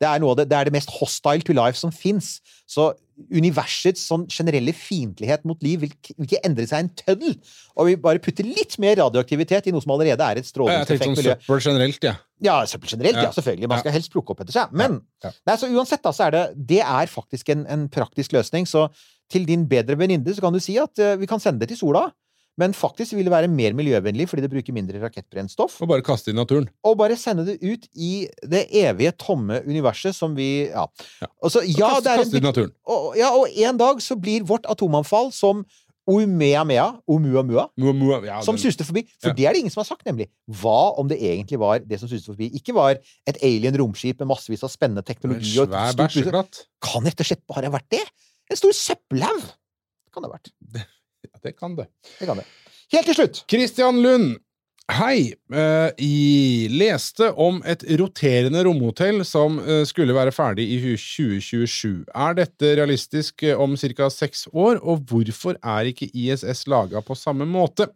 Det 0.00 0.08
er, 0.08 0.22
det, 0.24 0.48
det 0.48 0.56
er 0.56 0.68
det 0.68 0.72
mest 0.72 0.90
hostile 0.96 1.44
to 1.44 1.52
life 1.56 1.76
som 1.78 1.92
fins. 1.92 2.38
Så 2.68 2.90
universets 3.36 4.06
sånn 4.08 4.24
generelle 4.32 4.72
fiendtlighet 4.72 5.44
mot 5.48 5.60
liv 5.64 5.82
vil, 5.84 5.92
vil 6.16 6.28
ikke 6.28 6.40
endre 6.46 6.64
seg 6.68 6.86
en 6.86 6.90
tøddel. 7.02 7.34
Og 7.76 7.90
vi 7.90 7.96
bare 8.00 8.22
putter 8.22 8.48
litt 8.48 8.78
mer 8.80 8.96
radioaktivitet 9.02 9.68
i 9.68 9.74
noe 9.74 9.84
som 9.84 9.92
allerede 9.94 10.24
er 10.24 10.40
et 10.40 10.46
Ja, 10.46 10.50
strålingseffekt 10.54 11.04
tenkte 11.04 11.24
sånn 11.26 11.36
søppel 11.44 11.64
generelt, 11.66 12.08
ja. 12.08 12.14
Ja, 12.40 12.56
søppel 12.70 12.94
generelt, 12.94 13.18
ja, 13.20 13.28
Ja. 13.28 13.34
selvfølgelig. 13.36 13.68
Man 13.68 13.82
skal 13.84 13.96
helst 13.98 14.12
plukke 14.14 14.32
opp 14.32 14.40
etter 14.40 14.56
seg. 14.56 14.72
Men 14.72 15.02
Ja. 15.22 15.32
Nei, 15.46 15.56
så 15.60 15.68
uansett, 15.68 16.02
da, 16.02 16.12
så 16.16 16.26
er 16.28 16.30
det 16.30 16.44
Det 16.56 16.80
er 16.80 17.06
faktisk 17.06 17.52
en, 17.52 17.66
en 17.66 17.88
praktisk 17.88 18.32
løsning. 18.32 18.64
Så 18.66 18.88
til 19.30 19.44
din 19.46 19.68
bedre 19.68 19.96
venninne 19.98 20.34
så 20.34 20.40
kan 20.40 20.52
du 20.52 20.58
si 20.58 20.78
at 20.78 20.96
uh, 20.98 21.16
vi 21.20 21.26
kan 21.26 21.38
sende 21.38 21.60
det 21.60 21.68
til 21.68 21.78
sola, 21.84 22.10
men 22.60 22.74
faktisk 22.76 23.16
vil 23.16 23.26
det 23.28 23.32
være 23.32 23.48
mer 23.50 23.72
miljøvennlig 23.78 24.28
fordi 24.30 24.44
det 24.44 24.52
bruker 24.52 24.76
mindre 24.76 25.00
rakettbrennstoff. 25.02 25.78
Og 25.82 25.88
bare 25.90 26.04
kaste 26.06 26.30
i 26.32 26.36
naturen. 26.36 26.68
Og 26.86 26.98
bare 27.00 27.16
sende 27.20 27.46
det 27.48 27.58
ut 27.64 27.86
i 27.96 28.26
det 28.52 28.66
evige, 28.84 29.14
tomme 29.20 29.62
universet 29.66 30.14
som 30.16 30.36
vi 30.36 30.50
Ja. 30.68 30.84
Ja. 31.22 31.28
Og 31.42 31.50
så, 31.54 31.64
ja, 31.66 31.88
kaste, 31.96 32.04
det 32.10 32.18
kaste 32.24 32.36
i 32.36 32.44
naturen. 32.44 32.72
og, 32.86 33.14
ja, 33.18 33.30
og 33.32 33.48
en 33.50 33.78
dag 33.80 34.02
så 34.04 34.16
blir 34.20 34.44
vårt 34.46 34.68
atomanfall 34.70 35.32
som 35.32 35.64
Oumeamea, 36.10 36.86
Oumuamua, 37.06 37.68
Mua, 37.78 37.92
mua. 37.94 38.16
Ja, 38.26 38.40
som 38.42 38.56
suste 38.58 38.82
forbi. 38.88 39.04
For 39.20 39.30
Ja. 39.30 39.34
det 39.36 39.44
er 39.46 39.52
det 39.52 39.60
ingen 39.60 39.70
som 39.70 39.82
har 39.84 39.88
sagt, 39.92 40.04
nemlig. 40.08 40.26
Hva 40.50 40.98
om 40.98 41.06
det 41.06 41.20
egentlig 41.22 41.58
var 41.60 41.78
det 41.78 42.00
som 42.00 42.08
suste 42.10 42.32
forbi? 42.32 42.48
Ikke 42.56 42.74
var 42.74 42.96
et 43.28 43.38
alien 43.46 43.76
romskip 43.78 44.18
med 44.18 44.26
massevis 44.32 44.64
av 44.66 44.72
spennende 44.72 45.04
teknologi 45.06 45.52
og 45.60 45.70
et 45.70 45.92
stort. 45.94 46.64
Kan 46.82 47.04
rett 47.06 47.20
og 47.20 47.26
slett 47.28 47.44
bare 47.46 47.68
ha 47.70 47.76
vært 47.76 47.88
det? 47.94 48.02
En 48.50 48.56
stor 48.58 48.72
søppelhaug! 48.74 49.44
Kan 50.10 50.24
det 50.24 50.30
ha 50.32 50.34
vært. 50.34 50.50
Ja, 51.26 51.38
det 51.42 51.56
kan 51.58 51.76
det. 51.76 51.88
Det 52.18 52.26
kan 52.26 52.40
det. 52.40 52.46
Helt 52.92 53.06
til 53.06 53.20
slutt! 53.20 53.42
Christian 53.50 54.00
Lund. 54.02 54.38
Hei! 54.90 55.30
Jeg 55.54 55.92
I 56.02 56.66
leste 56.72 57.28
om 57.38 57.60
et 57.68 57.84
roterende 58.00 58.64
romhotell 58.66 59.20
som 59.28 59.60
eh, 59.62 59.84
skulle 59.86 60.16
være 60.16 60.32
ferdig 60.34 60.64
i 60.66 60.78
2027. 60.98 62.08
Er 62.10 62.34
dette 62.40 62.72
realistisk 62.80 63.44
eh, 63.46 63.54
om 63.54 63.76
ca. 63.78 64.08
seks 64.10 64.48
år, 64.50 64.80
og 64.82 65.04
hvorfor 65.06 65.60
er 65.62 65.92
ikke 65.92 66.10
ISS 66.10 66.64
laga 66.70 67.04
på 67.06 67.14
samme 67.14 67.46
måte? 67.46 67.86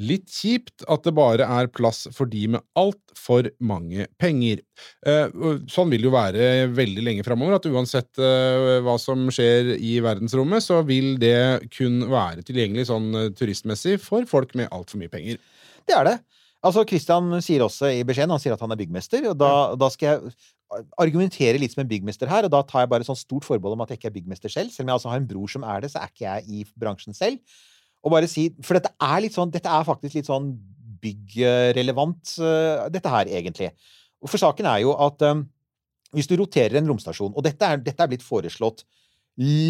Litt 0.00 0.30
kjipt 0.32 0.86
at 0.88 1.04
det 1.04 1.12
bare 1.12 1.44
er 1.44 1.68
plass 1.68 2.06
for 2.16 2.30
de 2.30 2.46
med 2.54 2.64
altfor 2.80 3.50
mange 3.60 4.06
penger. 4.20 4.62
Eh, 5.04 5.28
sånn 5.68 5.92
vil 5.92 6.00
det 6.00 6.08
jo 6.08 6.14
være 6.14 6.46
veldig 6.72 7.04
lenge 7.04 7.26
framover, 7.26 7.58
at 7.58 7.68
uansett 7.68 8.20
eh, 8.22 8.78
hva 8.84 8.94
som 9.00 9.26
skjer 9.28 9.74
i 9.76 9.98
verdensrommet, 10.04 10.64
så 10.64 10.80
vil 10.88 11.18
det 11.20 11.68
kun 11.76 12.06
være 12.08 12.44
tilgjengelig 12.48 12.88
sånn 12.88 13.10
eh, 13.18 13.28
turistmessig 13.36 13.98
for 14.00 14.24
folk 14.30 14.56
med 14.56 14.72
altfor 14.72 15.02
mye 15.02 15.12
penger. 15.12 15.42
Det 15.84 15.98
er 15.98 16.08
det. 16.08 16.16
Altså, 16.62 16.86
Christian 16.88 17.28
sier 17.44 17.64
også 17.66 17.90
i 17.90 18.04
beskjeden 18.06 18.32
han 18.32 18.40
sier 18.40 18.54
at 18.54 18.62
han 18.62 18.72
er 18.72 18.80
byggmester, 18.80 19.26
og 19.32 19.36
da, 19.36 19.52
da 19.76 19.90
skal 19.92 20.08
jeg 20.08 20.86
argumentere 21.02 21.60
litt 21.60 21.74
som 21.74 21.82
en 21.82 21.90
byggmester 21.90 22.30
her, 22.30 22.46
og 22.46 22.54
da 22.54 22.62
tar 22.64 22.86
jeg 22.86 22.92
bare 22.94 23.04
sånn 23.04 23.18
stort 23.18 23.44
forbehold 23.44 23.76
om 23.76 23.84
at 23.84 23.92
jeg 23.92 24.00
ikke 24.00 24.08
er 24.12 24.16
byggmester 24.16 24.52
selv. 24.52 24.72
Selv 24.72 24.86
om 24.86 24.92
jeg 24.92 25.00
altså 25.00 25.12
har 25.12 25.20
en 25.20 25.28
bror 25.28 25.52
som 25.52 25.66
er 25.68 25.84
det, 25.84 25.92
så 25.92 26.00
er 26.00 26.12
ikke 26.12 26.24
jeg 26.24 26.48
i 26.48 26.64
bransjen 26.80 27.18
selv. 27.18 27.60
Og 28.02 28.14
bare 28.14 28.28
si, 28.30 28.48
For 28.64 28.78
dette 28.78 28.92
er 28.98 29.24
litt 29.24 29.36
sånn, 29.36 29.52
dette 29.54 29.70
er 29.70 29.86
faktisk 29.86 30.18
litt 30.18 30.30
sånn 30.30 30.52
byggrelevant, 31.02 32.36
eh, 32.38 32.86
dette 32.94 33.10
her, 33.10 33.30
egentlig. 33.40 33.72
For 34.22 34.38
saken 34.38 34.68
er 34.70 34.82
jo 34.84 34.94
at 35.02 35.22
um, 35.26 35.44
hvis 36.14 36.28
du 36.30 36.36
roterer 36.38 36.78
en 36.78 36.90
romstasjon, 36.90 37.32
og 37.34 37.46
dette 37.46 37.66
er, 37.66 37.80
dette 37.82 38.04
er 38.04 38.10
blitt 38.10 38.22
foreslått 38.22 38.84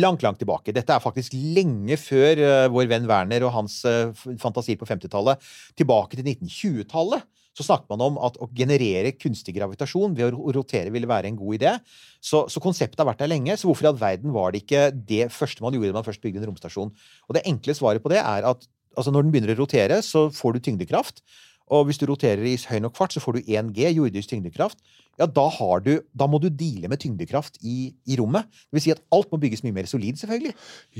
langt, 0.03 0.24
langt 0.24 0.41
tilbake. 0.43 0.74
Dette 0.74 0.93
er 0.93 1.01
faktisk 1.01 1.37
lenge 1.37 1.97
før 2.01 2.43
uh, 2.43 2.66
vår 2.72 2.91
venn 2.91 3.09
Werner 3.09 3.47
og 3.47 3.55
hans 3.57 3.78
uh, 3.89 4.11
fantasier 4.43 4.80
på 4.80 4.89
50-tallet. 4.89 5.41
Tilbake 5.78 6.18
til 6.18 6.28
1920-tallet 6.35 7.24
så 7.53 7.66
snakket 7.66 7.90
man 7.92 8.05
om 8.07 8.18
at 8.24 8.38
å 8.40 8.48
generere 8.57 9.14
kunstig 9.18 9.55
gravitasjon 9.59 10.14
ved 10.16 10.32
å 10.32 10.53
rotere 10.57 10.92
ville 10.92 11.09
være 11.11 11.28
en 11.28 11.38
god 11.38 11.59
idé. 11.59 11.74
Så, 12.22 12.46
så 12.48 12.62
konseptet 12.64 13.00
har 13.03 13.09
vært 13.11 13.20
der 13.24 13.32
lenge. 13.32 13.57
Så 13.61 13.68
hvorfor 13.68 13.86
i 13.86 13.90
all 13.90 14.00
verden 14.00 14.32
var 14.32 14.53
det 14.55 14.62
ikke 14.64 14.86
det 14.92 15.26
første 15.34 15.64
man 15.64 15.76
gjorde 15.76 15.92
da 15.92 15.98
man 16.00 16.07
først 16.07 16.24
bygde 16.24 16.40
en 16.40 16.48
romstasjon? 16.48 16.94
Og 17.28 17.36
det 17.36 17.44
enkle 17.50 17.76
svaret 17.76 18.05
på 18.05 18.12
det 18.12 18.22
er 18.22 18.48
at 18.48 18.64
altså 18.96 19.12
når 19.12 19.26
den 19.26 19.34
begynner 19.34 19.55
å 19.55 19.61
rotere, 19.62 20.00
så 20.05 20.26
får 20.32 20.57
du 20.57 20.64
tyngdekraft. 20.64 21.22
Og 21.71 21.87
hvis 21.87 21.99
du 22.01 22.07
roterer 22.11 22.43
i 22.47 22.57
høy 22.57 22.81
nok 22.83 22.97
fart, 22.97 23.15
så 23.15 23.21
får 23.23 23.39
du 23.39 23.53
1G, 23.53 23.93
jordisk 23.97 24.33
tyngdekraft. 24.33 24.79
Ja, 25.21 25.27
da, 25.29 25.45
har 25.53 25.83
du, 25.85 25.93
da 26.17 26.27
må 26.27 26.41
du 26.41 26.49
deale 26.49 26.89
med 26.89 27.01
tyngdekraft 27.03 27.59
i, 27.61 27.93
i 28.09 28.17
rommet. 28.17 28.49
Det 28.71 28.79
vil 28.79 28.85
si 28.87 28.95
at 28.95 29.03
alt 29.13 29.29
må 29.33 29.39
bygges 29.43 29.63
mye 29.65 29.77
mer 29.77 29.89
solid, 29.91 30.17
selvfølgelig. 30.21 30.55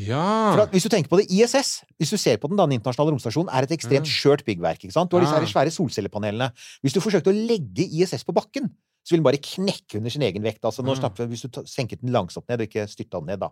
Ja 0.05 0.25
For 0.53 0.65
at, 0.67 0.75
hvis 0.75 0.85
du 0.85 0.91
tenker 0.93 1.09
på 1.13 1.21
det, 1.23 1.27
ISS, 1.33 1.79
hvis 1.97 2.13
du 2.13 2.19
ser 2.21 2.37
på 2.41 2.51
den, 2.51 2.61
da, 2.61 2.69
den 2.69 2.77
internasjonale 2.77 3.17
romstasjonen, 3.17 3.51
er 3.53 3.67
et 3.67 3.75
ekstremt 3.79 4.09
skjørt 4.09 4.45
byggverk. 4.49 4.85
ikke 4.85 4.95
sant? 4.95 5.11
Du 5.11 5.17
har 5.17 5.25
disse 5.25 5.39
her 5.39 5.49
svære 5.49 5.73
solcellepanelene. 5.75 6.51
Hvis 6.85 6.97
du 6.97 7.01
forsøkte 7.05 7.33
å 7.33 7.37
legge 7.37 7.89
ISS 7.89 8.27
på 8.29 8.37
bakken, 8.37 8.69
så 9.03 9.15
vil 9.15 9.23
den 9.23 9.27
bare 9.27 9.41
knekke 9.43 9.99
under 9.99 10.13
sin 10.15 10.23
egen 10.29 10.45
vekt. 10.45 10.61
Altså, 10.63 10.85
Ja. 10.85 10.95
snakker 10.95 11.25
vi, 11.25 11.35
Hvis 11.35 11.49
du 11.49 11.63
senket 11.67 12.01
den 12.01 12.13
langsomt 12.13 12.49
ned, 12.49 12.61
og 12.61 12.69
ikke 12.69 12.87
styrta 12.87 13.19
den 13.19 13.33
ned, 13.33 13.41
da. 13.41 13.49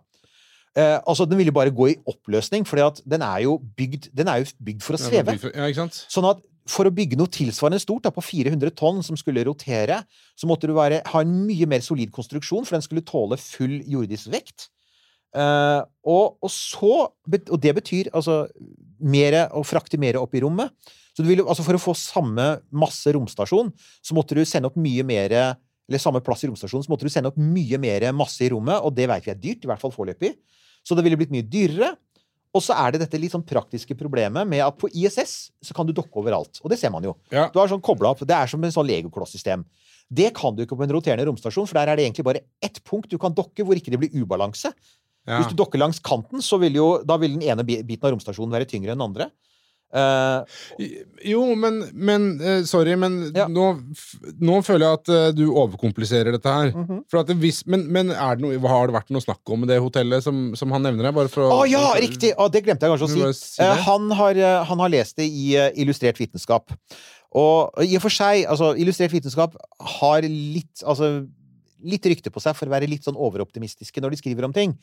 Eh, 0.77 0.99
altså, 1.07 1.25
Den 1.27 1.37
ville 1.37 1.51
bare 1.51 1.71
gå 1.71 1.89
i 1.91 1.95
oppløsning, 2.07 2.65
for 2.65 2.77
den 2.77 3.21
jo 3.43 3.59
Den 4.15 4.27
er 4.27 4.37
jo 4.37 4.45
bygd 4.63 4.81
for 4.81 4.93
å 4.93 4.97
sveve. 4.97 5.35
Ja, 5.55 5.65
ikke 5.67 5.75
sant? 5.75 6.05
Sånn 6.07 6.29
at 6.29 6.39
for 6.69 6.87
å 6.87 6.93
bygge 6.93 7.17
noe 7.19 7.31
tilsvarende 7.31 7.81
stort, 7.81 8.05
da, 8.05 8.11
på 8.13 8.23
400 8.23 8.73
tonn, 8.77 9.01
som 9.05 9.17
skulle 9.19 9.43
rotere, 9.47 10.01
så 10.37 10.49
måtte 10.49 10.69
du 10.69 10.75
være, 10.77 11.01
ha 11.09 11.23
en 11.23 11.33
mye 11.47 11.67
mer 11.69 11.81
solid 11.85 12.11
konstruksjon, 12.13 12.67
for 12.67 12.77
den 12.77 12.85
skulle 12.85 13.05
tåle 13.07 13.39
full 13.41 13.79
jordisk 13.89 14.31
vekt. 14.33 14.69
Uh, 15.31 15.79
og, 16.03 16.35
og 16.43 16.49
så 16.51 16.95
Og 17.31 17.53
det 17.63 17.71
betyr 17.77 18.09
altså 18.11 18.49
mere, 18.99 19.45
å 19.55 19.61
frakte 19.63 19.95
mer 19.95 20.17
opp 20.19 20.35
i 20.35 20.41
rommet. 20.43 20.73
Så 21.15 21.23
ville, 21.23 21.45
altså 21.47 21.63
For 21.63 21.77
å 21.77 21.79
få 21.79 21.93
samme 21.95 22.47
masse 22.75 23.11
romstasjon, 23.15 23.71
så 24.03 24.17
måtte 24.17 24.35
du 24.35 24.43
sende 24.43 24.67
opp 24.67 24.75
mye 24.75 25.05
mer 25.07 25.31
Eller 25.31 26.03
samme 26.03 26.19
plass 26.23 26.43
i 26.43 26.49
romstasjonen, 26.51 26.83
så 26.83 26.91
måtte 26.91 27.07
du 27.07 27.13
sende 27.13 27.31
opp 27.31 27.39
mye 27.39 27.79
mer 27.81 28.09
masse 28.15 28.43
i 28.43 28.51
rommet, 28.51 28.83
og 28.83 28.91
det 28.95 29.07
vet 29.11 29.25
vi 29.27 29.33
er 29.33 29.39
dyrt, 29.39 29.65
i 29.65 29.71
hvert 29.71 29.81
fall 29.81 29.95
foreløpig. 29.95 30.35
Så 30.83 30.95
det 30.95 31.03
ville 31.05 31.17
blitt 31.19 31.33
mye 31.33 31.47
dyrere. 31.47 31.93
Og 32.51 32.63
så 32.63 32.75
er 32.75 32.93
det 32.93 33.05
dette 33.05 33.19
litt 33.19 33.31
sånn 33.31 33.45
praktiske 33.47 33.95
problemet 33.95 34.47
med 34.47 34.63
at 34.65 34.75
på 34.79 34.89
ISS 34.91 35.35
så 35.63 35.75
kan 35.75 35.87
du 35.87 35.93
dokke 35.95 36.19
overalt. 36.19 36.59
Og 36.63 36.71
det 36.71 36.79
ser 36.81 36.91
man 36.91 37.05
jo. 37.05 37.13
Ja. 37.31 37.47
Du 37.53 37.61
har 37.61 37.71
sånn 37.71 37.83
opp, 37.83 38.25
Det 38.27 38.35
er 38.35 38.47
som 38.47 38.63
en 38.63 38.73
sånn 38.75 38.87
legokloss-system. 38.87 39.63
Det 40.11 40.33
kan 40.35 40.55
du 40.55 40.65
ikke 40.65 40.75
på 40.75 40.83
en 40.83 40.91
roterende 40.91 41.25
romstasjon, 41.25 41.67
for 41.67 41.79
der 41.79 41.87
er 41.87 41.95
det 41.95 42.03
egentlig 42.03 42.25
bare 42.27 42.43
ett 42.61 42.83
punkt 42.83 43.09
du 43.09 43.17
kan 43.17 43.31
dokke 43.31 43.63
hvor 43.63 43.79
ikke 43.79 43.91
det 43.93 44.01
blir 44.01 44.11
ubalanse. 44.19 44.73
Ja. 45.27 45.37
Hvis 45.37 45.53
du 45.53 45.55
dokker 45.55 45.79
langs 45.79 46.01
kanten, 46.03 46.41
så 46.43 46.59
vil 46.59 46.75
jo, 46.75 46.87
da 47.07 47.15
vil 47.21 47.37
den 47.37 47.45
ene 47.47 47.63
biten 47.63 48.03
av 48.03 48.15
romstasjonen 48.15 48.51
være 48.51 48.67
tyngre 48.67 48.91
enn 48.91 48.99
den 48.99 49.07
andre. 49.07 49.29
Eh, 49.91 50.87
Jo, 51.31 51.41
men, 51.59 51.81
men 51.93 52.27
uh, 52.41 52.63
Sorry, 52.65 52.95
men 52.95 53.17
Ja. 53.35 53.47
nå, 53.51 53.65
nå 54.39 54.59
føler 54.65 54.85
jeg 54.87 54.99
at 54.99 55.11
uh, 55.11 55.27
du 55.35 55.43
overkompliserer 55.51 56.31
dette 56.35 56.53
her. 56.55 56.71
For 57.11 57.21
at 57.21 57.29
det, 57.29 57.37
hvis, 57.41 57.63
men 57.67 57.85
men 57.91 58.13
det 58.13 58.41
noe, 58.41 58.57
har 58.71 58.87
det 58.87 58.95
vært 58.95 59.11
noe 59.13 59.23
snakk 59.23 59.53
om 59.53 59.67
det 59.69 59.81
hotellet 59.83 60.23
som, 60.25 60.51
som 60.57 60.71
han 60.73 60.85
nevner 60.87 61.09
her? 61.09 61.15
Bare 61.17 61.31
for 61.31 61.45
Å 61.49 61.61
å 61.61 61.69
ja, 61.69 61.83
riktig! 61.99 62.33
Å, 62.37 62.47
det 62.51 62.63
glemte 62.65 62.87
jeg 62.87 62.95
kanskje 62.95 63.09
å 63.27 63.33
si. 63.33 63.55
si 63.57 63.71
han, 63.87 64.07
har, 64.17 64.39
han 64.69 64.85
har 64.85 64.93
lest 64.93 65.19
det 65.19 65.27
i 65.27 65.53
Illustrert 65.83 66.19
vitenskap. 66.21 66.71
Og 67.37 67.83
i 67.85 67.95
og 67.95 68.03
for 68.03 68.11
seg, 68.13 68.45
altså, 68.49 68.73
Illustrert 68.79 69.13
vitenskap 69.13 69.55
har 69.99 70.25
litt, 70.27 70.83
altså, 70.83 71.21
litt 71.83 72.05
rykte 72.11 72.31
på 72.33 72.43
seg 72.43 72.57
for 72.57 72.67
å 72.67 72.73
være 72.73 72.89
litt 72.91 73.07
sånn 73.07 73.19
overoptimistiske 73.19 74.03
når 74.03 74.15
de 74.15 74.19
skriver 74.23 74.47
om 74.47 74.55
ting. 74.55 74.75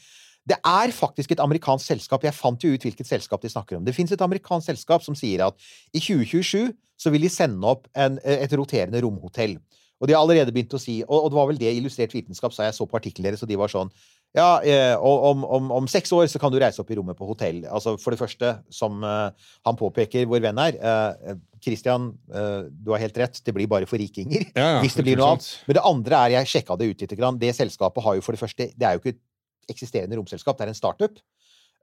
Det 0.48 0.56
er 0.64 0.92
faktisk 0.94 1.34
et 1.34 1.42
amerikansk 1.44 1.90
selskap. 1.92 2.24
Jeg 2.24 2.36
fant 2.36 2.64
jo 2.64 2.72
ut 2.72 2.84
hvilket 2.86 3.08
selskap 3.08 3.42
de 3.44 3.50
snakker 3.52 3.78
om. 3.78 3.84
Det 3.84 3.96
fins 3.96 4.12
et 4.14 4.24
amerikansk 4.24 4.70
selskap 4.70 5.04
som 5.04 5.16
sier 5.18 5.44
at 5.44 5.68
i 5.92 6.00
2027 6.00 6.70
så 6.98 7.12
vil 7.14 7.26
de 7.26 7.30
sende 7.30 7.68
opp 7.68 7.86
en, 7.94 8.16
et 8.24 8.54
roterende 8.58 9.02
romhotell. 9.04 9.58
Og 9.98 10.06
de 10.06 10.14
har 10.14 10.22
allerede 10.22 10.54
begynt 10.54 10.76
å 10.76 10.78
si 10.78 11.00
Og, 11.02 11.24
og 11.24 11.32
det 11.32 11.38
var 11.38 11.48
vel 11.50 11.58
det 11.58 11.74
Illustrert 11.74 12.14
vitenskap 12.14 12.54
sa. 12.54 12.68
Jeg 12.68 12.76
så 12.76 12.86
på 12.86 12.98
artikkelen 12.98 13.28
deres, 13.28 13.42
og 13.42 13.50
de 13.50 13.58
var 13.58 13.72
sånn 13.72 13.90
ja, 14.36 14.60
eh, 14.60 14.92
om, 15.00 15.40
om, 15.44 15.70
om 15.72 15.86
seks 15.88 16.10
år 16.12 16.26
så 16.28 16.40
kan 16.40 16.52
du 16.52 16.58
reise 16.60 16.82
opp 16.82 16.90
i 16.92 16.98
rommet 16.98 17.16
på 17.16 17.26
hotell. 17.30 17.62
Altså 17.64 17.94
For 17.96 18.12
det 18.12 18.20
første, 18.20 18.50
som 18.68 19.00
eh, 19.00 19.46
han 19.64 19.78
påpeker, 19.78 20.26
vår 20.28 20.42
venn 20.44 20.60
her 20.60 20.76
eh, 20.76 21.38
Christian, 21.64 22.10
eh, 22.28 22.68
du 22.68 22.92
har 22.92 23.00
helt 23.00 23.16
rett, 23.18 23.40
det 23.44 23.54
blir 23.56 23.70
bare 23.70 23.88
for 23.88 24.00
rikinger. 24.00 24.44
Ja, 24.52 24.66
ja, 24.76 24.82
hvis 24.84 24.98
det 24.98 25.06
blir 25.06 25.16
noe 25.18 25.32
annet. 25.32 25.48
Men 25.66 25.78
det 25.80 25.86
andre 25.90 26.20
er, 26.20 26.34
jeg 26.36 26.52
sjekka 26.52 26.76
det 26.76 26.90
ut 26.92 27.06
litt, 27.06 27.16
det 27.40 27.54
selskapet 27.56 28.04
har 28.04 28.18
jo 28.18 28.26
for 28.26 28.36
det 28.36 28.42
første 28.42 28.68
Det 28.68 28.86
er 28.86 28.98
jo 28.98 29.02
ikke 29.02 29.16
et 29.16 29.22
eksisterende 29.68 30.18
romselskap, 30.18 30.58
det 30.58 30.68
er 30.68 30.74
en 30.74 30.78
startup. 30.78 31.20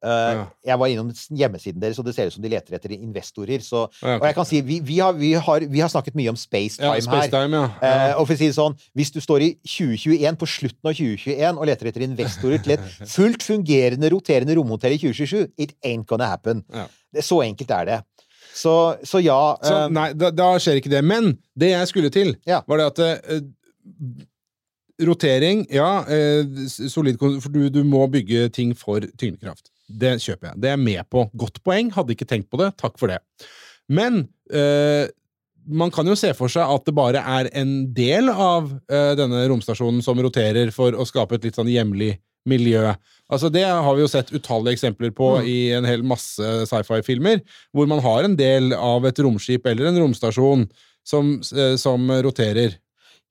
Uh, 0.06 0.12
Ja. 0.12 0.44
Jeg 0.66 0.80
var 0.80 0.92
innom 0.92 1.08
hjemmesiden 1.34 1.82
deres, 1.82 1.98
og 1.98 2.06
det 2.06 2.14
ser 2.14 2.28
ut 2.28 2.34
som 2.36 2.44
de 2.44 2.50
leter 2.52 2.76
etter 2.76 2.92
investorer. 2.94 3.64
Så, 3.64 3.88
Ja, 4.02 4.16
okay. 4.16 4.20
og 4.20 4.26
jeg 4.28 4.36
kan 4.36 4.46
si, 4.46 4.62
vi, 4.62 4.80
vi, 4.84 4.98
har, 5.00 5.14
vi, 5.14 5.32
har, 5.34 5.60
vi 5.72 5.80
har 5.80 5.90
snakket 5.90 6.16
mye 6.16 6.30
om 6.30 6.36
space 6.36 6.78
Ja, 6.82 6.92
time 6.94 7.16
her. 7.16 7.30
Spacetime, 7.30 7.62
ja. 7.82 8.14
og 8.20 8.28
for 8.28 8.36
å 8.36 8.38
si 8.38 8.50
det 8.52 8.58
sånn, 8.58 8.76
hvis 8.94 9.12
du 9.16 9.22
står 9.24 9.42
i 9.42 9.50
2021, 9.64 10.38
på 10.38 10.50
slutten 10.52 10.92
av 10.92 10.94
2021, 11.00 11.58
og 11.58 11.66
leter 11.72 11.90
etter 11.90 12.06
investorer 12.06 12.62
til 12.62 12.76
et 12.76 12.86
fullt 13.16 13.48
fungerende, 13.48 14.12
roterende 14.14 14.58
romhotell 14.60 14.94
i 14.94 15.00
2027, 15.02 15.56
it 15.58 15.74
ain't 15.82 16.06
gonna 16.06 16.28
happen. 16.30 16.62
Det, 17.10 17.24
så 17.26 17.42
enkelt 17.48 17.72
er 17.72 17.90
det. 17.90 18.00
Så, 18.56 18.96
så 19.04 19.20
ja 19.20 19.58
Så 19.64 19.74
eh, 19.74 19.90
nei, 19.92 20.10
da, 20.16 20.30
da 20.32 20.54
skjer 20.62 20.80
ikke 20.80 20.92
det. 20.94 21.02
Men 21.04 21.34
det 21.60 21.74
jeg 21.74 21.92
skulle 21.92 22.12
til, 22.14 22.36
var 22.46 22.80
det 22.80 22.86
at 22.94 23.02
eh, 23.04 23.42
Rotering, 25.04 25.66
ja, 25.74 26.06
eh, 26.08 26.46
solid 26.88 27.20
For 27.20 27.52
du, 27.52 27.68
du 27.70 27.82
må 27.84 28.06
bygge 28.12 28.50
ting 28.56 28.74
for 28.78 29.04
tyngdekraft. 29.20 29.68
Det 29.90 30.16
kjøper 30.24 30.52
jeg. 30.54 30.62
Det 30.62 30.70
er 30.70 30.78
jeg 30.78 30.86
med 30.86 31.10
på. 31.12 31.26
Godt 31.38 31.60
poeng. 31.64 31.92
Hadde 31.94 32.16
ikke 32.16 32.28
tenkt 32.30 32.50
på 32.50 32.58
det. 32.62 32.72
Takk 32.80 32.96
for 32.98 33.12
det. 33.12 33.20
Men 33.92 34.24
eh, 34.50 35.08
man 35.68 35.92
kan 35.94 36.08
jo 36.08 36.16
se 36.18 36.32
for 36.38 36.48
seg 36.50 36.64
at 36.70 36.86
det 36.88 36.96
bare 36.96 37.22
er 37.22 37.50
en 37.58 37.76
del 37.94 38.30
av 38.32 38.72
eh, 38.90 39.12
denne 39.20 39.44
romstasjonen 39.52 40.02
som 40.06 40.18
roterer 40.22 40.72
for 40.74 40.96
å 40.96 41.06
skape 41.06 41.36
et 41.38 41.46
litt 41.50 41.60
sånn 41.60 41.70
hjemlig 41.70 42.16
miljø. 42.46 42.92
Altså 43.34 43.50
Det 43.50 43.64
har 43.66 43.96
vi 43.98 44.04
jo 44.04 44.10
sett 44.10 44.30
utallige 44.34 44.78
eksempler 44.78 45.12
på 45.18 45.32
Mm. 45.40 45.48
i 45.50 45.60
en 45.74 45.86
hel 45.90 46.04
masse 46.06 46.50
sci-fi-filmer, 46.70 47.42
hvor 47.74 47.88
man 47.90 48.00
har 48.06 48.24
en 48.24 48.36
del 48.38 48.72
av 48.78 49.06
et 49.10 49.18
romskip 49.18 49.66
eller 49.66 49.90
en 49.90 49.98
romstasjon 50.04 50.68
som, 51.06 51.40
eh, 51.54 51.76
som 51.76 52.06
roterer. 52.10 52.78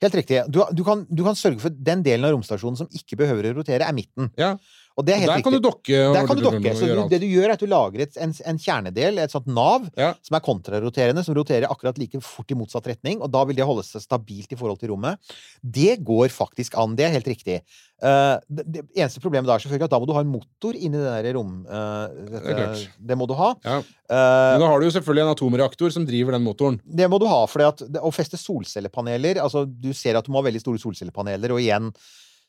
Helt 0.04 0.16
riktig. 0.20 0.42
Du, 0.52 0.60
du, 0.76 0.82
kan, 0.84 1.06
du 1.08 1.22
kan 1.24 1.36
sørge 1.38 1.62
for 1.62 1.72
den 1.72 2.02
delen 2.04 2.26
av 2.28 2.34
romstasjonen 2.34 2.76
som 2.82 2.90
ikke 2.92 3.16
behøver 3.22 3.48
å 3.50 3.54
rotere, 3.60 3.86
er 3.86 3.96
midten. 3.96 4.28
Ja, 4.40 4.54
Og 4.94 5.02
det 5.06 5.14
er 5.16 5.22
helt 5.24 5.32
Der 5.32 5.42
kan 5.42 5.54
du 5.56 5.58
dokke. 5.58 6.00
Der 6.14 6.26
kan 6.28 6.38
du 6.38 6.42
dokke. 6.44 6.74
Så 6.78 6.86
du, 6.86 7.00
det 7.10 7.18
du 7.22 7.26
gjør, 7.26 7.48
er 7.48 7.54
at 7.56 7.62
du 7.64 7.66
lager 7.66 8.04
et, 8.04 8.18
en, 8.22 8.30
en 8.46 8.58
kjernedel, 8.62 9.18
et 9.24 9.32
sånt 9.34 9.48
nav, 9.50 9.88
Ja. 9.98 10.12
som 10.22 10.36
er 10.38 10.44
kontraroterende, 10.46 11.24
som 11.26 11.34
roterer 11.34 11.66
akkurat 11.66 11.98
like 11.98 12.20
fort 12.22 12.50
i 12.54 12.58
motsatt 12.58 12.86
retning, 12.92 13.18
og 13.20 13.32
da 13.34 13.42
vil 13.48 13.58
det 13.58 13.66
holde 13.66 13.82
seg 13.82 14.04
stabilt 14.04 14.54
i 14.54 14.58
forhold 14.60 14.78
til 14.78 14.92
rommet. 14.94 15.18
Det 15.60 15.96
går 16.06 16.30
faktisk 16.30 16.78
an. 16.78 16.94
Det 16.94 17.08
er 17.08 17.14
helt 17.16 17.26
riktig. 17.32 17.58
Uh, 18.04 18.36
det, 18.50 18.64
det 18.70 18.80
eneste 18.98 19.22
problemet 19.22 19.48
da 19.48 19.54
er 19.56 19.62
selvfølgelig 19.64 19.86
at 19.88 19.92
da 19.94 20.00
må 20.02 20.06
du 20.10 20.14
ha 20.14 20.22
en 20.22 20.30
motor 20.30 20.76
inni 20.76 20.98
det 21.00 21.12
der 21.26 21.34
rom... 21.38 21.52
Uh, 21.66 22.40
Det 22.44 22.88
det 23.10 23.16
må 23.18 23.26
du 23.26 23.34
ha. 23.38 23.50
Ja. 23.64 23.78
Eh, 23.80 24.50
Men 24.54 24.60
da 24.62 24.68
har 24.68 24.80
du 24.82 24.86
jo 24.86 24.92
selvfølgelig 24.94 25.24
en 25.24 25.32
atomreaktor 25.34 25.90
som 25.94 26.04
driver 26.06 26.36
den 26.36 26.44
motoren. 26.44 26.76
det 26.84 27.06
må 27.10 27.18
du 27.18 27.24
ha, 27.30 27.44
for 27.50 27.64
å 27.64 28.10
feste 28.12 28.36
solcellepaneler 28.40 29.40
altså 29.42 29.64
Du 29.66 29.90
ser 29.96 30.18
at 30.18 30.26
du 30.26 30.32
må 30.34 30.42
ha 30.42 30.46
veldig 30.48 30.60
store 30.62 30.82
solcellepaneler, 30.82 31.54
og 31.54 31.62
igjen, 31.62 31.90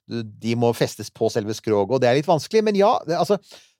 de 0.07 0.57
må 0.59 0.71
festes 0.77 1.09
på 1.13 1.29
selve 1.33 1.55
skroget, 1.57 1.95
og 1.97 2.03
det 2.03 2.09
er 2.09 2.19
litt 2.19 2.29
vanskelig, 2.29 2.63
men 2.67 2.77
ja, 2.77 2.91
det, 3.07 3.17
altså 3.17 3.39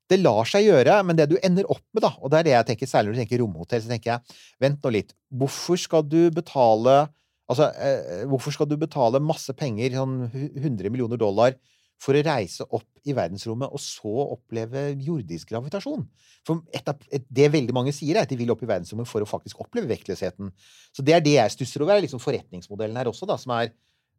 det 0.09 0.19
lar 0.21 0.45
seg 0.49 0.67
gjøre, 0.67 0.99
men 1.05 1.17
det 1.17 1.27
du 1.31 1.37
ender 1.41 1.67
opp 1.71 1.83
med, 1.95 2.03
da, 2.05 2.13
og 2.21 2.31
det 2.31 2.39
er 2.39 2.47
det 2.47 2.55
jeg 2.55 2.69
tenker, 2.71 2.89
særlig 2.89 3.11
når 3.11 3.15
du 3.15 3.21
tenker 3.23 3.41
romhotell, 3.41 3.83
så 3.83 3.91
tenker 3.91 4.11
jeg 4.13 4.39
vent 4.61 4.83
nå 4.85 4.93
litt, 4.93 5.15
hvorfor 5.33 5.79
skal 5.81 6.05
du 6.07 6.21
betale 6.33 7.05
Altså, 7.45 7.67
eh, 7.77 8.23
hvorfor 8.25 8.49
skal 8.55 8.65
du 8.65 8.73
betale 8.81 9.21
masse 9.21 9.53
penger, 9.53 9.93
sånn 9.93 10.15
100 10.33 10.89
millioner 10.89 11.19
dollar, 11.21 11.53
for 12.01 12.17
å 12.17 12.23
reise 12.25 12.65
opp 12.73 12.87
i 13.07 13.13
verdensrommet 13.15 13.69
og 13.69 13.79
så 13.79 14.13
oppleve 14.33 14.87
jordisk 14.97 15.51
gravitasjon? 15.53 16.07
For 16.45 16.65
et 16.73 16.89
av, 16.89 16.97
et, 17.13 17.27
det 17.29 17.51
veldig 17.53 17.75
mange 17.77 17.93
sier, 17.93 18.17
er 18.17 18.25
at 18.25 18.33
de 18.33 18.39
vil 18.39 18.49
opp 18.49 18.63
i 18.65 18.69
verdensrommet 18.71 19.09
for 19.09 19.21
å 19.21 19.29
faktisk 19.29 19.61
oppleve 19.61 19.91
vektløsheten. 19.93 20.49
Så 20.89 21.05
det 21.05 21.13
er 21.13 21.21
det 21.21 21.37
jeg 21.37 21.53
stusser 21.53 21.85
over, 21.85 21.93
er 21.93 22.07
liksom 22.07 22.23
forretningsmodellen 22.23 22.97
her 22.97 23.13
også, 23.13 23.29
da, 23.29 23.37
som 23.37 23.53
er 23.59 23.69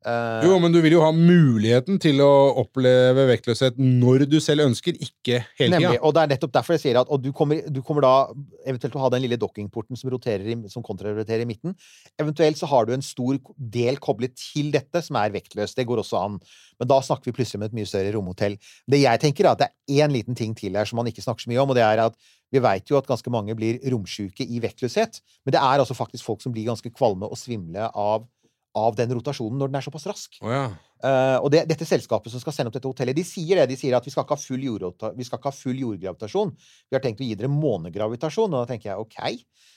eh, 0.04 0.44
Jo, 0.46 0.58
men 0.62 0.74
du 0.74 0.78
vil 0.84 0.96
jo 0.96 1.02
ha 1.04 1.12
muligheten 1.14 2.00
til 2.02 2.20
å 2.24 2.30
oppleve 2.62 3.26
vektløshet 3.30 3.78
når 3.80 4.26
du 4.30 4.36
selv 4.42 4.66
ønsker, 4.66 4.98
ikke 5.00 5.42
hele 5.60 5.80
tida. 5.80 5.94
Og 6.02 6.14
det 6.16 6.24
er 6.24 6.32
nettopp 6.34 6.54
derfor 6.58 6.76
jeg 6.76 6.84
sier 6.84 7.00
at 7.00 7.12
og 7.12 7.22
du, 7.24 7.30
kommer, 7.36 7.62
du 7.70 7.80
kommer 7.86 8.06
da 8.06 8.14
eventuelt 8.66 8.92
til 8.92 9.00
å 9.00 9.04
ha 9.06 9.12
den 9.14 9.24
lille 9.24 9.40
dockingporten 9.40 9.98
som, 9.98 10.10
roterer 10.12 10.46
i, 10.52 10.58
som 10.72 10.84
kontraroterer 10.86 11.46
i 11.46 11.48
midten. 11.48 11.76
Eventuelt 12.20 12.60
så 12.60 12.68
har 12.70 12.88
du 12.88 12.94
en 12.96 13.04
stor 13.04 13.40
del 13.56 14.00
koblet 14.02 14.36
til 14.38 14.72
dette 14.74 15.02
som 15.06 15.18
er 15.22 15.34
vektløs. 15.34 15.76
Det 15.78 15.86
går 15.88 16.04
også 16.04 16.20
an. 16.20 16.40
Men 16.80 16.90
da 16.92 17.00
snakker 17.04 17.30
vi 17.30 17.36
plutselig 17.38 17.62
om 17.62 17.68
et 17.68 17.76
mye 17.76 17.88
større 17.88 18.12
romhotell. 18.16 18.58
Det 18.88 19.00
jeg 19.00 19.22
tenker 19.22 19.46
er 19.46 19.54
at 19.54 19.64
det 19.64 19.70
er 19.70 20.04
én 20.04 20.12
liten 20.12 20.36
ting 20.36 20.52
til 20.56 20.76
her 20.76 20.88
som 20.88 21.00
man 21.00 21.08
ikke 21.08 21.24
snakker 21.24 21.46
så 21.46 21.52
mye 21.52 21.62
om, 21.62 21.72
og 21.72 21.78
det 21.78 21.86
er 21.86 22.04
at 22.04 22.18
vi 22.54 22.62
veit 22.62 22.90
jo 22.90 22.98
at 22.98 23.08
ganske 23.08 23.30
mange 23.32 23.56
blir 23.58 23.80
romsjuke 23.90 24.46
i 24.46 24.60
vektløshet. 24.62 25.20
Men 25.44 25.56
det 25.56 25.60
er 25.60 25.82
altså 25.82 25.96
faktisk 25.98 26.26
folk 26.26 26.44
som 26.44 26.54
blir 26.54 26.68
ganske 26.68 26.92
kvalme 26.94 27.28
og 27.28 27.38
svimle 27.40 27.88
av, 27.90 28.26
av 28.76 28.96
den 28.98 29.12
rotasjonen 29.16 29.58
når 29.60 29.72
den 29.72 29.78
er 29.80 29.86
såpass 29.86 30.06
rask. 30.10 30.38
Oh, 30.44 30.52
ja. 30.52 30.64
uh, 31.04 31.38
og 31.40 31.50
det, 31.54 31.64
dette 31.70 31.88
selskapet 31.88 32.32
som 32.32 32.42
skal 32.42 32.54
sende 32.54 32.72
opp 32.72 32.76
dette 32.76 32.90
hotellet, 32.90 33.16
de 33.16 33.24
sier 33.26 33.62
det. 33.62 33.70
De 33.72 33.78
sier 33.80 33.96
at 33.96 34.06
vi 34.06 34.12
skal 34.12 34.26
ikke 34.26 34.36
ha 34.36 34.42
full, 34.42 34.66
skal 35.00 35.40
ikke 35.40 35.52
ha 35.52 35.56
full 35.56 35.80
jordgravitasjon. 35.86 36.52
Vi 36.90 36.98
har 36.98 37.04
tenkt 37.04 37.22
å 37.22 37.28
gi 37.28 37.38
dere 37.38 37.52
månegravitasjon. 37.52 38.52
Og 38.52 38.58
da 38.60 38.66
tenker 38.72 38.92
jeg 38.92 39.06
OK. 39.06 39.18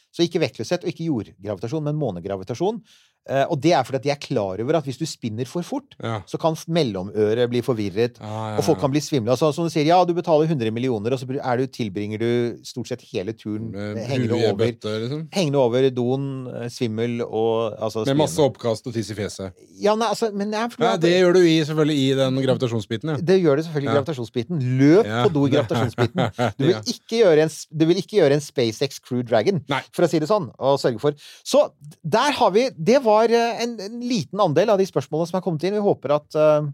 Så 0.10 0.26
ikke 0.26 0.41
vektløshet 0.41 0.86
og 0.86 0.91
ikke 0.91 1.08
jordgravitasjon, 1.08 1.86
men 1.86 2.00
månegravitasjon. 2.02 2.82
Eh, 3.30 3.45
og 3.53 3.59
det 3.61 3.73
er 3.77 3.84
fordi 3.86 3.99
at 3.99 4.05
de 4.07 4.11
er 4.13 4.19
klar 4.21 4.61
over 4.63 4.77
at 4.80 4.88
hvis 4.89 4.97
du 4.97 5.05
spinner 5.05 5.45
for 5.45 5.61
fort, 5.65 5.93
Ja. 6.01 6.21
så 6.25 6.39
kan 6.41 6.55
mellomøret 6.67 7.49
bli 7.51 7.61
forvirret. 7.61 8.17
Ja, 8.19 8.51
ja, 8.53 8.57
Og 8.57 8.63
folk 8.65 8.80
kan 8.82 8.91
bli 8.91 9.01
svimle. 9.03 9.30
Altså, 9.36 9.51
som 9.53 9.67
du 9.67 9.69
sier, 9.69 9.86
ja, 9.86 9.99
du 10.05 10.13
betaler 10.17 10.47
100 10.49 10.71
millioner, 10.73 11.13
og 11.13 11.19
så 11.21 11.27
er 11.38 11.57
du, 11.61 11.67
tilbringer 11.67 12.19
du 12.19 12.30
stort 12.65 12.88
sett 12.89 13.03
hele 13.13 13.34
turen 13.38 13.69
Med 13.71 14.01
hengende 14.09 14.34
over, 14.39 14.57
bøtte, 14.57 14.95
liksom. 15.03 15.27
hengende 15.36 15.61
over 15.61 15.89
doen, 15.93 16.47
eh, 16.47 16.69
svimmel 16.73 17.21
og 17.21 17.75
altså, 17.80 18.05
Med 18.07 18.17
masse 18.17 18.41
oppkast 18.41 18.88
og 18.88 18.93
tiss 18.93 19.11
i 19.11 19.17
fjeset. 19.17 19.53
Ja, 19.80 19.95
nei, 19.95 20.07
altså, 20.09 20.32
men 20.34 20.49
nei, 20.49 20.65
Ja, 20.80 20.95
det 20.97 21.13
gjør 21.21 21.34
du 21.38 21.41
i, 21.43 21.59
selvfølgelig 21.63 21.97
i 21.97 22.09
den 22.17 22.41
gravitasjonsbiten, 22.43 23.13
ja. 23.13 23.17
Det 23.21 23.39
gjør 23.41 23.59
det 23.61 23.65
selvfølgelig 23.67 23.89
i 23.89 23.95
gravitasjonsbiten. 23.97 24.63
Løp 24.80 25.05
på 25.05 25.34
do 25.34 25.45
i 25.45 25.53
gravitasjonsbiten. 25.53 26.25
Du 26.59 26.65
vil, 26.65 26.75
ikke 26.88 27.19
gjøre 27.21 27.43
en, 27.45 27.51
du 27.80 27.84
vil 27.86 27.99
ikke 28.01 28.17
gjøre 28.19 28.36
en 28.38 28.41
SpaceX 28.43 28.99
Crew 29.03 29.21
Dragon, 29.23 29.61
Nei. 29.69 29.82
for 29.95 30.05
å 30.05 30.09
si 30.11 30.19
det 30.19 30.27
sånn. 30.30 30.49
Og 30.59 30.80
sørge 30.82 30.99
for. 31.01 31.15
Så 31.45 31.61
der 32.03 32.32
har 32.39 32.51
vi 32.55 32.69
Det 32.75 32.99
var 33.03 33.18
eh, 33.28 33.63
en, 33.65 33.76
en 33.84 33.99
liten 33.99 34.39
andel 34.39 34.70
av 34.72 34.80
de 34.80 34.86
spørsmålene 34.88 35.28
som 35.28 35.38
er 35.39 35.43
kommet 35.43 35.63
inn. 35.67 35.76
Vi 35.76 35.84
håper 35.84 36.15
at 36.15 36.36
uh, 36.39 36.70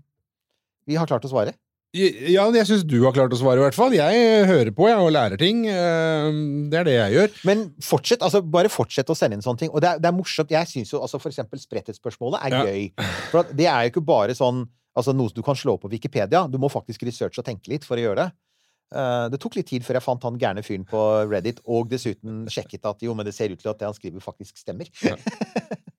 vi 0.86 0.96
har 1.00 1.10
klart 1.10 1.26
å 1.26 1.32
svare. 1.32 1.56
Ja, 1.96 2.44
jeg 2.52 2.68
syns 2.68 2.84
du 2.84 2.98
har 3.06 3.14
klart 3.16 3.32
å 3.32 3.38
svare, 3.40 3.62
i 3.62 3.64
hvert 3.64 3.78
fall. 3.78 3.94
Jeg 3.96 4.46
hører 4.50 4.72
på 4.76 4.90
jeg, 4.90 5.00
og 5.00 5.14
lærer 5.16 5.40
ting. 5.40 5.62
Eh, 5.72 6.28
Det 6.68 6.80
er 6.82 6.88
det 6.90 6.96
jeg 6.98 7.14
gjør. 7.16 7.36
Men 7.48 7.62
fortsett, 7.80 8.26
altså 8.26 8.42
bare 8.44 8.70
fortsett 8.70 9.08
å 9.10 9.16
sende 9.16 9.38
inn 9.40 9.46
sånne 9.46 9.62
ting. 9.64 9.72
Og 9.72 9.80
det 9.80 9.94
er, 9.94 10.02
det 10.04 10.10
er 10.10 10.18
morsomt. 10.18 10.52
Jeg 10.52 10.68
syns 10.68 10.92
jo 10.92 11.00
altså 11.00 11.22
for 11.24 11.32
eksempel 11.32 11.62
spretthetsspørsmålet 11.62 12.44
er 12.44 12.58
Ja. 12.58 12.64
gøy. 12.68 13.06
For 13.32 13.46
at 13.46 13.56
det 13.56 13.70
er 13.72 13.86
jo 13.88 13.96
ikke 13.96 14.06
bare 14.06 14.36
sånn 14.36 14.66
Altså 14.96 15.12
noe 15.12 15.28
som 15.28 15.36
du 15.36 15.44
kan 15.44 15.58
slå 15.60 15.74
opp 15.76 15.82
på 15.84 15.90
Wikipedia. 15.92 16.46
Du 16.48 16.56
må 16.58 16.70
faktisk 16.72 17.02
researche 17.04 17.42
og 17.42 17.44
tenke 17.44 17.68
litt 17.68 17.84
for 17.84 18.00
å 18.00 18.04
gjøre 18.06 18.16
det. 18.16 18.28
Eh, 18.96 19.26
det 19.28 19.40
tok 19.44 19.58
litt 19.58 19.68
tid 19.68 19.84
før 19.84 19.98
jeg 19.98 20.06
fant 20.06 20.24
han 20.24 20.38
gærne 20.40 20.64
fyren 20.64 20.86
på 20.88 21.02
Reddit, 21.28 21.60
og 21.68 21.90
dessuten 21.92 22.46
sjekket 22.48 22.88
at 22.88 23.04
jo, 23.04 23.12
men 23.14 23.28
det 23.28 23.34
ser 23.36 23.52
ut 23.52 23.60
til 23.60 23.72
at 23.74 23.82
det 23.82 23.90
han 23.90 23.98
skriver, 23.98 24.24
faktisk 24.24 24.56
stemmer. 24.62 24.88
Ja. 25.04 25.18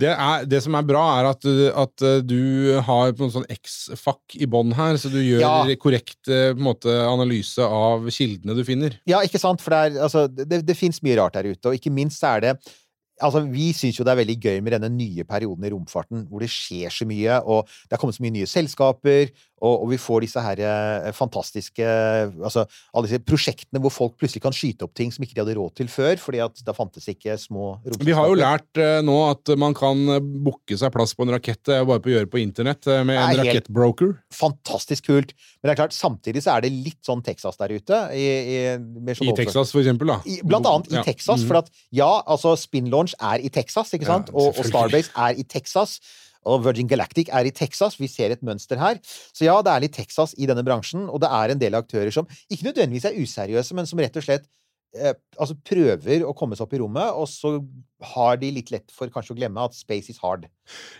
Det, 0.00 0.08
er, 0.08 0.46
det 0.48 0.62
som 0.64 0.74
er 0.78 0.86
bra, 0.88 1.02
er 1.20 1.28
at, 1.28 1.44
at 1.84 2.04
eh, 2.08 2.20
du 2.24 2.78
har 2.86 3.12
på 3.16 3.26
en 3.26 3.34
sånn 3.34 3.48
X-fuck 3.52 4.38
i 4.40 4.48
bånn 4.48 4.72
her, 4.76 4.96
så 5.00 5.10
du 5.12 5.18
gjør 5.20 5.42
Ja. 5.44 5.76
korrekt 5.82 6.30
eh, 6.32 6.54
måte, 6.56 6.94
analyse 7.06 7.60
av 7.66 8.08
kildene 8.08 8.56
du 8.56 8.64
finner. 8.64 8.96
Ja, 9.08 9.20
ikke 9.26 9.40
sant? 9.42 9.60
For 9.60 9.74
det, 9.74 9.82
er, 9.92 10.00
altså, 10.08 10.24
det, 10.32 10.62
det 10.66 10.78
fins 10.78 11.02
mye 11.04 11.18
rart 11.20 11.36
der 11.36 11.50
ute, 11.52 11.68
og 11.68 11.76
ikke 11.76 11.92
minst 11.92 12.24
er 12.24 12.40
det 12.46 12.54
Altså, 13.22 13.44
Vi 13.52 13.70
syns 13.76 13.98
jo 14.00 14.04
det 14.04 14.12
er 14.12 14.20
veldig 14.24 14.38
gøy 14.42 14.60
med 14.62 14.72
denne 14.76 14.90
nye 14.92 15.24
perioden 15.28 15.64
i 15.64 15.70
romfarten, 15.72 16.26
hvor 16.28 16.42
det 16.42 16.50
skjer 16.52 16.90
så 16.92 17.06
mye, 17.08 17.38
og 17.46 17.64
det 17.86 17.94
har 17.96 18.02
kommet 18.02 18.16
så 18.18 18.24
mye 18.24 18.34
nye 18.34 18.48
selskaper, 18.50 19.30
og, 19.62 19.84
og 19.84 19.90
vi 19.92 19.98
får 20.02 20.24
disse 20.24 20.42
her 20.42 20.58
eh, 20.58 21.12
fantastiske 21.14 21.84
Altså 22.42 22.64
alle 22.90 23.06
disse 23.06 23.20
prosjektene 23.22 23.78
hvor 23.82 23.92
folk 23.94 24.16
plutselig 24.18 24.42
kan 24.42 24.54
skyte 24.56 24.82
opp 24.88 24.94
ting 24.98 25.12
som 25.14 25.22
ikke 25.22 25.36
de 25.36 25.42
hadde 25.44 25.54
råd 25.54 25.74
til 25.78 25.86
før, 25.92 26.16
fordi 26.18 26.40
at 26.42 26.62
da 26.66 26.74
fantes 26.74 27.06
ikke 27.12 27.36
små 27.38 27.76
romselskaper. 27.76 28.08
Vi 28.08 28.16
har 28.18 28.26
jo 28.32 28.38
lært 28.40 28.80
eh, 28.82 28.98
nå 29.06 29.14
at 29.30 29.52
man 29.62 29.76
kan 29.78 30.02
eh, 30.16 30.18
booke 30.22 30.74
seg 30.80 30.90
plass 30.94 31.14
på 31.14 31.22
en 31.28 31.34
rakett 31.36 31.70
eh, 31.70 31.84
bare 31.86 32.02
på 32.02 32.10
å 32.10 32.14
gjøre 32.16 32.30
på 32.32 32.40
internett 32.42 32.88
med 33.06 33.14
en 33.20 33.38
rakettbroker. 33.38 34.16
Fantastisk 34.34 35.06
kult. 35.12 35.30
Men 35.62 35.70
det 35.70 35.76
er 35.76 35.80
klart, 35.84 35.94
samtidig 35.94 36.42
så 36.42 36.56
er 36.56 36.66
det 36.66 36.72
litt 36.74 36.98
sånn 37.06 37.22
Texas 37.22 37.58
der 37.60 37.70
ute. 37.78 38.00
I, 38.18 38.26
i, 38.26 38.58
I 39.14 39.36
Texas, 39.38 39.70
for 39.70 39.78
eksempel. 39.84 40.10
Da. 40.10 40.18
I, 40.26 40.40
blant 40.42 40.66
annet 40.66 40.90
i 40.90 40.98
Ja. 40.98 41.04
Texas, 41.06 41.42
Mhm. 41.44 41.48
for 41.52 41.60
at 41.62 41.70
ja, 41.94 42.10
altså 42.26 42.56
Spin 42.58 42.90
Launch 42.90 43.11
er 43.20 43.42
i 43.44 43.48
Texas, 43.52 43.92
ikke 43.94 44.06
Ja, 44.08 44.14
sant? 44.18 44.30
og, 44.34 44.52
og. 44.56 44.64
Starbase 44.68 45.10
er 45.16 45.38
i 45.38 45.44
Texas. 45.44 45.98
Og 46.44 46.64
Virgin 46.64 46.88
Galactic 46.90 47.28
er 47.30 47.46
i 47.46 47.52
Texas. 47.54 48.00
Vi 48.00 48.08
ser 48.10 48.32
et 48.34 48.40
mønster 48.42 48.74
her. 48.80 48.98
Så 49.30 49.44
ja, 49.46 49.60
det 49.62 49.70
er 49.70 49.84
litt 49.84 49.92
Texas 49.94 50.32
i 50.38 50.48
denne 50.50 50.64
bransjen, 50.66 51.04
og 51.08 51.20
det 51.22 51.28
er 51.30 51.52
en 51.54 51.60
del 51.60 51.76
aktører 51.78 52.10
som 52.10 52.26
ikke 52.50 52.66
nødvendigvis 52.72 53.04
er 53.06 53.14
useriøse, 53.22 53.76
men 53.78 53.86
som 53.86 54.00
rett 54.02 54.16
og 54.18 54.24
slett 54.26 54.48
eh, 54.98 55.14
altså 55.38 55.54
prøver 55.62 56.24
å 56.26 56.34
komme 56.34 56.58
seg 56.58 56.66
opp 56.66 56.74
i 56.74 56.80
rommet, 56.82 57.14
og 57.14 57.28
så 57.30 57.52
har 58.10 58.40
de 58.42 58.50
litt 58.58 58.72
lett 58.74 58.90
for 58.90 59.06
kanskje 59.14 59.36
å 59.36 59.38
glemme 59.38 59.62
at 59.62 59.78
space 59.78 60.10
is 60.10 60.18
hard. 60.18 60.48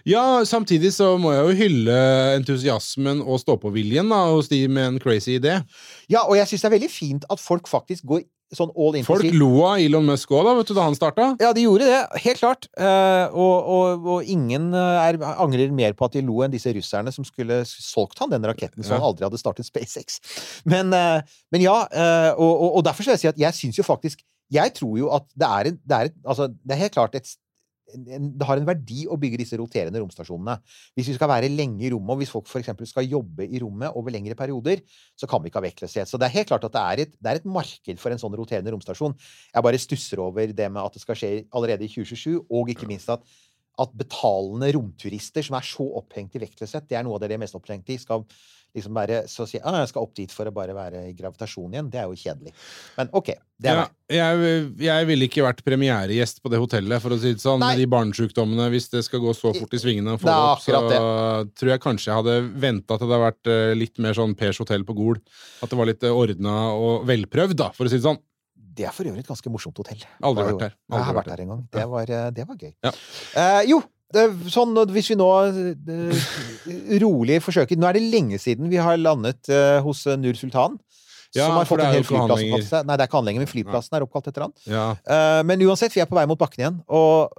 Ja, 0.07 0.23
samtidig 0.47 0.93
så 0.95 1.17
må 1.19 1.35
jeg 1.35 1.43
jo 1.49 1.59
hylle 1.65 1.99
entusiasmen 2.39 3.25
og 3.27 3.41
stå-på-viljen 3.43 4.15
hos 4.15 4.47
de 4.53 4.63
med 4.71 4.93
en 4.93 5.03
crazy 5.03 5.41
idé. 5.41 5.59
Ja, 6.07 6.23
og 6.29 6.39
jeg 6.39 6.47
syns 6.53 6.63
det 6.63 6.71
er 6.71 6.77
veldig 6.79 6.93
fint 6.95 7.27
at 7.29 7.43
folk 7.43 7.67
faktisk 7.71 8.07
går 8.15 8.23
sånn 8.57 8.73
all 8.77 8.97
in. 8.99 9.07
Folk 9.07 9.25
lo 9.35 9.51
av 9.67 9.83
Elon 9.83 10.07
Musk 10.07 10.33
òg, 10.33 10.45
da, 10.47 10.55
vet 10.59 10.71
du, 10.71 10.75
da 10.77 10.87
han 10.87 10.97
starta. 10.97 11.29
Ja, 11.43 11.53
de 11.57 11.65
gjorde 11.65 11.89
det, 11.89 12.01
helt 12.25 12.41
klart. 12.41 12.69
Eh, 12.77 13.25
og, 13.33 13.71
og, 13.77 14.09
og 14.17 14.33
ingen 14.33 14.71
eh, 14.77 14.99
er, 15.09 15.21
angrer 15.43 15.73
mer 15.75 15.97
på 15.99 16.09
at 16.09 16.17
de 16.17 16.25
lo 16.27 16.43
enn 16.45 16.53
disse 16.53 16.73
russerne 16.77 17.13
som 17.15 17.27
skulle 17.27 17.63
solgt 17.69 18.21
han 18.23 18.33
den 18.33 18.45
raketten 18.49 18.85
som 18.85 18.99
han 18.99 19.09
aldri 19.09 19.27
hadde 19.27 19.41
startet 19.41 19.69
SpaceX. 19.69 20.21
Men, 20.69 20.93
eh, 20.97 21.39
men 21.55 21.65
ja, 21.65 21.79
og, 22.37 22.53
og, 22.69 22.83
derfor 22.87 23.05
skal 23.05 23.17
jeg 23.17 23.23
si 23.23 23.31
at 23.31 23.41
jeg 23.41 23.57
syns 23.57 23.79
jo 23.79 23.85
faktisk 23.87 24.23
Jeg 24.53 24.75
tror 24.77 24.97
jo 24.99 25.09
at 25.15 25.25
det 25.39 25.49
er, 25.49 25.69
en, 25.71 25.77
det 25.89 25.99
er, 25.99 26.11
altså, 26.29 26.49
det 26.53 26.75
er 26.75 26.83
helt 26.85 26.97
klart 26.97 27.15
et 27.17 27.31
det 27.93 28.47
har 28.49 28.61
en 28.61 28.67
verdi 28.67 29.05
å 29.11 29.19
bygge 29.21 29.41
disse 29.43 29.59
roterende 29.61 30.01
romstasjonene. 30.03 30.57
Hvis 30.97 31.11
vi 31.13 31.17
skal 31.17 31.31
være 31.31 31.51
lenge 31.53 31.87
i 31.87 31.93
rommet, 31.93 32.15
og 32.15 32.23
hvis 32.23 32.33
folk 32.33 32.49
f.eks. 32.49 32.73
skal 32.91 33.09
jobbe 33.09 33.47
i 33.47 33.61
rommet 33.63 33.95
over 33.99 34.15
lengre 34.15 34.37
perioder, 34.39 34.83
så 35.19 35.29
kan 35.31 35.43
vi 35.43 35.51
ikke 35.51 35.61
ha 35.61 35.67
vektløshet. 35.67 36.11
Så 36.11 36.21
det 36.21 36.29
er 36.29 36.37
helt 36.39 36.51
klart 36.53 36.67
at 36.69 36.75
det 36.75 36.83
er, 36.83 37.05
et, 37.07 37.15
det 37.19 37.33
er 37.33 37.41
et 37.41 37.49
marked 37.59 38.03
for 38.03 38.15
en 38.15 38.23
sånn 38.23 38.37
roterende 38.39 38.75
romstasjon. 38.75 39.17
Jeg 39.53 39.69
bare 39.69 39.83
stusser 39.83 40.23
over 40.25 40.55
det 40.57 40.69
med 40.73 40.83
at 40.83 40.97
det 40.99 41.05
skal 41.05 41.19
skje 41.19 41.33
allerede 41.53 41.87
i 41.87 41.93
2027, 41.93 42.41
og 42.49 42.73
ikke 42.73 42.91
minst 42.91 43.13
at, 43.13 43.25
at 43.83 43.95
betalende 43.97 44.73
romturister 44.77 45.45
som 45.47 45.57
er 45.59 45.67
så 45.67 45.87
opphengt 46.01 46.37
i 46.37 46.43
vektløshet, 46.43 46.89
det 46.91 46.99
er 46.99 47.07
noe 47.07 47.17
av 47.17 47.25
det 47.25 47.33
de 47.33 47.39
er 47.39 47.45
mest 47.45 47.57
opphengt 47.59 47.93
i, 47.93 48.01
skal 48.01 48.27
liksom 48.77 48.97
bare 48.97 49.23
så 49.29 49.47
si 49.49 49.61
ah, 49.61 49.81
jeg 49.83 49.91
skal 49.91 50.07
opp 50.07 50.15
dit 50.17 50.33
for 50.33 50.49
å 50.49 50.55
bare 50.55 50.75
være 50.77 51.07
i 51.11 51.15
gravitasjon 51.17 51.75
igjen. 51.75 51.91
Det 51.93 52.01
er 52.03 52.09
jo 52.09 52.19
kjedelig. 52.19 52.55
Men 52.99 53.13
OK. 53.19 53.33
Det 53.63 53.71
er 53.71 53.79
Ja, 53.79 53.85
jeg, 54.33 54.65
jeg 54.83 55.07
ville 55.07 55.29
ikke 55.29 55.45
vært 55.45 55.61
premieregjest 55.67 56.43
på 56.43 56.51
det 56.51 56.59
hotellet, 56.59 57.03
for 57.05 57.15
å 57.15 57.19
si 57.21 57.35
det 57.37 57.45
sånn, 57.45 57.61
Nei. 57.63 57.75
med 57.75 57.85
de 57.85 57.87
barnesjukdommene. 57.93 58.67
Hvis 58.75 58.91
det 58.93 59.05
skal 59.07 59.23
gå 59.23 59.37
så 59.39 59.53
fort 59.55 59.77
i 59.77 59.81
svingene, 59.81 60.17
få 60.21 60.33
opp, 60.33 60.65
så 60.65 60.83
det. 60.89 60.99
tror 61.61 61.75
jeg 61.75 61.85
kanskje 61.85 62.11
jeg 62.11 62.19
hadde 62.19 62.37
venta 62.65 62.97
at 62.97 63.05
det 63.05 63.09
hadde 63.09 63.23
vært 63.23 63.53
eh, 63.53 63.77
litt 63.79 64.03
mer 64.03 64.19
sånn 64.19 64.35
Pers 64.39 64.61
hotell 64.65 64.85
på 64.89 64.97
Gol. 64.99 65.23
At 65.63 65.71
det 65.71 65.79
var 65.79 65.91
litt 65.93 66.05
ordna 66.11 66.59
og 66.75 67.07
velprøvd, 67.09 67.59
da, 67.63 67.71
for 67.77 67.87
å 67.87 67.93
si 67.93 68.01
det 68.01 68.09
sånn. 68.09 68.21
Det 68.73 68.87
er 68.89 68.95
for 68.97 69.09
øvrig 69.09 69.21
et 69.21 69.29
ganske 69.29 69.51
morsomt 69.53 69.79
hotell. 69.83 70.01
Aldri 70.25 70.47
vært 70.49 70.63
der. 70.63 70.77
Aldri 70.89 70.99
Jeg 70.99 71.09
har 71.09 71.17
vært 71.19 71.31
der 71.33 71.43
en 71.45 71.51
gang. 71.53 71.65
Det 71.77 71.89
var, 71.93 72.13
eh, 72.17 72.29
det 72.33 72.47
var 72.49 72.63
gøy. 72.63 72.73
Ja. 72.87 72.93
Uh, 73.37 73.63
jo, 73.69 73.83
sånn 74.53 74.77
hvis 74.93 75.11
vi 75.13 75.17
nå 75.19 75.29
eh, 75.49 76.25
rolig 77.03 77.39
forsøker 77.45 77.79
Nå 77.79 77.89
er 77.89 77.99
det 77.99 78.09
lenge 78.13 78.41
siden 78.41 78.71
vi 78.73 78.81
har 78.83 79.01
landet 79.01 79.51
eh, 79.53 79.79
hos 79.85 80.05
eh, 80.07 80.19
Nur 80.21 80.37
Sultan. 80.39 80.79
Ja, 81.33 81.47
som 81.47 81.57
har 81.57 81.69
fått 81.69 81.81
en 81.81 81.95
hel 81.95 82.05
flyplass 82.05 82.43
oppkalt 82.45 82.69
seg. 82.69 82.85
Nei, 82.85 82.97
det 82.99 83.05
er 83.05 83.09
ikke 83.09 83.21
anlegget, 83.23 83.41
men 83.41 83.49
flyplassen 83.49 83.97
er 83.97 84.05
oppkalt 84.05 84.27
etter 84.29 84.45
han. 84.45 84.53
Ja. 84.69 84.83
Men 85.49 85.63
uansett, 85.65 85.95
vi 85.95 86.03
er 86.05 86.09
på 86.11 86.19
vei 86.19 86.27
mot 86.29 86.37
bakken 86.37 86.61
igjen. 86.61 86.77
Og 86.93 87.33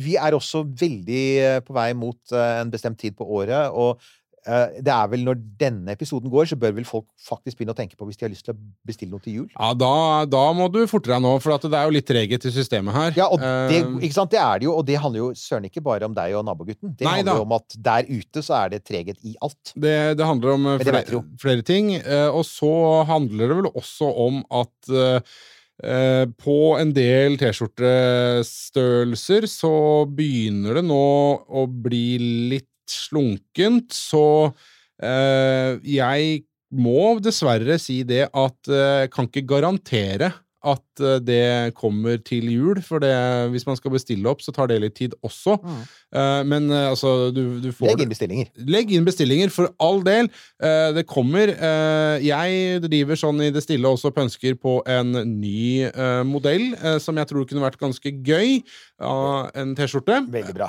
vi 0.00 0.14
er 0.16 0.32
også 0.32 0.62
veldig 0.64 1.26
på 1.66 1.76
vei 1.76 1.90
mot 1.92 2.32
en 2.32 2.72
bestemt 2.72 2.96
tid 3.02 3.12
på 3.18 3.26
året. 3.36 3.68
Og 3.76 4.00
det 4.42 4.90
er 4.90 5.06
vel 5.12 5.20
når 5.22 5.36
denne 5.60 5.92
episoden 5.94 6.26
går, 6.32 6.48
så 6.50 6.56
bør 6.58 6.72
vel 6.74 6.82
folk 6.88 7.04
faktisk 7.22 7.54
begynne 7.60 7.74
å 7.76 7.78
tenke 7.78 7.94
på 7.94 8.02
hvis 8.08 8.18
de 8.18 8.24
har 8.26 8.32
lyst 8.32 8.42
til 8.48 8.56
å 8.56 8.58
bestille 8.88 9.12
noe 9.14 9.22
til 9.22 9.36
jul. 9.36 9.44
Ja, 9.54 9.68
da, 9.78 9.90
da 10.26 10.40
må 10.58 10.66
du 10.74 10.80
forte 10.90 11.12
deg 11.12 11.20
nå, 11.22 11.36
for 11.44 11.54
at 11.54 11.62
det 11.70 11.78
er 11.78 11.86
jo 11.86 11.94
litt 11.94 12.08
treghet 12.08 12.42
i 12.48 12.50
systemet 12.54 12.90
her. 12.96 13.10
Ja, 13.20 13.26
og 13.30 13.38
det, 13.38 13.78
Eh, 13.82 13.86
ikke 14.08 14.16
sant? 14.16 14.32
det 14.34 14.40
er 14.42 14.58
det 14.58 14.66
jo, 14.66 14.72
og 14.80 14.84
det 14.88 14.96
handler 14.98 15.20
jo 15.22 15.28
søren 15.38 15.68
ikke 15.70 15.82
bare 15.86 16.02
om 16.08 16.14
deg 16.16 16.34
og 16.38 16.42
nabogutten. 16.48 16.90
Det 16.98 17.06
Nei 17.06 17.16
handler 17.20 17.38
jo 17.38 17.44
om 17.46 17.54
at 17.60 17.68
der 17.86 18.02
ute 18.10 18.42
så 18.42 18.52
er 18.64 18.68
det 18.74 18.82
treghet 18.88 19.18
i 19.22 19.36
alt. 19.40 19.72
det, 19.76 19.94
det 20.18 20.26
handler 20.26 20.48
om 20.56 20.66
eh, 20.74 20.78
flere, 20.82 21.22
flere 21.40 21.62
ting. 21.66 21.94
eh, 22.02 22.28
Og 22.32 22.42
så 22.48 22.72
handler 23.08 23.48
det 23.52 23.56
vel 23.62 23.70
også 23.72 24.06
om 24.26 24.42
at 24.50 24.70
Uh, 24.90 25.20
eh, 25.88 26.26
på 26.42 26.56
en 26.78 26.90
del 26.94 27.36
T-skjortestørrelser 27.40 29.42
så 29.50 29.70
begynner 30.10 30.74
det 30.78 30.84
nå 30.86 30.98
å 31.48 31.64
bli 31.66 32.18
litt 32.52 32.68
slunkent, 32.92 33.92
så 33.96 34.52
eh, 35.02 35.78
jeg 35.88 36.42
må 36.72 37.18
dessverre 37.20 37.76
si 37.80 38.00
det 38.08 38.26
at 38.28 38.72
eh, 38.72 39.04
jeg 39.04 39.12
kan 39.12 39.28
ikke 39.28 39.48
garantere 39.54 40.32
at 40.62 41.02
eh, 41.02 41.18
det 41.22 41.74
kommer 41.78 42.20
til 42.22 42.46
jul, 42.52 42.80
for 42.84 43.02
det, 43.02 43.12
hvis 43.50 43.66
man 43.66 43.78
skal 43.78 43.94
bestille 43.96 44.28
opp, 44.30 44.42
så 44.44 44.54
tar 44.54 44.70
det 44.70 44.78
litt 44.82 44.94
tid 44.98 45.16
også. 45.26 45.56
Eh, 46.14 46.42
men 46.46 46.68
eh, 46.70 46.90
altså, 46.92 47.32
du, 47.34 47.58
du 47.62 47.70
får 47.74 47.90
Legg 47.90 48.04
inn 48.04 48.12
bestillinger. 48.12 48.50
Legg 48.70 48.92
inn 48.94 49.06
bestillinger, 49.06 49.52
for 49.52 49.72
all 49.82 50.02
del. 50.06 50.30
Det 50.62 51.02
kommer. 51.10 51.50
Jeg 52.22 52.80
driver 52.84 53.18
sånn 53.18 53.40
i 53.42 53.50
det 53.54 53.62
stille 53.64 53.90
også 53.90 54.12
pønsker 54.14 54.54
på 54.60 54.76
en 54.90 55.10
ny 55.26 55.88
modell 56.28 56.70
som 57.02 57.18
jeg 57.18 57.28
tror 57.30 57.46
kunne 57.48 57.64
vært 57.64 57.80
ganske 57.80 58.12
gøy. 58.24 58.62
av 59.02 59.50
en 59.58 59.72
T-skjorte. 59.74 60.20
Veldig 60.30 60.54
bra. 60.54 60.68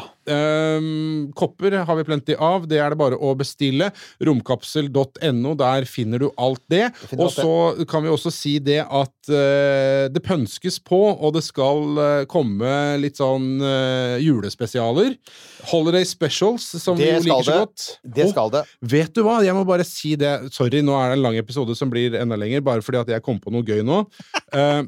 Kopper 1.37 1.77
har 1.85 1.99
vi 1.99 2.05
plenty 2.07 2.37
av. 2.39 2.65
Det 2.69 2.79
er 2.81 2.93
det 2.93 2.99
bare 2.99 3.19
å 3.19 3.33
bestille. 3.37 3.91
Romkapsel.no, 4.25 5.53
der 5.59 5.85
finner 5.89 6.23
du 6.23 6.29
alt 6.41 6.63
det. 6.73 6.87
Og 7.17 7.29
så 7.35 7.53
kan 7.89 8.05
vi 8.05 8.13
også 8.13 8.33
si 8.33 8.57
det 8.63 8.81
at 8.83 9.33
det 10.13 10.21
pønskes 10.25 10.79
på, 10.83 10.99
og 11.13 11.35
det 11.35 11.43
skal 11.45 11.99
eh, 12.01 12.23
komme 12.29 12.71
litt 13.01 13.19
sånn 13.19 13.61
eh, 13.63 14.17
julespesialer. 14.23 15.15
Holiday 15.71 16.05
specials, 16.07 16.65
som 16.81 16.97
vi 16.99 17.07
Det 17.07 17.13
jo 17.13 17.21
skal 17.23 17.29
liker 17.29 17.47
så 17.47 17.59
godt. 17.63 17.87
Det 18.17 18.27
skal 18.31 18.53
det. 18.53 18.63
Vet 18.95 19.13
du 19.15 19.23
hva, 19.27 19.39
jeg 19.45 19.55
må 19.57 19.63
bare 19.67 19.87
si 19.87 20.15
det. 20.19 20.33
Sorry, 20.55 20.83
nå 20.85 20.97
er 20.99 21.13
det 21.13 21.19
en 21.19 21.25
lang 21.27 21.39
episode 21.39 21.77
som 21.79 21.91
blir 21.93 22.17
enda 22.19 22.39
lenger, 22.39 22.65
bare 22.65 22.85
fordi 22.85 23.03
at 23.03 23.15
jeg 23.15 23.25
kom 23.25 23.41
på 23.43 23.53
noe 23.53 23.65
gøy 23.67 23.83
nå. 23.87 24.03
Uh, 24.55 24.83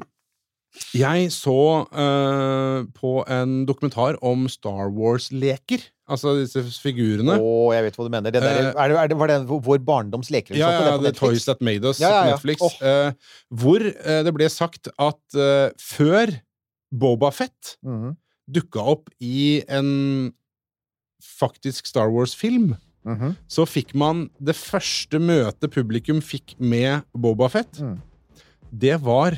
jeg 1.06 1.30
så 1.32 1.60
uh, 1.88 2.78
på 2.96 3.18
en 3.32 3.62
dokumentar 3.68 4.20
om 4.24 4.48
Star 4.52 4.90
Wars-leker. 4.92 5.86
Altså 6.06 6.36
disse 6.38 6.60
figurene. 6.84 7.34
Å, 7.42 7.54
jeg 7.74 7.82
vet 7.88 7.96
hva 7.98 8.04
du 8.06 8.12
mener. 8.14 8.30
Det 8.30 8.42
der, 8.44 8.60
Eh, 8.60 8.68
er 8.78 8.92
det, 8.92 8.98
er 9.02 9.08
det, 9.10 9.16
var 9.18 9.30
det 9.32 9.38
vår 9.50 9.80
barndoms 9.82 10.28
leker? 10.30 10.54
Ja, 10.54 10.68
ja, 10.70 10.82
det 10.84 10.92
er 11.10 11.12
The 11.12 11.18
Toys 11.18 11.46
That 11.48 11.60
Made 11.66 11.82
Us 11.90 11.98
Ja, 11.98 12.10
ja, 12.12 12.20
på. 12.22 12.30
Netflix. 12.36 12.62
Oh. 12.62 12.76
eh, 12.86 13.12
hvor 13.50 13.82
eh, 13.82 14.20
det 14.22 14.32
ble 14.36 14.46
sagt 14.52 14.86
at 14.94 15.34
eh, 15.34 15.72
før 15.82 16.30
Boba 16.94 17.32
Fett 17.34 17.74
Mhm, 17.82 18.14
dukka 18.54 18.84
opp 18.94 19.10
i 19.18 19.64
en 19.66 20.30
faktisk 21.26 21.86
Star 21.90 22.08
Wars-film, 22.14 22.76
mhm. 23.04 23.34
så 23.50 23.66
fikk 23.66 23.90
man 23.98 24.28
det 24.38 24.54
første 24.54 25.18
møtet 25.18 25.72
publikum 25.74 26.22
fikk 26.22 26.54
med 26.62 27.02
Boba 27.18 27.48
Fett. 27.50 27.80
Mm. 27.82 27.98
Det 28.70 28.96
var 29.02 29.34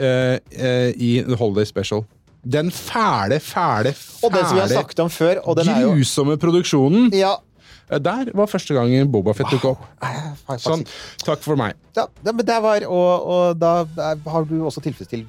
eh, 0.00 0.38
eh, 0.56 0.90
i 0.96 1.12
The 1.28 1.36
Holiday 1.36 1.68
Special. 1.68 2.06
Den 2.42 2.70
fæle, 2.74 3.38
fæle, 3.40 3.92
fæle, 3.94 5.08
før, 5.10 5.40
og 5.46 5.56
den 5.56 5.68
jo 5.82 5.92
grusomme 5.94 6.36
produksjonen. 6.36 7.12
Ja. 7.14 7.36
Eh, 7.90 7.98
Der 8.02 8.32
var 8.34 8.46
første 8.46 8.74
gangen 8.74 9.12
Boba 9.12 9.32
Fett 9.32 9.50
dukka 9.52 9.74
opp. 9.76 9.84
Sånn. 10.58 10.82
Takk 11.22 11.42
for 11.44 11.56
meg. 11.56 11.76
Ja, 11.96 12.06
men 12.24 12.42
det 12.46 12.58
var, 12.64 12.86
og, 12.88 13.26
og 13.26 13.60
da 13.60 13.84
har 14.26 14.48
du 14.48 14.58
også 14.64 14.82
tilfredsstilt 14.82 15.28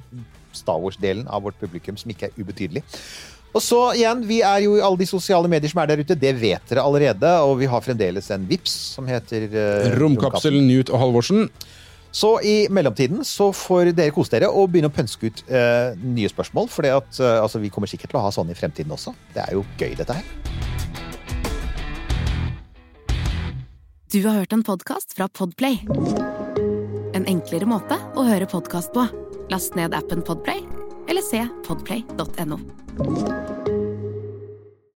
Star 0.54 0.78
Wars-delen 0.78 1.26
av 1.28 1.42
vårt 1.46 1.58
publikum, 1.60 1.96
som 1.98 2.10
ikke 2.10 2.30
er 2.30 2.34
ubetydelig. 2.38 2.82
Og 3.54 3.62
så 3.62 3.78
igjen, 3.94 4.24
vi 4.26 4.40
er 4.42 4.64
jo 4.64 4.74
i 4.74 4.82
alle 4.82 4.98
de 4.98 5.06
sosiale 5.06 5.50
medier 5.50 5.70
som 5.70 5.80
er 5.82 5.92
der 5.92 6.02
ute, 6.02 6.16
det 6.18 6.32
vet 6.40 6.62
dere 6.70 6.82
allerede, 6.82 7.30
og 7.46 7.60
vi 7.60 7.68
har 7.70 7.84
fremdeles 7.84 8.30
en 8.34 8.48
VIPS 8.50 8.74
som 8.96 9.06
heter 9.06 9.46
uh, 9.54 9.92
Romkapsel 10.00 10.58
Newt 10.58 10.90
og 10.90 10.98
Halvorsen. 11.04 11.46
Så 12.14 12.40
i 12.46 12.68
mellomtiden 12.70 13.24
så 13.26 13.48
får 13.52 13.90
dere 13.98 14.14
kose 14.14 14.36
dere 14.36 14.46
og 14.46 14.70
begynne 14.70 14.86
å 14.86 14.94
pønske 14.94 15.26
ut 15.26 15.40
eh, 15.50 15.96
nye 15.98 16.30
spørsmål. 16.30 16.68
For 16.70 16.86
eh, 16.86 16.94
altså, 16.94 17.58
vi 17.58 17.72
kommer 17.74 17.90
sikkert 17.90 18.14
til 18.14 18.20
å 18.20 18.26
ha 18.28 18.30
sånn 18.34 18.52
i 18.54 18.58
fremtiden 18.58 18.94
også. 18.94 19.16
Det 19.34 19.42
er 19.42 19.56
jo 19.56 19.64
gøy, 19.80 19.96
dette 19.98 20.14
her. 20.20 20.28
Du 24.14 24.20
har 24.28 24.38
hørt 24.38 24.54
en 24.54 24.62
podkast 24.62 25.16
fra 25.18 25.26
Podplay. 25.26 25.80
En 27.18 27.26
enklere 27.26 27.66
måte 27.66 27.98
å 28.14 28.28
høre 28.28 28.46
podkast 28.46 28.94
på. 28.94 29.08
Last 29.50 29.74
ned 29.74 29.98
appen 29.98 30.22
Podplay, 30.22 30.62
eller 31.10 31.26
se 31.26 31.42
podplay.no. 31.66 32.62